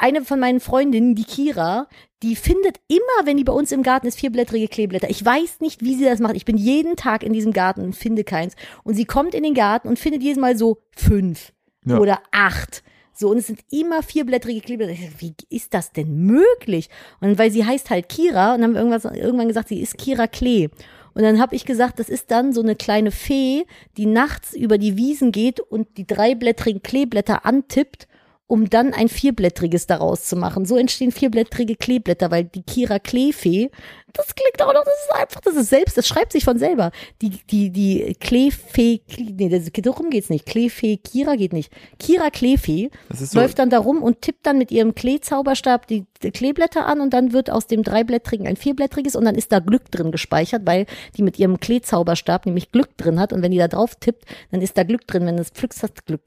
eine 0.00 0.24
von 0.24 0.40
meinen 0.40 0.60
Freundinnen, 0.60 1.14
die 1.14 1.24
Kira, 1.24 1.88
die 2.22 2.36
findet 2.36 2.78
immer, 2.88 3.24
wenn 3.26 3.36
die 3.36 3.44
bei 3.44 3.52
uns 3.52 3.72
im 3.72 3.82
Garten 3.82 4.06
ist, 4.06 4.18
vierblättrige 4.18 4.68
Kleeblätter. 4.68 5.08
Ich 5.10 5.24
weiß 5.24 5.60
nicht, 5.60 5.82
wie 5.82 5.94
sie 5.94 6.04
das 6.04 6.20
macht. 6.20 6.36
Ich 6.36 6.44
bin 6.44 6.56
jeden 6.56 6.96
Tag 6.96 7.22
in 7.22 7.32
diesem 7.32 7.52
Garten 7.52 7.82
und 7.82 7.94
finde 7.96 8.24
keins. 8.24 8.54
Und 8.84 8.94
sie 8.94 9.04
kommt 9.06 9.34
in 9.34 9.42
den 9.42 9.54
Garten 9.54 9.88
und 9.88 9.98
findet 9.98 10.22
jedes 10.22 10.38
Mal 10.38 10.56
so 10.56 10.78
fünf 10.96 11.52
Ja. 11.84 11.98
oder 11.98 12.20
acht. 12.32 12.82
So, 13.14 13.28
und 13.30 13.36
es 13.38 13.46
sind 13.46 13.60
immer 13.70 14.02
vierblättrige 14.02 14.60
Kleeblätter. 14.60 14.94
Wie 15.18 15.34
ist 15.50 15.74
das 15.74 15.92
denn 15.92 16.24
möglich? 16.24 16.88
Und 17.20 17.38
weil 17.38 17.50
sie 17.50 17.64
heißt 17.66 17.90
halt 17.90 18.08
Kira, 18.08 18.54
und 18.54 18.60
dann 18.62 18.70
haben 18.70 18.74
wir 18.74 18.80
irgendwas, 18.80 19.04
irgendwann 19.04 19.48
gesagt, 19.48 19.68
sie 19.68 19.80
ist 19.80 19.98
Kira 19.98 20.26
Klee. 20.26 20.68
Und 21.12 21.22
dann 21.22 21.40
habe 21.40 21.56
ich 21.56 21.64
gesagt, 21.64 21.98
das 21.98 22.08
ist 22.08 22.30
dann 22.30 22.52
so 22.52 22.62
eine 22.62 22.76
kleine 22.76 23.10
Fee, 23.10 23.64
die 23.96 24.06
nachts 24.06 24.54
über 24.54 24.78
die 24.78 24.96
Wiesen 24.96 25.32
geht 25.32 25.60
und 25.60 25.96
die 25.98 26.06
dreiblättrigen 26.06 26.82
Kleeblätter 26.82 27.44
antippt, 27.44 28.06
um 28.50 28.68
dann 28.68 28.92
ein 28.92 29.08
vierblättriges 29.08 29.86
daraus 29.86 30.24
zu 30.24 30.34
machen. 30.34 30.64
So 30.64 30.76
entstehen 30.76 31.12
vierblättrige 31.12 31.76
Kleeblätter, 31.76 32.32
weil 32.32 32.42
die 32.42 32.64
Kira 32.64 32.98
Kleefee, 32.98 33.70
das 34.14 34.34
klingt 34.34 34.60
auch 34.62 34.72
noch, 34.74 34.84
das 34.84 34.94
ist 34.94 35.14
einfach, 35.20 35.40
das 35.40 35.56
ist 35.56 35.70
selbst, 35.70 35.96
das 35.96 36.06
schreibt 36.06 36.32
sich 36.32 36.44
von 36.44 36.58
selber. 36.58 36.90
Die, 37.22 37.30
die, 37.50 37.70
die 37.70 38.16
Kleefee, 38.20 39.00
Kle- 39.10 39.34
nee, 39.36 39.48
das, 39.48 39.70
darum 39.72 40.10
geht's 40.10 40.30
nicht. 40.30 40.46
Kleefee, 40.46 40.96
Kira 40.96 41.36
geht 41.36 41.52
nicht. 41.52 41.72
Kira 41.98 42.30
Kleefee 42.30 42.90
so, 43.14 43.38
läuft 43.38 43.58
dann 43.58 43.70
da 43.70 43.78
rum 43.78 44.02
und 44.02 44.22
tippt 44.22 44.46
dann 44.46 44.58
mit 44.58 44.70
ihrem 44.70 44.94
Kleezauberstab 44.94 45.86
die, 45.86 46.04
die 46.22 46.30
Kleeblätter 46.30 46.86
an 46.86 47.00
und 47.00 47.10
dann 47.12 47.32
wird 47.32 47.50
aus 47.50 47.66
dem 47.66 47.82
dreiblättrigen 47.82 48.46
ein 48.46 48.56
vierblättriges 48.56 49.16
und 49.16 49.24
dann 49.24 49.34
ist 49.34 49.52
da 49.52 49.58
Glück 49.58 49.90
drin 49.90 50.10
gespeichert, 50.12 50.62
weil 50.66 50.86
die 51.16 51.22
mit 51.22 51.38
ihrem 51.38 51.60
Kleezauberstab 51.60 52.46
nämlich 52.46 52.72
Glück 52.72 52.96
drin 52.96 53.18
hat 53.20 53.32
und 53.32 53.42
wenn 53.42 53.50
die 53.50 53.58
da 53.58 53.68
drauf 53.68 53.94
tippt, 53.96 54.24
dann 54.50 54.60
ist 54.62 54.76
da 54.78 54.82
Glück 54.84 55.06
drin. 55.06 55.26
Wenn 55.26 55.36
du 55.36 55.42
es 55.42 55.50
pflückst, 55.50 55.82
hast 55.82 55.94
du 55.98 56.02
Glück. 56.06 56.22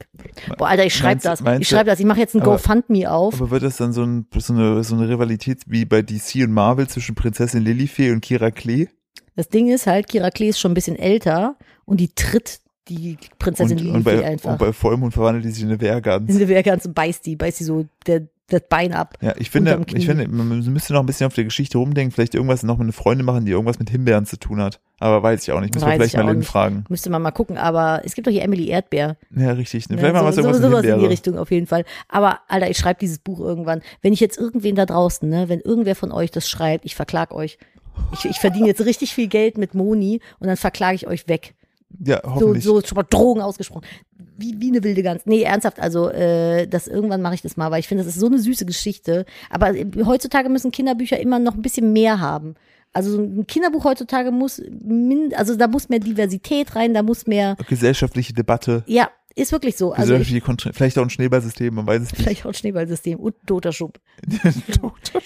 Boah, 0.58 0.68
Alter, 0.68 0.84
ich 0.84 0.94
schreibe 0.94 1.20
das. 1.22 1.40
meinst 1.40 1.62
Ich 1.62 1.68
schreibe 1.68 1.90
das. 1.90 2.00
Ich 2.00 2.06
mache 2.06 2.20
jetzt 2.20 2.34
ein 2.34 2.40
GoFundMe 2.40 3.10
auf. 3.10 3.34
aber 3.34 3.50
wird 3.50 3.62
das 3.62 3.76
dann 3.76 3.92
so, 3.92 4.02
ein, 4.04 4.26
so, 4.38 4.52
eine, 4.52 4.84
so 4.84 4.94
eine 4.94 5.08
Rivalität 5.08 5.62
wie 5.66 5.84
bei 5.84 6.02
DC 6.02 6.36
und 6.44 6.52
Marvel 6.52 6.88
zwischen 6.88 7.14
Prinzessin 7.14 7.64
Lilifee 7.74 8.10
und 8.12 8.20
Kira 8.20 8.50
Klee? 8.50 8.88
Das 9.36 9.48
Ding 9.48 9.68
ist 9.68 9.86
halt, 9.86 10.08
Kira 10.08 10.30
Klee 10.30 10.48
ist 10.48 10.60
schon 10.60 10.72
ein 10.72 10.74
bisschen 10.74 10.96
älter 10.96 11.56
und 11.84 11.98
die 12.00 12.08
tritt 12.08 12.60
die 12.88 13.16
Prinzessin 13.38 13.78
Und, 13.78 13.84
Lilifee 13.84 13.96
und, 13.96 14.04
bei, 14.04 14.24
einfach. 14.24 14.52
und 14.52 14.58
bei 14.58 14.72
Vollmond 14.72 15.14
verwandelt 15.14 15.44
die 15.44 15.50
sich 15.50 15.62
in 15.62 15.70
eine 15.70 15.80
Wehrgans. 15.80 16.26
Diese 16.26 16.48
wäre 16.48 16.62
ganz 16.62 16.88
beißt 16.92 17.24
die, 17.26 17.36
beißt 17.36 17.60
die 17.60 17.64
so 17.64 17.86
der, 18.06 18.28
das 18.48 18.62
Bein 18.68 18.92
ab. 18.92 19.16
Ja, 19.22 19.32
ich 19.38 19.50
finde, 19.50 19.80
ich 19.94 20.06
finde, 20.06 20.28
man 20.28 20.60
müsste 20.64 20.92
noch 20.92 21.00
ein 21.00 21.06
bisschen 21.06 21.26
auf 21.26 21.34
der 21.34 21.44
Geschichte 21.44 21.78
rumdenken, 21.78 22.12
vielleicht 22.12 22.34
irgendwas 22.34 22.62
noch 22.62 22.76
mit 22.76 22.84
einer 22.84 22.92
Freundin 22.92 23.24
machen, 23.24 23.46
die 23.46 23.52
irgendwas 23.52 23.78
mit 23.78 23.88
Himbeeren 23.90 24.26
zu 24.26 24.38
tun 24.38 24.60
hat. 24.60 24.80
Aber 24.98 25.22
weiß 25.22 25.42
ich 25.42 25.52
auch 25.52 25.60
nicht. 25.60 25.74
Müssen 25.74 25.86
wir 25.86 25.94
vielleicht 25.94 26.14
ich 26.14 26.20
mal 26.20 26.30
Lynn 26.30 26.42
fragen. 26.42 26.84
Müsste 26.88 27.08
man 27.10 27.22
mal 27.22 27.30
gucken, 27.30 27.56
aber 27.56 28.02
es 28.04 28.14
gibt 28.14 28.26
doch 28.26 28.32
hier 28.32 28.42
Emily 28.42 28.68
Erdbeer. 28.68 29.16
Ja, 29.34 29.52
richtig. 29.52 29.88
Ne? 29.88 29.96
Ne, 29.96 30.00
Vielleicht 30.00 30.14
mal 30.14 30.24
was 30.24 30.34
so, 30.34 30.42
irgendwas 30.42 30.60
so, 30.62 30.68
sowas 30.68 30.84
in 30.84 30.98
die. 30.98 31.06
Richtung 31.06 31.38
auf 31.38 31.50
jeden 31.50 31.66
Fall. 31.66 31.84
Aber 32.08 32.40
Alter, 32.48 32.68
ich 32.70 32.76
schreibe 32.76 33.00
dieses 33.00 33.18
Buch 33.18 33.40
irgendwann. 33.40 33.80
Wenn 34.02 34.12
ich 34.12 34.20
jetzt 34.20 34.38
irgendwen 34.38 34.74
da 34.76 34.86
draußen, 34.86 35.28
ne, 35.28 35.48
wenn 35.48 35.60
irgendwer 35.60 35.94
von 35.94 36.12
euch 36.12 36.30
das 36.30 36.48
schreibt, 36.48 36.84
ich 36.84 36.94
verklag 36.94 37.32
euch. 37.32 37.58
Ich, 38.12 38.24
ich 38.24 38.38
verdiene 38.40 38.66
jetzt 38.66 38.84
richtig 38.84 39.14
viel 39.14 39.28
Geld 39.28 39.56
mit 39.56 39.74
Moni 39.74 40.20
und 40.38 40.48
dann 40.48 40.56
verklage 40.56 40.96
ich 40.96 41.06
euch 41.06 41.28
weg. 41.28 41.54
Ja, 42.04 42.20
So, 42.24 42.30
hoffentlich. 42.34 42.64
so 42.64 42.80
schon 42.82 42.96
mal 42.96 43.04
Drogen 43.08 43.40
ausgesprochen. 43.40 43.84
Wie, 44.36 44.60
wie 44.60 44.68
eine 44.68 44.82
wilde 44.82 45.02
Gans. 45.02 45.22
Nee, 45.26 45.42
ernsthaft, 45.42 45.80
also 45.80 46.08
äh, 46.08 46.66
das 46.66 46.86
irgendwann 46.86 47.22
mache 47.22 47.34
ich 47.34 47.42
das 47.42 47.56
mal, 47.56 47.70
weil 47.70 47.80
ich 47.80 47.88
finde, 47.88 48.04
das 48.04 48.14
ist 48.14 48.20
so 48.20 48.26
eine 48.26 48.38
süße 48.38 48.66
Geschichte. 48.66 49.24
Aber 49.50 49.74
äh, 49.74 49.86
heutzutage 50.04 50.48
müssen 50.48 50.70
Kinderbücher 50.70 51.20
immer 51.20 51.38
noch 51.38 51.54
ein 51.54 51.62
bisschen 51.62 51.92
mehr 51.92 52.20
haben. 52.20 52.54
Also 52.92 53.10
so 53.10 53.22
ein 53.22 53.46
Kinderbuch 53.46 53.84
heutzutage 53.84 54.30
muss, 54.30 54.62
min, 54.70 55.34
also 55.34 55.56
da 55.56 55.66
muss 55.66 55.88
mehr 55.88 55.98
Diversität 55.98 56.76
rein, 56.76 56.94
da 56.94 57.02
muss 57.02 57.26
mehr, 57.26 57.56
Gesellschaftliche 57.68 58.32
Debatte, 58.32 58.84
ja, 58.86 59.10
ist 59.36 59.50
wirklich 59.50 59.76
so. 59.76 59.92
Also 59.92 60.14
ich, 60.14 60.42
vielleicht 60.72 60.96
auch 60.96 61.02
ein 61.02 61.10
Schneeballsystem, 61.10 61.74
man 61.74 61.86
weiß 61.86 62.02
es 62.02 62.12
nicht. 62.12 62.22
vielleicht 62.22 62.46
auch 62.46 62.50
ein 62.50 62.54
Schneeballsystem 62.54 63.18
und 63.18 63.34
ein 63.34 63.46
toter 63.46 63.72
Schub. 63.72 63.98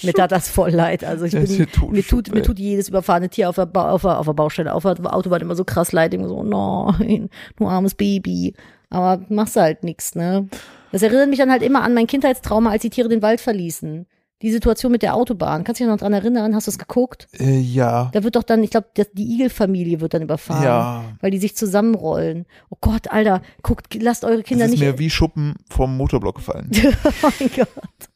Mir 0.03 0.15
tat 0.15 0.33
das 0.33 0.49
voll 0.49 0.71
leid. 0.71 1.05
Also 1.05 1.27
ich 1.27 1.33
bin, 1.33 1.69
mir 1.91 2.03
tut, 2.03 2.33
mir 2.33 2.43
tut 2.43 2.59
jedes 2.59 2.89
überfahrene 2.89 3.29
Tier 3.29 3.51
auf 3.51 3.57
der, 3.57 3.67
ba 3.67 3.91
auf, 3.91 4.03
der, 4.03 4.19
auf 4.19 4.27
der 4.27 4.33
Baustelle, 4.33 4.73
auf 4.73 4.85
der 4.85 5.15
Autobahn 5.15 5.43
immer 5.43 5.55
so 5.55 5.65
krass 5.65 5.93
leid. 5.93 6.15
Ich 6.15 6.23
so, 6.23 6.43
nein, 6.43 7.29
du 7.57 7.67
armes 7.67 7.95
Baby. 7.95 8.55
Aber 8.91 9.25
machst 9.29 9.57
du 9.57 9.61
halt 9.61 9.85
nix, 9.85 10.15
ne? 10.15 10.49
Das 10.93 11.03
erinnert 11.03 11.29
mich 11.29 11.39
dann 11.39 11.51
halt 11.51 11.63
immer 11.63 11.83
an 11.83 11.95
mein 11.95 12.07
Kindheitstrauma, 12.07 12.71
als 12.71 12.83
die 12.83 12.91
Tiere 12.91 13.09
den 13.09 13.23
Wald 13.23 13.41
verließen. 13.41 14.07
Die 14.41 14.53
Situation 14.53 14.93
mit 14.93 15.03
der 15.03 15.15
Autobahn. 15.15 15.65
Kannst 15.65 15.81
du 15.81 15.85
dich 15.85 15.91
noch 15.91 15.99
dran 15.99 16.13
erinnern? 16.13 16.55
Hast 16.55 16.69
du 16.69 16.71
es 16.71 16.79
geguckt? 16.79 17.27
Äh, 17.39 17.59
ja. 17.59 18.09
Da 18.13 18.23
wird 18.23 18.37
doch 18.37 18.45
dann, 18.45 18.63
ich 18.63 18.71
glaube, 18.71 18.87
die 19.13 19.35
Igelfamilie 19.35 20.01
wird 20.01 20.15
dann 20.15 20.23
überfahren. 20.23 20.63
Ja. 20.63 21.05
Weil 21.21 21.33
die 21.33 21.39
sich 21.39 21.57
zusammenrollen. 21.57 22.47
Oh 22.71 22.77
Gott, 22.81 23.11
Alter, 23.11 23.43
guckt, 23.63 24.01
lasst 24.01 24.25
eure 24.25 24.39
Das 24.39 24.45
Kinder 24.47 24.67
ist 24.67 24.71
nicht. 24.71 24.81
mir 24.81 24.99
wie 24.99 25.11
Schuppen 25.11 25.57
vom 25.69 25.97
Motorblock 25.97 26.37
gefallen. 26.37 26.71
oh 27.05 27.11
mein 27.41 27.51
Gott. 27.57 28.09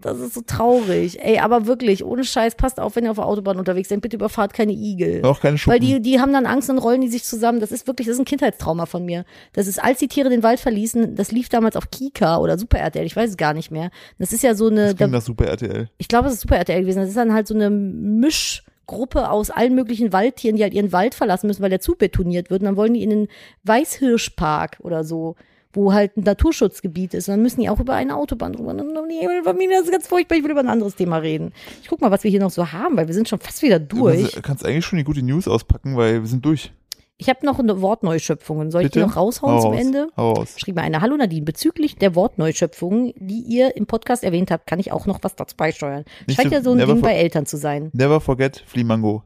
Das 0.00 0.18
ist 0.18 0.34
so 0.34 0.40
traurig. 0.40 1.20
Ey, 1.20 1.38
aber 1.38 1.66
wirklich, 1.66 2.04
ohne 2.04 2.24
Scheiß, 2.24 2.54
passt 2.54 2.80
auf, 2.80 2.96
wenn 2.96 3.04
ihr 3.04 3.10
auf 3.10 3.16
der 3.16 3.26
Autobahn 3.26 3.58
unterwegs 3.58 3.88
seid. 3.88 4.00
Bitte 4.00 4.16
überfahrt 4.16 4.54
keine 4.54 4.72
Igel. 4.72 5.24
Auch 5.24 5.40
keine 5.40 5.58
Schuppen. 5.58 5.74
Weil 5.74 5.80
die, 5.80 6.00
die 6.00 6.20
haben 6.20 6.32
dann 6.32 6.46
Angst 6.46 6.70
und 6.70 6.78
rollen 6.78 7.00
die 7.00 7.08
sich 7.08 7.24
zusammen. 7.24 7.60
Das 7.60 7.72
ist 7.72 7.86
wirklich, 7.86 8.06
das 8.06 8.14
ist 8.14 8.20
ein 8.20 8.24
Kindheitstrauma 8.24 8.86
von 8.86 9.04
mir. 9.04 9.24
Das 9.52 9.66
ist, 9.66 9.82
als 9.82 9.98
die 9.98 10.08
Tiere 10.08 10.30
den 10.30 10.42
Wald 10.42 10.60
verließen, 10.60 11.14
das 11.14 11.32
lief 11.32 11.48
damals 11.48 11.76
auf 11.76 11.90
Kika 11.90 12.38
oder 12.38 12.58
Super 12.58 12.78
RTL, 12.78 13.04
ich 13.04 13.16
weiß 13.16 13.30
es 13.30 13.36
gar 13.36 13.54
nicht 13.54 13.70
mehr. 13.70 13.90
Das 14.18 14.32
ist 14.32 14.42
ja 14.42 14.54
so 14.54 14.68
eine, 14.68 14.82
das 14.82 14.90
da, 14.92 14.96
klingt 14.96 15.12
nach 15.12 15.22
Super 15.22 15.46
RTL. 15.46 15.90
ich 15.98 16.08
glaube, 16.08 16.28
es 16.28 16.34
ist 16.34 16.40
Super 16.40 16.56
RTL 16.56 16.80
gewesen. 16.82 17.00
Das 17.00 17.08
ist 17.08 17.16
dann 17.16 17.32
halt 17.32 17.46
so 17.46 17.54
eine 17.54 17.70
Mischgruppe 17.70 19.30
aus 19.30 19.50
allen 19.50 19.74
möglichen 19.74 20.12
Waldtieren, 20.12 20.56
die 20.56 20.62
halt 20.62 20.74
ihren 20.74 20.92
Wald 20.92 21.14
verlassen 21.14 21.46
müssen, 21.46 21.62
weil 21.62 21.70
der 21.70 21.80
Zug 21.80 21.98
betoniert 21.98 22.50
wird. 22.50 22.62
Und 22.62 22.66
dann 22.66 22.76
wollen 22.76 22.94
die 22.94 23.02
in 23.02 23.10
den 23.10 23.28
Weißhirschpark 23.64 24.78
oder 24.80 25.04
so, 25.04 25.36
wo 25.72 25.92
halt 25.92 26.16
ein 26.16 26.22
Naturschutzgebiet 26.24 27.14
ist. 27.14 27.28
Und 27.28 27.34
dann 27.34 27.42
müssen 27.42 27.60
die 27.60 27.68
auch 27.68 27.78
über 27.80 27.94
eine 27.94 28.16
Autobahn 28.16 28.52
drüber. 28.52 28.74
Das 28.74 29.84
ist 29.84 29.92
ganz 29.92 30.06
furchtbar. 30.08 30.36
Ich 30.36 30.44
will 30.44 30.50
über 30.50 30.60
ein 30.60 30.68
anderes 30.68 30.96
Thema 30.96 31.18
reden. 31.18 31.52
Ich 31.82 31.88
guck 31.88 32.00
mal, 32.00 32.10
was 32.10 32.24
wir 32.24 32.30
hier 32.30 32.40
noch 32.40 32.50
so 32.50 32.72
haben, 32.72 32.96
weil 32.96 33.06
wir 33.06 33.14
sind 33.14 33.28
schon 33.28 33.38
fast 33.38 33.62
wieder 33.62 33.78
durch. 33.78 34.32
Du 34.32 34.42
kannst 34.42 34.64
eigentlich 34.66 34.84
schon 34.84 34.98
die 34.98 35.04
gute 35.04 35.22
News 35.22 35.46
auspacken, 35.48 35.96
weil 35.96 36.20
wir 36.22 36.26
sind 36.28 36.44
durch. 36.44 36.72
Ich 37.18 37.28
habe 37.28 37.44
noch 37.44 37.58
eine 37.58 37.82
Wortneuschöpfung. 37.82 38.70
Soll 38.70 38.84
ich 38.86 38.90
die 38.92 39.00
noch 39.00 39.14
raushauen 39.14 39.56
Hau 39.56 39.60
zum. 39.60 39.74
Ende? 39.74 40.08
Hau 40.16 40.32
raus. 40.32 40.54
Schrieb 40.56 40.76
mir 40.76 40.80
eine 40.82 41.02
Hallo 41.02 41.16
Nadine, 41.18 41.44
bezüglich 41.44 41.96
der 41.96 42.14
Wortneuschöpfungen, 42.14 43.12
die 43.18 43.40
ihr 43.42 43.76
im 43.76 43.84
Podcast 43.86 44.24
erwähnt 44.24 44.50
habt, 44.50 44.66
kann 44.66 44.78
ich 44.80 44.90
auch 44.90 45.04
noch 45.04 45.18
was 45.22 45.36
dazu 45.36 45.54
beisteuern. 45.54 46.04
Scheint 46.30 46.48
so- 46.48 46.54
ja 46.54 46.62
so 46.62 46.70
ein 46.72 46.78
Ding 46.78 46.86
for- 46.88 47.02
bei 47.02 47.12
Eltern 47.14 47.44
zu 47.44 47.58
sein. 47.58 47.90
Never 47.92 48.20
forget 48.20 48.64
Flimango. 48.66 49.22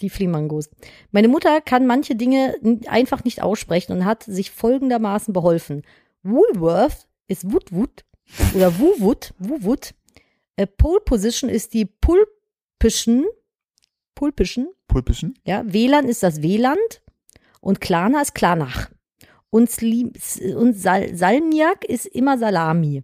Die 0.00 0.10
Fliehmangos. 0.10 0.68
Meine 1.10 1.28
Mutter 1.28 1.60
kann 1.60 1.86
manche 1.86 2.14
Dinge 2.14 2.54
einfach 2.86 3.24
nicht 3.24 3.42
aussprechen 3.42 3.92
und 3.92 4.04
hat 4.04 4.22
sich 4.22 4.50
folgendermaßen 4.50 5.32
beholfen. 5.32 5.82
Woolworth 6.22 7.08
ist 7.26 7.50
Woodwood 7.50 8.04
oder 8.54 8.78
Wowood, 8.78 9.34
Wowood. 9.38 9.94
Äh, 10.56 10.66
Pole 10.66 11.00
Position 11.00 11.48
ist 11.48 11.74
die 11.74 11.86
Pulpischen, 11.86 13.26
Pulpischen, 14.14 14.68
Pulpischen. 14.88 15.38
ja. 15.44 15.62
WLAN 15.66 16.06
ist 16.08 16.22
das 16.22 16.42
WLAnd 16.42 17.02
und 17.60 17.80
Klana 17.80 18.20
ist 18.22 18.34
Klanach. 18.34 18.90
Und, 19.50 19.70
Sli 19.70 20.12
und 20.54 20.74
Sal 20.74 21.14
Salmiak 21.16 21.84
ist 21.84 22.06
immer 22.06 22.36
Salami. 22.36 23.02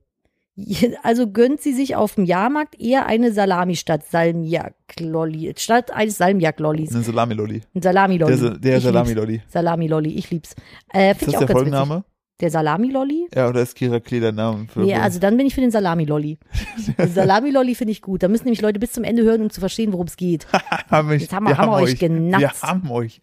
Also 1.03 1.29
gönnt 1.31 1.61
sie 1.61 1.73
sich 1.73 1.97
auf 1.97 2.15
dem 2.15 2.25
Jahrmarkt 2.25 2.79
eher 2.81 3.07
eine 3.07 3.33
Salami 3.33 3.75
statt 3.77 4.03
Salmiak-Lolli, 4.09 5.55
statt 5.57 5.91
eines 5.91 6.17
Salmiak-Lollis. 6.19 6.95
Ein 6.95 7.03
Salami-Lolli. 7.03 7.63
Ein 7.75 7.83
Salami-Lolli. 7.83 8.37
Der, 8.41 8.51
der. 8.59 8.81
Salami-Lolli. 8.81 9.43
Salami-Lolli, 9.49 10.11
ich 10.15 10.31
lieb's. 10.31 10.55
Äh, 10.93 11.13
Ist 11.13 11.23
das 11.23 11.29
ich 11.29 11.33
der 11.33 11.39
auch 11.39 11.43
witzig. 11.43 11.57
Folgenname? 11.57 12.05
Der 12.41 12.51
Salami-Lolli? 12.51 13.29
Ja, 13.35 13.49
oder 13.49 13.63
ist 13.63 13.75
Kira 13.77 14.01
Klee 14.01 14.19
der 14.21 14.33
Name? 14.33 14.67
Für 14.69 14.81
Nee, 14.81 14.95
also 14.97 15.21
dann 15.21 15.37
bin 15.37 15.47
ich 15.47 15.55
für 15.55 15.61
den 15.61 15.71
Salami-Lolli. 15.71 16.39
Salami-Lolli 17.15 17.75
finde 17.75 17.93
ich 17.93 18.03
gut. 18.03 18.23
Da 18.23 18.29
müssen 18.29 18.45
nämlich 18.45 18.61
Leute 18.61 18.79
bis 18.81 18.93
zum 18.93 19.05
Ende 19.05 19.23
hören, 19.23 19.43
um 19.43 19.51
zu 19.51 19.61
verstehen, 19.61 19.93
worum 19.93 20.07
es 20.07 20.17
geht. 20.17 20.47
haben 20.91 21.09
wir, 21.11 21.17
Jetzt 21.17 21.33
haben 21.33 21.47
wir- 21.47 21.57
haben 21.57 21.71
wir 21.71 21.77
euch 21.77 21.99
genatzt. 21.99 22.63
Wir 22.63 22.69
haben 22.69 22.91
euch. 22.91 23.21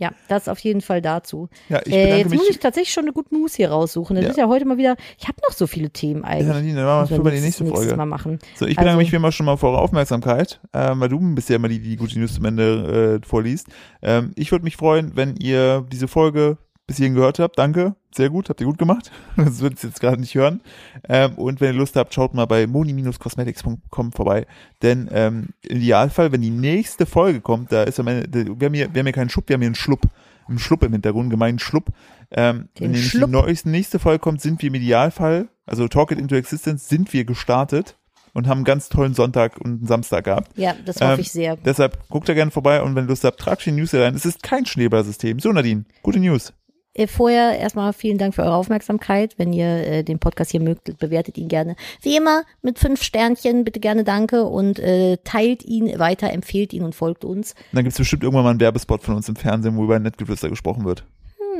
Ja, 0.00 0.12
das 0.28 0.48
auf 0.48 0.60
jeden 0.60 0.80
Fall 0.80 1.02
dazu. 1.02 1.48
Ja, 1.68 1.80
ich 1.84 1.92
Äh, 1.92 2.18
jetzt 2.18 2.30
muss 2.32 2.42
mich. 2.42 2.50
ich 2.50 2.58
tatsächlich 2.60 2.92
schon 2.92 3.02
eine 3.04 3.12
gute 3.12 3.34
News 3.34 3.54
hier 3.56 3.70
raussuchen. 3.70 4.14
Das 4.14 4.24
Ja. 4.26 4.30
ist 4.30 4.36
ja 4.36 4.46
heute 4.46 4.64
mal 4.64 4.78
wieder. 4.78 4.94
Ich 5.18 5.26
habe 5.26 5.38
noch 5.46 5.52
so 5.54 5.66
viele 5.66 5.90
Themen 5.90 6.22
ja, 6.22 6.28
eigentlich. 6.28 6.46
Nadine, 6.48 6.74
dann 6.76 6.86
machen 6.86 7.10
wir 7.10 7.24
für 7.24 7.30
die 7.36 7.40
nächste 7.40 7.66
Folge. 7.66 7.96
Mal 7.96 8.06
machen. 8.06 8.38
So, 8.54 8.64
ich 8.66 8.76
bedanke 8.76 8.90
Also- 8.90 8.98
mich 8.98 9.10
wie 9.12 9.16
immer 9.16 9.32
schon 9.32 9.46
mal 9.46 9.56
für 9.56 9.66
eure 9.66 9.78
Aufmerksamkeit, 9.78 10.60
ähm, 10.72 11.00
weil 11.00 11.08
du 11.08 11.18
bist 11.34 11.48
ja 11.48 11.56
immer 11.56 11.68
die, 11.68 11.80
die 11.80 11.96
gute 11.96 12.16
News 12.18 12.34
zum 12.34 12.44
Ende 12.44 13.20
äh, 13.22 13.26
vorliest. 13.26 13.66
Ähm, 14.00 14.30
ich 14.36 14.52
würde 14.52 14.64
mich 14.64 14.76
freuen, 14.76 15.16
wenn 15.16 15.34
ihr 15.36 15.84
diese 15.90 16.06
Folge 16.06 16.58
bis 16.88 16.96
hierhin 16.96 17.14
gehört 17.14 17.38
habt. 17.38 17.56
Danke, 17.58 17.94
sehr 18.12 18.30
gut, 18.30 18.48
habt 18.48 18.60
ihr 18.60 18.66
gut 18.66 18.78
gemacht. 18.78 19.12
Das 19.36 19.60
wird 19.60 19.74
es 19.74 19.82
jetzt 19.82 20.00
gerade 20.00 20.20
nicht 20.20 20.34
hören. 20.34 20.60
Ähm, 21.08 21.34
und 21.34 21.60
wenn 21.60 21.74
ihr 21.74 21.78
Lust 21.78 21.94
habt, 21.94 22.12
schaut 22.12 22.34
mal 22.34 22.46
bei 22.46 22.66
moni-cosmetics.com 22.66 24.12
vorbei. 24.12 24.46
Denn 24.82 25.08
ähm, 25.12 25.48
im 25.62 25.76
Idealfall, 25.76 26.32
wenn 26.32 26.40
die 26.40 26.50
nächste 26.50 27.06
Folge 27.06 27.40
kommt, 27.40 27.70
da 27.72 27.82
ist 27.84 28.00
am 28.00 28.08
Ende, 28.08 28.46
wir 28.58 28.66
haben 28.66 28.74
hier, 28.74 28.92
wir 28.92 28.98
haben 29.00 29.06
hier 29.06 29.12
keinen 29.12 29.28
Schlupp, 29.30 29.48
wir 29.48 29.54
haben 29.54 29.60
hier 29.60 29.68
einen 29.68 29.74
Schlupp. 29.74 30.02
Einen 30.48 30.58
Schlupp 30.58 30.82
im 30.82 30.92
Hintergrund, 30.92 31.28
gemeinen 31.30 31.58
Schlupp. 31.58 31.90
Ähm, 32.30 32.68
Den 32.78 32.84
wenn 32.84 32.90
nämlich 32.92 33.10
Schlupp. 33.10 33.26
die 33.26 33.32
neueste, 33.32 33.68
nächste 33.68 33.98
Folge 33.98 34.18
kommt, 34.20 34.40
sind 34.40 34.62
wir 34.62 34.68
im 34.68 34.74
Idealfall, 34.74 35.48
also 35.66 35.88
Talk 35.88 36.10
It 36.12 36.18
Into 36.18 36.36
Existence, 36.36 36.88
sind 36.88 37.12
wir 37.12 37.26
gestartet 37.26 37.96
und 38.32 38.46
haben 38.48 38.58
einen 38.58 38.64
ganz 38.64 38.88
tollen 38.88 39.12
Sonntag 39.12 39.58
und 39.58 39.66
einen 39.80 39.86
Samstag 39.86 40.24
gehabt. 40.24 40.56
Ja, 40.56 40.74
das 40.86 40.96
hoffe 41.02 41.12
Ähm, 41.14 41.20
ich 41.20 41.30
sehr. 41.32 41.56
Deshalb 41.56 41.98
guckt 42.08 42.28
da 42.30 42.34
gerne 42.34 42.50
vorbei 42.50 42.80
und 42.82 42.94
wenn 42.94 43.04
ihr 43.04 43.08
Lust 43.08 43.24
habt, 43.24 43.38
tragt 43.40 43.66
die 43.66 43.72
News 43.72 43.92
rein. 43.92 44.14
Es 44.14 44.24
ist 44.24 44.42
kein 44.42 44.64
Schneeballsystem. 44.64 45.38
So, 45.38 45.52
Nadine, 45.52 45.84
gute 46.02 46.18
News. 46.18 46.54
Äh, 46.94 47.06
Vorher 47.06 47.58
erstmal 47.58 47.92
vielen 47.92 48.18
Dank 48.18 48.34
für 48.34 48.42
eure 48.42 48.54
Aufmerksamkeit. 48.54 49.34
Wenn 49.38 49.52
ihr 49.52 49.66
äh, 49.66 50.02
den 50.04 50.18
Podcast 50.18 50.50
hier 50.50 50.60
mögt, 50.60 50.98
bewertet 50.98 51.38
ihn 51.38 51.48
gerne. 51.48 51.76
Wie 52.02 52.16
immer 52.16 52.42
mit 52.62 52.78
fünf 52.78 53.02
Sternchen, 53.02 53.64
bitte 53.64 53.80
gerne 53.80 54.04
danke 54.04 54.44
und 54.44 54.78
äh, 54.78 55.18
teilt 55.24 55.64
ihn 55.64 55.98
weiter, 55.98 56.30
empfehlt 56.32 56.72
ihn 56.72 56.82
und 56.82 56.94
folgt 56.94 57.24
uns. 57.24 57.52
Und 57.52 57.76
dann 57.76 57.84
gibt's 57.84 57.98
bestimmt 57.98 58.22
irgendwann 58.22 58.44
mal 58.44 58.50
einen 58.50 58.60
Werbespot 58.60 59.02
von 59.02 59.14
uns 59.16 59.28
im 59.28 59.36
Fernsehen, 59.36 59.76
wo 59.76 59.84
über 59.84 59.98
Nettgeflüster 59.98 60.48
gesprochen 60.48 60.84
wird. 60.84 61.04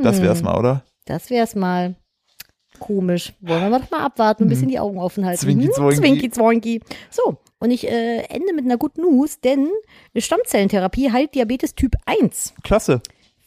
Das 0.03 0.23
wär's 0.23 0.43
mal, 0.43 0.57
oder? 0.59 0.85
Das 1.05 1.31
wär's 1.31 1.55
mal. 1.55 1.97
Komisch. 2.79 3.33
Wollen 3.41 3.71
wir 3.71 3.79
doch 3.81 3.91
mal 3.91 4.05
abwarten, 4.05 4.45
ein 4.45 4.49
bisschen 4.49 4.69
die 4.69 4.79
Augen 4.79 4.99
offen 5.01 5.25
halten. 5.27 5.41
Zwinki, 5.41 5.65
Hm, 5.67 5.73
zwoinki. 5.73 5.97
Zwinki, 6.01 6.31
zwoinki. 6.31 6.81
So, 7.11 7.39
und 7.59 7.73
ich 7.73 7.89
äh, 7.89 8.19
ende 8.29 8.53
mit 8.55 8.65
einer 8.67 8.77
guten 8.77 9.01
News, 9.01 9.41
denn 9.41 9.69
Stammzellentherapie 10.17 11.11
heilt 11.11 11.35
Diabetes 11.35 11.75
Typ 11.75 11.97
1. 12.07 12.55
Klasse. 12.63 13.01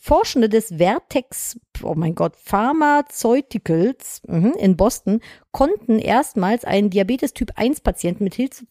Forschende 0.03 0.49
des 0.49 0.73
Vertex, 0.77 1.59
oh 1.83 1.93
mein 1.95 2.15
Gott, 2.15 2.33
Pharmaceuticals 2.35 4.23
mhm, 4.27 4.53
in 4.59 4.75
Boston 4.75 5.19
konnten 5.51 5.99
erstmals 5.99 6.65
einen 6.65 6.89
Diabetes 6.89 7.35
Typ 7.35 7.51
1 7.55 7.81
Patienten 7.81 8.23
mit 8.23 8.33
Hilfe, 8.33 8.65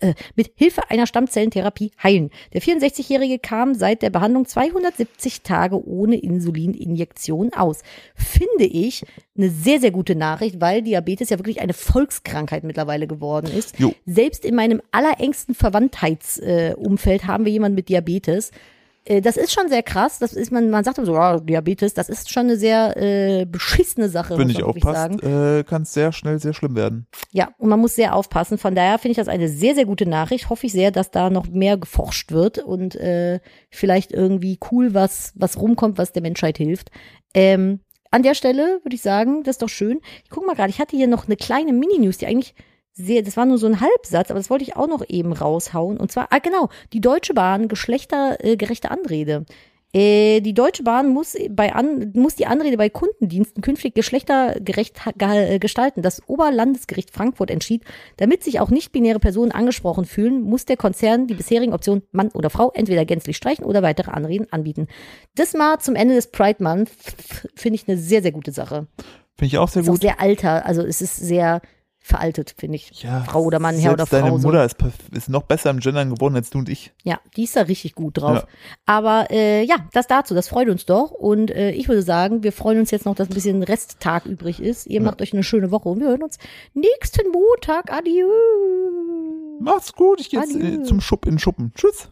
äh, 0.00 0.14
mit 0.34 0.50
Hilfe 0.56 0.90
einer 0.90 1.06
Stammzellentherapie 1.06 1.92
heilen. 2.02 2.30
Der 2.54 2.60
64-Jährige 2.60 3.38
kam 3.38 3.76
seit 3.76 4.02
der 4.02 4.10
Behandlung 4.10 4.46
270 4.46 5.42
Tage 5.42 5.80
ohne 5.86 6.16
Insulininjektion 6.16 7.52
aus. 7.52 7.82
Finde 8.16 8.64
ich 8.64 9.04
eine 9.36 9.50
sehr, 9.50 9.78
sehr 9.78 9.92
gute 9.92 10.16
Nachricht, 10.16 10.60
weil 10.60 10.82
Diabetes 10.82 11.30
ja 11.30 11.38
wirklich 11.38 11.60
eine 11.60 11.72
Volkskrankheit 11.72 12.64
mittlerweile 12.64 13.06
geworden 13.06 13.48
ist. 13.56 13.78
Jo. 13.78 13.94
Selbst 14.06 14.44
in 14.44 14.56
meinem 14.56 14.82
allerengsten 14.90 15.54
Verwandtheitsumfeld 15.54 17.22
äh, 17.22 17.26
haben 17.28 17.44
wir 17.44 17.52
jemanden 17.52 17.76
mit 17.76 17.88
Diabetes. 17.88 18.50
Äh, 19.08 19.20
Das 19.20 19.36
ist 19.36 19.52
schon 19.52 19.68
sehr 19.68 19.82
krass. 19.82 20.18
Das 20.18 20.32
ist 20.34 20.52
man, 20.52 20.70
man 20.70 20.84
sagt 20.84 20.98
immer 20.98 21.06
so, 21.06 21.14
ja, 21.14 21.38
Diabetes, 21.40 21.94
das 21.94 22.08
ist 22.08 22.30
schon 22.30 22.44
eine 22.44 22.56
sehr 22.56 22.96
äh, 22.96 23.46
beschissene 23.46 24.08
Sache. 24.08 24.38
Wenn 24.38 24.48
wirklich 24.48 24.62
aufpasst, 24.62 25.22
äh, 25.22 25.64
kann 25.64 25.82
es 25.82 25.94
sehr 25.94 26.12
schnell 26.12 26.38
sehr 26.38 26.52
schlimm 26.52 26.76
werden. 26.76 27.06
Ja, 27.32 27.50
und 27.58 27.68
man 27.68 27.80
muss 27.80 27.94
sehr 27.94 28.14
aufpassen. 28.14 28.58
Von 28.58 28.74
daher 28.74 28.98
finde 28.98 29.12
ich 29.12 29.16
das 29.16 29.28
eine 29.28 29.48
sehr, 29.48 29.74
sehr 29.74 29.86
gute 29.86 30.06
Nachricht. 30.06 30.50
Hoffe 30.50 30.66
ich 30.66 30.72
sehr, 30.72 30.90
dass 30.90 31.10
da 31.10 31.30
noch 31.30 31.48
mehr 31.48 31.76
geforscht 31.76 32.32
wird 32.32 32.58
und 32.58 32.94
äh, 32.96 33.40
vielleicht 33.70 34.12
irgendwie 34.12 34.58
cool 34.70 34.94
was, 34.94 35.32
was 35.34 35.58
rumkommt, 35.58 35.98
was 35.98 36.12
der 36.12 36.22
Menschheit 36.22 36.58
hilft. 36.58 36.90
Ähm, 37.34 37.80
an 38.10 38.22
der 38.22 38.34
Stelle 38.34 38.80
würde 38.82 38.94
ich 38.94 39.02
sagen, 39.02 39.42
das 39.42 39.54
ist 39.56 39.62
doch 39.62 39.68
schön. 39.68 40.00
Ich 40.24 40.30
gucke 40.30 40.46
mal 40.46 40.54
gerade, 40.56 40.70
ich 40.70 40.80
hatte 40.80 40.96
hier 40.96 41.08
noch 41.08 41.26
eine 41.26 41.36
kleine 41.36 41.72
Mini-News, 41.72 42.18
die 42.18 42.26
eigentlich 42.26 42.54
sehr, 42.98 43.22
das 43.22 43.36
war 43.36 43.46
nur 43.46 43.58
so 43.58 43.66
ein 43.66 43.80
Halbsatz, 43.80 44.30
aber 44.30 44.40
das 44.40 44.50
wollte 44.50 44.64
ich 44.64 44.76
auch 44.76 44.88
noch 44.88 45.04
eben 45.08 45.32
raushauen. 45.32 45.98
Und 45.98 46.10
zwar, 46.10 46.28
ah 46.30 46.40
genau, 46.40 46.68
die 46.92 47.00
Deutsche 47.00 47.32
Bahn, 47.32 47.68
geschlechtergerechte 47.68 48.90
Anrede. 48.90 49.46
Äh, 49.94 50.40
die 50.40 50.52
Deutsche 50.52 50.82
Bahn 50.82 51.08
muss, 51.08 51.36
bei 51.48 51.74
an, 51.74 52.12
muss 52.14 52.34
die 52.34 52.46
Anrede 52.46 52.76
bei 52.76 52.90
Kundendiensten 52.90 53.62
künftig 53.62 53.94
geschlechtergerecht 53.94 54.96
äh, 55.18 55.58
gestalten. 55.60 56.02
Das 56.02 56.28
Oberlandesgericht 56.28 57.10
Frankfurt 57.10 57.50
entschied, 57.50 57.84
damit 58.16 58.42
sich 58.42 58.58
auch 58.58 58.68
nicht-binäre 58.68 59.20
Personen 59.20 59.52
angesprochen 59.52 60.04
fühlen, 60.04 60.42
muss 60.42 60.66
der 60.66 60.76
Konzern 60.76 61.28
die 61.28 61.34
bisherigen 61.34 61.72
Optionen 61.72 62.02
Mann 62.10 62.28
oder 62.34 62.50
Frau 62.50 62.72
entweder 62.74 63.04
gänzlich 63.04 63.36
streichen 63.36 63.64
oder 63.64 63.80
weitere 63.80 64.10
Anreden 64.10 64.52
anbieten. 64.52 64.88
Das 65.36 65.54
mal 65.54 65.78
zum 65.78 65.94
Ende 65.94 66.16
des 66.16 66.32
Pride 66.32 66.62
Month 66.62 66.90
finde 67.54 67.76
ich 67.76 67.88
eine 67.88 67.96
sehr, 67.96 68.22
sehr 68.22 68.32
gute 68.32 68.50
Sache. 68.52 68.88
Finde 69.36 69.46
ich 69.46 69.58
auch 69.58 69.68
sehr 69.68 69.82
Ist 69.82 69.88
auch 69.88 69.92
gut. 69.92 70.02
sehr 70.02 70.20
alter, 70.20 70.66
also 70.66 70.82
es 70.82 71.00
ist 71.00 71.16
sehr 71.16 71.62
veraltet, 72.00 72.54
finde 72.56 72.76
ich. 72.76 73.02
ja, 73.02 73.20
Frau 73.24 73.42
oder 73.42 73.58
Mann, 73.58 73.76
Herr 73.76 73.92
oder 73.92 74.06
Deine 74.06 74.28
Frau, 74.28 74.38
so. 74.38 74.48
Mutter 74.48 74.64
ist, 74.64 74.76
ist 75.12 75.28
noch 75.28 75.42
besser 75.42 75.70
im 75.70 75.80
Gendern 75.80 76.14
geworden 76.14 76.36
als 76.36 76.50
du 76.50 76.58
und 76.58 76.68
ich. 76.68 76.92
Ja, 77.02 77.20
die 77.36 77.44
ist 77.44 77.56
da 77.56 77.62
richtig 77.62 77.94
gut 77.94 78.18
drauf. 78.18 78.38
Ja. 78.38 78.46
Aber 78.86 79.30
äh, 79.30 79.62
ja, 79.64 79.76
das 79.92 80.06
dazu, 80.06 80.34
das 80.34 80.48
freut 80.48 80.68
uns 80.68 80.86
doch. 80.86 81.10
Und 81.10 81.50
äh, 81.50 81.70
ich 81.72 81.88
würde 81.88 82.02
sagen, 82.02 82.42
wir 82.42 82.52
freuen 82.52 82.78
uns 82.80 82.90
jetzt 82.90 83.04
noch, 83.04 83.14
dass 83.14 83.28
ein 83.28 83.34
bisschen 83.34 83.62
Resttag 83.62 84.26
übrig 84.26 84.60
ist. 84.60 84.86
Ihr 84.86 85.02
macht 85.02 85.20
euch 85.20 85.32
eine 85.32 85.42
schöne 85.42 85.70
Woche 85.70 85.88
und 85.88 86.00
wir 86.00 86.08
hören 86.08 86.22
uns 86.22 86.38
nächsten 86.74 87.30
Montag. 87.30 87.92
Adieu. 87.92 88.28
Macht's 89.60 89.92
gut, 89.92 90.20
ich 90.20 90.30
gehe 90.30 90.40
jetzt 90.40 90.54
äh, 90.54 90.82
zum 90.84 91.00
Schupp 91.00 91.26
in 91.26 91.38
Schuppen. 91.38 91.72
Tschüss. 91.74 92.10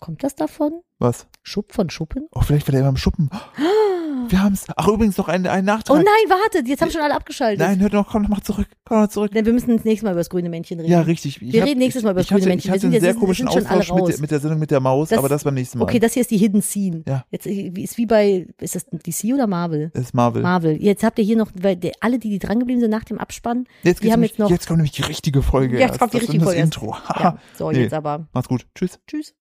Kommt 0.00 0.22
das 0.24 0.34
davon? 0.34 0.82
Was? 0.98 1.28
Schupp 1.42 1.72
von 1.72 1.88
Schuppen? 1.88 2.26
Oh, 2.32 2.40
vielleicht 2.40 2.66
war 2.66 2.72
der 2.72 2.80
immer 2.80 2.90
im 2.90 2.96
Schuppen. 2.96 3.30
Wir 4.28 4.42
haben's. 4.42 4.64
Ach, 4.76 4.88
übrigens 4.88 5.16
noch 5.16 5.28
ein, 5.28 5.46
ein 5.46 5.64
Nachtrag. 5.64 5.96
Oh 5.96 6.00
nein, 6.00 6.04
wartet, 6.38 6.66
jetzt 6.68 6.80
haben 6.82 6.90
schon 6.90 7.00
alle 7.00 7.14
abgeschaltet. 7.14 7.58
Nein, 7.60 7.80
hört 7.80 7.92
noch, 7.92 8.08
komm 8.08 8.22
noch 8.22 8.28
mal 8.30 8.40
zurück. 8.42 8.66
Komm 8.84 9.00
noch 9.02 9.08
zurück. 9.08 9.32
Denn 9.32 9.46
wir 9.46 9.52
müssen 9.52 9.76
das 9.76 9.84
nächste 9.84 10.04
Mal 10.06 10.12
über 10.12 10.20
das 10.20 10.30
grüne 10.30 10.48
Männchen 10.48 10.78
reden. 10.80 10.90
Ja, 10.92 11.00
richtig. 11.02 11.40
Ich 11.42 11.52
Wir 11.52 11.60
hab- 11.62 11.68
reden 11.68 11.78
nächstes 11.78 12.02
Mal 12.02 12.10
über 12.10 12.20
das 12.20 12.26
ich 12.26 12.32
hatte, 12.32 12.42
grüne 12.42 12.54
Ich 12.56 12.64
Männchen. 12.66 12.68
Wir 12.68 12.72
hatte 12.72 12.80
sind 12.80 12.86
einen 12.88 12.94
jetzt- 12.94 13.02
sehr 13.02 13.12
sind 13.12 13.20
komischen 13.20 13.48
Austausch 13.48 13.92
mit, 14.08 14.20
mit 14.20 14.30
der 14.30 14.40
Sendung 14.40 14.58
mit 14.58 14.70
der 14.70 14.80
Maus, 14.80 15.08
Das- 15.08 15.18
aber 15.18 15.28
das 15.28 15.44
beim 15.44 15.54
nächsten 15.54 15.78
Mal. 15.78 15.84
Okay, 15.84 15.98
das 15.98 16.12
hier 16.14 16.20
ist 16.22 16.30
die 16.30 16.36
Hidden 16.38 16.62
Scene. 16.62 17.02
Ja. 17.06 17.24
Jetzt 17.30 17.46
äh, 17.46 17.68
ist 17.68 17.96
wie 17.98 18.06
bei, 18.06 18.46
ist 18.60 18.74
das 18.74 18.86
DC 18.86 19.32
oder 19.34 19.46
Marvel? 19.46 19.90
das 19.94 20.04
ist 20.04 20.14
Marvel. 20.14 20.42
Marvel. 20.42 20.82
Jetzt 20.82 21.02
habt 21.04 21.18
ihr 21.18 21.24
hier 21.24 21.36
noch, 21.36 21.50
weil 21.60 21.76
der, 21.76 21.92
alle, 22.00 22.18
die, 22.18 22.30
die 22.30 22.38
drangeblieben 22.38 22.80
sind 22.80 22.90
nach 22.90 23.04
dem 23.04 23.18
Abspann, 23.18 23.66
Jetzt, 23.82 24.02
die 24.02 24.12
haben 24.12 24.20
nämlich, 24.20 24.32
jetzt 24.32 24.38
noch. 24.40 24.50
jetzt 24.50 24.66
kommt 24.66 24.78
nämlich 24.78 24.92
die 24.92 25.02
richtige 25.02 25.42
Folge. 25.42 25.78
Jetzt 25.78 25.90
erst. 25.90 26.00
kommt 26.00 26.12
die 26.12 26.18
das 26.18 26.28
richtige 26.28 26.44
Folge 26.44 26.60
Das. 26.60 26.64
Intro. 26.66 26.96
ja, 27.18 27.38
so, 27.58 27.70
Nee. 27.70 27.82
jetzt 27.82 27.94
aber. 27.94 28.26
Macht's 28.32 28.48
gut. 28.48 28.66
Tschüss. 28.74 28.98
Tschüss. 29.06 29.32